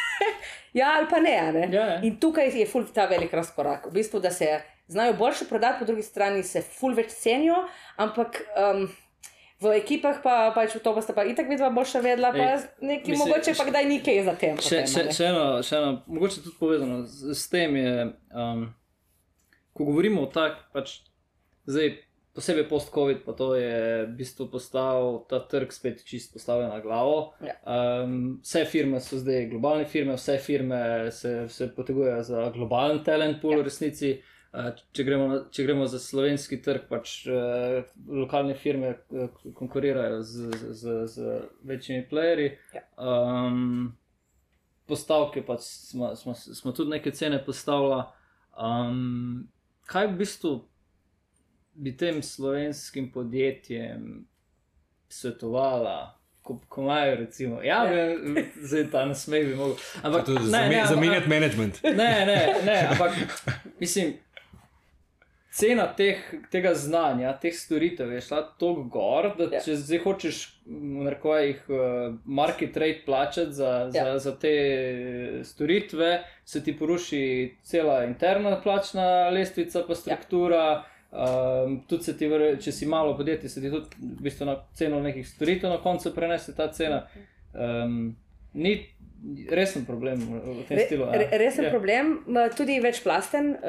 ja, 0.79 0.95
ali 0.99 1.09
pa 1.11 1.21
ne. 1.21 1.37
ne? 1.53 1.67
Ja, 1.73 1.87
ja. 1.87 1.99
In 2.03 2.21
tukaj 2.21 2.51
je 2.55 2.67
ful 2.67 2.87
ta 2.95 3.07
velik 3.07 3.33
razkorak. 3.33 3.91
V 3.91 3.99
bistvu, 3.99 4.21
da 4.21 4.31
se 4.31 4.61
znajo 4.89 5.15
boljše 5.19 5.49
prodati, 5.49 5.79
po 5.79 5.85
drugi 5.85 6.03
strani 6.03 6.43
se 6.43 6.63
ful 6.63 6.95
več 6.95 7.13
cenijo, 7.19 7.67
ampak. 7.97 8.43
Um, 8.57 8.89
V 9.59 9.73
ekipah 9.75 10.21
pa 10.23 10.55
pač 10.55 10.77
v 10.77 10.79
to 10.79 10.95
boste 10.95 11.11
pa 11.11 11.25
itak 11.27 11.49
vidva 11.51 11.67
boljša 11.75 11.99
vedla, 11.99 12.29
pa 12.31 12.63
mislim, 12.79 13.19
mogoče 13.19 13.57
pa 13.59 13.65
kdaj 13.67 13.89
ni 13.91 13.97
kaj 13.99 14.21
za 14.29 14.35
tem. 14.39 14.55
Še, 14.55 14.63
potem, 14.63 14.87
še, 14.87 15.03
ne. 15.03 15.15
še, 15.17 15.25
eno, 15.33 15.47
še 15.67 15.81
eno, 15.81 15.89
mogoče 16.07 16.45
tudi 16.45 16.55
povezano 16.61 16.99
z, 17.03 17.35
s 17.35 17.51
tem 17.51 17.75
je, 17.75 18.05
um, 18.31 18.61
ko 19.75 19.89
govorimo 19.91 20.23
o 20.23 20.31
tak, 20.31 20.63
pač 20.71 21.01
zdaj 21.69 21.99
posebej 22.39 22.69
post-COVID, 22.71 23.25
pa 23.27 23.33
to 23.35 23.55
je 23.59 24.07
v 24.07 24.15
bistvu 24.15 24.47
postal 24.47 25.25
ta 25.27 25.41
trg 25.43 25.73
spet 25.75 26.05
čist 26.07 26.31
postavljen 26.33 26.71
na 26.71 26.79
glavo. 26.81 27.35
Ja. 27.43 27.57
Um, 27.67 28.39
vse 28.47 28.63
firme 28.71 29.01
so 29.03 29.19
zdaj 29.19 29.49
globalne 29.51 29.89
firme, 29.91 30.15
vse 30.15 30.39
firme 30.39 31.11
se, 31.11 31.49
se 31.51 31.67
potegujejo 31.75 32.23
za 32.23 32.51
globalen 32.55 33.03
talent 33.05 33.43
pool 33.43 33.59
Ja. 33.59 33.63
v 33.63 33.69
resnici. 33.71 34.13
Uh, 34.55 34.71
Če 34.97 35.05
gremo, 35.05 35.27
če 35.53 35.67
gremo 35.67 35.85
za 35.91 35.99
slovenski 36.01 36.57
trg, 36.65 36.87
pač 36.89 37.27
uh, 37.29 37.83
lokalne 38.07 38.55
firme 38.57 38.95
uh, 39.11 39.29
konkurirajo 39.59 40.23
z, 40.23 40.49
z, 40.55 40.73
z, 40.79 40.95
z 41.11 41.43
večjimi 41.69 42.07
playerji. 42.09 42.55
Ja. 42.73 42.87
Um, 42.97 43.99
postavke, 44.89 45.43
pač 45.43 45.67
smo, 45.67 46.15
smo, 46.17 46.33
smo 46.35 46.73
tudi 46.73 46.95
neke 46.95 47.11
cene 47.11 47.43
postavili. 47.45 48.07
Um, 48.57 49.49
kaj 49.91 50.15
v 50.15 50.19
bistvu 50.23 50.55
bi 51.79 51.93
tem 51.95 52.23
slovenskim 52.23 53.11
podjetjem 53.11 54.27
svetovala? 55.09 56.15
Ko, 56.43 56.61
ko 56.67 56.83
imajo, 56.83 57.17
recimo, 57.17 57.63
ja, 57.63 57.85
Ja. 57.85 58.05
ja. 58.05 58.17
zdaj 58.59 58.91
ta 58.91 59.05
nasmeh 59.05 59.47
bi 59.47 59.55
mogel. 59.55 59.77
Ampak, 60.03 60.27
zame- 60.27 60.69
ne, 60.69 60.77
ampak- 60.77 60.89
Zamenjati 60.89 61.29
management. 61.31 61.83
Ne, 61.85 61.93
ne, 62.27 62.39
ne, 62.65 62.87
ampak 62.91 63.13
mislim, 63.79 64.15
cena 65.51 65.87
teh, 65.89 66.19
tega 66.51 66.75
znanja, 66.75 67.33
teh 67.35 67.53
storitev 67.55 68.13
je 68.13 68.21
šla 68.23 68.43
tako 68.53 68.83
gor, 68.85 69.35
da 69.37 69.49
Ja. 69.51 69.61
če 69.61 69.77
zdaj 69.77 69.99
hočeš 69.99 70.39
v 70.65 70.73
narekovajih 71.03 71.63
uh, 71.69 71.79
market 72.27 72.77
rate 72.77 73.03
plačati 73.05 73.53
za, 73.53 73.91
za, 73.91 73.99
Ja. 73.99 74.19
za 74.19 74.33
te 74.35 74.55
storitve, 75.45 76.11
se 76.45 76.65
ti 76.65 76.73
poruši 76.73 77.23
cela 77.63 78.05
interna 78.05 78.57
plačna 78.59 79.09
lestvica, 79.29 79.85
pa 79.85 79.95
struktura. 79.97 80.85
Um, 81.11 81.81
tudi 81.83 82.05
se 82.05 82.13
ti, 82.13 82.27
vre, 82.27 82.57
če 82.57 82.73
si 82.73 82.87
malo 82.87 83.17
podjetje, 83.17 83.49
se 83.49 83.61
ti 83.61 83.71
tudi 83.71 83.89
v 83.99 84.23
bistvu 84.23 84.45
na 84.45 84.59
ceno 84.75 85.01
nekih 85.01 85.25
storitev 85.25 85.71
na 85.71 85.79
koncu 85.79 86.13
prenese 86.15 86.53
ta 86.53 86.69
cena. 86.69 87.07
Um, 87.55 88.17
ni 88.55 88.75
resen 89.49 89.85
problem 89.85 90.21
v 90.21 90.65
tem 90.65 90.77
Re, 90.77 90.85
stilu. 90.85 91.07
re, 91.11 91.29
resen 91.35 91.65
Ja. 91.65 91.71
problem, 91.71 92.19
tudi 92.53 92.77
večplasten 92.79 93.51
uh, 93.53 93.61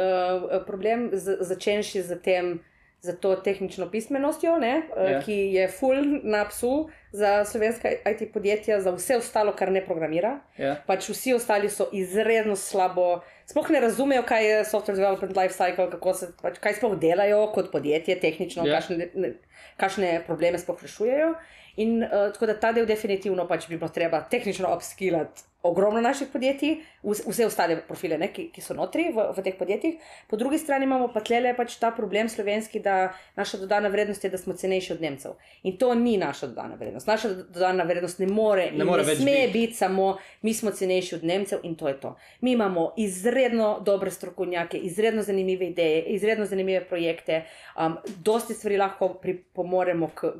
problem, 0.61 1.09
z- 1.13 1.37
začenši 1.41 2.01
z 2.03 2.15
tem. 2.17 2.59
Za 3.01 3.13
to 3.13 3.35
tehnično 3.37 3.87
pismenostjo, 3.87 4.57
ne, 4.57 4.67
Ja. 4.89 5.03
yeah. 5.05 5.23
ki 5.23 5.31
je 5.53 5.67
full 5.69 6.01
na 6.21 6.43
psu 6.45 6.89
za 7.13 7.45
slovenska 7.45 7.87
IT 7.87 8.33
podjetja, 8.33 8.81
za 8.81 8.91
vse 8.91 9.15
ostalo, 9.15 9.53
kar 9.53 9.71
ne 9.71 9.79
programira. 9.79 10.41
Ja. 10.57 10.73
Pač 10.85 11.07
vsi 11.07 11.31
ostali 11.33 11.69
so 11.69 11.87
izredno 11.93 12.57
slabo, 12.57 13.21
sploh 13.49 13.69
ne 13.73 13.79
razumejo, 13.81 14.23
kaj 14.29 14.45
je 14.45 14.57
software 14.69 14.97
development 14.99 15.37
life 15.37 15.55
cycle, 15.57 15.89
kako 15.91 16.13
se, 16.13 16.29
pač, 16.41 16.59
kaj 16.61 16.77
sploh 16.77 16.93
delajo 17.01 17.47
kot 17.55 17.71
podjetje, 17.73 18.19
tehnično, 18.21 18.65
Ja. 18.67 18.75
yeah. 18.75 18.79
kakšne, 18.79 19.09
ne- 19.15 19.33
kakšne 19.81 20.11
probleme 20.27 20.61
sploh 20.61 20.77
rešujejo. 20.85 21.33
In 21.79 22.03
uh, 22.03 22.29
tako 22.33 22.45
da 22.49 22.59
ta 22.59 22.71
del 22.75 22.85
definitivno 22.85 23.47
pač 23.47 23.67
bi 23.69 23.77
bilo 23.77 23.89
treba 23.89 24.21
tehnično 24.29 24.69
upskillati 24.75 25.48
ogromno 25.63 26.01
naših 26.01 26.27
podjetij, 26.33 26.77
vs- 27.03 27.27
vse 27.27 27.45
ostale 27.45 27.81
profile, 27.87 28.17
ne, 28.17 28.29
ki, 28.33 28.49
ki 28.53 28.61
so 28.61 28.73
notri 28.73 29.09
v, 29.15 29.25
v 29.35 29.43
teh 29.43 29.57
podjetjih. 29.59 29.97
Po 30.27 30.37
drugi 30.37 30.57
strani 30.57 30.87
imamo 30.87 31.09
pa 31.13 31.19
tlele 31.19 31.51
pač 31.57 31.75
ta 31.81 31.91
problem 31.91 32.29
slovenski, 32.29 32.79
da 32.79 33.13
naša 33.35 33.57
dodana 33.57 33.91
vrednost 33.91 34.23
je, 34.23 34.29
da 34.29 34.37
smo 34.37 34.53
cenejši 34.53 34.93
od 34.93 35.01
Nemcev. 35.01 35.35
In 35.63 35.77
to 35.77 35.93
ni 35.95 36.17
naša 36.17 36.47
dodana 36.47 36.75
vrednost. 36.79 37.07
Naša 37.07 37.33
dodana 37.33 37.83
vrednost 37.83 38.19
ne 38.19 38.27
more, 38.27 38.71
Ne 38.71 38.85
more 38.85 39.03
ne 39.03 39.15
sme 39.15 39.31
biti. 39.31 39.53
biti 39.53 39.73
samo 39.73 40.17
mi 40.41 40.53
smo 40.53 40.71
cenejši 40.71 41.15
od 41.15 41.23
Nemcev 41.23 41.59
in 41.63 41.75
to 41.75 41.87
je 41.87 41.99
to. 41.99 42.15
Mi 42.41 42.51
imamo 42.51 42.93
izredno 42.97 43.79
dobre 43.85 44.11
strokovnjake, 44.11 44.77
izredno 44.77 45.21
zanimive 45.21 45.67
ideje, 45.67 46.01
izredno 46.03 46.45
zanimive 46.45 46.85
projekte, 46.85 47.43
um, 47.77 47.97
dosti 48.23 48.53
stvari 48.53 48.77
lahko 48.77 49.13
pripomoremo 49.13 50.07
k 50.15 50.33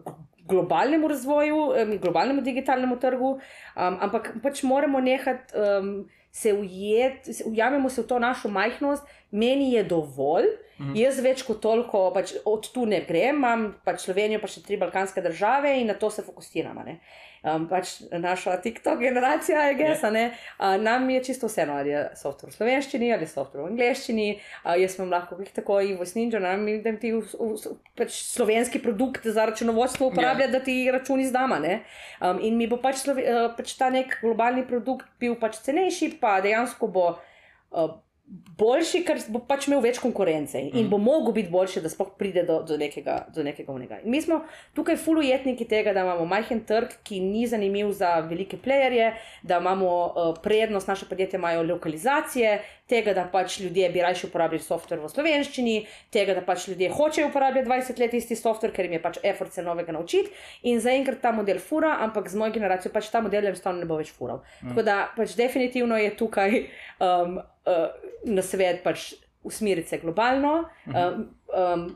globalnemu 0.49 1.07
razvoju, 1.07 1.59
em, 1.77 1.97
globalnemu 2.01 2.41
digitalnemu 2.41 2.99
trgu, 2.99 3.29
um, 3.35 3.39
ampak 4.01 4.33
pač 4.43 4.63
moramo 4.63 4.99
nehati 4.99 5.53
um, 5.55 6.07
se 6.31 6.53
ujeti, 6.53 7.43
ujamemo 7.45 7.89
se 7.89 8.01
v 8.01 8.07
to 8.07 8.19
našo 8.19 8.49
majhnost, 8.49 9.03
meni 9.31 9.73
je 9.73 9.83
dovolj. 9.83 10.49
Mhm. 10.79 10.95
Jaz 10.95 11.17
več 11.19 11.43
kot 11.43 11.59
toliko 11.59 12.05
pač 12.15 12.37
od 12.47 12.69
tu 12.71 12.85
ne 12.87 13.01
grem, 13.07 13.35
imam 13.35 13.65
pač 13.83 14.05
Slovenijo, 14.05 14.39
pa 14.39 14.47
še 14.47 14.63
tri 14.63 14.77
balkanske 14.79 15.21
države 15.21 15.75
in 15.81 15.91
na 15.91 15.97
to 15.99 16.09
se 16.09 16.23
fokusiram. 16.23 16.77
a 16.77 16.83
ne. 16.83 16.99
Um, 17.39 17.69
pač 17.69 18.01
naša 18.11 18.57
TikTok 18.59 18.99
generacija 18.99 19.61
je 19.69 19.75
gesa, 19.79 20.09
ne. 20.11 20.25
Uh, 20.59 20.75
nam 20.81 21.09
je 21.09 21.23
čisto 21.23 21.47
vseeno, 21.47 21.77
ali 21.79 21.93
je 21.93 22.01
software 22.19 22.51
v 22.51 22.55
slovenščini 22.55 23.13
ali 23.15 23.27
software 23.27 23.63
v 23.63 23.69
angleščini. 23.71 24.27
Uh, 24.65 24.73
jaz 24.79 24.97
sem 24.97 25.11
lahko 25.11 25.37
klik 25.39 25.53
tako 25.55 25.79
in 25.79 25.95
v 25.99 26.07
Sninja, 26.07 26.39
nam 26.43 26.65
da 26.83 26.95
ti 26.99 27.13
v, 27.15 27.23
v, 27.23 27.75
pač 27.95 28.17
slovenski 28.27 28.83
produkt 28.83 29.27
za 29.27 29.47
računovodstvo 29.47 30.11
uporabljati, 30.11 30.51
da 30.51 30.59
ti 30.59 30.91
račun 30.91 31.23
izdama. 31.23 31.59
ne. 31.59 31.81
Um, 32.19 32.39
in 32.43 32.57
mi 32.57 32.67
bo 32.67 32.79
pač, 32.83 33.03
Sloven, 33.03 33.23
uh, 33.23 33.47
pač 33.55 33.75
ta 33.79 33.87
nek 33.91 34.19
globalni 34.19 34.67
produkt 34.67 35.07
bil 35.19 35.39
pač 35.39 35.59
cenejši, 35.63 36.17
pa 36.19 36.39
dejansko 36.43 36.91
bo. 36.91 37.07
Uh, 37.71 37.99
boljši, 38.59 39.03
ker 39.07 39.21
bo 39.33 39.39
pač 39.47 39.67
imel 39.67 39.81
več 39.81 39.99
konkurence 39.99 40.59
in 40.59 40.69
Mhm. 40.69 40.89
bo 40.89 40.97
mogel 40.97 41.33
biti 41.33 41.49
boljši, 41.49 41.81
da 41.81 41.89
sploh 41.89 42.11
pride 42.17 42.43
do, 42.43 42.61
do 42.63 42.77
nekega, 42.77 43.25
do 43.33 43.43
nekega 43.43 43.71
unega. 43.71 43.99
In 44.03 44.11
mi 44.11 44.21
smo 44.21 44.41
tukaj 44.75 44.97
fulujetniki 44.97 45.65
tega, 45.65 45.93
da 45.93 46.01
imamo 46.01 46.25
majhen 46.25 46.59
trg, 46.65 46.93
ki 47.03 47.19
ni 47.19 47.47
zanimiv 47.47 47.91
za 47.91 48.19
velike 48.19 48.57
playerje, 48.57 49.13
da 49.43 49.57
imamo 49.57 49.89
uh, 50.05 50.35
prednost, 50.43 50.87
naše 50.87 51.05
podjetja 51.09 51.39
imajo 51.39 51.63
lokalizacije, 51.63 52.59
tega, 52.87 53.13
da 53.13 53.23
pač 53.31 53.59
ljudje 53.59 53.89
bi 53.89 54.01
raje 54.01 54.25
uporabljali 54.25 54.63
software 54.63 55.01
v 55.03 55.09
slovenščini, 55.09 55.75
tega, 56.11 56.33
da 56.33 56.41
pač 56.41 56.67
ljudje 56.67 56.89
hočejo 56.89 57.27
uporabljati 57.29 57.69
20 57.69 57.99
let 57.99 58.13
isti 58.13 58.35
software, 58.35 58.73
ker 58.73 58.85
jim 58.85 58.93
je 58.93 59.01
pač 59.01 59.19
effort 59.23 59.53
se 59.53 59.63
novega 59.63 59.91
naučiti. 59.91 60.29
In 60.63 60.79
zaenkrat 60.81 61.21
ta 61.21 61.31
model 61.31 61.59
fura, 61.59 61.97
ampak 62.01 62.29
z 62.29 62.35
mojo 62.35 62.51
generacijo 62.51 62.91
pač 62.93 63.09
ta 63.09 63.21
model 63.21 63.45
enostavno 63.45 63.79
ne 63.79 63.85
bo 63.85 63.97
več 63.97 64.11
fural. 64.11 64.41
Mm. 64.61 64.69
Tako 64.73 64.83
da 64.83 64.97
pač 65.15 65.35
definitivno 65.37 65.97
je 65.97 66.15
tukaj 66.17 66.59
um, 66.99 67.39
uh, 67.69 68.07
na 68.25 68.41
svet 68.41 68.81
pač 68.83 69.11
usmeriti 69.43 69.89
se 69.89 69.97
globalno. 69.97 70.63
Um, 70.85 71.29
um, 71.73 71.91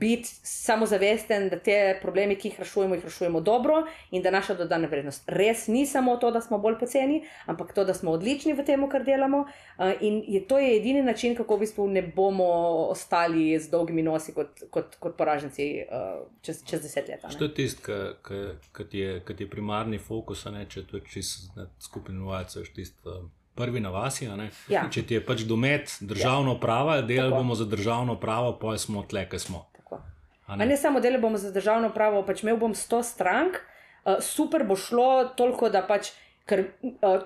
Biti 0.00 0.28
samozavesten, 0.42 1.50
da 1.52 1.58
te 1.60 1.74
probleme, 2.02 2.34
ki 2.40 2.48
jih 2.48 2.56
rešujemo, 2.58 2.96
jih 2.96 3.04
rešujemo 3.04 3.40
dobro, 3.44 3.82
in 4.10 4.22
da 4.24 4.30
naša 4.32 4.54
dodana 4.56 4.88
vrednost 4.88 5.28
res 5.28 5.66
ni 5.68 5.84
samo 5.86 6.16
to, 6.16 6.30
da 6.34 6.40
smo 6.40 6.58
bolj 6.58 6.78
poceni, 6.80 7.20
ampak 7.46 7.74
to, 7.76 7.84
da 7.84 7.94
smo 7.94 8.14
odlični 8.16 8.56
v 8.56 8.64
tem, 8.64 8.86
kar 8.90 9.04
delamo. 9.04 9.44
Uh, 9.44 9.92
in 10.00 10.22
je, 10.26 10.40
to 10.48 10.58
je 10.58 10.72
edini 10.78 11.02
način, 11.02 11.36
kako 11.36 11.56
v 11.56 11.66
bistvu 11.66 11.86
ne 11.88 12.02
bomo 12.02 12.48
ostali 12.88 13.58
z 13.60 13.70
dolgimi 13.70 14.02
nosi 14.02 14.34
kot, 14.34 14.64
kot, 14.70 14.96
kot 14.98 15.16
poraženci 15.20 15.68
uh, 15.84 16.26
čez, 16.42 16.64
čez 16.64 16.82
deset 16.88 17.12
let. 17.12 17.28
To 17.38 17.44
je 17.44 17.54
tisto, 17.54 18.00
ki 18.24 18.98
je, 18.98 19.22
je 19.38 19.50
primarni 19.50 20.00
fokus, 20.00 20.48
ne, 20.48 20.64
če 20.66 20.88
to 20.90 21.04
čisto 21.06 21.68
skupaj 21.78 22.16
inovacije, 22.16 22.72
tisto 22.74 23.20
um, 23.20 23.30
prvi 23.54 23.80
na 23.80 23.90
vasi. 23.90 24.26
a. 24.26 24.48
Ja. 24.68 24.88
Če 24.90 25.02
ti 25.02 25.14
je 25.14 25.24
pač 25.26 25.44
domet 25.48 25.96
državno 26.00 26.58
pravo, 26.60 26.96
delali 27.02 27.30
Tako. 27.30 27.42
bomo 27.42 27.54
za 27.54 27.64
državno 27.64 28.16
pravo, 28.20 28.58
pa 28.58 28.78
smo 28.78 29.02
tle, 29.02 29.28
ki 29.28 29.38
smo. 29.38 29.66
Tako. 29.76 30.00
a 30.46 30.56
Ne? 30.56 30.66
ne 30.66 30.76
samo 30.76 31.00
delo 31.00 31.20
bomo 31.20 31.38
za 31.38 31.50
državno 31.50 31.90
pravo, 31.94 32.22
pač 32.26 32.42
imel 32.42 32.56
bom 32.56 32.74
100 32.74 33.02
strank, 33.02 33.56
uh, 34.04 34.16
super 34.20 34.64
bo 34.64 34.76
šlo, 34.76 35.24
toliko 35.36 35.68
da 35.68 35.82
pač 35.86 36.10
Ker 36.44 36.60
uh, 36.60 37.22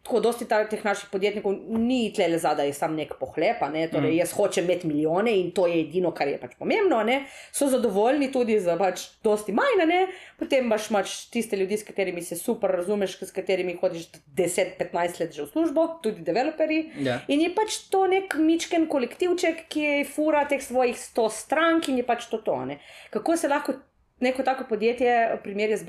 tako 0.00 0.20
dosti 0.24 0.46
teh 0.48 0.84
naših 0.84 1.10
podjetnikov 1.12 1.52
ni 1.68 2.12
tle 2.16 2.30
le 2.32 2.38
zadaj, 2.40 2.70
je 2.70 2.76
sam 2.76 2.94
nek 2.96 3.10
pohlepa, 3.20 3.68
ne? 3.68 3.82
torej 3.92 4.14
mm. 4.14 4.18
jaz 4.22 4.30
hočem 4.32 4.64
imeti 4.64 4.88
milijone 4.88 5.34
in 5.36 5.50
to 5.52 5.66
je 5.68 5.82
edino, 5.82 6.14
kar 6.16 6.30
je 6.30 6.38
pač 6.40 6.54
pomembno. 6.56 7.02
Ne? 7.04 7.18
So 7.52 7.68
zadovoljni 7.68 8.30
tudi 8.32 8.56
za 8.60 8.78
pač 8.80 9.02
dosti 9.24 9.52
manj, 9.52 9.82
ne? 9.90 9.98
potem 10.40 10.64
imaš 10.64 10.88
pač 10.94 11.16
tiste 11.34 11.58
ljudi, 11.60 11.76
s 11.76 11.84
katerimi 11.84 12.24
se 12.24 12.38
super 12.40 12.72
razumeš, 12.78 13.18
s 13.28 13.36
katerimi 13.36 13.76
hodiš 13.82 14.08
10-15 14.38 15.20
let 15.20 15.36
že 15.36 15.44
v 15.44 15.50
službo, 15.50 15.84
tudi 16.00 16.24
developerji. 16.24 16.86
Ja. 17.04 17.18
In 17.28 17.44
je 17.44 17.50
pač 17.52 17.82
to 17.92 18.06
nek 18.08 18.38
mičken 18.40 18.88
kolektivček, 18.88 19.66
ki 19.68 19.84
je 19.90 20.08
fura 20.08 20.46
teh 20.48 20.64
svojih 20.64 20.96
100 20.96 21.28
strank 21.36 21.92
in 21.92 22.00
je 22.00 22.06
pač 22.08 22.30
to 22.32 22.40
tone. 22.40 22.80
Kako 23.12 23.36
se 23.36 23.52
lahko 23.52 23.76
neko 24.20 24.42
tako 24.42 24.64
podjetje 24.68 25.38
primerja 25.42 25.76
z 25.76 25.84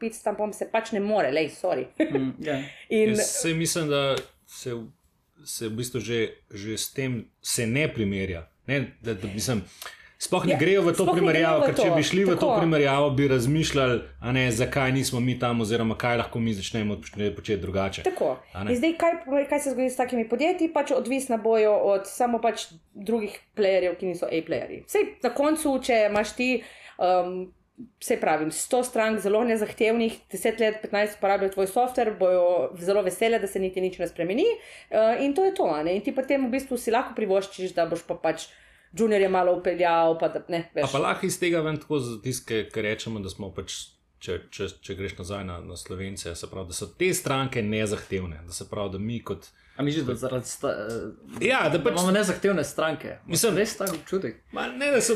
Bitstampom, 0.00 0.52
se 0.52 0.68
pač 0.72 0.92
ne 0.92 1.00
more, 1.00 1.30
le, 1.30 1.48
sorry. 1.48 1.86
Mm, 1.98 2.32
yeah. 2.40 2.62
In 2.88 3.16
Se 3.16 3.54
mislim, 3.54 3.88
da 3.88 4.16
se, 4.46 4.76
se 5.44 5.68
v 5.68 5.70
bistvu 5.70 6.00
že, 6.00 6.28
že 6.50 6.78
s 6.78 6.92
tem 6.92 7.24
se 7.42 7.66
ne 7.66 7.88
primerja. 7.92 8.48
Ne, 8.66 8.92
da, 9.00 9.14
da, 9.14 9.28
mislim, 9.34 9.64
Sploh 10.22 10.44
ne 10.46 10.54
Ja, 10.54 10.58
grejo 10.58 10.82
v 10.86 10.92
to 10.94 11.02
primerjavo, 11.02 11.64
ker 11.66 11.74
če 11.74 11.88
to, 11.88 11.94
bi 11.98 12.02
šli 12.06 12.22
v 12.22 12.36
to 12.36 12.46
tako. 12.46 12.60
primerjavo, 12.62 13.08
bi 13.10 13.24
razmišljali, 13.26 13.96
a 14.22 14.32
ne, 14.32 14.44
zakaj 14.54 14.92
nismo 14.94 15.18
mi 15.20 15.34
tam, 15.34 15.64
oziroma 15.64 15.96
kaj 15.98 16.20
lahko 16.20 16.38
mi 16.38 16.54
začnemo 16.54 17.00
početi 17.34 17.56
drugače. 17.58 18.04
Tako. 18.06 18.36
Zdaj, 18.54 18.94
kaj, 19.00 19.16
kaj 19.50 19.60
se 19.64 19.72
zgodi 19.74 19.90
s 19.90 19.98
takimi 19.98 20.28
podjetji, 20.28 20.70
pač 20.70 20.94
odvisna 20.94 21.40
bojo 21.42 21.74
od 21.74 22.06
samo 22.06 22.38
pač 22.38 22.68
drugih 22.94 23.34
playerjev, 23.58 23.98
ki 23.98 24.12
niso 24.12 24.30
A-playerji. 24.30 24.84
Vsej 24.86 25.08
na 25.26 25.34
koncu, 25.34 25.74
če 25.82 26.06
imaš 26.06 26.36
ti. 26.38 26.48
Um, 27.02 27.52
Se 27.98 28.14
pravim, 28.20 28.50
100 28.50 28.84
strank 28.84 29.20
zelo 29.20 29.40
nezahtevnih, 29.44 30.18
10 30.30 30.60
let, 30.60 30.76
15 30.84 31.16
uporabljajo 31.16 31.52
tvoj 31.52 31.66
softver, 31.66 32.10
bojo 32.18 32.42
zelo 32.78 33.02
vesele, 33.02 33.38
da 33.42 33.48
se 33.48 33.58
niti 33.58 33.80
nič 33.80 33.96
ne 33.98 34.06
spremeni. 34.06 34.44
Uh, 34.90 35.24
in 35.24 35.32
to 35.34 35.44
je 35.44 35.54
to. 35.54 35.64
a 35.66 35.82
ne. 35.82 35.96
In 35.96 36.04
ti 36.04 36.12
potem 36.14 36.44
v 36.46 36.52
bistvu 36.52 36.76
si 36.78 36.92
lahko 36.94 37.16
privoščiš, 37.16 37.72
da 37.74 37.88
boš 37.90 38.04
pa 38.06 38.14
pač 38.14 38.44
juniorje 38.94 39.28
malo 39.32 39.56
upeljal, 39.56 40.14
pa 40.20 40.28
da 40.28 40.44
ne 40.52 40.60
A 40.68 40.76
veš. 40.76 40.92
pa 40.92 41.00
lahko 41.00 41.26
iz 41.26 41.40
tega 41.40 41.64
ven 41.64 41.80
tako 41.80 41.98
za 41.98 42.20
tiste, 42.22 42.68
ki 42.70 42.84
rečemo, 42.86 43.24
da 43.24 43.32
smo 43.32 43.50
pač. 43.50 43.80
Če, 44.22 44.36
če, 44.54 44.68
če 44.78 44.94
greš 44.94 45.16
nazaj 45.18 45.42
na, 45.48 45.56
na 45.66 45.74
slovence, 45.74 46.30
se 46.38 46.46
pravi, 46.46 46.68
da 46.70 46.74
so 46.78 46.86
te 46.86 47.08
stranke 47.10 47.62
nezahtevne, 47.66 48.44
da 48.46 48.52
se 48.54 48.68
pravi, 48.70 48.92
da 48.94 48.98
mi 49.02 49.18
kot. 49.18 49.48
A 49.74 49.82
mi 49.82 49.90
že 49.90 50.02
da 50.02 50.14
zaradi 50.14 50.46
sta, 50.46 50.68
eh, 50.68 50.74
Ja, 51.42 51.62
da 51.62 51.68
da 51.70 51.84
pač. 51.84 51.92
imamo 51.92 52.10
nezahtevne 52.10 52.64
stranke. 52.64 53.16
Mislim- 53.26 53.56
res 53.56 53.76
tako 53.76 53.94
občutek. 53.94 54.34
Ma, 54.52 54.66
ne, 54.68 54.90
da 54.90 55.00
so. 55.00 55.14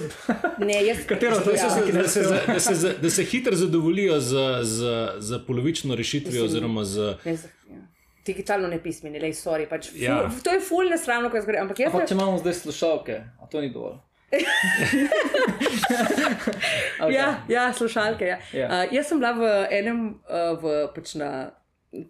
Ne, 0.59 0.87
jaz, 0.87 0.99
Katero 1.07 1.37
to 1.37 1.53
Da 1.53 1.59
so 1.59 1.71
se, 1.71 1.83
ki 1.83 1.93
da, 1.93 2.09
se, 2.09 2.23
da, 2.47 2.61
se, 2.61 2.75
za- 2.77 2.95
da 2.95 3.11
se 3.11 3.25
hitro 3.25 3.53
zadovoljijo 3.55 4.21
z, 4.21 4.33
z, 4.63 4.81
z 5.19 5.39
polovično 5.47 5.95
rešitvijo, 5.95 6.43
Mislim- 6.43 6.45
oziroma 6.47 6.85
z. 6.85 7.15
Ne, 7.25 7.33
ja. 7.33 7.39
Digitalno 8.27 8.69
nepismeni, 8.69 9.21
le, 9.21 9.29
sorry. 9.29 9.69
Pač 9.69 9.91
ful, 9.91 10.01
Ja. 10.01 10.31
To 10.43 10.51
je 10.51 10.61
ful 10.61 10.85
nesramno, 10.87 11.31
ko 11.31 11.37
jaz 11.37 11.47
grem. 11.47 11.63
Ampak 11.63 11.79
jaz 11.79 11.93
Ampak 11.93 12.09
če 12.09 12.15
imamo 12.15 12.39
zdaj 12.39 12.53
slušalke, 12.55 13.13
a 13.37 13.47
to 13.47 13.61
ni 13.61 13.71
dovolj. 13.71 13.99
okay. 16.99 17.13
Ja, 17.13 17.45
ja, 17.49 17.73
slušalke. 17.73 18.25
Ja. 18.25 18.39
Ja. 18.53 18.67
Uh, 18.69 18.93
jaz 18.93 19.07
sem 19.07 19.19
bila 19.19 19.33
v 19.33 19.45
enem, 19.71 19.99
uh, 20.25 20.57
v, 20.57 20.65
pač 20.91 21.15
na 21.15 21.51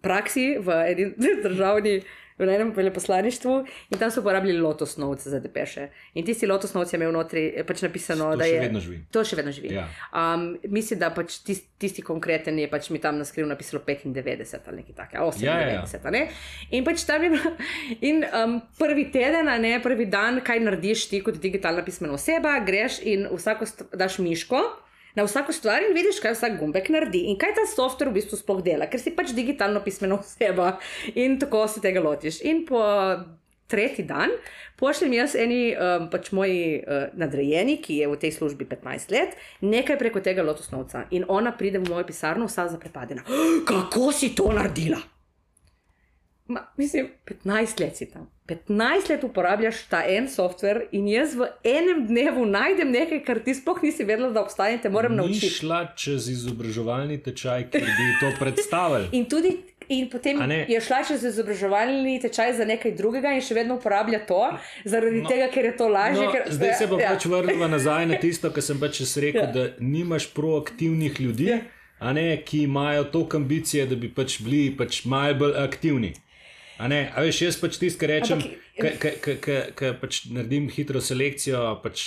praksi, 0.00 0.56
v 0.58 0.68
eni 0.86 1.04
državni. 1.44 2.02
V 2.38 2.44
enem 2.44 2.72
veleposlaništvu 2.76 3.52
in 3.90 3.98
tam 3.98 4.10
so 4.10 4.20
uporabljali 4.20 4.60
Lotus 4.60 4.96
Notes 4.96 5.26
za 5.26 5.40
depeše. 5.40 5.88
In 6.14 6.24
tisti 6.26 6.46
Lotus 6.46 6.74
Notes 6.74 6.92
je 6.92 6.96
imel 6.96 7.12
notri 7.12 7.46
eh, 7.56 7.64
pač 7.64 7.82
napisano, 7.82 8.30
To 8.30 8.36
da 8.36 8.44
še 8.44 8.50
je. 8.50 8.60
vedno 8.60 8.80
živi. 8.80 8.98
To 9.10 9.24
še 9.24 9.36
vedno 9.36 9.52
živi. 9.52 9.72
Ja. 9.74 9.86
Um, 10.12 10.58
mislim, 10.68 11.00
da 11.00 11.10
pač 11.10 11.38
tisti, 11.46 11.68
tisti 11.78 12.04
konkreten 12.04 12.58
je 12.58 12.68
pač 12.70 12.90
mi 12.90 13.00
tam 13.00 13.18
na 13.18 13.24
skrivju 13.24 13.48
napisalo 13.48 13.82
95 13.86 14.68
ali 14.68 14.76
nekaj 14.82 14.94
takega, 14.94 15.24
98. 15.24 15.44
Ja, 15.44 15.58
ja, 15.60 15.84
ja. 15.84 16.10
ne. 16.10 16.28
In 16.70 16.84
pač 16.84 17.04
tam 17.08 17.24
je 17.24 17.30
bilo, 17.30 17.52
in 18.00 18.24
um, 18.28 18.60
prvi 18.78 19.08
teden, 19.12 19.48
ne 19.62 19.76
prvi 19.82 20.06
dan, 20.06 20.40
kaj 20.44 20.60
narediš 20.60 21.08
ti 21.08 21.22
kot 21.24 21.40
digitalna 21.40 21.84
pismena 21.84 22.14
oseba, 22.14 22.58
greš 22.60 23.00
in 23.02 23.28
vsako 23.32 23.64
daš 23.96 24.18
miško. 24.18 24.64
Na 25.16 25.24
vsako 25.24 25.52
stvar 25.52 25.80
in 25.82 25.94
vidiš, 25.96 26.20
kaj 26.20 26.34
vsak 26.36 26.58
gumbek 26.60 26.90
naredi 26.92 27.22
in 27.30 27.38
kaj 27.40 27.54
ta 27.56 27.64
softver 27.70 28.10
v 28.10 28.18
bistvu 28.18 28.36
sploh 28.36 28.60
dela, 28.64 28.88
ker 28.92 29.00
si 29.00 29.14
pač 29.16 29.32
digitalno 29.36 29.80
pismena 29.84 30.18
oseba 30.20 30.76
in 31.14 31.38
tako 31.40 31.64
se 31.72 31.80
tega 31.80 32.04
lotiš. 32.04 32.42
In 32.44 32.66
po 32.68 32.84
tretji 33.66 34.04
dan 34.06 34.30
pošljem 34.76 35.16
jaz 35.16 35.34
eni 35.40 35.72
um, 35.72 36.06
pač 36.12 36.30
moji 36.36 36.60
uh, 36.78 37.08
nadrejeni, 37.16 37.80
ki 37.82 38.02
je 38.02 38.12
v 38.12 38.20
tej 38.20 38.36
službi 38.36 38.68
15 38.68 39.10
let, 39.16 39.34
nekaj 39.64 39.98
preko 39.98 40.20
tega 40.20 40.44
lotosnovca 40.44 41.06
in 41.10 41.24
ona 41.28 41.56
pride 41.56 41.80
v 41.80 41.88
mojo 41.88 42.06
pisarno, 42.06 42.46
vsa 42.46 42.68
zaprepadena. 42.76 43.24
Kako 43.70 44.12
si 44.12 44.34
to 44.36 44.52
naredila? 44.52 45.00
Ma, 46.48 46.62
mislim, 46.76 47.08
15 47.26 47.80
let 47.80 47.96
si 47.96 48.06
tam. 48.10 48.30
15 48.46 49.10
let 49.10 49.24
uporabljaš 49.24 49.82
ta 49.90 50.04
en 50.08 50.28
softver, 50.30 50.84
in 50.92 51.08
jaz 51.08 51.34
v 51.34 51.48
enem 51.66 52.04
dnevu 52.06 52.46
najdem 52.46 52.90
nekaj, 52.94 53.24
kar 53.26 53.40
ti 53.42 53.54
sploh 53.54 53.82
nisi 53.82 54.04
vedela, 54.06 54.30
da 54.30 54.44
obstaja, 54.44 54.76
in 54.76 54.78
te 54.78 54.88
moram 54.88 55.12
Ni 55.12 55.16
naučiti. 55.16 55.48
šla 55.48 55.86
čez 55.96 56.28
izobraževalni 56.30 57.18
tečaj, 57.22 57.70
ki 57.70 57.80
bi 57.82 58.06
to 58.20 58.30
predstavili. 58.38 59.08
In 59.18 59.24
tudi. 59.24 59.56
In 59.88 60.08
potem 60.10 60.40
je 60.68 60.80
šla 60.80 61.04
čez 61.06 61.22
izobraževalni 61.24 62.20
tečaj 62.20 62.56
za 62.58 62.64
nekaj 62.66 62.96
drugega 62.98 63.30
in 63.30 63.40
še 63.40 63.54
vedno 63.54 63.76
uporablja 63.78 64.18
to, 64.26 64.40
zaradi 64.84 65.20
no, 65.22 65.28
tega, 65.30 65.46
ker 65.54 65.64
je 65.64 65.76
to 65.78 65.86
lažje. 65.88 66.24
No, 66.26 66.32
ker, 66.32 66.42
zdaj 66.50 66.72
se 66.74 66.88
pa 66.90 66.98
ja. 66.98 67.12
pač 67.14 67.26
vrnemo 67.30 67.68
nazaj 67.70 68.06
na 68.10 68.18
tisto, 68.18 68.50
kar 68.50 68.66
sem 68.66 68.80
pač 68.82 68.98
rekel, 69.16 69.46
Ja. 69.46 69.52
da 69.52 69.68
nimaš 69.78 70.26
proaktivnih 70.34 71.20
ljudi, 71.20 71.46
ja. 71.46 71.60
ne, 72.12 72.42
ki 72.42 72.64
imajo 72.66 73.04
toliko 73.14 73.36
ambicije, 73.36 73.86
da 73.86 73.94
bi 73.94 74.10
pač 74.10 74.40
bili 74.42 74.74
pač 74.76 75.04
malo 75.04 75.34
bolj 75.34 75.54
aktivni. 75.62 76.12
A 76.78 76.88
ne, 76.88 77.06
a 77.14 77.24
veš, 77.24 77.40
jaz 77.46 77.56
pač 77.60 77.78
tisto, 77.80 78.00
kar 78.02 78.12
rečem, 78.12 78.42
ki 78.76 79.92
pač 80.00 80.26
naredim 80.28 80.68
hitro 80.72 81.00
selekcijo, 81.00 81.62
pač 81.84 82.06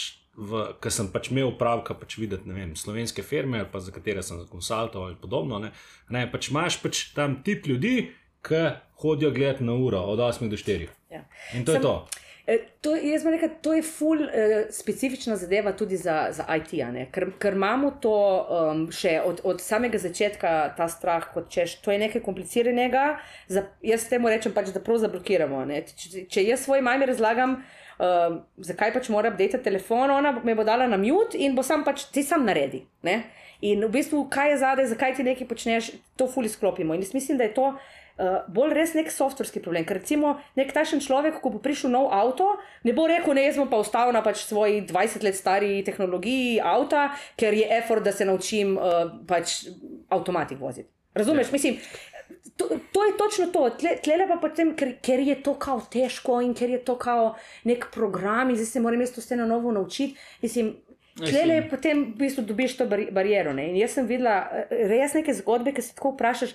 ki 0.80 0.91
sem 0.94 1.10
pač 1.12 1.32
imel 1.34 1.52
pravka 1.60 1.96
pač 2.00 2.16
videti 2.20 2.48
ne 2.48 2.56
vem, 2.56 2.76
slovenske 2.78 3.26
firme, 3.26 3.60
ali 3.60 3.70
pa 3.72 3.82
za 3.84 3.91
katere 3.91 4.24
sem 4.24 4.40
konsultoval 4.48 5.12
ali 5.12 5.18
podobno. 5.20 5.60
Ne, 5.60 5.74
ne, 6.14 6.24
pač 6.32 6.52
imaš 6.54 6.80
pač 6.84 7.10
tam 7.16 7.41
tip 7.44 7.68
ljudi, 7.68 8.12
ki 8.46 8.62
hodijo 9.04 9.34
gledati 9.36 9.68
na 9.68 9.76
uro 9.76 10.00
od 10.14 10.22
8 10.24 10.48
do 10.50 10.56
4. 10.60 10.88
Ja. 11.12 11.26
In 11.58 11.66
to 11.68 11.76
je 11.76 11.82
Sem- 11.82 11.84
to. 11.84 12.08
E, 12.49 12.59
To, 12.81 12.93
jaz 12.95 13.23
bi 13.23 13.34
rekel, 13.34 13.49
to 13.61 13.73
je 13.76 13.81
ful 13.84 14.21
uh, 14.23 14.30
specifična 14.71 15.35
zadeva 15.35 15.73
tudi 15.76 15.97
za, 15.97 16.30
za 16.31 16.45
IT, 16.55 16.71
ker, 17.11 17.26
ker 17.39 17.57
imamo 17.57 17.91
to 18.01 18.13
um, 18.13 18.85
še 18.91 19.17
od, 19.26 19.41
od 19.43 19.59
samega 19.61 19.99
začetka, 19.99 20.53
ta 20.77 20.88
strah, 20.88 21.27
kot 21.34 21.49
češ, 21.51 21.76
to 21.84 21.91
je 21.91 21.99
nekaj 21.99 22.23
kompliciranega. 22.23 23.03
Za, 23.51 23.65
jaz 23.84 24.07
temu 24.07 24.31
rečem, 24.31 24.55
pač, 24.55 24.71
da 24.71 24.80
prav 24.80 25.01
zablokiramo. 25.03 25.65
ne. 25.67 25.81
Če, 25.91 26.23
če 26.31 26.45
jaz 26.47 26.63
svoji 26.63 26.85
mami 26.88 27.11
razlagam, 27.11 27.59
uh, 27.99 28.39
zakaj 28.71 28.95
pač 28.95 29.11
mora 29.11 29.34
update 29.34 29.59
telefon, 29.67 30.07
ona 30.15 30.38
me 30.39 30.55
bo 30.55 30.63
dala 30.63 30.88
na 30.88 30.97
mute 30.97 31.35
in 31.38 31.59
bo 31.59 31.67
sam 31.67 31.84
pač 31.84 32.07
ti 32.15 32.23
sam 32.23 32.47
naredi. 32.47 32.85
Ne? 33.03 33.19
In 33.59 33.84
v 33.84 33.91
bistvu, 33.99 34.23
kaj 34.31 34.53
je 34.53 34.59
zadaj, 34.63 34.93
zakaj 34.95 35.17
ti 35.19 35.27
nekaj 35.27 35.51
počneš, 35.51 35.91
to 36.15 36.31
ful 36.31 36.47
izklopimo. 36.47 36.95
In 36.95 37.03
jaz 37.03 37.11
mislim, 37.13 37.38
da 37.38 37.51
je 37.51 37.57
to. 37.59 37.73
Uh, 38.20 38.41
bolj 38.52 38.74
res 38.76 38.91
nek 38.98 39.08
softverski 39.16 39.62
problem. 39.64 39.86
Ker 39.88 40.02
recimo 40.02 40.34
nek 40.60 40.74
takšen 40.76 41.00
človek, 41.00 41.38
ko 41.40 41.54
bo 41.54 41.62
prišel 41.64 41.94
nov 41.94 42.10
avto, 42.12 42.50
ne 42.84 42.91
bo 42.91 43.06
rekel, 43.08 43.32
ne, 43.38 43.46
jaz 43.48 43.56
bom 43.62 43.70
pa 43.72 43.80
ostal 43.80 44.12
na 44.12 44.20
pač 44.26 44.44
svoji 44.44 44.82
20 44.90 45.24
let 45.24 45.40
stari 45.40 45.80
tehnologiji 45.88 46.60
avta, 46.60 47.10
ker 47.40 47.56
je 47.56 47.70
effort, 47.80 48.04
da 48.04 48.12
se 48.12 48.28
naučim 48.28 48.76
uh, 48.76 49.08
pač 49.30 49.70
avtomatik 50.12 50.60
voziti. 50.60 50.91
Razumeš? 51.16 51.48
Ja. 51.48 51.56
Mislim, 51.56 51.80
to, 52.60 52.68
to 52.91 53.06
je 53.08 53.16
točno 53.18 53.48
to. 53.56 53.70
Tle, 53.80 53.96
tlele 54.04 54.28
pa 54.28 54.36
potem, 54.41 54.76
ker, 54.76 54.98
ker 55.00 55.24
je 55.24 55.40
to 55.44 55.56
kao 55.56 55.80
težko 55.88 56.41
in 56.44 56.52
ker 56.54 56.76
je 56.76 56.84
to 56.84 56.98
kao 57.00 57.34
nek 57.64 57.88
program 57.94 58.52
in 58.52 58.60
zdaj 58.60 58.72
se 58.74 58.84
moram 58.84 59.02
jaz 59.02 59.16
to 59.16 59.24
vse 59.24 59.40
na 59.40 59.48
novo 59.48 59.72
naučiti. 59.72 60.20
Mislim, 60.41 60.76
Tlele 61.20 61.56
je 61.58 61.70
potem 61.70 62.04
v 62.14 62.18
bistvu 62.18 62.44
dobiš 62.48 62.78
to 62.80 62.86
bari 62.88 63.10
bariero. 63.12 63.54
Ne? 63.54 63.70
In 63.72 63.80
jaz 63.80 63.98
sem 63.98 64.08
videla 64.08 64.48
eh, 64.54 64.86
res 64.88 65.16
neke 65.18 65.34
zgodbe, 65.36 65.74
ki 65.76 65.84
se 65.84 65.96
tako 65.98 66.14
vprašaš, 66.14 66.54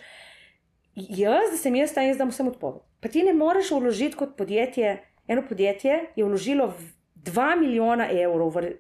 jaz, 0.94 1.50
da 1.50 1.58
sem 1.60 1.74
jaz 1.74 1.94
ta 1.94 2.02
in 2.02 2.14
zdaj 2.14 2.32
sem 2.32 2.48
odpoved. 2.48 2.82
Pa 3.00 3.10
ti 3.12 3.22
ne 3.22 3.34
moreš 3.36 3.74
vložiti 3.74 4.16
kot 4.16 4.36
podjetje, 4.38 4.98
eno 5.28 5.42
podjetje 5.48 6.00
je 6.16 6.24
vložilo 6.24 6.70
v 6.72 6.92
2 7.24 7.60
milijona 7.60 8.08
evrov, 8.12 8.52
v, 8.54 8.76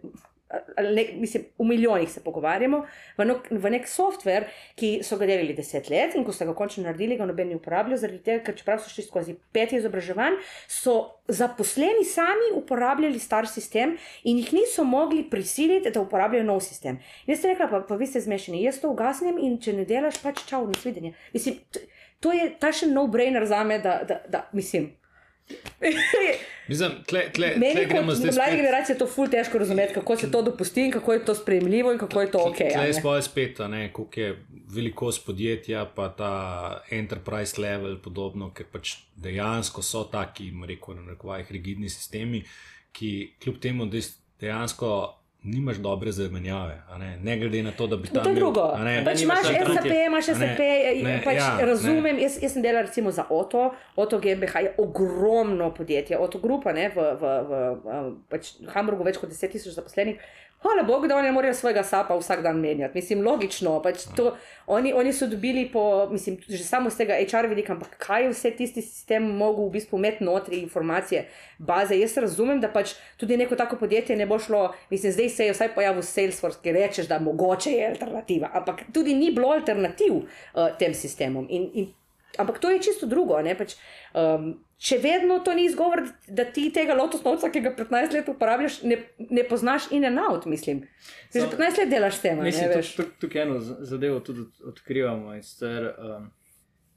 ne, 0.94 1.04
mislim, 1.14 1.44
v 1.58 1.64
milijonih 1.64 2.10
se 2.10 2.20
pogovarjamo, 2.24 2.84
v, 3.18 3.24
no, 3.24 3.36
v 3.50 3.70
nek 3.72 3.88
softver, 3.88 4.46
ki 4.78 4.98
so 5.06 5.16
ga 5.18 5.26
delali 5.28 5.56
10 5.56 5.90
let 5.90 6.14
in 6.14 6.26
ko 6.26 6.32
so 6.32 6.46
ga 6.46 6.54
končno 6.56 6.84
naredili, 6.84 7.16
ga 7.18 7.26
noben 7.28 7.48
ni 7.50 7.58
uporabljal, 7.58 7.98
zaradi 8.00 8.20
tega, 8.26 8.44
ker 8.46 8.56
čeprav 8.58 8.82
so 8.82 8.92
šli 8.92 9.06
skozi 9.06 9.36
pet 9.56 9.72
izobraževanj, 9.76 10.38
so 10.68 10.96
zaposleni 11.28 12.04
sami 12.04 12.52
uporabljali 12.58 13.20
star 13.20 13.48
sistem 13.48 13.96
in 14.24 14.40
jih 14.42 14.52
niso 14.60 14.84
mogli 14.84 15.24
prisiliti, 15.30 15.90
da 15.90 16.04
uporabljajo 16.04 16.46
nov 16.46 16.60
sistem. 16.64 17.00
In 17.24 17.34
jaz 17.34 17.42
sem 17.42 17.54
rekla, 17.54 17.70
pa, 17.72 17.82
pa 17.88 17.98
vi 18.00 18.08
ste 18.08 18.22
zmešani, 18.24 18.62
jaz 18.66 18.82
to 18.82 18.92
ugasnem 18.92 19.40
in 19.40 19.58
če 19.60 19.76
ne 19.80 19.88
delaš, 19.88 20.20
pač 20.22 20.44
čau, 20.48 20.66
nasvidenje. 20.68 21.14
Mislim, 21.32 21.60
to 22.20 22.32
je 22.32 22.50
tašen 22.60 22.92
no-brainer 22.92 23.46
za 23.46 23.64
me, 23.64 23.78
da, 23.78 24.02
da, 24.08 24.20
da 24.28 24.48
mislim. 24.52 24.92
Mislim, 26.68 26.90
tle, 27.06 27.20
tle, 27.32 27.48
tle 27.54 27.58
Meni, 27.58 27.84
gremo 27.86 28.12
kot 28.12 28.18
mladi 28.18 28.32
spet. 28.32 28.56
generacije, 28.56 28.94
je 28.94 28.98
to 28.98 29.06
ful 29.06 29.28
težko 29.28 29.58
razumeti, 29.58 29.94
kako 29.94 30.16
se 30.16 30.30
to 30.30 30.42
dopusti 30.42 30.84
in 30.84 30.92
kako 30.92 31.12
je 31.12 31.24
to 31.24 31.34
sprejemljivo 31.34 31.92
in 31.92 31.98
kako 31.98 32.20
je 32.20 32.30
to 32.30 32.38
ok. 32.38 32.56
Tle 32.56 32.92
sploh 32.92 33.24
spet, 33.24 33.58
koliko 33.92 34.20
je 34.20 34.44
velikost 34.74 35.26
podjetja, 35.26 35.84
pa 35.94 36.08
ta 36.08 36.32
enterprise 36.90 37.60
level, 37.60 37.98
podobno, 38.02 38.50
ker 38.54 38.66
pač 38.72 38.94
dejansko 39.16 39.82
so 39.82 40.04
taki, 40.04 40.48
bom 40.50 40.64
rekel, 40.64 40.96
na 40.96 41.10
rekovajih, 41.12 41.52
rigidni 41.52 41.92
sistemi, 41.92 42.40
ki 42.92 43.34
kljub 43.42 43.60
temu, 43.60 43.90
dejansko 44.40 44.90
nimaš 45.44 45.76
dobre 45.76 46.12
zamenjave, 46.12 46.82
ne, 46.98 47.18
ne 47.22 47.38
glede 47.38 47.62
na 47.62 47.72
to, 47.72 47.86
da 47.86 47.96
bi 47.96 48.08
tam 48.08 48.24
to 48.24 48.30
je 48.30 48.34
drugo. 48.34 48.72
ne, 48.78 49.04
Pač 49.04 49.22
imaš. 49.22 49.42
SAP, 49.42 49.86
imaš 50.06 50.28
A 50.28 50.32
ne, 50.32 50.38
SAP, 50.38 50.60
ne, 51.04 51.20
pač 51.24 51.36
ja, 51.36 51.58
razumem. 51.60 52.18
Jaz, 52.18 52.38
jaz 52.42 52.52
sem 52.52 52.62
delal 52.62 52.86
recimo 52.88 53.12
za 53.12 53.26
Oto, 53.30 53.74
Oto 53.96 54.18
GmbH 54.18 54.54
je 54.64 54.74
ogromno 54.78 55.74
podjetje, 55.74 56.18
Oto 56.18 56.38
Grupa 56.38 56.72
ne, 56.72 56.88
v, 56.88 56.96
v, 57.20 57.34
v, 57.50 57.52
v 57.84 58.16
pač 58.32 58.54
Hamburgu 58.72 59.04
več 59.04 59.20
kot 59.20 59.28
10 59.28 59.52
tisoč 59.52 59.76
zaposlenih. 59.76 60.16
Hvala 60.64 60.82
Bogu, 60.82 61.06
da 61.06 61.16
oni 61.16 61.26
ne 61.26 61.32
morejo 61.32 61.54
svojega 61.54 61.82
sapa 61.84 62.16
vsak 62.16 62.42
dan 62.42 62.56
menjati. 62.56 62.96
Mislim, 62.96 63.20
logično. 63.22 63.82
Pač 63.82 64.06
to, 64.16 64.30
oni, 64.66 64.94
oni 64.96 65.12
so 65.12 65.26
dobili 65.26 65.66
po, 65.72 66.08
mislim, 66.10 66.38
že 66.48 66.64
samo 66.64 66.90
z 66.90 67.02
tega 67.02 67.18
HR 67.20 67.50
vidika, 67.50 67.74
ampak 67.74 67.98
kaj 68.00 68.30
vse 68.30 68.50
tisti 68.56 68.82
sistem 68.82 69.26
mogel 69.36 69.66
v 69.68 69.74
bistvu 69.74 69.98
imeti 70.00 70.24
notri 70.24 70.62
informacije, 70.64 71.26
baze. 71.58 71.98
Jaz 72.00 72.16
razumem, 72.16 72.62
da 72.64 72.70
pač 72.72 72.94
tudi 73.20 73.36
neko 73.36 73.58
tako 73.60 73.76
podjetje 73.76 74.16
ne 74.16 74.26
bo 74.26 74.38
šlo, 74.38 74.70
mislim, 74.90 75.12
zdaj 75.12 75.28
se 75.28 75.50
je 75.50 75.52
vsaj 75.52 75.74
pojavil 75.74 76.02
Salesforce, 76.02 76.62
ki 76.62 76.72
rečeš, 76.72 77.12
da 77.12 77.20
mogoče 77.20 77.70
je 77.70 77.90
alternativa, 77.90 78.48
ampak 78.54 78.86
tudi 78.92 79.14
ni 79.14 79.34
bilo 79.36 79.52
alternativ 79.52 80.16
uh, 80.16 80.72
tem 80.78 80.96
sistemom. 80.96 81.44
In, 81.50 81.68
in, 81.74 81.92
ampak 82.36 82.58
to 82.58 82.70
je 82.70 82.78
čisto 82.80 83.06
drugo. 83.06 83.40
ne, 83.40 83.54
Pač, 83.54 83.74
um, 84.14 84.54
Če 84.76 84.98
vedno 84.98 85.38
to 85.38 85.54
ni 85.54 85.64
izgovor, 85.64 86.02
da 86.28 86.44
ti 86.46 86.66
tega 86.70 86.94
lotosnovca, 86.94 87.48
ki 87.48 87.60
ga 87.60 87.70
15 87.72 88.12
let 88.12 88.26
uporabljaš, 88.28 88.82
ne, 88.82 88.98
ne 89.30 89.44
poznaš 89.44 89.86
in 89.90 90.04
en 90.04 90.18
out, 90.20 90.44
mislim. 90.46 90.80
Ti 90.82 90.88
že 91.32 91.40
Samo- 91.40 91.52
15 91.52 91.78
let 91.78 91.88
delaš 91.88 92.14
s 92.14 92.20
tem, 92.20 92.34
a 92.34 92.42
ne 92.42 92.44
Mislim, 92.44 92.68
veš. 92.70 92.90
tuk- 92.90 93.04
tuk- 93.04 93.18
tukaj 93.20 93.42
eno 93.42 93.60
zadevo 93.60 94.20
tudi 94.20 94.40
od- 94.40 94.68
odkrivamo. 94.68 95.42
sicer, 95.42 95.86
Um, 95.98 96.26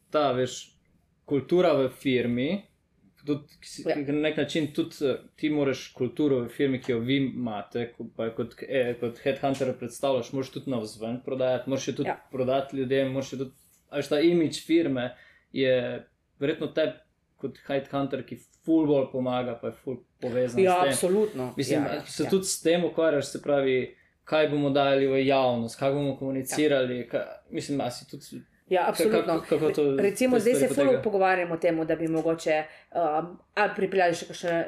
ta, 0.10 0.32
veš, 0.34 0.74
kultura 1.26 1.74
v 1.76 1.90
firmi, 1.92 2.64
tudi, 3.26 3.44
ki 3.58 3.90
Ja. 3.90 3.96
na 4.08 4.22
nek 4.22 4.38
način 4.38 4.68
tudi 4.70 4.96
eh, 5.04 5.16
ti 5.36 5.50
moraš 5.50 5.88
kulturo 5.90 6.40
v 6.40 6.50
firmi, 6.50 6.80
ki 6.80 6.92
jo 6.92 7.00
vi 7.00 7.18
imate, 7.18 7.94
ko- 7.94 8.10
pa 8.10 8.26
jo 8.26 8.32
kot, 8.34 8.56
eh, 8.62 8.96
kot 8.96 9.18
headhunter 9.20 9.74
predstavljaš, 9.74 10.34
moraš 10.34 10.50
tudi 10.50 10.72
navzven 10.72 11.22
prodajati, 11.22 11.70
moraš 11.70 11.86
tudi 11.88 12.04
Ja. 12.06 12.18
prodati 12.32 12.78
ljudem, 12.78 13.12
moraš 13.12 13.30
tudi, 13.30 13.52
a 13.90 13.98
veš, 13.98 14.08
ta 14.08 14.20
imidž 14.20 14.60
firme 14.62 15.16
je 15.52 16.08
verjetno 16.40 16.68
te 16.68 16.94
kot 17.36 17.58
headhunter, 17.68 18.24
ki 18.24 18.36
ful 18.66 18.86
bolj 18.86 19.12
pomaga, 19.12 19.56
pa 19.56 19.68
je 19.68 19.74
ful 19.74 19.98
povezan 20.20 20.60
Ja, 20.60 20.84
absolutno. 20.84 21.54
Mislim, 21.58 21.84
ja, 21.84 21.94
ja, 21.94 22.06
se 22.06 22.24
ja. 22.24 22.30
tudi 22.30 22.46
s 22.46 22.62
tem 22.62 22.84
ukvarjaš, 22.84 23.26
se 23.28 23.42
pravi, 23.42 23.96
kaj 24.24 24.50
bomo 24.50 24.70
dali 24.70 25.08
v 25.08 25.26
javnost, 25.28 25.80
kaj 25.80 25.92
bomo 25.92 26.18
komunicirali. 26.18 26.98
Ja. 26.98 27.08
Kaj, 27.08 27.22
mislim, 27.50 27.82
a 27.82 27.92
si 27.92 28.08
tudi. 28.08 28.42
Ja, 28.70 28.90
absolutno. 28.90 29.22
kako- 29.24 29.48
kako 29.50 29.70
to- 29.72 29.96
Recimo, 29.98 30.40
zdaj 30.40 30.56
se 30.56 30.68
potekajo? 30.68 31.02
pogovarjamo 31.02 31.54
o 31.54 31.58
tem, 31.58 31.86
da 31.86 31.96
bi 31.96 32.08
mogoče 32.08 32.64
um, 32.92 33.30
ali 33.54 33.72
pripeljali 33.76 34.16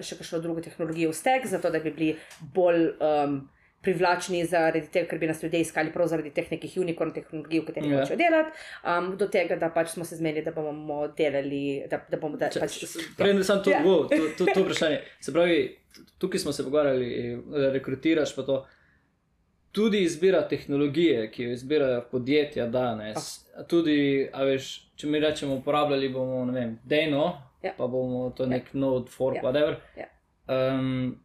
še 0.01 0.15
kakšno 0.15 0.39
drugo 0.39 0.61
tehnologijo 0.61 1.09
v 1.09 1.15
stek, 1.15 1.47
zato 1.47 1.69
da 1.69 1.79
bi 1.79 1.91
bili 1.91 2.15
bolj 2.53 2.85
um, 2.85 3.49
privlačni 3.81 4.45
zaradi 4.45 4.81
tega, 4.87 5.07
ker 5.07 5.19
bi 5.19 5.27
nas 5.27 5.43
ljudje 5.43 5.61
iskali 5.61 5.91
prav 5.91 6.07
zaradi 6.07 6.31
teh 6.31 6.49
nekih 6.51 6.77
unicorn 6.77 7.13
tehnologij, 7.13 7.59
v 7.59 7.65
katerih 7.65 7.91
Ja. 7.91 7.99
hočejo 7.99 8.17
delati, 8.17 8.51
um, 8.85 9.17
do 9.17 9.27
tega, 9.27 9.55
da 9.55 9.69
pač 9.69 9.89
smo 9.89 10.05
se 10.05 10.15
zmenili, 10.15 10.43
da 10.43 10.51
bomo 10.51 11.07
delali, 11.09 11.61
da, 11.89 12.01
da 12.09 12.17
bomo 12.17 12.37
da, 12.37 12.49
Če- 12.49 12.59
pač. 12.59 12.79
Prej 13.17 13.43
sem 13.43 13.63
to, 13.63 13.69
Ja. 13.69 13.77
ja. 13.77 13.83
to, 14.09 14.17
to, 14.37 14.45
to 14.47 14.61
vprašanje. 14.61 14.99
Se 15.19 15.31
pravi, 15.31 15.77
tukaj 16.17 16.39
smo 16.39 16.51
se 16.51 16.63
pogovarjali, 16.63 17.07
eh, 17.13 17.37
rekrutiraš 17.71 18.35
pa 18.35 18.43
to. 18.43 18.65
Tudi 19.71 20.01
izbira 20.01 20.41
tehnologije, 20.43 21.31
ki 21.31 21.43
jo 21.43 21.51
izbirajo 21.51 22.01
podjetja 22.11 22.65
danes. 22.67 23.45
Tudi, 23.67 23.97
a 24.33 24.43
veš, 24.43 24.69
če 24.95 25.07
mi 25.07 25.19
rečemo, 25.19 25.55
uporabljali 25.55 26.09
bomo, 26.09 26.45
ne 26.45 26.53
vem, 26.53 26.79
Deno, 26.83 27.37
Ja. 27.61 27.73
pa 27.77 27.87
bomo 27.87 28.29
to 28.31 28.43
Ja. 28.43 28.49
nek 28.49 28.73
Node, 28.73 29.07
Fork, 29.07 29.35
Ja. 29.35 29.41
whatever. 29.43 29.75
Ja. 29.95 30.07
Um, 30.47 31.19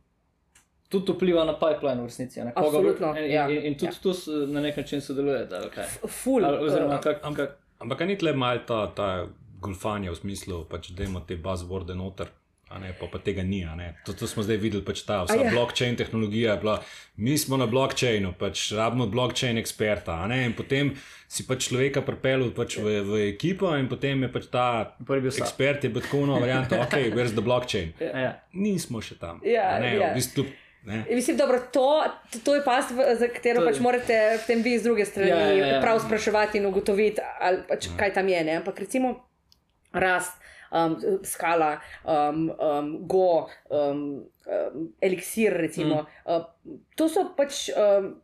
tudi 0.88 1.12
vpliva 1.12 1.44
na 1.44 1.52
pipeline 1.54 2.00
v 2.00 2.04
resnici. 2.04 2.40
a 2.40 2.44
ne, 2.44 2.52
koga- 2.52 2.66
Absolutno, 2.68 3.14
In, 3.16 3.30
ja. 3.30 3.48
in, 3.48 3.62
in 3.62 3.74
tudi 3.74 3.86
Ja. 3.86 3.90
ja. 3.92 4.02
tu 4.02 4.12
na 4.48 4.60
nek 4.60 4.76
način 4.76 5.00
sodelujete. 5.00 5.56
kaj? 5.70 5.84
Ful, 6.08 6.44
Ali, 6.44 6.56
oziroma, 6.58 6.94
uh, 6.94 7.00
kak, 7.00 7.20
kak, 7.36 7.50
Ampak 7.80 8.00
a 8.00 8.04
ni 8.04 8.16
tle 8.16 8.32
mal 8.32 8.58
ta, 8.66 8.86
ta 8.88 9.26
golfanja 9.60 10.10
v 10.10 10.16
smislu, 10.16 10.64
pač, 10.64 10.90
da 10.90 11.04
imamo 11.04 11.20
te 11.20 11.36
buzzworde 11.36 11.94
noter. 11.94 12.26
a 12.66 12.78
Ne, 12.78 12.90
pa, 12.90 13.06
pa 13.06 13.18
tega 13.18 13.42
ni. 13.42 13.62
a 13.62 13.74
ne. 13.76 13.94
To, 14.04 14.12
to 14.12 14.26
smo 14.26 14.42
zdaj 14.42 14.56
videli, 14.56 14.82
pač 14.82 15.02
ta 15.02 15.22
vsa 15.22 15.36
ja. 15.36 15.44
ja. 15.44 15.50
blockchain 15.50 15.96
tehnologija 15.96 16.52
je 16.52 16.58
bila, 16.58 16.82
mi 17.16 17.38
smo 17.38 17.56
na 17.56 17.66
blockchainu, 17.66 18.32
pač 18.34 18.72
rabimo 18.72 19.06
blockchain 19.06 19.58
eksperta. 19.58 20.12
a 20.14 20.26
ne, 20.26 20.44
In 20.44 20.54
potem 20.54 20.90
si 21.28 21.44
pač 21.44 21.68
človeka 21.68 22.00
pripeljal 22.00 22.50
pač 22.50 22.78
v, 22.78 23.02
v 23.02 23.28
ekipo, 23.28 23.70
in 23.76 23.86
potem 23.86 24.22
je 24.22 24.28
pač 24.28 24.46
ta 24.46 24.96
ekspert 25.00 25.84
je 25.84 25.90
bil 25.90 26.02
tako 26.02 26.26
no, 26.26 26.40
varianta, 26.40 26.80
ok, 26.84 26.92
where's 27.14 27.32
the 27.32 27.42
blockchain. 27.42 27.92
ja. 28.00 28.42
Nismo 28.52 29.00
še 29.00 29.18
tam. 29.18 29.40
Ja, 29.44 29.76
a 29.76 29.78
ne, 29.78 29.94
ja. 29.94 30.10
v 30.10 30.14
bistvu, 30.14 30.44
ne. 30.84 31.04
Mislim, 31.10 31.36
dobro, 31.36 31.60
to, 31.72 32.04
to 32.44 32.54
je 32.54 32.64
past, 32.64 32.90
v- 32.90 33.16
za 33.16 33.28
katero 33.28 33.60
To 33.60 33.66
pač 33.66 33.80
morate 33.80 34.38
potem 34.40 34.62
vi 34.62 34.78
z 34.78 34.82
druge 34.82 35.04
strani 35.04 35.30
Ja, 35.30 35.38
ja, 35.52 35.66
ja. 35.66 35.80
prav 35.80 36.00
spraševati 36.00 36.58
in 36.58 36.66
ugotoviti, 36.66 37.20
ali 37.40 37.62
pač, 37.68 37.88
kaj 37.96 38.14
tam 38.14 38.28
je. 38.28 38.44
Ne? 38.44 38.56
Ampak 38.56 38.78
recimo 38.80 39.14
rast, 39.92 40.36
um, 40.72 40.96
skala, 41.22 41.80
um, 42.04 42.50
um, 42.50 43.06
go, 43.06 43.48
um, 43.70 44.24
um, 44.46 44.92
eliksir, 45.00 45.52
recimo. 45.52 46.02
Mm. 46.02 46.34
Uh, 46.36 46.82
to 46.96 47.08
so 47.08 47.30
pač 47.36 47.68
um, 47.70 48.20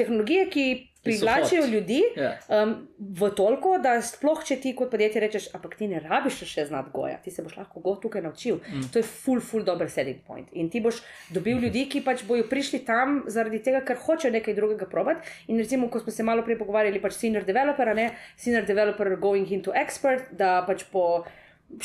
tehnologije, 0.00 0.48
ki 0.50 0.66
privlačijo 1.02 1.66
ljudi. 1.66 2.02
Ja. 2.16 2.38
Um, 2.62 2.88
v 2.98 3.30
toliko, 3.36 3.78
da 3.78 3.94
sploh 4.04 4.42
če 4.44 4.58
ti 4.60 4.72
kot 4.76 4.90
podjetje 4.92 5.22
rečeš, 5.24 5.48
ampak 5.56 5.76
ti 5.78 5.88
ne 5.88 6.00
rabiš 6.02 6.42
še 6.48 6.66
znati 6.68 6.92
goja, 6.92 7.16
ti 7.24 7.32
se 7.32 7.42
boš 7.42 7.56
lahko 7.56 7.80
go 7.80 7.94
tukaj 8.02 8.22
naučil. 8.24 8.60
Mm. 8.68 8.90
To 8.92 9.00
je 9.00 9.06
full, 9.08 9.40
full 9.40 9.64
dober 9.64 9.90
selling 9.90 10.20
point. 10.26 10.50
In 10.52 10.68
ti 10.70 10.82
boš 10.84 11.00
dobil 11.32 11.60
ljudi, 11.64 11.86
ki 11.88 12.04
pač 12.04 12.24
bojo 12.28 12.44
prišli 12.50 12.82
tam 12.84 13.22
zaradi 13.32 13.62
tega, 13.64 13.80
ker 13.86 14.00
hočejo 14.00 14.34
nekaj 14.36 14.56
drugega 14.56 14.88
probati. 14.90 15.36
In 15.48 15.60
recimo, 15.60 15.88
ko 15.88 16.02
smo 16.04 16.12
se 16.12 16.26
malo 16.26 16.44
prej 16.44 16.60
pogovarjali, 16.60 17.00
pač 17.00 17.16
senior 17.16 17.48
developer, 17.48 17.88
a 17.88 17.96
ne 17.96 18.10
senior 18.36 18.68
developer 18.68 19.16
going 19.16 19.48
into 19.56 19.72
expert, 19.76 20.32
da 20.36 20.60
pač 20.68 20.88
po. 20.92 21.24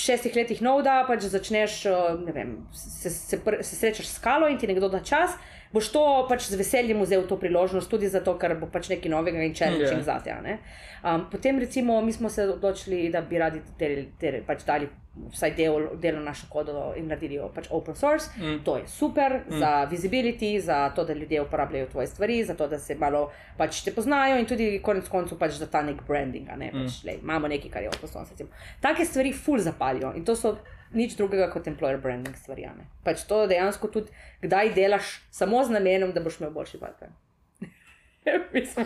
Šestih 0.01 0.33
letih 0.33 0.63
novda, 0.65 0.95
pač 1.05 1.27
začneš, 1.29 1.73
uh, 1.85 2.15
ne 2.17 2.33
vem, 2.33 2.53
se, 2.73 3.11
se, 3.13 3.37
se 3.37 3.75
srečaš 3.77 4.07
s 4.09 4.15
skalo 4.17 4.47
in 4.49 4.57
ti 4.57 4.65
nekdo 4.65 4.89
da 4.89 4.97
čas, 5.05 5.35
boš 5.75 5.91
to 5.91 6.03
pač 6.29 6.47
z 6.49 6.59
veseljem 6.59 7.03
vzel 7.03 7.27
to 7.27 7.37
priložnost, 7.41 7.91
tudi 7.91 8.09
zato, 8.11 8.37
ker 8.39 8.55
bo 8.59 8.69
pač 8.71 8.89
nekaj 8.93 9.11
novega 9.11 9.43
in 9.43 9.55
challenging 9.55 9.99
Ja. 9.99 10.03
zate. 10.15 10.35
ne. 10.43 10.59
Um, 11.03 11.27
potem, 11.31 11.59
recimo, 11.59 12.01
mi 12.01 12.13
smo 12.13 12.29
se 12.29 12.47
odločili, 12.49 13.09
da 13.13 13.21
bi 13.21 13.37
radi 13.37 13.61
del, 13.79 14.05
del, 14.19 14.41
pač 14.47 14.63
dali 14.65 14.87
vsaj 15.31 15.53
del, 15.55 15.87
del 16.01 16.17
našo 16.23 16.47
kodo 16.49 16.93
in 16.97 17.07
naredili 17.07 17.37
jo 17.37 17.49
pač 17.55 17.67
open 17.71 17.95
source. 17.95 18.31
Mm. 18.37 18.63
To 18.67 18.77
je 18.77 18.87
super 18.87 19.41
mm. 19.45 19.59
za 19.59 19.71
visibility, 19.91 20.59
za 20.59 20.89
to, 20.95 21.05
da 21.05 21.13
ljudje 21.13 21.41
uporabljajo 21.41 21.91
tvoje 21.91 22.07
stvari, 22.07 22.43
za 22.43 22.55
to, 22.55 22.67
da 22.67 22.79
se 22.79 22.95
malo 22.95 23.29
pač 23.57 23.83
te 23.83 23.93
poznajo 23.95 24.39
in 24.39 24.47
tudi 24.49 24.79
konec 24.83 25.09
koncev 25.09 25.39
pač 25.39 25.59
za 25.59 25.67
ta 25.71 25.81
nek 25.81 26.03
branding. 26.07 26.49
Ne? 26.57 26.71
Pač, 26.73 27.03
lej, 27.07 27.19
imamo 27.23 27.47
nekaj, 27.51 27.71
kar 27.71 27.83
je 27.83 27.93
open 27.93 28.09
source. 28.09 28.31
Recimo. 28.31 28.49
Take 28.81 29.05
stvari 29.05 29.33
ful 29.33 29.59
zapalijo 29.59 30.13
in 30.15 30.25
to 30.25 30.35
so. 30.35 30.57
Nič 30.95 31.15
drugega 31.15 31.49
kot 31.51 31.67
employer 31.67 31.97
branding 31.99 32.35
stvari. 32.35 32.61
ne. 32.71 32.85
Pač 33.03 33.23
to 33.23 33.43
dejansko 33.47 33.87
tudi, 33.89 34.11
kdaj 34.41 34.73
delaš 34.73 35.21
samo 35.31 35.59
z 35.61 35.69
namenom, 35.71 36.11
da 36.11 36.21
boš 36.21 36.39
imel 36.39 36.51
boljši. 36.51 36.79
Mislim, 38.53 38.85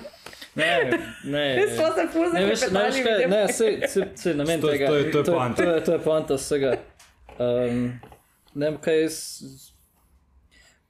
Ne, 0.56 0.90
ne. 1.24 1.44
Res 1.56 1.76
smo 1.76 1.88
se 1.94 2.08
ful 2.08 2.34
Ne, 2.34 2.42
veš, 2.44 2.62
ne, 2.64 2.82
veš 2.82 2.96
kaj, 2.96 3.04
zaklepetali. 3.04 3.28
ne, 3.28 3.48
se, 3.48 3.68
se, 3.88 4.08
se 4.16 4.34
namen 4.34 4.62
To- 4.62 4.68
tega. 4.68 4.88
to 4.88 4.96
je- 4.96 5.12
to 5.12 5.18
je 5.20 5.26
poanta. 5.26 5.56
To 5.56 5.70
je, 5.70 5.84
to 5.84 5.92
je 5.94 6.00
poanta 6.00 6.34
vsega. 6.36 6.72
Um, 7.38 8.00
ne 8.54 8.66
vem, 8.66 8.78
kaj 8.78 9.02
jaz. 9.02 9.18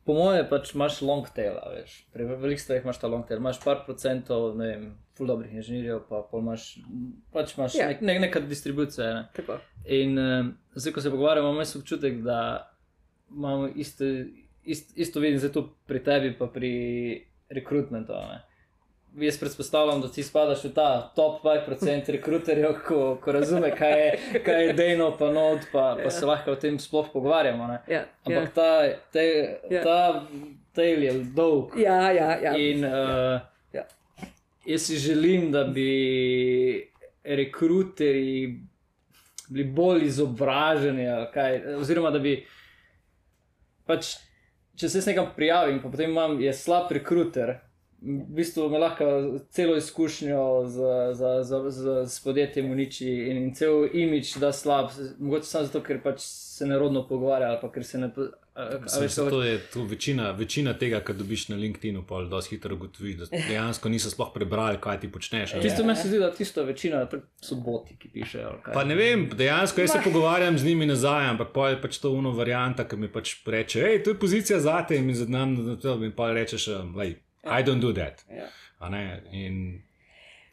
Po 0.04 0.14
moje 0.14 0.48
pač 0.50 0.74
imaš 0.74 1.02
long 1.02 1.28
tail, 1.30 1.54
a 1.56 1.70
veš. 1.70 2.06
Pri 2.10 2.26
velikih 2.26 2.64
stvareh 2.64 2.84
imaš 2.84 2.98
ta 2.98 3.08
long 3.08 3.28
tail. 3.28 3.38
Imaš 3.38 3.60
par 3.62 3.84
procentov, 3.86 4.56
ne 4.58 4.68
vem, 4.68 4.88
full 5.20 5.28
dobrih 5.28 5.52
inženirjev, 5.54 6.00
pa 6.10 6.24
pol 6.24 6.40
imaš, 6.42 6.70
pač 7.32 7.54
imaš 7.54 7.76
Ja. 7.76 7.82
yeah. 7.82 7.92
nek, 7.92 8.02
nek, 8.04 8.22
neka 8.22 8.40
distribucija. 8.42 9.14
Ne. 9.14 9.24
Tako. 9.36 9.60
In 9.86 10.18
um, 10.18 10.54
zdaj, 10.74 10.94
ko 10.94 11.02
se 11.02 11.12
pogovarjamo, 11.12 11.50
imam 11.50 11.60
jaz 11.60 11.76
občutek, 11.76 12.22
da 12.22 12.40
imamo 13.30 13.68
isto, 13.78 14.06
ist, 14.66 14.94
isto 14.98 15.20
vidim 15.20 15.40
zdaj 15.40 15.52
tu 15.52 15.68
pri 15.86 16.00
tebi, 16.02 16.32
pa 16.34 16.48
pri 16.48 16.72
rekrutmentu. 17.50 18.14
ne. 18.14 18.40
Jaz 19.18 19.40
predpostavljam, 19.40 20.02
da 20.02 20.08
ti 20.08 20.24
spadaš 20.24 20.64
v 20.64 20.70
ta 20.70 20.90
top 21.16 21.40
5% 21.44 22.12
rekruterjev, 22.12 22.76
ko, 22.88 23.18
ko 23.18 23.32
razume, 23.32 23.72
kaj 23.72 24.00
je, 24.00 24.10
kaj 24.46 24.68
je 24.68 24.74
Dejno, 24.74 25.18
pa 25.18 25.32
Nod, 25.32 25.60
pa, 25.72 25.98
pa 26.04 26.10
se 26.10 26.26
lahko 26.26 26.52
o 26.52 26.56
tem 26.56 26.78
sploh 26.80 27.10
pogovarjamo. 27.14 27.68
Ne. 27.68 27.80
Ja, 27.88 28.04
Ampak 28.24 28.54
ta, 28.54 28.68
te, 29.12 29.24
Ja. 29.70 29.82
ta 29.84 30.28
tail 30.74 31.04
je 31.04 31.14
dolg. 31.36 31.74
ja, 31.76 32.12
ja, 32.12 32.38
ja. 32.38 32.54
In 32.56 32.86
uh, 32.86 32.92
Ja. 32.92 33.50
Jaz 34.70 34.86
si 34.88 34.98
želim, 34.98 35.52
da 35.52 35.64
bi 35.64 35.90
rekruterji 37.24 38.70
bili 39.50 39.64
bolj 39.64 40.06
izobraženi, 40.06 41.06
kaj, 41.34 41.76
oziroma 41.82 42.12
da 42.14 42.20
bi 42.20 42.36
pač, 43.90 44.14
če 44.78 44.90
se 44.90 45.02
nekam 45.10 45.32
prijavim, 45.36 45.82
pa 45.82 45.90
potem 45.90 46.14
imam, 46.14 46.38
je 46.42 46.54
slab 46.54 46.92
rekruter. 46.94 47.58
V 48.00 48.30
bistvu 48.38 48.70
me 48.72 48.80
lahko 48.80 49.06
celo 49.52 49.74
izkušnjo 49.76 50.44
z, 50.72 50.92
z, 51.20 51.32
z, 51.44 51.58
z, 51.76 51.96
z 52.08 52.22
podjetjem 52.24 52.70
uniči 52.72 53.10
in, 53.10 53.42
in 53.42 53.50
cel 53.58 53.90
imič 53.92 54.38
da 54.40 54.54
slab, 54.56 54.94
mogoče 55.20 55.50
samo 55.50 55.68
zato, 55.68 55.82
ker 55.84 56.00
pač 56.04 56.22
se 56.24 56.68
nerodno 56.70 57.04
pogovarja 57.10 57.50
ali 57.58 57.72
ker 57.74 57.84
se 57.84 58.00
ne. 58.00 58.12
Mislim, 58.84 59.30
to 59.30 59.44
je 59.44 59.58
to 59.74 59.84
večina, 59.84 60.32
večina 60.32 60.74
tega, 60.74 61.00
kar 61.00 61.16
dobiš 61.16 61.48
na 61.50 61.56
LinkedIn-u, 61.56 62.04
pa 62.08 62.24
zelo 62.26 62.42
hitro 62.42 62.76
ugotoviš, 62.76 63.16
da 63.16 63.26
dejansko 63.48 63.90
niso 63.90 64.10
sploh 64.10 64.32
prebrali, 64.34 64.78
kaj 64.82 65.00
ti 65.00 65.12
počneš. 65.12 65.54
Tisto 65.62 65.84
meni 65.84 66.00
se 66.00 66.08
zdi, 66.08 66.20
da 66.20 66.32
tisto 66.32 66.64
večina 66.64 67.08
so 67.42 67.56
boti, 67.56 67.96
ki 68.00 68.10
pišejo. 68.14 68.54
Pa 68.74 68.84
ne 68.84 68.96
vem, 68.96 69.30
dejansko 69.38 69.82
jaz 69.82 69.92
se 69.92 70.02
pogovarjam 70.04 70.58
z 70.58 70.66
njimi 70.66 70.86
nazaj, 70.86 71.30
ampak 71.30 71.54
pa 71.54 71.70
je 71.70 71.82
pač 71.82 71.98
to 71.98 72.12
uno 72.12 72.32
varianta, 72.32 72.88
ki 72.88 72.98
mi 72.98 73.12
pač 73.12 73.36
reče, 73.46 73.82
hej, 73.82 74.04
to 74.04 74.16
je 74.16 74.20
pozicija 74.20 74.60
za 74.60 74.82
te 74.88 74.98
in 74.98 75.06
mi 75.06 75.16
zadnam, 75.16 75.56
da 75.84 75.96
mi 75.96 76.12
pa 76.16 76.32
rečeš, 76.34 76.68
hej, 77.00 77.16
I 77.44 77.64
don't 77.64 77.80
do 77.80 77.94
that. 77.94 78.26
Ja. 78.30 78.48
In 79.32 79.82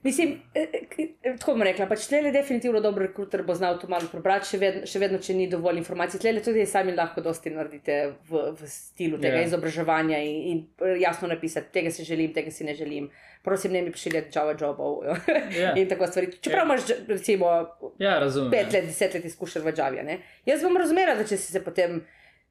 Mislim, 0.06 0.42
eh, 0.54 0.68
eh, 0.98 1.36
tako 1.38 1.56
bom 1.56 1.62
rekla, 1.66 1.88
pač 1.90 2.04
tle 2.06 2.20
je 2.22 2.30
definitivno 2.32 2.78
dober 2.80 3.08
rekruter, 3.08 3.42
bo 3.42 3.54
znal 3.58 3.78
to 3.82 3.88
malo 3.90 4.06
prebrati, 4.12 4.46
še 4.52 4.58
vedno, 4.62 4.82
še 4.86 5.00
vedno, 5.02 5.18
če 5.18 5.34
ni 5.34 5.48
dovolj 5.50 5.80
informacij. 5.80 6.20
Tle 6.22 6.42
tudi 6.46 6.62
sami 6.70 6.94
lahko 6.94 7.24
dosti 7.24 7.50
naredite 7.50 7.96
v, 8.28 8.42
v 8.54 8.68
stilu 8.70 9.18
tega 9.18 9.40
yeah. 9.40 9.48
izobraževanja 9.50 10.20
in, 10.22 10.36
in 10.52 11.00
jasno 11.02 11.26
napisati, 11.32 11.72
tega 11.74 11.90
si 11.90 12.06
želim, 12.06 12.30
tega 12.36 12.54
si 12.54 12.68
ne 12.68 12.76
želim. 12.78 13.08
Prosim, 13.42 13.74
ne 13.74 13.82
mi 13.82 13.90
pošiljati 13.94 14.30
Java 14.34 14.54
jobov 14.60 15.02
yeah. 15.02 15.74
in 15.80 15.90
tako 15.90 16.06
stvari. 16.06 16.30
Čeprav 16.38 16.62
yeah. 16.62 16.70
imaš, 16.70 17.08
recimo, 17.10 17.50
yeah, 17.98 18.38
pet 18.54 18.70
let, 18.76 18.86
deset 18.86 19.18
let 19.18 19.26
izkušenj 19.26 19.66
v 19.66 19.74
Javi. 19.74 20.20
Jaz 20.46 20.62
bom 20.62 20.78
razumela, 20.78 21.18
da 21.18 21.26
če 21.26 21.34
si 21.34 21.50
se 21.50 21.64
potem 21.66 22.04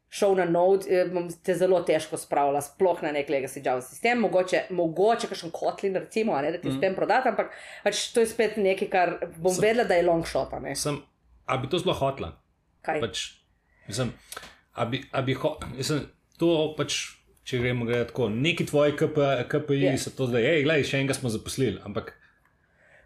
šel 0.09 0.35
na 0.39 0.45
Node, 0.45 0.87
eh, 0.89 1.09
bom 1.11 1.27
te 1.43 1.55
zelo 1.57 1.81
težko 1.83 2.17
spravila, 2.19 2.61
sploh 2.63 3.01
na 3.03 3.11
nek 3.15 3.29
legacy 3.31 3.61
Java 3.65 3.83
sistem, 3.83 4.21
mogoče, 4.23 4.65
mogoče 4.75 5.29
kakšen 5.31 5.51
kotlin, 5.55 5.97
recimo, 5.99 6.37
ne, 6.41 6.53
da 6.55 6.61
ti 6.61 6.69
mm. 6.69 6.77
s 6.77 6.83
tem 6.83 6.95
prodati, 6.95 7.31
ampak 7.31 7.51
pač 7.83 8.07
to 8.15 8.23
je 8.23 8.31
spet 8.31 8.57
nekaj, 8.61 8.89
kar 8.91 9.15
bom 9.35 9.53
sem, 9.53 9.67
vedela, 9.67 9.87
da 9.89 9.99
je 9.99 10.07
long 10.07 10.25
shot. 10.27 10.53
Sem, 10.79 11.01
a 11.45 11.57
bi 11.59 11.71
to 11.71 11.81
sploh 11.81 11.99
hotla? 11.99 12.31
Kaj? 12.85 13.01
Pač, 13.03 13.25
mislim, 13.89 14.13
a 14.73 14.87
bi, 14.89 15.03
a 15.11 15.23
bi 15.25 15.37
ho, 15.41 15.55
mislim, 15.75 16.09
to 16.41 16.55
pač. 16.79 17.03
Če 17.45 17.59
gremo 17.61 17.85
gledati 17.85 18.09
tako, 18.09 18.25
neki 18.33 18.65
tvoji 18.65 18.95
KP, 18.97 19.25
KPI 19.45 19.75
yeah. 19.77 19.99
so 20.01 20.09
to 20.17 20.25
zdaj, 20.25 20.41
hej, 20.41 20.63
gledaj, 20.65 20.87
še 20.89 20.97
enega 20.97 21.13
smo 21.13 21.29
zaposlili, 21.29 21.77
ampak 21.85 22.07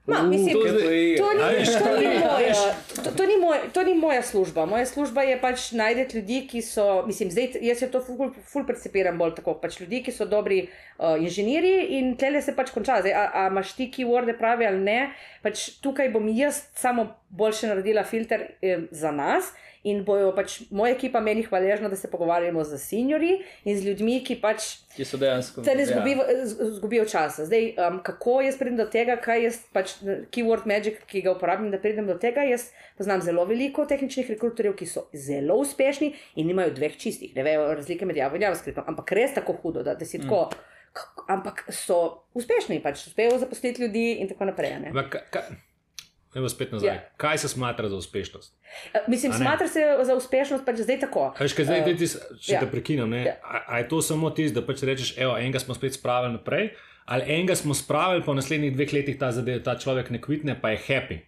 Ma, 0.06 0.22
mislim, 0.24 0.54
to, 0.54 0.68
zdaj, 0.68 1.16
to, 1.18 1.34
ni, 1.34 1.66
to, 1.66 1.98
ni 2.00 2.08
moja, 2.20 2.76
to, 3.04 3.12
to, 3.12 3.26
ni 3.26 3.38
moja, 3.38 3.60
to 3.74 3.84
ni 3.84 3.94
moja 3.94 4.24
služba. 4.24 4.66
Moja 4.66 4.86
služba 4.86 5.22
je 5.24 5.42
pač 5.42 5.72
najti 5.72 6.18
ljudi, 6.18 6.40
ki 6.48 6.62
so, 6.62 7.04
mislim, 7.08 7.32
zdaj 7.32 7.60
jaz 7.62 7.80
se 7.80 7.92
to 7.92 8.02
ful, 8.02 8.32
ful 8.46 8.66
percepiram 8.66 9.18
bolj 9.18 9.36
tako, 9.38 9.54
pač 9.62 9.80
ljudi, 9.80 10.02
ki 10.06 10.16
so 10.16 10.26
dobri 10.26 10.64
uh, 10.66 11.14
inženirji 11.22 12.00
in 12.00 12.16
tle 12.18 12.42
se 12.42 12.56
pač 12.56 12.74
konča. 12.74 13.02
Zdaj, 13.04 13.14
a, 13.14 13.26
a 13.34 13.48
imaš 13.52 13.76
ti 13.78 13.92
keyworde 13.94 14.38
pravi 14.40 14.66
ali 14.66 14.82
ne, 14.82 15.00
pač 15.46 15.68
tukaj 15.84 16.10
bom 16.16 16.28
jaz 16.34 16.64
samo 16.80 17.10
boljše 17.30 17.68
naredila 17.68 18.03
filter 18.03 18.47
eh, 18.61 18.88
za 18.91 19.11
nas 19.11 19.53
in 19.84 20.03
bojo 20.03 20.31
pač 20.35 20.57
moja 20.76 20.91
ekipa 20.91 21.22
meni 21.23 21.43
hvaležna, 21.45 21.89
da 21.89 21.95
se 21.95 22.10
pogovarjamo 22.11 22.64
z 22.68 22.77
seniori 22.81 23.38
in 23.64 23.77
z 23.77 23.85
ljudmi, 23.88 24.18
ki 24.27 24.35
pač. 24.41 24.65
Ki 24.95 25.06
so 25.07 25.18
dejansko. 25.18 25.64
Se 25.64 25.76
ne 25.76 25.85
zgubijo, 25.88 26.26
ja. 26.26 26.47
zgubijo 26.76 27.06
časa. 27.07 27.45
Zdaj, 27.47 27.69
um, 27.77 27.99
kako 28.03 28.39
jaz 28.43 28.57
pridem 28.60 28.80
do 28.80 28.88
tega, 28.91 29.15
kaj 29.23 29.43
je 29.45 29.53
pač 29.76 29.93
keyword 30.35 30.68
magic, 30.68 30.99
ki 31.07 31.23
ga 31.23 31.31
uporabljam, 31.35 31.72
da 31.72 31.80
pridem 31.80 32.10
do 32.10 32.18
tega. 32.19 32.43
Jaz 32.49 32.69
poznam 32.99 33.23
zelo 33.23 33.45
veliko 33.47 33.85
tehničnih 33.88 34.34
rekruterjev, 34.35 34.76
ki 34.80 34.89
so 34.89 35.06
zelo 35.15 35.61
uspešni 35.64 36.11
in 36.35 36.51
imajo 36.51 36.76
dveh 36.76 36.99
čistih, 36.99 37.31
ne 37.38 37.47
vejo 37.47 37.69
razlike 37.72 38.10
med 38.10 38.19
javnim 38.19 38.41
in 38.41 38.49
javnim, 38.49 38.84
ampak 38.91 39.15
res 39.15 39.38
tako 39.38 39.56
hudo, 39.61 39.85
da, 39.85 39.95
da 39.95 40.06
si 40.06 40.19
mm. 40.19 40.27
tako. 40.27 40.49
Ampak 41.30 41.68
so 41.72 42.26
uspešni, 42.35 42.81
pač 42.84 43.06
uspejo 43.07 43.38
zaposliti 43.39 43.85
ljudi 43.85 44.06
in 44.19 44.27
tako 44.27 44.49
naprej. 44.49 44.73
Evo 46.35 46.49
spet 46.49 46.72
nazaj. 46.72 46.89
Yeah. 46.89 47.06
Kaj 47.18 47.38
se 47.38 47.47
smatra 47.47 47.89
za 47.89 47.95
uspešnost? 47.95 48.53
Uh, 48.93 49.01
mislim, 49.07 49.34
smatra 49.34 49.68
se 49.68 49.81
za 50.03 50.15
uspešnost 50.15 50.65
pač 50.65 50.84
zdaj 50.85 50.99
tako. 50.99 51.31
Veš, 51.39 51.56
kaj 51.57 51.65
zdaj, 51.65 51.81
uh, 51.81 51.97
tis, 51.97 52.14
če 52.38 52.53
yeah. 52.53 52.60
te 52.61 52.69
prekinem, 52.69 53.15
yeah. 53.18 53.41
a, 53.41 53.64
a 53.65 53.80
je 53.81 53.88
to 53.89 54.01
samo 54.06 54.30
tisto, 54.30 54.60
da 54.60 54.65
pač 54.68 54.84
rečeš, 54.85 55.15
evo, 55.18 55.34
enega 55.41 55.61
smo 55.64 55.73
spet 55.73 55.97
spravili 55.97 56.35
naprej, 56.38 56.69
ali 57.10 57.26
enega 57.34 57.57
smo 57.57 57.73
spravili, 57.73 58.22
pa 58.26 58.35
v 58.35 58.41
naslednjih 58.43 58.76
dveh 58.77 58.93
letih 58.99 59.18
ta, 59.18 59.31
zadev, 59.34 59.64
ta 59.65 59.73
človek 59.81 60.14
ne 60.14 60.22
kvitne, 60.22 60.57
pa 60.61 60.76
je 60.76 60.84
happy. 60.85 61.19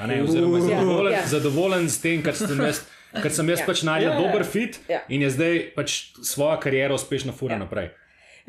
Ne, 0.00 0.18
oziroma, 0.24 0.58
uh, 0.58 0.66
zadovoljen, 0.66 1.14
yeah. 1.14 1.30
zadovoljen 1.30 1.86
s 1.86 2.02
tem, 2.02 2.26
kar 2.26 2.34
sem 2.34 2.66
jaz, 2.66 2.82
kar 3.14 3.30
sem 3.30 3.54
jaz 3.54 3.62
yeah. 3.62 3.70
pač 3.70 3.86
najdel 3.86 4.10
yeah. 4.10 4.26
dober 4.26 4.42
fit 4.42 4.82
yeah. 4.90 5.06
in 5.06 5.22
je 5.22 5.30
zdaj 5.30 5.62
pač 5.78 5.98
svojo 6.26 6.58
kariero 6.58 6.98
uspešno 6.98 7.36
fura 7.36 7.54
yeah. 7.54 7.62
naprej. 7.62 7.92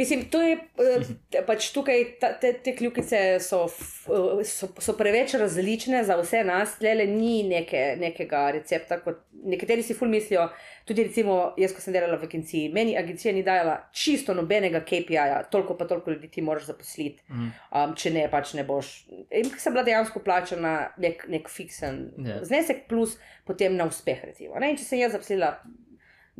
Mislim, 0.01 0.23
to 0.33 0.39
je 0.41 0.55
uh, 0.57 1.09
pač 1.45 1.67
tukaj, 1.75 2.03
ta, 2.21 2.31
te, 2.41 2.55
te 2.63 2.73
kljukice 2.73 3.19
so, 3.45 3.67
uh, 4.09 4.39
so, 4.47 4.71
so 4.81 4.95
preveč 4.97 5.35
različne 5.37 6.01
za 6.07 6.17
vse 6.17 6.41
nas, 6.47 6.73
le 6.81 7.05
ni 7.05 7.43
neke, 7.45 7.83
nekega 8.01 8.47
recepta. 8.55 8.97
Nekateri 9.45 9.85
si 9.85 9.93
ful 9.97 10.09
mislijo, 10.09 10.47
tudi 10.89 11.05
recimo, 11.05 11.35
jaz, 11.61 11.75
ko 11.77 11.83
sem 11.83 11.93
delala 11.93 12.17
v 12.17 12.25
agenciji, 12.29 12.71
meni 12.73 12.97
agencija 12.97 13.33
ni 13.33 13.43
dajala 13.45 13.77
čisto 13.93 14.33
nobenega 14.37 14.81
KPI-ja, 14.85 15.43
toliko 15.53 15.77
pa 15.77 15.85
toliko 15.89 16.15
ljudi 16.15 16.31
ti 16.33 16.41
moraš 16.45 16.71
zaposliti, 16.71 17.21
mm. 17.29 17.51
um, 17.69 17.93
če 17.97 18.13
ne, 18.17 18.25
pač 18.33 18.55
ne 18.57 18.65
boš. 18.65 18.91
In 19.37 19.53
sem 19.53 19.73
bila 19.73 19.85
dejansko 19.85 20.23
plačana 20.25 20.75
nek, 21.01 21.27
nek 21.29 21.49
fiksen 21.49 22.01
yeah. 22.17 22.39
Ja. 22.39 22.41
znesek, 22.49 22.87
plus 22.89 23.19
potem 23.45 23.77
na 23.77 23.85
uspeh. 23.89 24.25
Recimo, 24.31 24.57
in 24.57 24.81
če 24.81 24.87
sem 24.87 25.03
jaz 25.03 25.13
zaposlila 25.17 25.55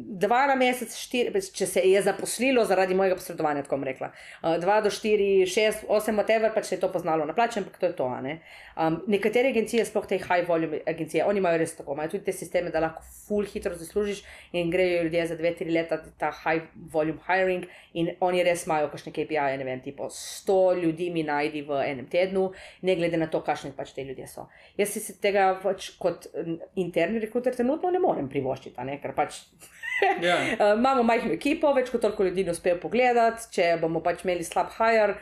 dva 0.06 0.46
na 0.50 0.56
mesec, 0.60 0.94
štiri, 0.98 1.42
če 1.54 1.68
se 1.68 1.84
je 1.86 2.02
zaposlilo 2.02 2.66
zaradi 2.66 2.96
mojega 2.98 3.18
posredovanja, 3.20 3.64
tako 3.66 3.80
bom 3.80 3.88
rekla. 3.88 4.12
Uh, 4.42 4.58
dva 4.62 4.80
do 4.82 4.92
štiri, 4.94 5.46
šest, 5.50 5.86
osem, 5.90 6.20
whatever, 6.20 6.54
pač 6.54 6.72
se 6.72 6.76
je 6.76 6.82
to 6.84 6.92
poznalo 6.92 7.26
na 7.26 7.36
plače, 7.38 7.62
ampak 7.64 7.80
to 7.80 7.90
je 7.92 7.96
to. 7.98 8.10
Ne? 8.22 8.40
Um, 8.82 8.96
nekatere 9.08 9.52
agencije, 9.52 9.84
sploh 9.86 10.06
te 10.10 10.18
high 10.18 10.48
volume 10.48 10.80
agencije, 10.88 11.26
oni 11.28 11.38
imajo 11.38 11.58
res 11.62 11.76
tako, 11.78 11.94
imajo 11.94 12.16
tudi 12.16 12.24
te 12.26 12.34
sisteme, 12.34 12.72
da 12.74 12.80
lahko 12.82 13.04
full 13.28 13.46
hitro 13.46 13.76
zaslužiš 13.78 14.24
in 14.58 14.72
grejo 14.74 15.04
ljudje 15.04 15.26
za 15.28 15.36
dve, 15.38 15.52
tri 15.56 15.70
leta 15.70 16.00
ta 16.18 16.32
high 16.32 16.64
volume 16.94 17.20
hiring 17.28 17.68
in 17.94 18.10
oni 18.26 18.42
res 18.48 18.66
imajo 18.66 18.90
kakšne 18.90 19.14
KPI, 19.14 19.60
ne 19.62 19.68
vem, 19.68 19.84
tipo 19.86 20.10
100 20.10 20.58
ljudi 20.82 21.12
mi 21.14 21.24
najdi 21.28 21.62
v 21.68 21.84
enem 21.92 22.08
tednu, 22.10 22.48
ne 22.82 22.96
glede 22.98 23.22
na 23.22 23.28
to, 23.30 23.44
kakšni 23.46 23.76
pač 23.78 23.94
te 23.94 24.08
ljudje 24.08 24.32
so. 24.32 24.48
Jaz 24.80 24.96
si 24.96 25.18
tega 25.22 25.52
pač 25.62 25.92
kot 26.02 26.32
interni 26.76 27.22
rekruter 27.22 27.54
trenutno 27.54 27.92
ne 27.94 28.02
morem 28.02 28.32
privoščiti, 28.32 28.88
ne? 28.88 28.98
ker 29.04 29.14
pač. 29.18 29.44
Ja. 30.02 30.40
uh, 30.42 30.72
imamo 30.80 31.04
majhno 31.06 31.30
ekipo, 31.36 31.70
več 31.78 31.92
kot 31.94 32.02
toliko 32.02 32.26
ljudi 32.26 32.48
ne 32.48 32.56
uspejo 32.56 32.80
pogledati. 32.82 33.44
Če 33.54 33.76
bomo 33.78 34.00
pač 34.02 34.24
imeli 34.26 34.42
slab 34.42 34.72
hire, 34.74 35.20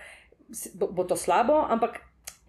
bo, 0.80 0.88
bo 0.96 1.04
to 1.04 1.18
slabo, 1.20 1.58
ampak 1.68 2.00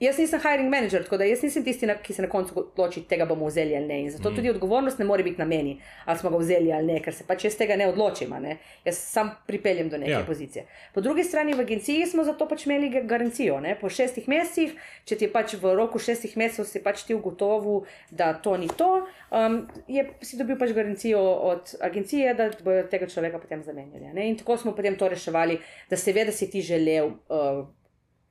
Jaz 0.01 0.17
nisem 0.19 0.41
hiring 0.41 0.71
manager, 0.73 1.03
tako 1.05 1.19
da 1.21 1.27
jaz 1.29 1.43
nisem 1.45 1.65
tisti, 1.65 1.89
ki 2.03 2.15
se 2.17 2.23
na 2.25 2.29
koncu 2.33 2.55
odloči, 2.57 3.03
tega 3.09 3.27
bomo 3.29 3.51
vzeli 3.51 3.75
ali 3.77 3.87
ne. 3.87 3.99
In 4.01 4.11
zato 4.11 4.31
mm. 4.31 4.37
tudi 4.37 4.51
odgovornost 4.51 4.99
ne 4.99 5.05
more 5.05 5.23
biti 5.23 5.39
na 5.39 5.45
meni, 5.45 5.75
ali 6.05 6.19
smo 6.19 6.31
ga 6.31 6.39
vzeli 6.41 6.73
ali 6.73 6.87
ne, 6.93 7.01
ker 7.05 7.13
se 7.15 7.27
pač 7.29 7.45
jaz 7.45 7.59
tega 7.59 7.77
ne 7.77 7.89
odločim. 7.91 8.33
Ne? 8.41 8.57
Jaz 8.85 8.97
sam 8.97 9.35
pripeljem 9.47 9.91
do 9.93 9.99
neke 10.01 10.15
ja. 10.15 10.23
pozicije. 10.25 10.65
Po 10.95 11.05
drugi 11.05 11.25
strani 11.25 11.53
v 11.55 11.67
agenciji 11.67 12.07
smo 12.09 12.25
zato 12.25 12.49
pač 12.49 12.65
imeli 12.65 12.89
garancijo. 13.05 13.59
Ne? 13.61 13.75
Po 13.81 13.91
šestih 13.93 14.29
mesecih, 14.33 14.73
če 15.05 15.19
ti 15.21 15.29
pač 15.29 15.59
v 15.61 15.75
roku 15.77 16.01
šestih 16.01 16.33
mesecev 16.41 16.65
si 16.71 16.81
pač 16.81 17.03
ti 17.05 17.15
ugotovil, 17.15 17.83
da 18.11 18.31
to 18.33 18.55
ni 18.57 18.71
to, 18.73 18.89
um, 19.29 19.59
je 19.85 20.07
si 20.25 20.39
dobil 20.41 20.57
pač 20.57 20.73
garancijo 20.77 21.21
od 21.51 21.75
agencije, 21.91 22.33
da 22.41 22.49
bodo 22.65 22.87
tega 22.89 23.11
človeka 23.11 23.43
potem 23.43 23.61
zamenjali. 23.69 24.15
Ne? 24.17 24.31
In 24.33 24.41
tako 24.41 24.57
smo 24.57 24.73
potem 24.73 24.97
to 24.97 25.13
reševali, 25.13 25.59
da 25.93 26.01
seveda 26.01 26.33
si 26.33 26.49
ti 26.49 26.65
želel. 26.65 27.13
Uh, 27.29 27.69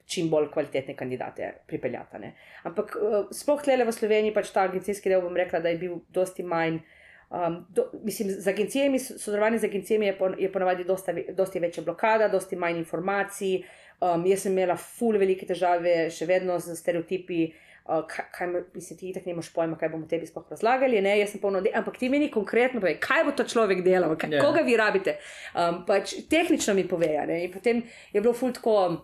čim 0.10 0.30
bolj 0.30 0.49
kvalitetne 0.53 0.95
kandidate 0.98 1.52
pripeljati. 1.68 2.19
Ne. 2.19 2.34
Ampak 2.64 2.95
uh, 2.98 3.19
sploh 3.36 3.61
tle 3.64 3.77
v 3.86 3.94
Sloveniji, 3.94 4.34
pač 4.34 4.49
ta 4.56 4.65
agencijski 4.65 5.11
del, 5.11 5.22
bom 5.22 5.38
rekla, 5.38 5.61
da 5.61 5.73
je 5.73 5.81
bil 5.81 5.99
dosti 6.14 6.44
manj. 6.44 6.81
Um, 7.30 7.60
do, 7.69 7.86
mislim, 8.02 8.31
z 8.34 8.49
agencijami, 8.49 8.99
sodelovanje 8.99 9.60
z 9.61 9.69
agencijami 9.69 10.07
je, 10.07 10.18
po, 10.18 10.31
je 10.34 10.52
ponavadi 10.52 10.84
dosta, 10.84 11.14
dosti 11.38 11.60
večja 11.61 11.84
blokada, 11.86 12.27
dosti 12.27 12.57
manj 12.57 12.81
informacij. 12.81 13.60
Um, 14.02 14.26
jaz 14.26 14.48
sem 14.48 14.56
imela 14.56 14.77
ful 14.80 15.19
velike 15.22 15.45
težave, 15.45 16.07
še 16.10 16.26
vedno 16.26 16.57
z 16.60 16.73
stereotipi. 16.80 17.44
Uh, 17.90 18.02
kaj, 18.10 18.26
kaj 18.34 18.49
misliš, 18.73 18.98
ti 18.98 19.11
tako 19.14 19.30
nimaš 19.30 19.52
pojma, 19.53 19.77
kaj 19.77 19.90
bomo 19.94 20.10
tebi 20.10 20.26
sploh 20.30 20.49
razlagali? 20.49 21.02
Ne, 21.06 21.15
jaz 21.22 21.36
sem 21.36 21.41
polno, 21.41 21.61
ampak 21.61 21.98
ti 22.02 22.10
meni 22.10 22.31
konkretno 22.34 22.81
povej, 22.81 22.98
kaj 23.02 23.23
bo 23.26 23.34
ta 23.38 23.45
človek 23.49 23.81
delal, 23.86 24.14
kaj, 24.18 24.30
yeah. 24.30 24.41
Ja. 24.41 24.45
koga 24.45 24.65
vi 24.65 24.77
rabite. 24.77 25.18
Um, 25.53 25.84
pač 25.86 26.15
tehnično 26.30 26.73
mi 26.77 26.88
povej. 26.90 27.18
In 27.44 27.53
potem 27.53 27.81
je 28.14 28.22
bilo 28.22 28.34
ful 28.34 28.53
tako 28.57 29.03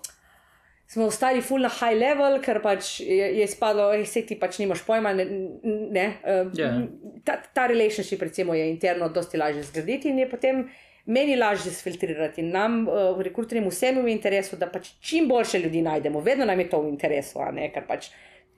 smo 0.88 1.06
ostali 1.06 1.41
full 1.41 1.62
na 1.62 1.70
high 1.70 1.98
level, 1.98 2.40
ker 2.41 2.62
pač 2.62 2.99
je, 3.02 3.30
je 3.40 3.48
spadlo, 3.48 3.90
da 3.91 4.06
se 4.06 4.22
ti 4.26 4.38
pač 4.40 4.60
nimaš 4.62 4.84
pojma. 4.86 5.14
Ne, 5.18 5.26
ne, 5.66 6.07
uh, 6.24 6.52
yeah. 6.53 6.82
Ja. 6.82 7.22
ta, 7.26 7.40
ta 7.53 7.68
relationship, 7.68 8.22
recimo, 8.22 8.53
je 8.53 8.70
interno 8.70 9.10
dosti 9.10 9.38
lažje 9.38 9.64
zgraditi 9.64 10.10
in 10.14 10.20
je 10.20 10.30
potem 10.30 10.62
meni 11.06 11.36
lažje 11.38 11.72
sfiltrirati. 11.74 12.41
Nam, 12.45 12.86
uh, 12.88 13.12
v 13.18 13.28
rekruterju, 13.30 13.66
vsem 13.70 13.98
je 13.98 14.03
v 14.03 14.14
interesu, 14.14 14.57
da 14.62 14.70
pač 14.70 14.94
čim 15.02 15.28
boljše 15.30 15.60
ljudi 15.66 15.82
najdemo, 15.82 16.22
vedno 16.22 16.45
nam 16.45 16.60
je 16.60 16.70
to 16.70 16.82
v 16.82 16.94
interesu, 16.94 17.41
ne, 17.53 17.72
ker 17.74 17.86
pač. 17.88 18.10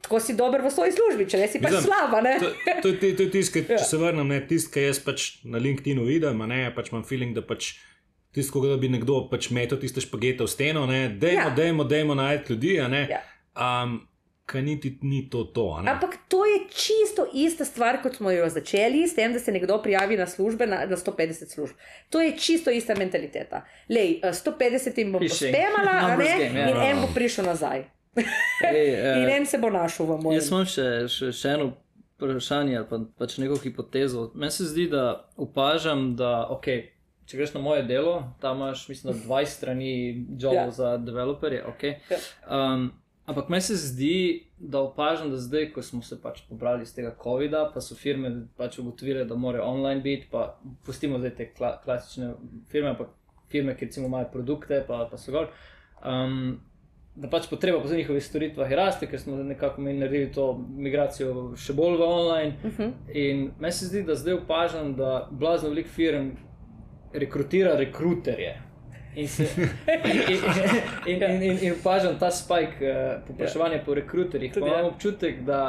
tako 0.01 0.19
si 0.19 0.35
dober 0.37 0.61
v 0.61 0.69
svoji 0.71 0.91
službi, 0.93 1.25
če 1.27 1.37
ne 1.41 1.47
si 1.47 1.59
pač 1.59 1.73
Mislim, 1.73 1.87
slaba. 1.89 2.21
To, 2.39 2.51
to, 2.83 2.91
to, 3.01 3.07
to 3.17 3.23
je 3.23 3.31
tisto, 3.33 3.59
Ja. 3.59 3.77
če 3.79 3.83
se 3.91 3.97
vrnem, 3.97 4.27
ne, 4.27 4.37
tisto, 4.47 4.71
kar 4.71 4.83
jaz 4.83 4.99
pač 5.03 5.39
na 5.43 5.57
LinkedIn 5.57 5.99
vidim, 6.05 6.43
ne, 6.47 6.71
pač 6.75 6.91
imam 6.93 7.03
feeling, 7.03 7.33
da 7.35 7.41
pač 7.41 7.73
tisto, 8.38 8.61
da 8.61 8.77
bi 8.77 8.89
nekdo 8.89 9.23
pač 9.27 9.49
metel 9.49 9.77
tiste 9.77 9.99
špagete 9.99 10.45
v 10.45 10.49
steno, 10.49 10.85
ne, 10.85 11.07
dajmo, 11.11 11.41
Ja. 11.41 11.55
dajmo, 11.55 11.84
dajmo 11.85 12.15
najti 12.15 12.53
ljudi, 12.53 12.77
a 12.80 12.88
ne. 12.88 13.07
Ja. 13.09 13.23
Um, 13.57 14.03
Kaj 14.47 14.61
niti 14.64 14.93
ni 15.03 15.26
to, 15.27 15.41
to 15.45 15.76
a 15.76 15.81
ne. 15.84 15.91
Ampak 15.91 16.14
to 16.30 16.45
je 16.45 16.61
čisto 16.72 17.26
ista 17.35 17.65
stvar, 17.68 17.97
kot 17.99 18.15
smo 18.15 18.31
jo 18.31 18.45
začeli, 18.47 19.01
s 19.03 19.11
tem, 19.11 19.34
da 19.34 19.39
se 19.39 19.51
nekdo 19.51 19.76
prijavi 19.84 20.15
na 20.15 20.23
službe, 20.26 20.64
na, 20.65 20.85
na 20.85 20.95
150 20.95 21.51
služb. 21.51 21.76
To 22.09 22.22
je 22.22 22.31
čisto 22.38 22.72
ista 22.72 22.95
mentaliteta. 22.95 23.65
Lej, 23.89 24.22
eh, 24.23 24.31
150 24.31 24.97
jim 24.97 25.11
bom 25.11 25.19
Phishing. 25.19 25.51
pospemala, 25.51 25.91
a 25.93 26.07
Numbers 26.07 26.30
ne, 26.30 26.38
game, 26.39 26.59
ja. 26.59 26.69
in 26.69 26.77
en 26.88 27.01
bo 27.01 27.09
prišel 27.11 27.45
nazaj. 27.45 27.84
Ej, 28.64 28.88
In 29.19 29.27
eh, 29.27 29.35
en 29.35 29.45
se 29.45 29.57
bo 29.57 29.69
našel 29.69 30.05
v 30.05 30.22
mojem. 30.22 30.39
Jaz 30.39 30.47
imam 30.49 30.65
še, 30.65 30.88
še, 31.07 31.31
še 31.34 31.49
eno 31.49 31.68
vprašanje 32.15 32.77
ali 32.77 32.88
pa, 32.88 32.97
pač 33.19 33.35
neko 33.38 33.59
hipotezo. 33.59 34.31
Meni 34.34 34.51
se 34.51 34.64
zdi, 34.65 34.88
da 34.88 35.03
opažam, 35.38 36.15
da 36.15 36.47
okay, 36.49 36.88
če 37.27 37.37
greš 37.37 37.53
na 37.53 37.61
moje 37.61 37.83
delo, 37.83 38.23
tam 38.41 38.61
imaš, 38.61 38.87
mislim, 38.89 39.13
da 39.13 39.19
20 39.19 39.45
strani 39.45 39.91
jobov 40.39 40.55
Ja. 40.55 40.63
ja. 40.63 40.71
za 40.71 40.97
developerje. 40.97 41.63
Okay. 41.73 41.95
Ja. 42.09 42.17
Um, 42.47 42.91
ampak 43.25 43.49
meni 43.49 43.61
se 43.61 43.75
zdi, 43.75 44.47
da 44.57 44.79
opažam, 44.81 45.31
da 45.31 45.37
zdaj, 45.37 45.71
ko 45.75 45.83
smo 45.83 46.01
se 46.01 46.21
pač 46.21 46.41
pobrali 46.49 46.87
iz 46.87 46.93
tega 46.95 47.11
COVID-a, 47.23 47.67
pa 47.73 47.83
so 47.83 47.95
firme 47.95 48.31
pač 48.57 48.79
ugotovile, 48.79 49.25
da 49.25 49.35
morajo 49.35 49.67
online 49.67 50.01
biti, 50.01 50.29
pa 50.31 50.55
pustimo 50.85 51.19
zdaj 51.19 51.35
te 51.35 51.49
kla, 51.51 51.75
klasične 51.83 52.33
firme, 52.71 52.95
ampak 52.95 53.11
firme, 53.51 53.75
ki 53.75 53.91
recimo 53.91 54.07
imajo 54.07 54.31
produkte, 54.31 54.83
pa, 54.87 55.03
pa 55.11 55.19
so 55.19 55.35
gor. 55.35 55.51
Um, 56.05 56.61
da 57.17 57.27
pač 57.29 57.49
potreba 57.49 57.81
po 57.81 57.89
njihovih 57.89 58.23
storitvah 58.23 58.71
raste, 58.71 59.07
ker 59.09 59.19
smo 59.19 59.35
nekako 59.43 59.81
mi 59.81 59.93
naredili 59.93 60.31
to 60.31 60.51
migracijo 60.77 61.55
še 61.57 61.73
bolj 61.73 61.97
v 61.97 62.07
online. 62.07 62.55
Uh 62.63 62.71
-huh. 62.71 62.91
In 63.13 63.51
meni 63.59 63.71
se 63.71 63.85
zdi, 63.85 64.03
da 64.03 64.15
zdaj 64.15 64.33
opažam, 64.33 64.95
da 64.95 65.27
blazno 65.31 65.69
veliko 65.69 65.89
firm 65.89 66.29
rekrutira 67.19 67.76
rekruterje. 67.77 68.56
In, 69.15 69.27
se, 69.27 69.44
in, 70.06 70.22
in, 71.06 71.23
in, 71.23 71.44
in, 71.44 71.57
in 71.61 71.73
opažam 71.80 72.19
ta 72.19 72.31
spike 72.31 72.85
uh, 72.85 73.27
povpraševanja 73.27 73.80
po 73.85 73.94
rekruterjih. 73.94 74.53
Tudi 74.53 74.68
imam 74.68 74.80
ja. 74.80 74.88
občutek, 74.88 75.41
da 75.41 75.61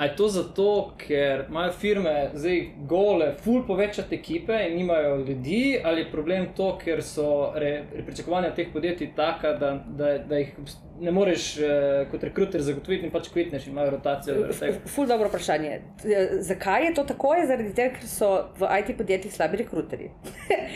a 0.00 0.04
je 0.04 0.16
to 0.16 0.28
zato, 0.28 0.92
ker 0.98 1.44
imajo 1.48 1.72
firme 1.72 2.30
zdaj 2.34 2.60
gole, 2.88 3.34
full 3.44 3.66
povečati 3.66 4.16
ekipe 4.16 4.56
in 4.68 4.76
nimajo 4.76 5.16
ljudi, 5.16 5.80
ali 5.84 6.00
je 6.00 6.10
problem 6.10 6.46
to, 6.56 6.78
ker 6.84 7.02
so 7.04 7.52
re, 7.54 7.82
pričakovanja 8.06 8.54
teh 8.56 8.72
podjetij 8.72 9.10
taka, 9.16 9.52
da, 9.60 9.74
da, 9.98 10.14
da 10.18 10.40
jih 10.40 10.54
ne 11.00 11.10
moreš 11.10 11.56
uh, 11.58 11.64
kot 12.10 12.22
rekruter 12.24 12.62
zagotoviti 12.62 13.06
in 13.08 13.12
pač 13.12 13.28
kvitneš 13.32 13.66
in 13.66 13.72
imajo 13.72 13.94
rotacijo. 13.94 14.48
Ful 14.86 15.08
dobro 15.08 15.28
vprašanje. 15.28 15.70
Eh, 16.04 16.34
Zakaj 16.44 16.84
je 16.86 16.94
to 16.94 17.04
tako? 17.08 17.34
Je 17.34 17.46
zaradi 17.48 17.72
tega, 17.74 17.94
ker 17.96 18.08
so 18.08 18.30
v 18.58 18.68
IT 18.80 18.92
podjetjih 18.98 19.34
slabi 19.34 19.62
rekruterji. 19.62 20.10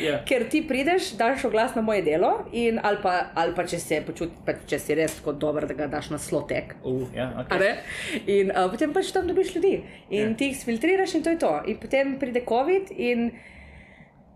Ja. 0.00 0.22
ker 0.28 0.46
ti 0.50 0.62
prideš, 0.68 1.12
daš 1.20 1.44
oglas 1.44 1.74
na 1.76 1.82
moje 1.82 2.02
delo, 2.02 2.32
in, 2.52 2.80
ali, 2.82 3.00
pa, 3.02 3.14
ali 3.34 3.54
pa 3.56 3.66
če 3.68 3.78
se 3.78 4.00
počutiš, 4.06 4.40
pa 4.46 4.56
če 4.66 4.80
si 4.80 4.96
res 4.96 5.18
tako 5.20 5.36
dober, 5.44 5.68
da 5.68 5.76
ga 5.76 5.90
daš 5.92 6.10
na 6.14 6.18
slotek. 6.18 6.76
Uh, 6.82 7.04
ja, 7.16 7.28
A 7.36 7.44
okay. 7.44 7.76
In 8.26 8.52
uh, 8.54 8.70
potem 8.72 8.96
pač 8.96 9.12
tam 9.14 9.30
dobiš 9.30 9.54
ljudi 9.56 9.74
in 10.10 10.30
Ja. 10.30 10.36
ti 10.36 10.50
jih 10.52 10.62
filtriraš, 10.66 11.14
in 11.14 11.22
to 11.22 11.34
je 11.34 11.38
to. 11.38 11.56
In 11.70 11.78
potem 11.82 12.16
pride 12.20 12.42
COVID, 12.48 12.90
in 12.98 13.30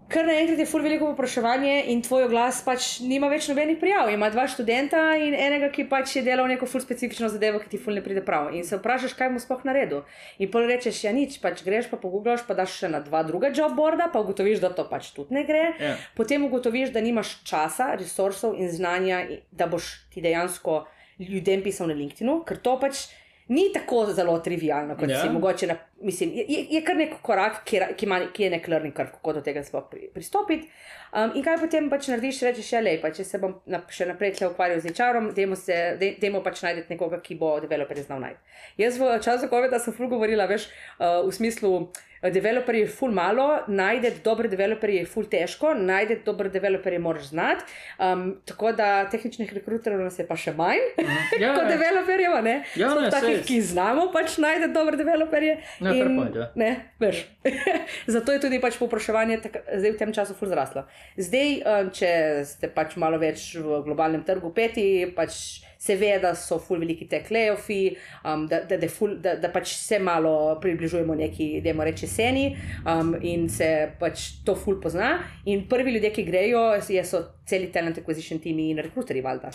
kar 0.08 0.24
naenkrat 0.24 0.56
je 0.58 0.64
fur 0.66 0.80
veliko 0.80 1.10
povpraševanje, 1.10 1.72
in 1.92 2.00
tvoj 2.02 2.30
glas 2.32 2.62
pač 2.64 2.86
nima 3.04 3.28
več 3.28 3.44
nobenih 3.50 3.76
prijav. 3.76 4.08
Ima 4.08 4.30
dva 4.32 4.46
študenta 4.48 5.02
in 5.20 5.34
enega, 5.36 5.68
ki 5.68 5.84
pač 5.90 6.14
je 6.16 6.22
delal 6.24 6.48
neko 6.48 6.64
ful 6.66 6.80
specifično 6.80 7.28
zadevo, 7.28 7.60
ki 7.60 7.68
ti 7.74 7.80
ful 7.82 7.92
ne 7.98 8.00
pride 8.04 8.22
prav. 8.24 8.48
In 8.56 8.64
se 8.64 8.78
vprašaš, 8.80 9.12
kaj 9.18 9.28
mu 9.34 9.42
sploh 9.42 9.66
naredil. 9.68 10.06
In 10.40 10.48
pol 10.50 10.64
rečeš, 10.70 11.02
ja 11.04 11.12
nič, 11.12 11.36
pač 11.44 11.60
greš 11.66 11.90
pa 11.92 12.00
pogooglaš, 12.00 12.46
pa 12.48 12.56
daš 12.56 12.78
še 12.80 12.88
na 12.88 13.02
dva 13.04 13.20
druga 13.28 13.52
jobboarda, 13.52 14.08
pa 14.08 14.24
ugotoviš, 14.24 14.64
da 14.64 14.72
to 14.72 14.88
pač 14.88 15.12
tudi 15.12 15.36
ne 15.36 15.44
gre. 15.44 15.74
Ja. 15.76 15.94
Potem 16.16 16.48
ugotoviš, 16.48 16.94
da 16.96 17.04
nimaš 17.04 17.42
časa, 17.44 17.92
resursov 18.00 18.56
in 18.56 18.72
znanja, 18.72 19.26
da 19.52 19.68
boš 19.68 20.08
ti 20.14 20.24
dejansko 20.24 20.86
ljudem 21.20 21.60
pisal 21.60 21.92
na 21.92 21.98
LinkedIn, 21.98 22.32
ker 22.48 22.56
to 22.64 22.78
pač 22.80 23.10
ni 23.48 23.72
tako 23.72 24.06
zelo 24.12 24.38
trivialno, 24.38 24.96
kot 24.96 25.08
Ja. 25.08 25.22
si 25.22 25.28
mogoče. 25.28 25.66
Na, 25.66 25.76
mislim, 26.02 26.30
je, 26.34 26.44
je- 26.70 26.82
kar 26.84 26.96
nek 26.96 27.14
korak, 27.22 27.62
ki, 27.64 27.80
ki, 27.96 28.06
ima, 28.06 28.20
ki 28.32 28.42
je 28.42 28.50
nek 28.50 28.68
learning 28.68 28.96
curve, 28.96 29.12
kako 29.12 29.32
do 29.32 29.40
tega 29.40 29.62
sploh 29.64 29.86
pri, 29.90 30.10
pristopiti. 30.14 30.68
Um, 31.12 31.32
in 31.34 31.42
kaj 31.42 31.56
potem 31.58 31.88
pač 31.90 32.08
narediš, 32.08 32.42
rečeš, 32.44 32.72
ja, 32.72 32.80
lej, 32.80 32.98
pa 33.00 33.08
če 33.10 33.24
se 33.24 33.38
bom 33.38 33.54
na, 33.66 33.80
še 33.88 34.04
naprej 34.06 34.34
tle 34.36 34.50
ukvarjal 34.50 34.80
z 34.80 34.92
HR-om, 34.92 35.30
dajmo, 35.34 35.56
se, 35.56 35.96
dej, 36.00 36.18
dajmo 36.20 36.42
pač 36.44 36.60
najti 36.62 36.84
nekoga, 36.92 37.20
ki 37.20 37.34
bo 37.34 37.54
developerje 37.60 38.04
znal 38.04 38.20
najti. 38.20 38.40
Jaz 38.78 38.98
v 39.00 39.16
času 39.20 39.48
COVID-a 39.48 39.78
sem 39.80 39.96
ful 39.96 40.08
govorila, 40.08 40.44
veš, 40.46 40.68
uh, 41.00 41.24
v 41.24 41.32
smislu. 41.32 41.88
Developerje 42.22 42.80
je 42.80 42.90
ful 42.90 43.12
malo, 43.14 43.46
najdete 43.68 44.22
dobre 44.24 44.48
developerje 44.48 45.04
je 45.04 45.06
ful 45.06 45.26
težko, 45.30 45.74
najdete 45.74 46.24
dobre 46.26 46.50
developerje 46.50 46.98
moraš 46.98 47.30
znati. 47.30 47.64
Um, 47.98 48.24
tako 48.46 48.72
da 48.72 49.08
tehničnih 49.10 49.52
rekruterjev 49.54 50.02
nas 50.02 50.18
je 50.18 50.26
pa 50.26 50.36
še 50.36 50.52
manj 50.58 50.82
Ja, 51.42 51.54
kot 51.54 51.64
ja. 51.64 51.70
developerjev, 51.70 52.34
ne? 52.44 52.56
Ja, 52.76 52.90
ne, 52.98 53.10
takih, 53.14 53.44
ki 53.46 53.60
znamo 53.62 54.08
pač 54.14 54.38
najti 54.42 54.72
dobre 54.74 54.98
developerje. 54.98 55.58
Ja, 55.78 55.92
fair 55.92 56.10
point, 56.10 56.34
ja. 56.34 56.50
ne, 56.58 56.72
veš. 56.98 57.22
Zato 58.14 58.34
je 58.34 58.42
tudi 58.42 58.58
pač 58.62 58.80
povpraševanje 58.80 59.40
tak, 59.46 59.62
zdaj 59.68 59.94
v 59.94 60.00
tem 60.02 60.14
času 60.16 60.34
ful 60.38 60.50
zraslo. 60.50 60.88
Zdaj, 61.20 61.54
um, 61.62 61.94
če 61.94 62.10
ste 62.48 62.72
pač 62.74 62.98
malo 63.00 63.20
več 63.22 63.52
v 63.62 63.82
globalnem 63.86 64.26
trgu 64.26 64.50
peti, 64.56 64.88
pač 65.14 65.67
se 65.88 65.96
ve, 65.96 66.12
da 66.20 66.34
so 66.36 66.58
ful 66.60 66.78
veliki 66.82 67.08
tech 67.08 67.32
layoffs, 67.32 67.96
um, 68.24 68.46
da, 68.50 68.60
da, 68.68 68.76
da, 68.76 68.88
ful, 68.92 69.16
da, 69.24 69.34
da 69.40 69.48
pač 69.54 69.72
se 69.80 69.98
malo 69.98 70.34
približujemo 70.60 71.16
neki, 71.16 71.50
da 71.64 71.72
moramo 71.72 71.88
reči, 71.88 72.06
seni 72.06 72.46
um, 72.84 73.14
in 73.24 73.48
se 73.48 73.70
pač 74.00 74.28
to 74.44 74.54
ful 74.54 74.76
pozna. 74.84 75.14
In 75.46 75.64
prvi 75.68 75.96
ljudje, 75.96 76.10
ki 76.12 76.26
grejo, 76.28 76.66
je- 76.88 77.04
so 77.04 77.22
celi 77.48 77.72
talent 77.72 77.98
acquisition 77.98 78.38
timi 78.38 78.70
in 78.70 78.82
rekruterji, 78.84 79.24
valjda. 79.24 79.50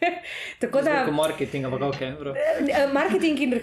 Tako 0.60 0.80
da. 0.80 0.94
Tako 1.02 1.12
marketing, 1.12 1.64
ampak 1.66 1.82
ok. 1.82 2.00
Bro. 2.20 2.34
Eh, 2.34 2.86
Marketing 2.92 3.38
in. 3.40 3.54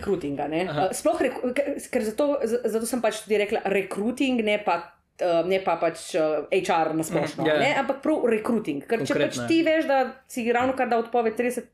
Aha. 0.70 0.88
Eh, 0.90 0.94
Sploh, 0.94 1.22
reku- 1.22 1.54
ker 1.92 2.04
zato, 2.06 2.28
zato 2.66 2.86
sem 2.86 3.02
pač 3.02 3.24
tudi 3.26 3.38
rekla 3.42 3.62
recruiting, 3.66 4.42
ne 4.46 4.58
pa. 4.66 4.97
Eh, 5.20 5.44
Ne 5.46 5.60
pa 5.60 5.76
pač 5.76 6.14
uh, 6.14 6.24
HR 6.52 6.94
na 6.94 7.04
splošno, 7.04 7.42
Mhm, 7.42 7.48
ja. 7.48 7.58
ne, 7.58 7.76
ampak 7.78 8.02
prav 8.02 8.26
recruiting. 8.28 8.84
Ker 8.84 9.02
če 9.02 9.14
pač 9.16 9.38
ja. 9.38 9.48
ti 9.48 9.64
veš, 9.64 9.86
da 9.86 9.98
si 10.28 10.46
ravno 10.52 10.74
kar 10.74 10.88
da 10.88 10.98
odpoved 10.98 11.36
30% 11.36 11.66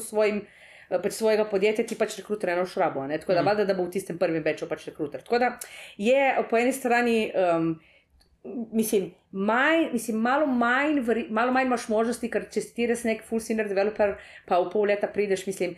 svojim, 0.00 0.42
eh, 0.90 0.98
pač 0.98 1.12
svojega 1.12 1.44
podjetja, 1.44 1.84
ti 1.84 1.94
pač 1.94 2.16
rekruter 2.16 2.50
eno 2.50 2.64
šrabo. 2.64 3.06
Ne? 3.06 3.18
Tako 3.18 3.32
da, 3.32 3.40
Mhm. 3.40 3.46
valjda, 3.46 3.64
da 3.64 3.74
bo 3.74 3.84
v 3.84 3.90
tistem 3.90 4.18
prvem 4.18 4.42
večju 4.42 4.68
pač 4.68 4.86
rekruter. 4.86 5.20
Tako 5.20 5.38
da 5.38 5.58
je 5.98 6.20
po 6.48 6.56
eni 6.56 6.72
strani. 6.72 7.18
Um, 7.34 7.80
Mislim, 8.72 9.08
manj, 9.32 9.88
mislim, 9.92 10.16
malo, 10.18 10.46
manj, 10.46 11.00
malo 11.30 11.50
manj 11.50 11.66
imaš 11.66 11.88
možnosti, 11.88 12.30
ker 12.30 12.44
če 12.46 12.60
si 12.60 12.74
ti 12.74 12.86
res 12.86 13.02
nek 13.02 13.24
full 13.24 13.40
senior 13.40 13.66
developer, 13.66 14.12
pa 14.46 14.60
v 14.60 14.70
pol 14.70 14.86
leta 14.86 15.08
prideš, 15.08 15.42
mislim, 15.46 15.72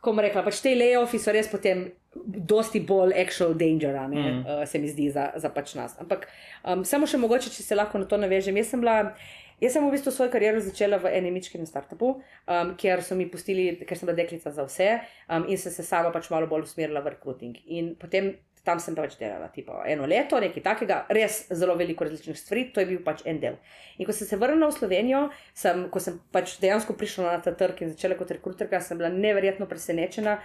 ko 0.00 0.10
bom 0.10 0.20
rekla, 0.20 0.42
pač 0.42 0.62
te 0.62 0.72
layoffs 0.72 1.20
so 1.20 1.30
res 1.30 1.46
potem 1.46 1.90
dosti 2.14 2.80
bolj 2.80 3.14
actual 3.14 3.54
danger, 3.54 3.94
ne, 4.08 4.22
mm. 4.22 4.40
uh, 4.40 4.64
se 4.68 4.78
mi 4.78 4.88
zdi 4.88 5.10
za, 5.10 5.30
za 5.36 5.50
pač 5.54 5.74
nas. 5.78 5.94
Ampak 6.02 6.26
um, 6.64 6.82
samo 6.84 7.06
še 7.06 7.20
mogoče, 7.22 7.52
če 7.54 7.62
se 7.62 7.78
lahko 7.78 8.02
na 8.02 8.10
to 8.10 8.18
navežem. 8.18 8.58
Jaz 8.58 8.74
sem 8.74 8.82
bila. 8.82 9.14
Jaz 9.60 9.74
sem 9.76 9.84
v 9.84 9.92
bistvu 9.92 10.08
svojo 10.08 10.30
kariero 10.32 10.60
začela 10.64 10.96
v 10.96 11.10
enem 11.18 11.34
mičkem 11.36 11.66
startupu, 11.68 12.14
um, 12.48 12.70
kjer 12.80 13.02
so 13.04 13.12
mi 13.12 13.26
pustili, 13.28 13.74
ker 13.84 13.98
sem 13.98 14.08
bila 14.08 14.16
deklica 14.16 14.48
za 14.56 14.64
vse 14.64 14.86
um, 15.28 15.44
in 15.44 15.60
sem 15.60 15.74
se 15.74 15.84
sama 15.84 16.08
pač 16.14 16.30
malo 16.32 16.48
bolj 16.48 16.64
usmerila 16.64 17.02
v 17.04 17.12
recruiting. 17.12 17.58
In 17.68 17.92
potem 18.00 18.38
tam 18.64 18.80
sem 18.80 18.96
pač 18.96 19.16
delala 19.20 19.48
tipo, 19.52 19.76
eno 19.88 20.06
leto, 20.08 20.38
nekaj 20.40 20.64
takega, 20.64 20.98
res 21.12 21.42
zelo 21.52 21.76
veliko 21.80 22.04
različnih 22.04 22.36
stvari, 22.36 22.66
to 22.74 22.82
je 22.82 22.88
bil 22.90 23.00
pač 23.04 23.22
en 23.28 23.40
del. 23.40 23.56
In 23.98 24.08
ko 24.08 24.16
sem 24.16 24.28
se 24.28 24.36
vrnila 24.40 24.68
v 24.68 24.76
Slovenijo, 24.76 25.22
sem, 25.56 25.86
ko 25.92 26.02
sem 26.02 26.18
pač 26.32 26.58
dejansko 26.60 26.96
prišla 27.00 27.26
na 27.28 27.44
ta 27.44 27.54
trg 27.56 27.80
in 27.84 27.92
začela 27.94 28.18
kot 28.20 28.32
rekruterka, 28.36 28.82
sem 28.84 29.00
bila 29.00 29.08
neverjetno 29.12 29.68
presenečena, 29.70 30.38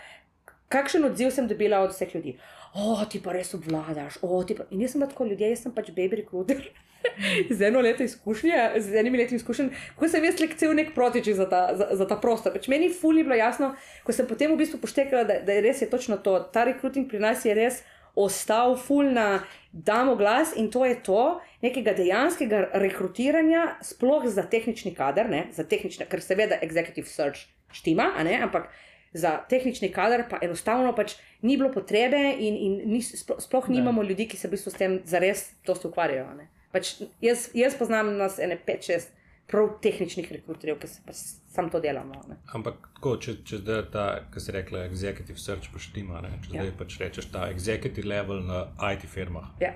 kakšen 0.69 1.05
odziv 1.05 1.31
sem 1.31 1.47
dobila 1.47 1.83
od 1.85 1.93
vseh 1.93 2.15
ljudi. 2.15 2.37
O, 2.75 2.97
ti 3.09 3.21
pa 3.23 3.31
res 3.35 3.53
obvladaš, 3.55 4.19
o, 4.21 4.41
ti 4.43 4.57
pa. 4.57 4.65
In 4.71 4.81
jaz 4.83 4.95
sem 4.95 5.05
tako 5.05 5.29
ljudje, 5.29 5.53
jaz 5.53 5.63
sem 5.63 5.73
pač 5.75 5.93
baby 5.95 6.21
recruiter. 6.23 6.65
Z 7.57 7.61
eno 7.67 7.83
leto 7.85 8.03
izkušnje, 8.03 8.81
z 8.81 8.95
enimi 8.97 9.19
leti 9.19 9.37
izkušenj, 9.37 9.67
ko 9.95 10.07
sem 10.09 10.23
jaz 10.25 10.39
lekcil 10.41 10.71
nek 10.73 10.89
protiči 10.95 11.35
za 11.37 11.45
ta, 11.49 11.59
za, 11.77 11.91
za 11.93 12.07
ta 12.09 12.17
prostor. 12.17 12.55
Pač 12.55 12.65
meni 12.67 12.89
fuli 12.89 13.21
bilo 13.23 13.37
jasno, 13.37 13.75
ko 14.03 14.15
sem 14.15 14.25
potem 14.25 14.49
v 14.51 14.57
bistvu 14.63 14.79
poštekala, 14.81 15.21
da, 15.29 15.37
da 15.45 15.53
je 15.53 15.61
res 15.67 15.83
je 15.85 15.89
točno 15.91 16.17
to. 16.17 16.39
Ta 16.49 16.65
recruiting 16.65 17.05
pri 17.05 17.21
nas 17.21 17.45
je 17.45 17.53
res 17.53 17.83
ostal 18.15 18.73
ful 18.79 19.11
na 19.13 19.43
damo 19.71 20.15
glas 20.15 20.55
in 20.55 20.71
to 20.71 20.85
je 20.85 20.97
to, 21.03 21.39
nekega 21.61 21.93
dejanskega 21.93 22.69
rekrutiranja, 22.73 23.77
sploh 23.83 24.25
za 24.25 24.47
tehnični 24.49 24.95
kader, 24.95 25.29
ne, 25.29 25.45
za 25.53 25.67
tehnične, 25.67 26.07
ker 26.09 26.23
seveda 26.23 26.57
executive 26.63 27.11
search 27.11 27.45
štima, 27.75 28.13
ne, 28.23 28.39
ampak 28.41 28.71
za 29.15 29.37
tehnični 29.49 29.89
kader 29.89 30.25
pa 30.29 30.39
enostavno 30.41 30.91
pač 30.93 31.13
ni 31.41 31.55
bilo 31.55 31.71
potrebe 31.71 32.19
in, 32.37 32.55
in 32.57 32.81
ni, 32.87 33.01
sploh, 33.01 33.39
sploh 33.39 33.69
Ne. 33.69 33.75
nimamo 33.75 34.03
ljudi, 34.03 34.27
ki 34.27 34.37
se 34.37 34.47
v 34.47 34.51
bistvu 34.51 34.71
s 34.71 34.75
tem 34.75 34.99
zares 35.05 35.45
dosti 35.63 35.87
ukvarjajo. 35.87 36.33
ne. 36.35 36.47
Pač 36.71 36.89
jaz, 37.21 37.49
jaz 37.55 37.75
poznam 37.75 38.17
nas 38.17 38.39
ene 38.39 38.57
5-6 38.59 39.07
prav 39.47 39.69
tehničnih 39.79 40.31
rekruterjev, 40.31 40.79
ki 40.79 40.87
se 40.89 41.01
pa 41.05 41.13
sam 41.13 41.69
to 41.69 41.79
delamo. 41.79 42.17
Ne. 42.27 42.35
Ampak, 42.49 42.73
tako, 42.95 43.15
če, 43.17 43.35
če 43.43 43.57
zdaj 43.57 43.83
ta, 43.91 44.05
ki 44.27 44.39
se 44.39 44.51
reče, 44.51 44.81
executive 44.83 45.37
search 45.39 45.71
poštima, 45.71 46.21
ne, 46.21 46.33
če 46.41 46.49
Ja. 46.51 46.63
zdaj 46.63 46.73
pač 46.77 46.97
rečeš 46.99 47.31
ta 47.31 47.47
executive 47.49 48.05
level 48.05 48.41
na 48.43 48.63
IT 48.89 49.05
firmah, 49.07 49.53
Ja. 49.61 49.73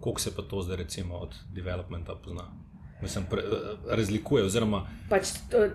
koliko 0.00 0.20
se 0.20 0.34
pa 0.34 0.42
to 0.42 0.62
zdaj 0.62 0.76
recimo 0.78 1.14
od 1.18 1.36
developmenta 1.54 2.14
pozna? 2.16 2.48
Mislim, 3.02 3.24
pre, 3.24 3.42
razlikuje, 3.88 4.44
oziroma, 4.44 4.82
Pač, 5.08 5.30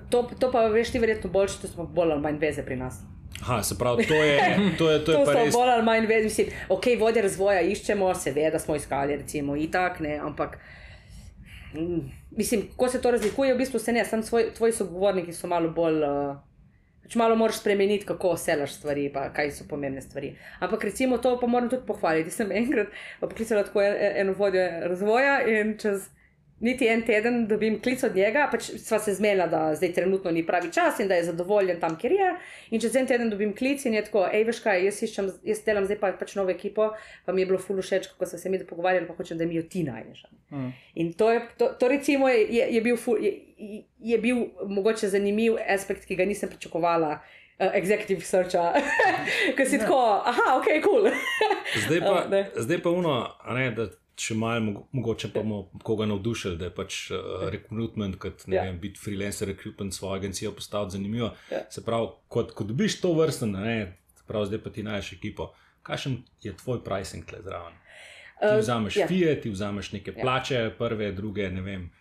to, 0.10 0.30
to, 0.40 0.52
pa 0.52 0.68
veš 0.68 0.92
ti 0.92 1.00
verjetno 1.00 1.30
boljše, 1.30 1.62
to 1.62 1.68
so 1.68 1.84
bolj 1.86 2.12
ali 2.12 2.22
manj 2.22 2.38
veze 2.38 2.64
pri 2.64 2.76
nas. 2.76 3.00
aha, 3.42 3.64
se 3.64 3.76
pravi, 3.78 4.06
to 4.06 4.14
je, 4.16 4.38
to 4.78 4.90
je, 4.90 5.00
to 5.02 5.12
je 5.12 5.18
To 5.18 5.26
pa 5.26 5.34
res. 5.34 5.54
bolj 5.54 5.70
ali 5.70 5.84
manj 5.84 6.06
vezi, 6.06 6.24
mislim, 6.26 6.48
ok, 6.70 6.86
vodje 7.00 7.22
razvoja 7.22 7.62
iščemo, 7.64 8.14
seveda 8.16 8.60
smo 8.60 8.76
iskali, 8.76 9.16
recimo, 9.16 9.56
itak, 9.58 10.00
ne, 10.00 10.18
ampak. 10.20 10.58
mm, 11.74 12.02
Mislim, 12.32 12.68
ko 12.76 12.90
se 12.90 13.02
to 13.02 13.12
razlikuje, 13.12 13.54
v 13.54 13.58
bistvu 13.58 13.80
se 13.80 13.94
ne, 13.94 14.06
sam 14.06 14.24
svoj, 14.24 14.54
tvoji 14.54 14.74
sogovorniki 14.74 15.34
so 15.34 15.48
malo 15.48 15.70
bolj. 15.72 16.04
Uh, 16.04 16.36
pač 17.04 17.16
malo 17.16 17.36
moraš 17.36 17.60
spremeniti, 17.60 18.06
kako 18.06 18.34
selaš 18.36 18.74
stvari, 18.74 19.12
pa 19.14 19.28
kaj 19.30 19.52
so 19.52 19.66
pomembne 19.70 20.02
stvari. 20.02 20.32
Ampak 20.60 20.84
recimo 20.84 21.18
to 21.18 21.36
pa 21.40 21.48
moram 21.48 21.70
tudi 21.70 21.86
pohvaliti. 21.86 22.32
Sem 22.32 22.52
enkrat 22.52 22.88
poklicala 23.20 23.64
tako 23.64 23.82
en- 23.82 23.98
eno 24.18 24.34
vodjo 24.34 24.64
razvoja 24.84 25.36
in 25.48 25.78
čez 25.78 26.08
niti 26.60 26.88
en 26.88 27.02
teden 27.06 27.48
dobim 27.48 27.82
klic 27.82 28.04
od 28.04 28.16
njega, 28.16 28.48
pač 28.52 28.70
sva 28.80 29.00
se 29.00 29.14
zmenila, 29.14 29.48
da 29.48 29.76
zdaj 29.76 29.94
trenutno 29.94 30.32
ni 30.32 30.46
pravi 30.48 30.72
čas 30.74 31.00
in 31.00 31.08
da 31.08 31.16
je 31.16 31.24
zadovoljen 31.28 31.80
tam, 31.80 31.98
kjer 32.00 32.12
je. 32.12 32.30
In 32.72 32.82
čez 32.82 32.96
en 32.96 33.08
teden 33.08 33.30
dobim 33.30 33.56
klic 33.56 33.86
in 33.86 33.94
je 33.94 34.06
tako, 34.08 34.24
hej, 34.32 34.46
veš 34.48 34.62
kaj, 34.64 34.86
jaz, 34.88 35.02
iščem, 35.04 35.30
jaz 35.44 35.64
delam 35.66 35.86
zdaj 35.86 36.00
pa, 36.00 36.14
pač 36.20 36.36
novo 36.40 36.54
ekipo, 36.54 36.90
pa 37.26 37.36
mi 37.36 37.44
je 37.44 37.52
bilo 37.52 37.60
fulu 37.60 37.84
všeč, 37.84 38.08
kako 38.14 38.30
so 38.32 38.40
se 38.40 38.50
mi 38.50 38.62
pogovarjali, 38.64 39.08
pa 39.08 39.18
hočem, 39.18 39.38
da 39.38 39.46
mi 39.46 39.60
jo 39.60 39.64
ti 39.70 39.84
najdeš. 39.84 40.26
Mm. 40.52 40.70
In 41.04 41.14
to, 41.14 41.32
je, 41.32 41.42
to, 41.58 41.74
to 41.80 41.88
recimo 41.92 42.30
je, 42.30 42.48
je, 42.50 42.68
je, 42.76 42.82
bil 42.82 42.98
ful, 42.98 43.20
je, 43.20 43.34
je 44.00 44.18
bil 44.18 44.46
mogoče 44.68 45.12
zanimiv 45.12 45.60
aspekt, 45.68 46.08
ki 46.08 46.16
ga 46.16 46.26
nisem 46.26 46.50
pričakovala. 46.50 47.20
Uh, 47.56 47.70
executive 47.72 48.20
searcha, 48.20 48.74
ki 49.56 49.66
si 49.66 49.78
tako, 49.80 49.96
aha, 50.28 50.58
ok, 50.58 50.66
kul. 50.84 51.06
Cool. 51.08 51.86
Zdaj 51.86 52.02
pa, 52.04 52.16
ne. 52.34 52.42
zdaj 52.56 52.82
pa 52.84 52.92
uno, 52.92 53.14
ne, 53.56 53.70
da 53.72 53.86
če 54.16 54.34
malo 54.34 54.60
mogo- 54.62 54.86
mogoče 54.92 55.30
pa 55.30 55.40
bomo 55.40 55.58
koga 55.84 56.06
navdušili, 56.06 56.58
da 56.58 56.66
je 56.66 56.72
pač 56.72 57.12
uh, 57.12 57.18
recruitment, 57.50 58.16
kot 58.16 58.48
ne 58.48 58.56
Ja. 58.56 58.64
ja. 58.64 58.72
vem, 58.72 58.80
biti 58.80 59.00
freelancer, 59.00 59.48
recruitment 59.48 59.94
svojo 59.94 60.16
agencijo 60.16 60.52
postaviti 60.52 60.92
zanimivo. 60.92 61.34
Ja. 61.52 61.62
Se 61.70 61.84
pravi, 61.84 62.08
kot, 62.28 62.52
ko 62.52 62.64
dobiš 62.64 63.02
to 63.02 63.14
vrsto, 63.14 63.46
ne, 63.46 63.78
se 64.16 64.24
pravi, 64.28 64.46
zdaj 64.46 64.60
pa 64.60 64.70
ti 64.70 64.84
najdeš 64.84 65.14
ekipo. 65.14 65.52
Kakšen 65.84 66.16
je 66.42 66.56
tvoj 66.56 66.84
pricing 66.84 67.26
tle 67.26 67.40
zraven? 67.42 67.74
Ti 68.40 68.46
Uh, 68.48 68.60
vzameš 68.60 68.96
ja. 68.96 69.02
ja. 69.02 69.08
fije, 69.08 69.42
ti 69.42 69.50
vzameš 69.50 69.92
neke 69.92 70.14
plače, 70.14 70.72
prve, 70.78 71.12
druge, 71.12 71.50
ne 71.50 71.62
vem. 71.62 71.92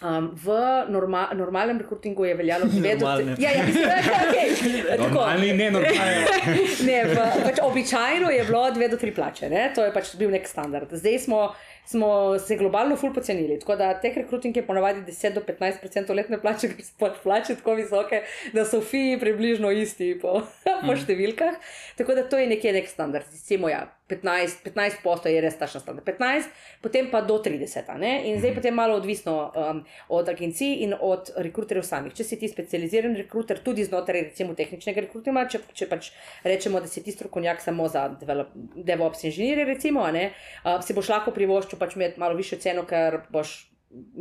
Um, 0.00 0.30
v 0.32 0.48
norma, 0.88 1.28
normalnem 1.36 1.78
rekrutingu 1.78 2.24
je 2.24 2.34
veljalo 2.34 2.64
dve 2.72 2.94
do 2.96 3.04
Normalnem. 3.04 3.34
tri. 3.36 3.44
Ja, 3.44 3.50
ja, 3.50 3.64
mislim, 3.66 3.84
da 3.84 3.94
je 3.94 4.02
okay. 4.02 4.96
Tako. 4.96 5.02
Normalni, 5.02 5.52
ne 5.52 5.70
normalni. 5.70 6.22
ne, 6.88 7.04
v, 7.04 7.26
pač 7.44 7.60
običajno 7.62 8.30
je 8.30 8.46
bilo 8.48 8.62
dve 8.70 8.88
do 8.88 8.96
tri 8.96 9.12
plače, 9.14 9.50
ne? 9.52 9.66
to 9.76 9.84
je 9.84 9.92
pač 9.92 10.14
bil 10.16 10.32
nek 10.32 10.48
standard. 10.48 10.88
Zdaj 10.96 11.18
smo, 11.26 11.42
smo 11.84 12.08
se 12.40 12.56
globalno 12.56 12.96
ful 12.96 13.12
pocenili, 13.12 13.60
tako 13.60 13.76
da 13.76 13.92
teh 14.00 14.16
rekruting 14.16 14.56
je 14.56 14.64
ponavadi 14.64 15.04
10 15.04 15.36
do 15.36 15.44
15% 15.44 16.16
letne 16.16 16.40
plače, 16.40 16.72
ker 16.72 16.80
so 16.80 16.96
pač 17.04 17.20
plače 17.20 17.60
tako 17.60 17.76
visoke, 17.76 18.24
da 18.56 18.64
so 18.64 18.80
fiji 18.80 19.20
približno 19.20 19.68
isti 19.68 20.14
po, 20.22 20.38
po 20.88 20.96
številkah. 20.96 21.60
Tako 22.00 22.16
da 22.16 22.24
to 22.24 22.40
je 22.40 22.48
nekje 22.48 22.72
nek 22.72 22.88
standard. 22.88 23.28
Recimo, 23.36 23.68
ja, 23.68 23.84
15, 24.10 24.64
15 24.66 25.02
posto 25.04 25.30
je 25.30 25.40
res 25.40 25.56
tašna 25.58 25.80
standard. 25.80 26.06
15, 26.06 26.50
potem 26.82 27.10
pa 27.12 27.22
do 27.22 27.38
30. 27.38 27.88
a 27.88 27.98
Ne? 28.00 28.12
In 28.30 28.40
zdaj 28.40 28.54
potem 28.58 28.74
malo 28.74 28.96
odvisno 28.98 29.34
um, 29.54 29.82
od 30.08 30.28
agencij 30.28 30.82
in 30.84 30.94
od 31.00 31.30
rekruterjev 31.36 31.84
samih. 31.86 32.14
Če 32.16 32.24
si 32.24 32.38
ti 32.40 32.48
specializiran 32.48 33.16
rekruter, 33.16 33.62
tudi 33.64 33.84
znotraj 33.84 34.30
recimo 34.30 34.54
tehničnega 34.58 35.06
rekrutinga, 35.06 35.46
če, 35.50 35.62
če 35.72 35.88
pač 35.90 36.12
rečemo, 36.44 36.80
da 36.80 36.90
si 36.90 37.04
ti 37.04 37.14
strokovnjak 37.14 37.62
samo 37.62 37.88
za 37.88 38.08
develop, 38.20 38.54
DevOps 38.74 39.24
inženirje, 39.30 39.68
recimo, 39.68 40.06
ne, 40.10 40.30
uh, 40.64 40.78
si 40.84 40.96
boš 40.96 41.12
lahko 41.12 41.34
privoščil 41.36 41.78
pač 41.78 41.98
imeti 41.98 42.20
malo 42.20 42.38
višjo 42.38 42.60
ceno, 42.62 42.86
ker 42.88 43.22
boš 43.30 43.70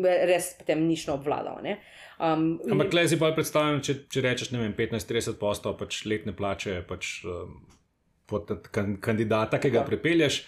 res 0.02 0.54
potem 0.58 0.82
nišno 0.88 1.20
obvladal. 1.20 1.62
ne. 1.64 1.78
Um, 2.20 2.60
Ampak 2.72 2.94
le 2.94 3.08
si 3.08 3.20
pa 3.20 3.30
predstavljam, 3.36 3.82
če, 3.86 3.94
če 4.12 4.24
rečeš, 4.26 4.52
ne 4.52 4.64
vem, 4.64 4.74
15-30 4.76 5.38
posto 5.40 5.72
pač 5.78 6.02
letne 6.10 6.34
plače 6.36 6.82
pač, 6.90 7.20
um, 7.24 7.62
pod 8.30 8.52
kan, 8.72 8.98
kandidata, 9.02 9.60
ki 9.60 9.70
ga 9.70 9.80
Tako. 9.80 9.90
pripelješ. 9.90 10.40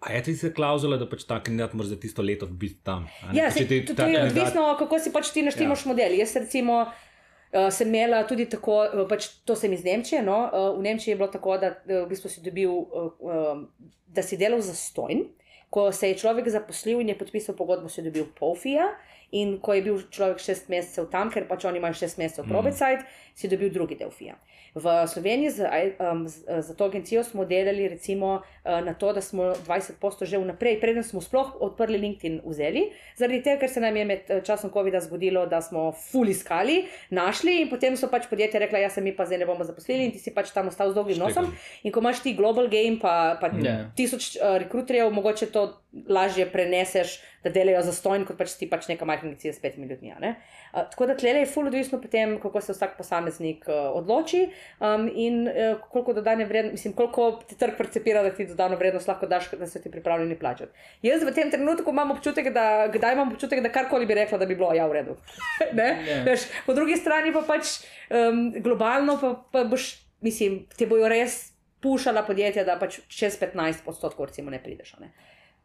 A 0.00 0.12
je 0.12 0.22
tista 0.22 0.48
klauzula, 0.56 0.96
da 0.96 1.04
pač 1.04 1.26
ta 1.28 1.36
kandidat 1.44 1.74
mora 1.76 1.88
za 1.88 1.96
tisto 2.00 2.22
leto 2.24 2.46
biti 2.46 2.78
tam? 2.82 3.04
Ja, 3.36 3.50
se, 3.52 3.66
ti 3.68 3.82
to, 3.84 3.92
to 3.94 4.02
je 4.02 4.14
kandidat- 4.16 4.30
odvisno, 4.30 4.76
kako 4.78 4.98
si 4.98 5.12
pač 5.12 5.28
ti 5.30 5.42
naštimaš 5.42 5.84
ja. 5.84 5.90
model. 5.92 6.14
Jaz 6.16 6.32
recimo 6.36 6.78
uh, 6.86 7.68
sem 7.70 7.88
imela 7.88 8.22
tudi 8.24 8.46
tako, 8.48 8.78
uh, 8.86 9.04
pač 9.08 9.28
to 9.44 9.52
sem 9.54 9.72
iz 9.72 9.84
Nemčije. 9.84 10.22
No? 10.22 10.38
Uh, 10.46 10.78
v 10.78 10.86
Nemčiji 10.86 11.12
je 11.12 11.18
bilo 11.20 11.28
tako, 11.28 11.58
da 11.60 11.74
uh, 11.74 12.00
v 12.00 12.08
bistvu 12.08 12.32
si 12.32 12.40
dobil, 12.40 12.72
uh, 12.72 13.12
um, 13.20 13.66
da 14.08 14.24
si 14.24 14.40
delal 14.40 14.64
za 14.64 14.72
stojn. 14.74 15.26
Ko 15.70 15.92
se 15.92 16.08
je 16.08 16.16
človek 16.18 16.48
zaposlil 16.50 16.98
in 16.98 17.12
je 17.12 17.18
podpisal 17.18 17.54
pogodbo, 17.54 17.86
si 17.88 18.02
dobil 18.02 18.24
pol 18.34 18.56
fija. 18.58 18.88
In 19.30 19.60
ko 19.62 19.76
je 19.76 19.82
bil 19.84 20.00
človek 20.10 20.40
šest 20.42 20.66
mesecev 20.72 21.06
tam, 21.12 21.28
ker 21.30 21.44
pač 21.46 21.62
oni 21.64 21.78
imajo 21.78 21.94
šest 21.94 22.18
mesecev 22.18 22.48
Mm. 22.48 22.50
probecajt, 22.50 23.04
si 23.36 23.46
dobil 23.48 23.68
drugi 23.70 23.94
del 24.00 24.10
fija. 24.10 24.34
V 24.72 24.84
Sloveniji 25.04 25.50
za, 25.50 25.66
um, 26.02 26.28
z- 26.28 26.44
za 26.60 26.74
to 26.74 26.84
agencijo 26.84 27.24
smo 27.24 27.44
delali 27.44 27.88
recimo 27.88 28.34
uh, 28.36 28.80
na 28.80 28.94
to, 28.94 29.12
da 29.12 29.20
smo 29.20 29.42
20% 29.58 29.98
že 30.24 30.38
vnaprej, 30.38 30.80
preden 30.80 31.02
smo 31.02 31.20
sploh 31.20 31.56
odprli 31.60 31.98
LinkedIn, 31.98 32.40
vzeli, 32.44 32.84
zaradi 33.16 33.42
tega, 33.42 33.58
ker 33.58 33.68
se 33.68 33.80
nam 33.80 33.96
je 33.96 34.04
med 34.04 34.20
eh, 34.28 34.40
časom 34.40 34.70
COVID-a 34.70 35.00
zgodilo, 35.00 35.46
da 35.46 35.60
smo 35.60 35.88
ful 35.92 36.28
iskali, 36.28 36.84
našli 37.10 37.60
in 37.60 37.68
potem 37.68 37.96
so 37.96 38.06
pač 38.06 38.26
podjetja 38.26 38.60
rekla, 38.60 38.78
ja, 38.78 38.90
se 38.90 39.00
mi 39.00 39.10
pa 39.10 39.26
zdaj 39.26 39.38
ne 39.38 39.46
bomo 39.46 39.64
zaposlili 39.64 40.04
in 40.04 40.12
ti 40.12 40.18
si 40.18 40.30
pač 40.30 40.50
tam 40.50 40.68
ostal 40.68 40.90
z 40.90 40.94
dolgim 40.94 41.18
nosom. 41.18 41.50
In 41.82 41.90
ko 41.90 42.00
imaš 42.00 42.20
ti 42.20 42.34
global 42.34 42.68
game, 42.68 42.98
pa, 42.98 43.14
pa 43.36 43.50
Ja. 43.58 43.90
tisoč 43.92 44.36
uh, 44.36 44.54
rekruterjev, 44.56 45.10
mogoče 45.10 45.46
to 45.48 45.66
lažje 46.08 46.46
preneseš, 46.46 47.18
da 47.44 47.50
delajo 47.50 47.82
za 47.82 47.92
stojn, 47.92 48.24
kot 48.28 48.38
pač 48.38 48.54
ti 48.60 48.68
pač 48.70 48.88
neka 48.90 49.04
majhna 49.08 49.30
agencija 49.30 49.52
s 49.52 49.60
petimi 49.60 49.86
ljudmi. 49.86 50.12
ne. 50.20 50.34
Uh, 50.72 50.82
tako 50.90 51.06
da 51.06 51.16
tlele 51.16 51.40
je 51.40 51.46
ful 51.46 51.66
odvisno 51.66 52.00
potem, 52.00 52.38
kako 52.40 52.60
se 52.60 52.72
vsak 52.72 52.96
posameznik 52.96 53.64
uh, 53.68 53.74
odloči 53.96 54.48
um, 54.80 55.08
in 55.14 55.48
uh, 55.48 55.80
koliko 55.90 56.12
dodane 56.12 56.44
vrednosti, 56.44 56.74
mislim, 56.74 56.94
koliko 56.94 57.42
ti 57.48 57.58
trg 57.58 57.76
percepira, 57.78 58.22
da 58.22 58.30
ti 58.30 58.46
dodano 58.46 58.76
vrednost 58.76 59.08
lahko 59.08 59.26
daš, 59.26 59.50
da 59.50 59.66
so 59.66 59.78
ti 59.78 59.90
pripravljeni 59.90 60.38
plačati. 60.38 60.72
Jaz 61.02 61.24
v 61.24 61.34
tem 61.34 61.50
trenutku 61.50 61.90
imam 61.90 62.10
občutek, 62.10 62.52
da 62.52 62.88
kdaj 62.92 63.14
imam 63.14 63.32
občutek, 63.32 63.62
da 63.62 63.72
karkoli 63.72 64.06
bi 64.06 64.14
rekla, 64.14 64.38
da 64.38 64.46
bi 64.46 64.56
bilo 64.56 64.72
ja 64.74 64.86
v 64.86 65.00
redu. 65.00 65.16
Ne? 65.72 65.88
Ja. 66.06 66.22
Veš, 66.24 66.48
po 66.66 66.74
drugi 66.74 66.96
strani 66.96 67.32
pa 67.32 67.42
pač 67.46 67.80
um, 68.10 68.50
globalno 68.62 69.16
pa, 69.20 69.34
pa 69.52 69.64
boš, 69.64 69.92
mislim, 70.20 70.64
te 70.76 70.86
bojo 70.86 71.08
res 71.08 71.52
pušala 71.80 72.22
podjetja, 72.26 72.64
da 72.64 72.76
pač 72.80 73.00
čez 73.08 73.38
15 73.40 73.88
odstotkov 73.88 74.28
ne 74.50 74.60
prideš. 74.62 74.96
Ne? 75.00 75.12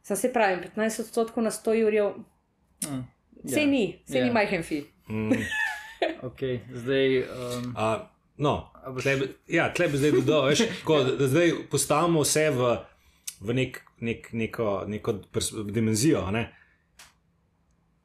Sam 0.05 0.17
se 0.17 0.29
pravim, 0.29 0.59
15 0.61 0.99
odstotkov 0.99 1.43
na 1.43 1.49
100 1.51 1.73
jurjev, 1.73 2.11
Mm. 2.83 3.03
sej 3.45 3.63
Ja. 3.63 3.67
ni, 3.67 3.83
sej 4.05 4.19
Ja. 4.19 4.25
ni 4.25 4.31
majhen 4.31 4.63
fi. 4.63 4.83
Mm, 5.09 5.31
Okay, 6.21 6.59
zdaj, 6.71 7.19
um, 7.19 7.73
a, 7.75 8.07
no, 8.37 8.69
tle, 9.01 9.13
ja, 9.47 9.69
tle 9.69 9.87
bi 9.87 9.97
zdaj 9.97 10.11
dodal, 10.11 10.45
veš, 10.45 10.59
tako, 10.79 10.99
da, 10.99 11.15
da 11.19 11.27
zdaj 11.27 11.51
postavimo 11.71 12.21
vse 12.21 12.49
v, 12.51 12.75
v 13.41 13.53
nek, 13.53 13.79
nek, 13.99 14.29
neko, 14.33 14.83
neko 14.87 15.13
dimenzijo. 15.65 16.19
a 16.19 16.31
Ne? 16.31 16.43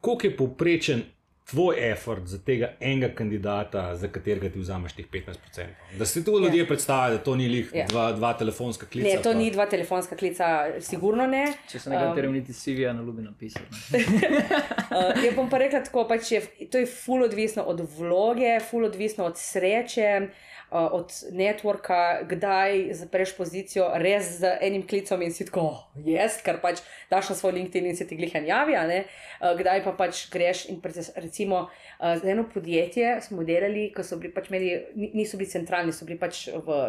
Koliko 0.01 0.27
je 0.27 0.37
povprečen 0.37 1.03
tvoj 1.51 1.77
effort 1.83 2.27
za 2.27 2.39
tega 2.41 2.73
enega 2.81 3.09
kandidata, 3.11 3.97
za 3.97 4.09
katerega 4.09 4.49
ti 4.49 4.59
vzameš 4.59 4.93
teh 4.93 5.07
15%? 5.09 5.67
Da 5.95 6.07
se 6.07 6.25
tu 6.25 6.39
ljudje 6.39 6.67
predstavljajo, 6.67 7.11
da 7.13 7.23
to 7.23 7.37
ni 7.37 7.49
lih 7.49 7.71
Ja. 7.75 7.87
dva, 7.87 8.13
dva 8.13 8.33
telefonska 8.35 8.87
klica. 8.87 9.09
Ne, 9.09 9.17
to 9.17 9.23
pa- 9.25 9.35
ni 9.35 9.51
dva 9.51 9.67
telefonska 9.67 10.17
klica, 10.17 10.51
sigurno 10.81 11.27
ne. 11.27 11.53
če 11.69 11.79
se 11.79 11.91
nekaterim 11.91 12.33
niti 12.33 12.53
CV-ja 12.55 12.93
ne 12.93 13.03
ljubi 13.03 13.23
napisati. 13.31 13.67
Uh, 13.91 15.25
jaz 15.25 15.35
bom 15.37 15.51
pa 15.51 15.59
rekla 15.59 15.81
tako, 15.81 16.05
pač 16.07 16.33
je, 16.33 16.41
to 16.67 16.79
je 16.79 16.87
ful 16.89 17.23
odvisno 17.23 17.63
od 17.65 17.83
vloge, 17.91 18.61
ful 18.61 18.85
odvisno 18.85 19.25
od 19.25 19.39
sreče, 19.39 20.21
uh, 20.23 20.50
od 20.71 21.13
networka, 21.33 22.23
kdaj 22.29 22.95
zapreš 22.95 23.35
pozicijo 23.37 23.89
res 23.99 24.39
z 24.39 24.53
enim 24.63 24.87
klicom 24.87 25.23
in 25.23 25.35
si 25.35 25.47
tako, 25.49 25.67
jaz, 26.07 26.39
kar 26.47 26.61
pač 26.63 26.83
daš 27.11 27.33
na 27.33 27.37
svoj 27.37 27.57
LinkedIn 27.59 27.91
in 27.91 27.99
se 27.99 28.07
ti 28.07 28.17
glihan 28.17 28.47
javi, 28.47 28.77
a 28.79 28.87
ne, 28.87 29.03
uh, 29.41 29.55
kdaj 29.59 29.83
pa 29.85 29.97
pač 29.99 30.29
greš 30.31 30.69
in 30.71 30.81
preces, 30.81 31.11
recimo 31.17 31.67
uh, 31.67 32.15
za 32.23 32.31
eno 32.31 32.47
podjetje 32.55 33.19
smo 33.27 33.45
delali, 33.45 33.91
ko 33.95 34.07
so 34.07 34.21
bili 34.21 34.33
pač 34.35 34.51
imeli, 34.53 34.73
ni- 34.95 35.11
niso 35.23 35.41
bili 35.41 35.51
centralni, 35.51 35.93
so 35.93 36.09
bili 36.09 36.19
pač 36.19 36.49
v. 36.55 36.81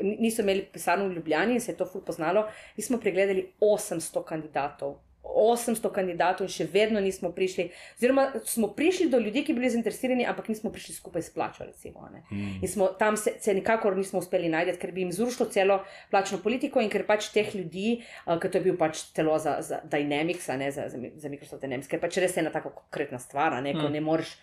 Niso 0.00 0.40
imeli 0.40 0.62
pisarno 0.72 1.08
v 1.10 1.18
Ljubljani 1.18 1.58
in 1.58 1.60
se 1.60 1.72
je 1.72 1.76
to 1.76 1.84
ful 1.84 2.00
poznalo. 2.00 2.46
Mi 2.76 2.82
smo 2.82 2.96
pregledali 3.02 3.42
800 3.60 4.22
kandidatov 4.24 4.94
800 5.22 5.92
kandidatov 5.94 6.46
in 6.48 6.52
še 6.52 6.66
vedno 6.72 7.00
nismo 7.00 7.30
prišli. 7.34 7.68
Oziroma, 7.98 8.26
smo 8.48 8.70
prišli 8.76 9.08
do 9.12 9.20
ljudi, 9.20 9.44
ki 9.44 9.54
bi 9.54 9.62
bili 9.62 9.72
zainteresirani, 9.72 10.26
ampak 10.28 10.48
nismo 10.48 10.72
prišli 10.72 10.94
skupaj 10.96 11.22
s 11.22 11.34
plačo. 11.34 11.64
Recimo, 11.68 12.08
mm. 12.30 12.60
In 12.62 12.68
smo 12.68 12.90
tam 12.98 13.16
se, 13.16 13.36
se 13.40 13.54
nikakor 13.54 13.96
nismo 13.96 14.22
uspeli 14.22 14.48
najti, 14.48 14.78
ker 14.80 14.94
bi 14.96 15.04
jim 15.04 15.12
zrušilo 15.12 15.48
celo 15.52 15.80
plačno 16.10 16.40
politiko 16.42 16.82
in 16.82 16.90
ker 16.92 17.06
pač 17.06 17.30
teh 17.34 17.54
ljudi, 17.54 18.00
uh, 18.26 18.38
ker 18.40 18.50
to 18.50 18.58
je 18.58 18.66
bil 18.70 18.78
pač 18.80 19.04
celo 19.16 19.38
za, 19.38 19.60
za 19.62 19.82
Dynamics, 19.84 20.48
ne 20.58 20.72
za, 20.74 20.88
za, 20.90 20.98
za 20.98 21.32
Microsoft 21.32 21.62
Dynamics, 21.62 21.90
ker 21.90 22.02
pač 22.02 22.18
res 22.22 22.36
je 22.36 22.44
ena 22.44 22.54
tako 22.54 22.74
konkretna 22.82 23.20
stvar, 23.22 23.60
ne, 23.60 23.74
mm. 23.74 23.80
ko 23.80 23.92
ne 23.92 24.02
moreš 24.04 24.34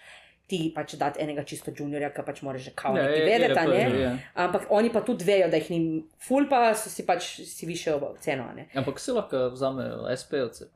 ti 0.47 0.71
pač 0.75 0.95
dati 0.95 1.21
enega 1.23 1.43
čisto 1.43 1.71
juniorja, 1.75 2.13
ki 2.15 2.23
pač 2.27 2.41
moraš 2.47 2.69
že 2.69 2.75
kao 2.75 2.95
ja, 2.95 3.03
nekaj 3.03 3.25
vedeti. 3.27 3.65
Ne? 3.71 3.81
Je. 4.01 4.11
Ampak 4.45 4.69
oni 4.71 4.91
pa 4.93 5.01
tudi 5.03 5.27
vejo, 5.27 5.49
da 5.51 5.59
jih 5.59 5.73
ni 5.73 5.81
ful, 6.23 6.47
pa 6.49 6.71
so 6.75 6.89
si 6.89 7.05
pač 7.05 7.33
si 7.43 7.67
više 7.67 7.97
ceno. 8.23 8.47
Ne? 8.55 8.69
Ampak 8.75 8.99
se 8.99 9.17
lahko 9.17 9.49
vzamejo 9.51 10.07
SP-ovce. 10.15 10.71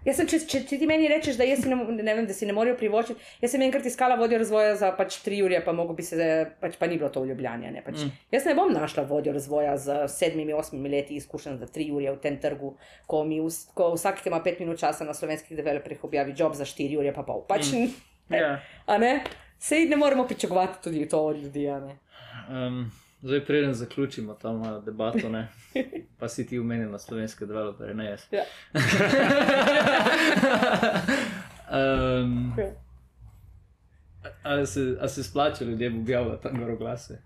Jaz 0.00 0.16
sem, 0.16 0.28
če, 0.30 0.38
če, 0.48 0.60
če 0.64 0.76
ti 0.80 0.86
meni 0.88 1.08
rečeš, 1.12 1.36
da, 1.36 1.44
ne, 1.44 1.76
ne 2.00 2.12
vem, 2.16 2.24
da 2.24 2.32
si 2.32 2.46
ne 2.48 2.54
morejo 2.56 2.78
privoščiti, 2.80 3.20
jaz 3.42 3.52
sem 3.52 3.64
enkrat 3.66 3.84
iskala 3.84 4.16
vodjo 4.16 4.38
razvoja 4.40 4.72
za 4.80 4.88
pač 4.96 5.18
tri 5.20 5.42
ure, 5.44 5.58
pa, 5.60 5.74
bi 5.76 6.06
se, 6.06 6.28
pač 6.62 6.78
pa 6.80 6.88
ni 6.88 6.96
bilo 6.96 7.10
to 7.12 7.20
v 7.20 7.34
Ljubljani. 7.34 7.68
Pač. 7.84 8.06
Mm. 8.06 8.14
Jaz 8.32 8.48
ne 8.48 8.54
bom 8.56 8.72
našla 8.72 9.04
vodjo 9.10 9.34
razvoja 9.36 9.74
z 9.76 10.06
sedmimi, 10.08 10.56
osmimi 10.56 10.92
leti 10.94 11.20
izkušenj 11.20 11.60
za 11.60 11.68
tri 11.68 11.90
ure 11.92 12.14
v 12.14 12.20
tem 12.22 12.40
trgu, 12.40 12.72
ko, 13.04 13.24
mi, 13.28 13.42
ko 13.76 13.92
vsak, 13.92 14.22
ki 14.24 14.32
ima 14.32 14.40
pet 14.44 14.64
minut 14.64 14.80
časa 14.80 15.04
na 15.04 15.12
slovenskih 15.16 15.52
developerjih, 15.60 16.08
objavi 16.08 16.36
job 16.38 16.56
za 16.56 16.64
štiri 16.64 16.96
ure, 16.96 17.12
pa 17.12 17.26
pol. 17.26 17.44
Pač, 17.50 17.74
mm. 17.76 18.09
Ja. 18.30 18.60
Sej 19.58 19.88
ne 19.88 19.96
moremo 19.96 20.26
pričakovati 20.26 20.82
tudi 20.84 21.08
to 21.08 21.20
od 21.20 21.36
ljudi. 21.36 21.68
Um, 21.68 22.92
zdaj, 23.22 23.44
preden 23.44 23.74
zaključimo 23.74 24.34
ta 24.34 24.80
debato, 24.84 25.28
ne? 25.28 25.48
pa 26.18 26.28
si 26.28 26.46
ti 26.46 26.58
umenil 26.58 26.90
na 26.90 26.98
slovenske 26.98 27.46
developerje, 27.46 27.94
ne 27.94 28.04
jaz. 28.04 28.20
Ja. 28.30 28.42
um, 32.20 32.52
a, 34.42 34.66
se, 34.66 34.96
a 35.00 35.08
se 35.08 35.24
splača 35.24 35.64
ljudem 35.64 36.00
objavljati 36.00 36.42
tam 36.42 36.58
gor 36.58 36.76
glase? 36.76 37.22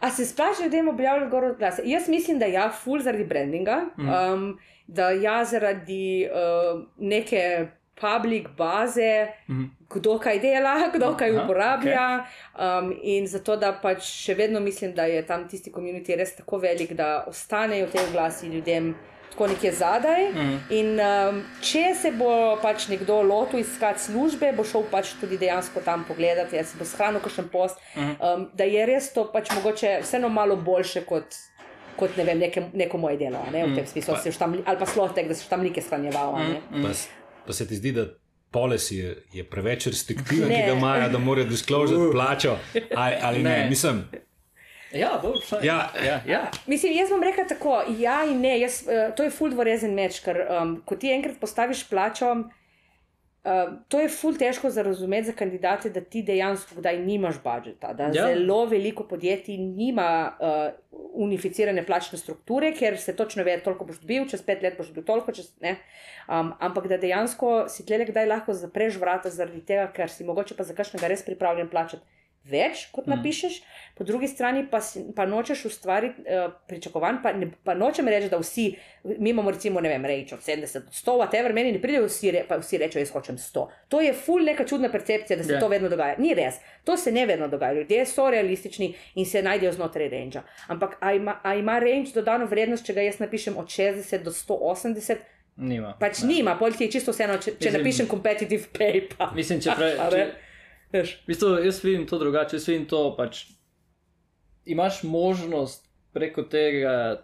A 0.00 0.10
se 0.10 0.24
splača 0.24 0.62
ljudem 0.64 0.88
objavljati 0.88 1.30
gor 1.30 1.54
glase? 1.58 1.82
Jaz 1.84 2.08
mislim, 2.08 2.38
da 2.38 2.46
ja, 2.46 2.70
full 2.84 3.00
zaradi 3.02 3.24
brandinga, 3.24 3.84
mm. 3.96 4.08
um, 4.08 4.58
da 4.86 5.10
ja, 5.10 5.44
zaradi 5.44 6.28
uh, 6.30 6.82
neke 6.98 7.68
public 8.00 8.48
baze, 8.56 9.28
-hmm. 9.48 9.68
kdo 9.90 10.18
kaj 10.18 10.38
dela, 10.38 10.74
kdo 10.94 11.14
kaj 11.16 11.30
Aha, 11.30 11.44
uporablja. 11.44 12.24
Okay. 12.56 12.78
Um, 12.78 12.96
in 13.02 13.26
zato, 13.26 13.56
da 13.56 13.72
pač 13.72 14.02
še 14.02 14.34
vedno 14.34 14.60
mislim, 14.60 14.94
da 14.94 15.04
je 15.04 15.26
tam 15.26 15.48
tisti 15.48 15.72
komunity 15.72 16.16
res 16.16 16.36
tako 16.36 16.58
velik, 16.58 16.92
da 16.92 17.24
ostanejo 17.26 17.86
te 17.86 17.98
glasi 18.12 18.46
ljudem. 18.46 18.94
Tako 19.30 19.46
nekje 19.46 19.72
zadaj. 19.72 20.24
Mm. 20.34 20.56
In 20.70 20.88
um, 21.00 21.36
če 21.62 21.94
se 21.94 22.10
bo 22.12 22.58
pač 22.62 22.88
nekdo 22.88 23.22
lotil 23.22 23.60
iskati 23.60 24.02
službe, 24.02 24.52
bo 24.56 24.64
šel 24.64 24.82
pač 24.90 25.12
tudi 25.20 25.38
dejansko 25.38 25.80
tam 25.80 26.04
pogledati, 26.08 26.64
se 26.64 26.78
bo 26.78 26.84
shranil 26.84 27.20
kakšen 27.20 27.48
post, 27.48 27.78
mm. 27.96 28.16
um, 28.18 28.48
da 28.54 28.64
je 28.64 28.86
res 28.86 29.12
to 29.14 29.24
pač 29.32 29.54
mogoče 29.54 30.00
vseeno 30.02 30.28
malo 30.28 30.56
boljše 30.56 31.04
kot, 31.06 31.38
kot 31.96 32.16
ne 32.16 32.24
vem, 32.24 32.38
neke, 32.38 32.64
neko 32.72 32.98
moje 32.98 33.16
delo. 33.22 33.38
Ne, 33.52 33.62
v 33.70 33.78
tem 33.78 33.84
mm. 33.84 33.92
smislu, 33.92 34.18
pa, 34.18 34.34
tam, 34.38 34.58
ali 34.66 34.78
pa 34.82 34.86
slotek, 34.86 35.28
da 35.28 35.34
se 35.34 35.48
tam 35.48 35.62
nekaj 35.62 35.86
shranjeval. 35.86 36.34
Mm. 36.34 36.50
Ne. 36.50 36.82
Mm 36.82 36.92
pa 37.46 37.52
se 37.52 37.68
ti 37.68 37.76
zdi, 37.76 37.92
da 37.92 38.06
policy 38.52 38.94
je, 38.94 39.16
je 39.32 39.44
preveč 39.44 39.86
restriktiven, 39.86 40.48
ki 40.48 40.62
ga 40.66 40.72
imajo, 40.72 41.08
da 41.08 41.18
morajo 41.18 41.46
disclositi 41.48 42.00
uh. 42.00 42.12
plačo. 42.12 42.58
Ali, 42.96 43.16
ali 43.22 43.42
ne, 43.42 43.50
ne. 43.50 43.68
mislim. 43.68 44.04
Ja, 44.92 45.22
ja. 45.62 45.90
Ja, 46.04 46.22
ja. 46.26 46.50
Mislim, 46.66 46.92
jaz 46.92 47.10
bom 47.10 47.22
rekel 47.22 47.44
tako, 47.48 47.82
ja 47.98 48.24
in 48.24 48.40
ne. 48.40 48.56
Jaz, 48.60 48.82
uh, 48.82 49.14
to 49.16 49.22
je 49.22 49.30
full 49.30 49.54
dvorezen 49.54 49.94
meč, 49.94 50.18
ker 50.24 50.40
um, 50.50 50.80
ko 50.84 50.98
ti 50.98 51.12
enkrat 51.14 51.38
postaviš 51.40 51.84
plačo, 51.90 52.32
Uh, 53.40 53.72
to 53.88 54.00
je 54.00 54.08
ful 54.12 54.34
težko 54.36 54.68
za 54.70 54.82
razumeti 54.84 55.30
za 55.30 55.32
kandidate, 55.32 55.90
da 55.90 56.00
ti 56.00 56.20
dejansko 56.22 56.74
kdaj 56.76 56.98
nimaš 57.00 57.38
budžeta. 57.44 57.94
Da 57.96 58.10
ja. 58.12 58.26
zelo 58.26 58.66
veliko 58.68 59.06
podjetij 59.08 59.56
nima 59.56 60.32
uh, 60.36 61.00
unificirane 61.14 61.86
plačne 61.86 62.18
strukture, 62.18 62.74
ker 62.76 62.98
se 63.00 63.16
točno 63.16 63.44
ve, 63.44 63.56
koliko 63.64 63.88
boš 63.88 64.02
dobil, 64.04 64.28
čez 64.28 64.42
pet 64.44 64.62
let 64.62 64.76
boš 64.76 64.92
dobil 64.92 65.08
toliko. 65.08 65.32
Čez, 65.32 65.54
um, 65.56 66.52
ampak 66.60 66.88
da 66.92 67.00
dejansko 67.00 67.64
si 67.72 67.86
tle 67.88 68.04
kdaj 68.04 68.28
lahko 68.28 68.52
zapreš 68.52 69.00
vrata 69.00 69.32
zaradi 69.32 69.64
tega, 69.64 69.88
ker 69.96 70.12
si 70.12 70.28
mogoče 70.28 70.58
pa 70.58 70.68
za 70.68 70.76
kakšnega 70.76 71.08
res 71.08 71.24
pripravljen 71.24 71.72
plačati 71.72 72.19
več, 72.50 72.88
kot 72.92 73.06
mm. 73.06 73.14
napišeš, 73.16 73.60
po 73.98 74.04
drugi 74.04 74.28
strani 74.28 74.64
pa, 74.70 74.80
pa 75.16 75.26
nočeš 75.28 75.64
ustvariti 75.68 76.22
uh, 76.22 76.52
pričakovanj, 76.68 77.20
pa, 77.22 77.32
ne, 77.36 77.50
pa 77.64 77.74
nočem 77.74 78.08
reči, 78.08 78.30
da 78.32 78.38
vsi, 78.40 78.66
mi 79.04 79.30
imamo 79.30 79.50
recimo, 79.50 79.80
ne 79.80 79.92
vem, 79.92 80.04
reči 80.08 80.34
od 80.34 80.44
70 80.44 80.86
do 80.88 80.94
100, 80.96 81.16
whatever, 81.20 81.54
meni 81.56 81.72
ne 81.72 81.82
pridejo 81.82 82.06
vsi, 82.08 82.32
re, 82.36 82.44
pa 82.48 82.60
vsi 82.60 82.80
rečejo, 82.80 83.04
jaz 83.04 83.12
hočem 83.14 83.38
100. 83.38 83.66
To 83.92 84.00
je 84.00 84.12
ful 84.16 84.44
neka 84.46 84.66
čudna 84.68 84.88
percepcija, 84.92 85.36
da 85.36 85.44
se 85.44 85.52
yeah. 85.52 85.58
Ja. 85.58 85.60
to 85.60 85.68
vedno 85.68 85.88
dogaja. 85.92 86.18
Ni 86.18 86.34
res, 86.34 86.60
to 86.84 86.96
se 86.96 87.12
ne 87.12 87.26
vedno 87.26 87.48
dogaja. 87.48 87.80
Ljudje 87.80 88.06
so 88.06 88.30
realistični 88.30 88.94
in 89.14 89.26
se 89.26 89.42
najdejo 89.42 89.72
znotraj 89.76 90.08
range. 90.08 90.40
Ampak 90.68 90.96
a 91.00 91.12
ima, 91.12 91.40
a 91.42 91.54
ima 91.54 91.78
range 91.78 92.14
dodano 92.14 92.46
vrednost, 92.48 92.86
če 92.86 92.96
ga 92.96 93.04
jaz 93.04 93.20
napišem 93.20 93.56
od 93.60 93.68
60 93.68 94.24
do 94.24 94.32
180? 94.32 95.28
Nima. 95.60 95.94
Pač 96.00 96.22
ne. 96.22 96.34
nima, 96.34 96.54
polk 96.56 96.80
je 96.80 96.88
čisto 96.90 97.12
vseeno, 97.12 97.36
če, 97.36 97.58
če 97.58 97.68
Mislim, 97.68 97.76
napišem 97.76 98.08
competitive 98.08 98.70
pay. 98.72 99.02
Pa. 99.12 99.28
Mislim, 99.36 99.60
če 99.64 99.76
pravi. 99.76 100.24
Veš, 100.92 101.14
v 101.22 101.30
bistvu, 101.30 101.48
jaz 101.64 101.84
vidim 101.84 102.06
to 102.06 102.18
drugače, 102.18 102.56
jaz 102.56 102.68
vidim 102.68 102.86
to. 102.90 103.02
Pač, 103.16 103.44
imaš 104.64 105.02
možnost 105.02 105.86
preko 106.12 106.42
tega 106.42 107.22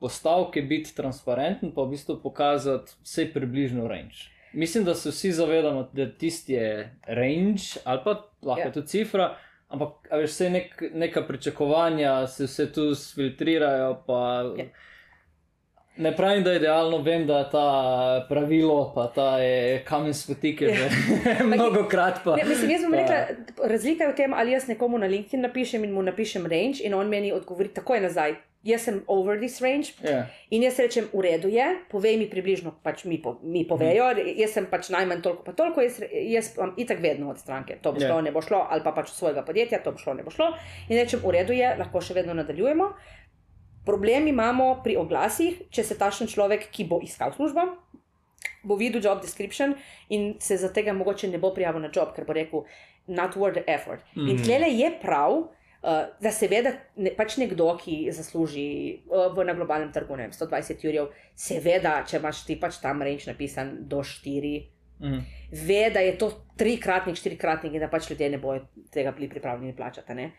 postavke 0.00 0.62
biti 0.62 0.94
transparenten, 0.96 1.72
pa 1.74 1.86
v 1.86 1.94
bistvu 1.94 2.18
pokazati 2.22 2.92
vse 3.04 3.28
približno 3.32 3.88
range. 3.88 4.26
Mislim, 4.52 4.84
da 4.84 4.94
se 4.94 5.10
vsi 5.10 5.32
zavedamo, 5.32 5.88
da 5.92 6.08
tisti 6.18 6.52
je 6.52 6.98
range 7.06 7.80
ali 7.84 8.00
pa 8.04 8.10
lahko 8.42 8.60
yeah. 8.60 8.66
Ja. 8.66 8.72
tudi 8.72 8.86
cifra, 8.86 9.36
ampak 9.68 10.10
veš, 10.10 10.30
vse 10.30 10.50
nek, 10.50 10.82
neka 10.94 11.22
pričakovanja 11.26 12.26
se 12.26 12.44
vse 12.44 12.72
tu 12.72 12.90
filtrirajo. 13.14 14.02
Pa, 14.06 14.20
yeah. 14.56 14.68
Ja. 15.96 16.02
Ne 16.02 16.16
pravim, 16.16 16.44
da 16.44 16.50
je 16.52 16.56
idealno, 16.56 16.98
vem, 16.98 17.26
da 17.26 17.38
je 17.38 17.50
ta 17.50 18.26
pravilo, 18.28 18.92
pa 18.94 19.06
ta 19.14 19.38
je 19.38 19.84
kamen 19.84 20.14
spotike, 20.14 20.74
že 20.74 20.88
mnogo 21.52 21.88
krat. 21.88 22.20
Pa, 22.24 22.36
ne, 22.36 22.44
mislim, 22.44 22.70
jaz 22.70 22.82
bom 22.82 22.92
pa... 22.92 22.96
rekla, 22.96 23.16
razlika 23.68 24.04
je 24.04 24.12
v 24.12 24.16
tem, 24.16 24.34
ali 24.34 24.52
jaz 24.52 24.68
nekomu 24.68 24.98
na 24.98 25.06
LinkedIn 25.06 25.40
napišem 25.40 25.84
in 25.84 25.94
mu 25.94 26.02
napišem 26.02 26.46
range, 26.46 26.84
in 26.84 26.94
on 26.94 27.08
meni 27.08 27.32
odgovori 27.32 27.68
takoj 27.68 28.00
nazaj. 28.00 28.36
Jaz 28.66 28.82
sem 28.82 28.96
over 29.06 29.38
this 29.38 29.60
range. 29.62 29.94
Yeah. 30.02 30.10
Ja. 30.10 30.22
In 30.50 30.62
jaz 30.66 30.78
rečem, 30.82 31.06
v 31.12 31.22
redu 31.22 31.48
je, 31.48 31.66
povej 31.90 32.16
mi 32.18 32.26
približno, 32.26 32.74
pač 32.82 33.04
mi, 33.06 33.20
po, 33.22 33.36
mi 33.42 33.62
povejo, 33.62 34.08
mm. 34.10 34.32
jaz 34.42 34.56
sem 34.58 34.66
pač 34.66 34.90
najmanj 34.90 35.22
toliko, 35.22 35.44
pa 35.46 35.54
toliko, 35.54 35.84
jaz, 35.86 36.00
jaz 36.10 36.50
imam 36.56 36.72
itak 36.74 36.98
vedno 36.98 37.30
od 37.30 37.38
stranke, 37.38 37.78
to 37.78 37.94
bo 37.94 38.02
šlo, 38.02 38.18
yeah. 38.18 38.26
ne 38.26 38.32
bo 38.34 38.42
šlo, 38.42 38.64
ali 38.66 38.82
pa 38.82 38.90
pač 38.90 39.14
od 39.14 39.20
svojega 39.20 39.46
podjetja, 39.46 39.84
to 39.84 39.94
bo 39.94 40.02
šlo, 40.02 40.16
ne 40.18 40.26
bo 40.26 40.34
šlo. 40.34 40.50
In 40.90 40.98
rečem, 40.98 41.22
v 41.22 41.36
redu 41.38 41.54
je, 41.54 41.76
lahko 41.78 42.02
še 42.02 42.18
vedno 42.18 42.34
nadaljujemo. 42.34 42.90
Problem 43.86 44.26
imamo 44.26 44.80
pri 44.84 44.96
oglasih, 44.98 45.60
če 45.70 45.84
se 45.86 45.96
tašen 45.98 46.30
človek, 46.30 46.68
ki 46.74 46.88
bo 46.90 46.98
iskal 47.06 47.32
službo, 47.36 47.68
bo 48.66 48.76
videl 48.76 49.04
job 49.04 49.22
description 49.22 49.76
in 50.10 50.34
se 50.42 50.58
za 50.58 50.72
tega 50.74 50.92
mogoče 50.92 51.30
ne 51.30 51.38
bo 51.38 51.52
prijavil 51.54 51.84
na 51.84 51.90
job, 51.94 52.10
ker 52.16 52.26
bo 52.26 52.34
rekel, 52.34 52.64
not 53.06 53.36
worth 53.38 53.54
the 53.54 53.64
effort. 53.70 54.02
Mm. 54.16 54.28
In 54.28 54.42
tle 54.42 54.70
je 54.72 54.90
prav, 55.02 55.36
uh, 55.38 56.06
da 56.20 56.32
seveda 56.34 56.74
ne, 56.96 57.12
pač 57.14 57.38
nekdo, 57.38 57.68
ki 57.78 58.08
zasluži 58.14 58.66
uh, 59.06 59.28
v, 59.36 59.46
na 59.46 59.54
globalnem 59.54 59.92
trgu 59.94 60.18
vem, 60.18 60.34
120 60.34 60.82
jurjev, 60.82 61.12
seveda, 61.38 62.00
če 62.06 62.18
imaš 62.18 62.42
ti 62.48 62.58
pač 62.60 62.80
tam 62.82 63.06
reč 63.06 63.28
napisan 63.30 63.76
do 63.90 64.02
4. 64.02 64.75
Mm. 65.00 65.20
Ve, 65.66 65.90
da 65.94 66.00
je 66.00 66.18
to 66.18 66.30
trikratnik, 66.56 67.16
štirikratnik 67.16 67.74
in 67.74 67.82
da 67.84 67.88
pač 67.92 68.10
ljudje 68.10 68.30
ne 68.30 68.38
bodo 68.38 68.64
tega 68.92 69.12
bili 69.12 69.28
pripravljeni 69.28 69.76
plačati. 69.76 70.12
Uh, 70.12 70.30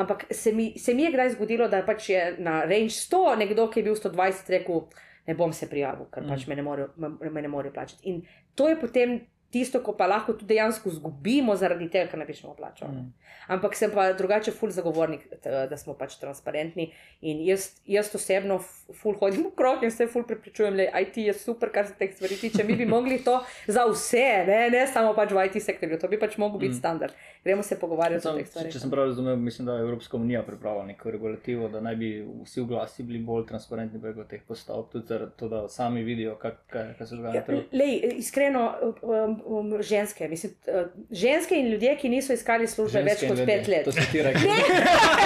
ampak 0.00 0.24
se 0.30 0.52
mi, 0.52 0.72
se 0.78 0.94
mi 0.94 1.02
je 1.02 1.12
kdaj 1.12 1.34
zgodilo, 1.36 1.68
da 1.68 1.82
pač 1.86 2.08
je 2.10 2.22
na 2.38 2.62
range 2.64 2.96
100 2.96 3.38
nekdo, 3.38 3.68
ki 3.70 3.80
je 3.80 3.84
bil 3.84 3.94
120, 3.94 4.50
rekel: 4.50 4.80
Ne 5.26 5.34
bom 5.36 5.52
se 5.52 5.68
prijavil, 5.68 6.06
ker 6.12 6.24
mm. 6.24 6.28
pač 6.28 6.46
me 6.48 6.56
ne 6.56 6.62
morejo 6.62 7.48
more 7.48 7.72
plačati. 7.72 8.08
In 8.08 8.22
to 8.54 8.68
je 8.68 8.80
potem 8.80 9.20
tisto, 9.50 9.80
ko 9.80 9.94
pa 9.96 10.06
lahko 10.06 10.34
tudi 10.36 10.54
dejansko 10.54 10.90
izgubimo 10.92 11.54
zaradi 11.56 11.88
tega, 11.88 12.10
ker 12.10 12.20
ne 12.20 12.26
pišemo 12.28 12.52
plačo. 12.58 12.88
Mm. 12.92 13.06
Ampak 13.54 13.76
sem 13.78 13.92
pa 13.94 14.10
drugače 14.12 14.52
ful 14.52 14.72
zagovornik, 14.74 15.24
da 15.44 15.76
smo 15.80 15.94
pač 15.96 16.18
transparentni. 16.20 16.90
In 17.24 17.40
jaz, 17.46 17.70
jaz 17.88 18.10
osebno 18.14 18.58
ful 18.60 19.16
hodim 19.16 19.46
v 19.48 19.54
krog 19.56 19.86
in 19.86 19.94
se 19.94 20.06
ful 20.10 20.26
prepričujem, 20.28 20.76
da 20.76 21.00
IT 21.00 21.16
je 21.22 21.34
super, 21.36 21.72
kar 21.72 21.88
se 21.88 21.96
teh 21.96 22.12
stvari 22.12 22.36
tiče. 22.36 22.64
Mi 22.68 22.76
bi 22.76 22.86
mogli 22.86 23.22
to 23.24 23.38
za 23.66 23.86
vse, 23.88 24.26
ne, 24.48 24.60
ne 24.74 24.84
samo 24.92 25.14
pač 25.16 25.32
v 25.32 25.48
IT 25.48 25.62
sektorju, 25.64 26.00
to 26.00 26.12
bi 26.12 26.20
pač 26.20 26.36
mogel 26.36 26.60
biti 26.60 26.76
mm. 26.76 26.80
standard. 26.82 27.16
Gremo 27.44 27.62
se 27.62 27.78
pogovarjati 27.78 28.28
o 28.28 28.32
teh 28.36 28.46
stvareh. 28.46 28.72
Če 28.72 28.80
sem 28.82 28.90
prav 28.90 29.06
razumel, 29.10 29.36
mislim, 29.36 29.66
da 29.66 29.74
je 29.78 29.80
Evropska 29.86 30.16
unija 30.16 30.42
pripravila 30.42 30.84
neko 30.86 31.10
regulativo, 31.10 31.68
da 31.68 31.80
naj 31.80 31.96
bi 31.96 32.10
vsi 32.44 32.60
oglasi 32.60 33.02
bili 33.02 33.18
bolj 33.24 33.46
transparentni 33.46 34.00
preko 34.00 34.24
teh 34.24 34.42
postavk, 34.48 34.90
tudi 34.92 35.18
to, 35.36 35.48
da 35.48 35.68
sami 35.68 36.02
vidijo, 36.02 36.34
kaj, 36.36 36.50
kaj, 36.66 36.94
kaj 36.98 37.06
se 37.06 37.16
dogaja. 37.16 37.34
Ja, 37.34 37.60
lej, 37.72 38.00
iskreno, 38.16 38.64
um, 39.02 39.42
um, 39.46 39.82
ženske. 39.82 40.28
Mislim, 40.28 40.52
uh, 40.66 40.86
ženske 41.10 41.54
in 41.54 41.68
ljudje, 41.72 41.96
ki 41.96 42.08
niso 42.08 42.32
iskali 42.32 42.66
službe 42.66 43.02
ženske 43.02 43.26
več 43.26 43.38
kot 43.38 43.46
pet 43.46 43.68
let. 43.68 43.84
To 43.84 43.92
si 43.92 44.06
ti 44.12 44.22
rekel. 44.22 44.50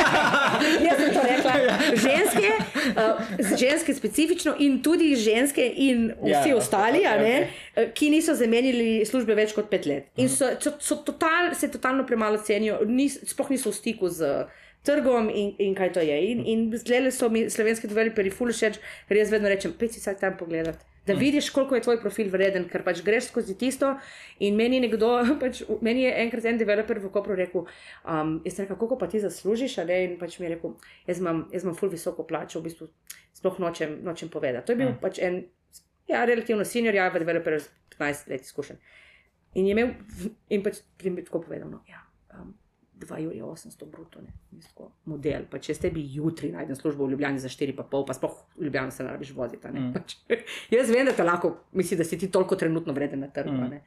Jaz 0.86 1.00
sem 1.00 1.14
to 1.14 1.22
rekla. 1.26 1.52
Ženske, 1.96 2.52
uh, 2.92 3.56
ženske 3.58 3.94
specifično 3.94 4.54
in 4.58 4.82
tudi 4.82 5.14
ženske 5.16 5.66
in 5.76 6.12
vsi 6.22 6.48
Ja, 6.50 6.56
ostali, 6.56 6.98
ok, 6.98 7.06
a 7.12 7.16
ne, 7.16 7.34
ok. 7.42 7.76
eh, 7.76 7.90
ki 7.94 8.10
niso 8.10 8.34
zamenjali 8.34 9.04
službe 9.06 9.34
več 9.34 9.54
kot 9.56 9.70
pet 9.70 9.86
let. 9.86 10.08
In 10.16 10.28
so, 10.28 10.52
so, 10.60 10.74
so 10.80 10.96
total, 11.06 11.52
se 11.54 11.70
totalno 11.72 12.06
premalo 12.12 12.44
cenijo, 12.44 12.82
nis, 12.84 13.16
sploh 13.32 13.50
niso 13.56 13.72
v 13.72 13.80
stiku 13.80 14.12
z 14.12 14.46
trgom 14.84 15.30
in, 15.30 15.52
in 15.62 15.74
kaj 15.78 15.92
to 15.96 16.04
je. 16.04 16.16
In, 16.32 16.46
in 16.46 16.70
zglede 16.76 17.12
so 17.14 17.30
mi 17.32 17.46
slovenski 17.50 17.88
developerji 17.88 18.32
full 18.34 18.52
všeč, 18.52 18.80
ker 19.08 19.20
jaz 19.20 19.30
vedno 19.32 19.50
rečem, 19.52 19.74
pej 19.78 19.94
si 19.94 20.02
vsak 20.02 20.20
tam 20.20 20.36
pogledati. 20.36 20.84
Da 21.06 21.16
vidiš, 21.18 21.48
koliko 21.50 21.74
je 21.74 21.82
tvoj 21.82 21.96
profil 21.98 22.28
vreden, 22.30 22.68
ker 22.70 22.84
pač 22.86 23.00
greš 23.02 23.32
skozi 23.32 23.56
tisto. 23.58 23.88
In 24.38 24.54
meni, 24.58 24.78
nekdo, 24.82 25.08
pač, 25.42 25.64
meni 25.82 26.04
je 26.04 26.12
enkrat 26.22 26.46
en 26.46 26.60
developer 26.60 27.00
v 27.02 27.10
Kopru 27.14 27.34
rekel: 27.38 27.66
um, 28.06 28.36
Jaz 28.46 28.60
rekel, 28.62 28.78
koliko 28.78 28.98
pa 29.00 29.08
ti 29.10 29.22
zaslužiš, 29.22 29.80
a 29.82 29.86
ne? 29.88 29.98
In 30.06 30.14
pač 30.20 30.38
mi 30.38 30.46
je 30.46 30.52
rekel: 30.54 30.76
Jaz 31.10 31.18
imam, 31.18 31.48
jaz 31.54 31.66
imam 31.66 31.74
full 31.78 31.90
visoko 31.90 32.26
plačo, 32.28 32.62
v 32.62 32.70
bistvu 32.70 32.90
sploh 33.34 33.58
nočem, 33.64 33.98
nočem 34.06 34.30
povedati. 34.30 34.66
To 34.70 34.76
je 34.76 34.82
bil 34.84 34.92
Mm. 34.94 35.00
pač 35.02 35.18
en, 35.18 35.42
ja, 36.06 36.22
relativno 36.24 36.64
senior, 36.64 36.94
ja, 36.94 37.10
developer 37.10 37.58
z 37.58 37.66
15 37.98 38.30
let 38.30 38.46
izkušen. 38.46 38.78
In 39.54 39.66
je 39.68 39.74
imel, 39.74 39.94
in 40.48 40.62
pač 40.64 40.80
potem 40.96 41.16
bi 41.18 41.24
tako 41.26 41.42
povedal, 41.44 41.68
no, 41.68 41.82
ja, 41.88 42.00
um, 42.38 42.54
2 43.02 43.18
Jurija 43.24 43.44
800 43.44 43.88
bruto, 43.90 44.22
ne, 44.22 44.32
tako, 44.62 44.88
model, 45.10 45.44
pa 45.50 45.60
če 45.62 45.74
ste 45.76 45.90
bi 45.92 46.04
jutri 46.14 46.52
najdem 46.54 46.76
službo 46.78 47.06
v 47.06 47.14
Ljubljani 47.14 47.42
za 47.42 47.50
4,5, 47.52 48.04
pa 48.08 48.16
sploh 48.16 48.38
v 48.56 48.68
Ljubljani 48.68 48.94
se 48.94 49.04
ne 49.04 49.12
rabiš 49.12 49.34
voziti. 49.36 49.72
ne. 49.74 49.80
Mm. 49.80 49.92
Pač, 49.96 50.16
jaz 50.72 50.92
vem, 50.92 51.06
da 51.08 51.16
te 51.16 51.26
lahko 51.26 51.56
misli, 51.76 51.98
da 52.00 52.06
si 52.08 52.18
ti 52.18 52.30
toliko 52.32 52.56
trenutno 52.56 52.94
vreden 52.96 53.26
na 53.26 53.28
trgu. 53.28 53.52
Mm. 53.52 53.80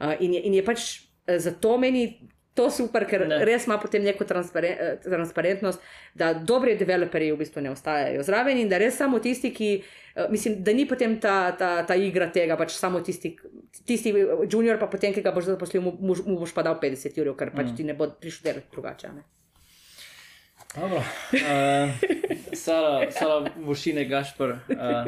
Uh, 0.00 0.14
in, 0.20 0.38
je, 0.38 0.44
in 0.48 0.56
je 0.60 0.64
pač 0.64 0.86
eh, 1.26 1.38
zato 1.38 1.76
meni 1.78 2.06
to 2.52 2.68
super, 2.68 3.04
ker 3.04 3.26
Ne. 3.26 3.44
res 3.44 3.66
ima 3.66 3.78
potem 3.78 4.02
neko 4.02 4.24
transparen, 4.24 4.72
eh, 4.72 4.96
transparentnost, 5.00 5.80
da 6.14 6.32
dobri 6.34 6.76
developerji 6.76 7.32
v 7.32 7.38
bistvu 7.38 7.62
ne 7.62 7.70
ostajajo 7.70 8.22
zraven 8.22 8.58
in 8.58 8.68
da 8.68 8.78
res 8.78 8.96
samo 8.96 9.18
tisti, 9.18 9.50
ki. 9.50 9.82
eh, 10.16 10.26
Mislim, 10.28 10.60
da 10.60 10.72
ni 10.72 10.84
potem 10.84 11.18
ta, 11.18 11.52
ta, 11.52 11.82
ta 11.82 11.94
igra 11.96 12.26
tega, 12.28 12.56
pač 12.56 12.70
samo 12.72 13.00
tisti, 13.00 13.36
tisti 13.84 14.10
eh, 14.10 14.14
junior, 14.46 14.78
pa 14.78 14.86
potem, 14.86 15.12
ki 15.12 15.22
ga 15.22 15.30
boš 15.30 15.44
zaposlil, 15.46 15.80
mu, 15.80 15.94
mu, 16.00 16.14
boš 16.36 16.52
pa 16.52 16.62
dal 16.62 16.74
50 16.76 17.20
ur, 17.20 17.34
ker 17.34 17.50
pač 17.50 17.66
Mm. 17.66 17.76
ti 17.76 17.84
ne 17.84 17.94
bo 17.94 18.10
prišel 18.12 18.42
delati 18.44 18.66
drugače. 18.72 19.08
ne. 19.08 19.22
Dobro. 20.72 20.98
Uh, 21.32 21.90
Sara, 22.54 23.10
Sara 23.10 23.38
Vošine 23.58 24.04
Gašpor. 24.04 24.50
Uh, 24.68 25.06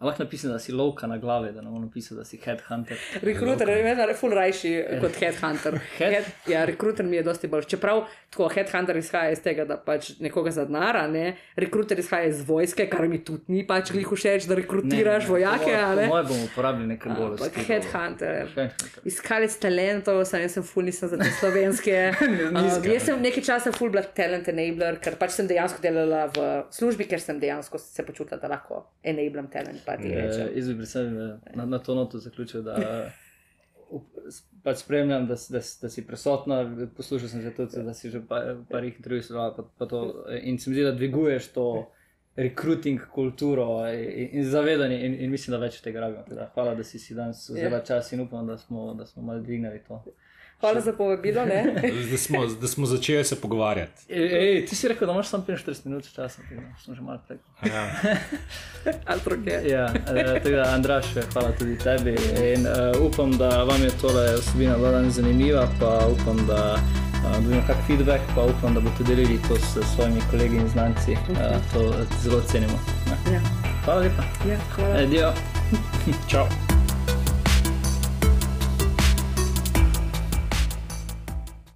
lahko 0.00 0.22
napisem, 0.22 0.50
da 0.50 0.58
si 0.58 0.72
lovka 0.72 1.06
na 1.06 1.16
glavi, 1.18 1.52
da 1.52 1.60
ne 1.60 1.70
bom 1.70 1.82
napisal, 1.82 2.18
da 2.18 2.24
si 2.24 2.38
headhunter. 2.38 2.96
Rekruter 3.22 3.68
je 3.68 3.82
vedno 3.82 4.06
ful 4.14 4.30
rajši 4.30 4.72
kot 5.00 5.16
headhunter. 5.22 5.80
Head- 5.98 6.12
Head, 6.12 6.24
ja, 6.46 6.64
rekruter 6.64 7.04
mi 7.04 7.16
je 7.16 7.22
dosti 7.22 7.48
bolj. 7.48 7.64
Čeprav 7.64 8.04
tako 8.30 8.48
headhunter 8.48 8.96
izhaja 8.96 9.30
iz 9.30 9.40
tega, 9.42 9.64
da 9.64 9.76
pač 9.76 10.12
nekoga 10.20 10.50
zadnara, 10.50 11.06
ne? 11.06 11.24
rekruter 11.56 11.98
izhaja 11.98 12.28
iz 12.28 12.42
vojske, 12.42 12.86
kar 12.86 13.08
mi 13.08 13.18
tudi 13.24 13.44
ni 13.48 13.66
pač 13.66 13.90
glih 13.90 14.06
všeč, 14.08 14.46
da 14.46 14.54
rekrutiraš 14.54 15.26
vojake. 15.26 15.74
a 15.74 15.94
ne. 15.94 16.06
Moje 16.06 16.24
bomo 16.24 16.44
uporabili 16.44 16.86
nekaj 16.94 17.12
bolj 17.16 17.34
Ampak 17.38 17.58
headhunter. 17.66 18.36
Headhunter. 18.54 19.02
Iskalec 19.04 19.56
talentov, 19.58 20.22
jaz 20.22 20.52
sem 20.52 20.62
ful, 20.62 20.84
nisem 20.84 21.08
za 21.08 21.16
te 21.16 21.30
slovenske. 21.40 21.98
Um, 22.48 22.56
jaz 22.84 23.04
sem 23.04 23.20
nekaj 23.22 23.42
časa 23.44 23.70
ful 23.74 23.90
bila 23.92 24.02
talent 24.14 24.48
enabler, 24.50 24.96
ker 25.02 25.16
pač 25.20 25.34
sem 25.36 25.46
dejansko 25.48 25.80
delala 25.82 26.26
v 26.32 26.46
službi, 26.74 27.06
ker 27.08 27.20
sem 27.20 27.38
dejansko 27.40 27.78
se 27.80 28.02
počutila, 28.06 28.38
da 28.40 28.48
lahko 28.50 28.82
enablam 29.02 29.46
talent. 29.52 29.82
Pa 29.88 29.96
ti 29.96 30.08
Eh, 30.08 30.16
rečem. 30.18 30.48
Jaz 30.54 30.68
bi 30.68 30.74
predvsem 30.74 31.18
eh, 31.18 31.56
na, 31.56 31.64
na 31.66 31.78
to 31.80 31.94
noto 31.94 32.18
zaključil, 32.18 32.62
da 32.62 32.76
eh, 32.76 33.10
pač 34.62 34.76
spremljam, 34.78 35.26
da, 35.26 35.34
da, 35.48 35.60
da 35.82 35.88
si 35.88 36.06
prisotna. 36.06 36.58
Poslušal 36.92 37.28
sem 37.28 37.42
že 37.42 37.54
tudi, 37.54 37.82
da 37.82 37.94
si 37.94 38.10
že 38.10 38.20
pa- 38.22 38.42
parih 38.68 38.96
intervjujev 38.96 39.24
sodelovala. 39.24 39.54
Pa, 39.56 39.64
pa 39.78 39.86
to, 39.86 40.00
eh, 40.28 40.40
in 40.42 40.58
se 40.58 40.70
mi 40.70 40.76
zdi, 40.76 40.84
da 40.84 40.92
dviguješ 40.92 41.48
to 41.48 41.68
rekruting 42.36 43.00
kulturo 43.08 43.64
in, 43.88 44.28
in 44.32 44.44
zavedanje, 44.44 45.00
in, 45.00 45.14
in 45.16 45.30
mislim, 45.30 45.50
da 45.50 45.58
več 45.58 45.80
tega 45.80 46.00
rabimo. 46.00 46.22
Tako 46.22 46.34
da 46.34 46.50
Hvala, 46.54 46.74
da 46.74 46.84
si 46.84 46.98
si 46.98 47.14
danes 47.14 47.48
vzela 47.48 47.80
čas 47.80 48.12
in 48.12 48.20
upam, 48.20 48.46
da 48.46 48.58
smo, 48.58 48.94
da 48.94 49.06
smo 49.06 49.22
malo 49.22 49.40
dvignili 49.40 49.80
to. 49.88 50.04
Hvala 50.60 50.80
za 50.80 50.92
povabilo. 50.92 51.44
ne. 51.44 51.74
Da 52.10 52.18
smo, 52.18 52.46
da 52.46 52.68
smo 52.68 52.86
začeli 52.86 53.24
se 53.24 53.40
pogovarjati. 53.40 54.02
Ej, 54.08 54.56
ej, 54.58 54.66
ti 54.66 54.76
si 54.76 54.88
rekel, 54.88 55.06
da 55.06 55.12
imaš 55.12 55.28
samo 55.28 55.44
45 55.48 55.86
minut 55.86 56.14
časa, 56.14 56.42
tako 56.42 56.62
smo 56.84 56.94
že 56.94 57.00
malo 57.00 57.20
preko. 57.28 57.42
Ja. 57.66 57.90
Ali 59.08 59.20
druge. 59.24 59.50
Ja, 59.50 59.92
tako 60.04 60.48
da, 60.48 60.62
Andraš, 60.74 61.06
hvala 61.32 61.52
tudi 61.58 61.78
tebi. 61.78 62.16
In, 62.54 62.66
uh, 62.66 63.06
upam, 63.10 63.38
da 63.38 63.62
vam 63.62 63.82
je 63.82 63.90
tole 64.00 64.34
osebina 64.34 64.76
bila 64.76 64.90
danes 64.90 65.14
zanimiva, 65.14 65.68
pa 65.80 66.06
upam, 66.12 66.46
da 66.46 66.74
uh, 66.74 67.44
dobimo 67.44 67.62
kak 67.66 67.76
feedback, 67.86 68.20
pa 68.34 68.42
upam, 68.42 68.74
da 68.74 68.80
boste 68.80 69.04
delili 69.04 69.38
to 69.48 69.56
s 69.56 69.94
svojimi 69.94 70.20
kolegi 70.30 70.56
in 70.56 70.68
znanci. 70.68 71.12
Uh, 71.12 71.38
to 71.72 71.94
zelo 72.22 72.40
cenimo. 72.40 72.78
Ja. 73.06 73.32
Ja. 73.32 73.40
Hvala 73.84 74.00
lepa. 74.00 74.22
Ja, 74.48 74.58
hvala. 74.74 74.94
Adijo. 74.94 75.32
Čau. 76.30 76.77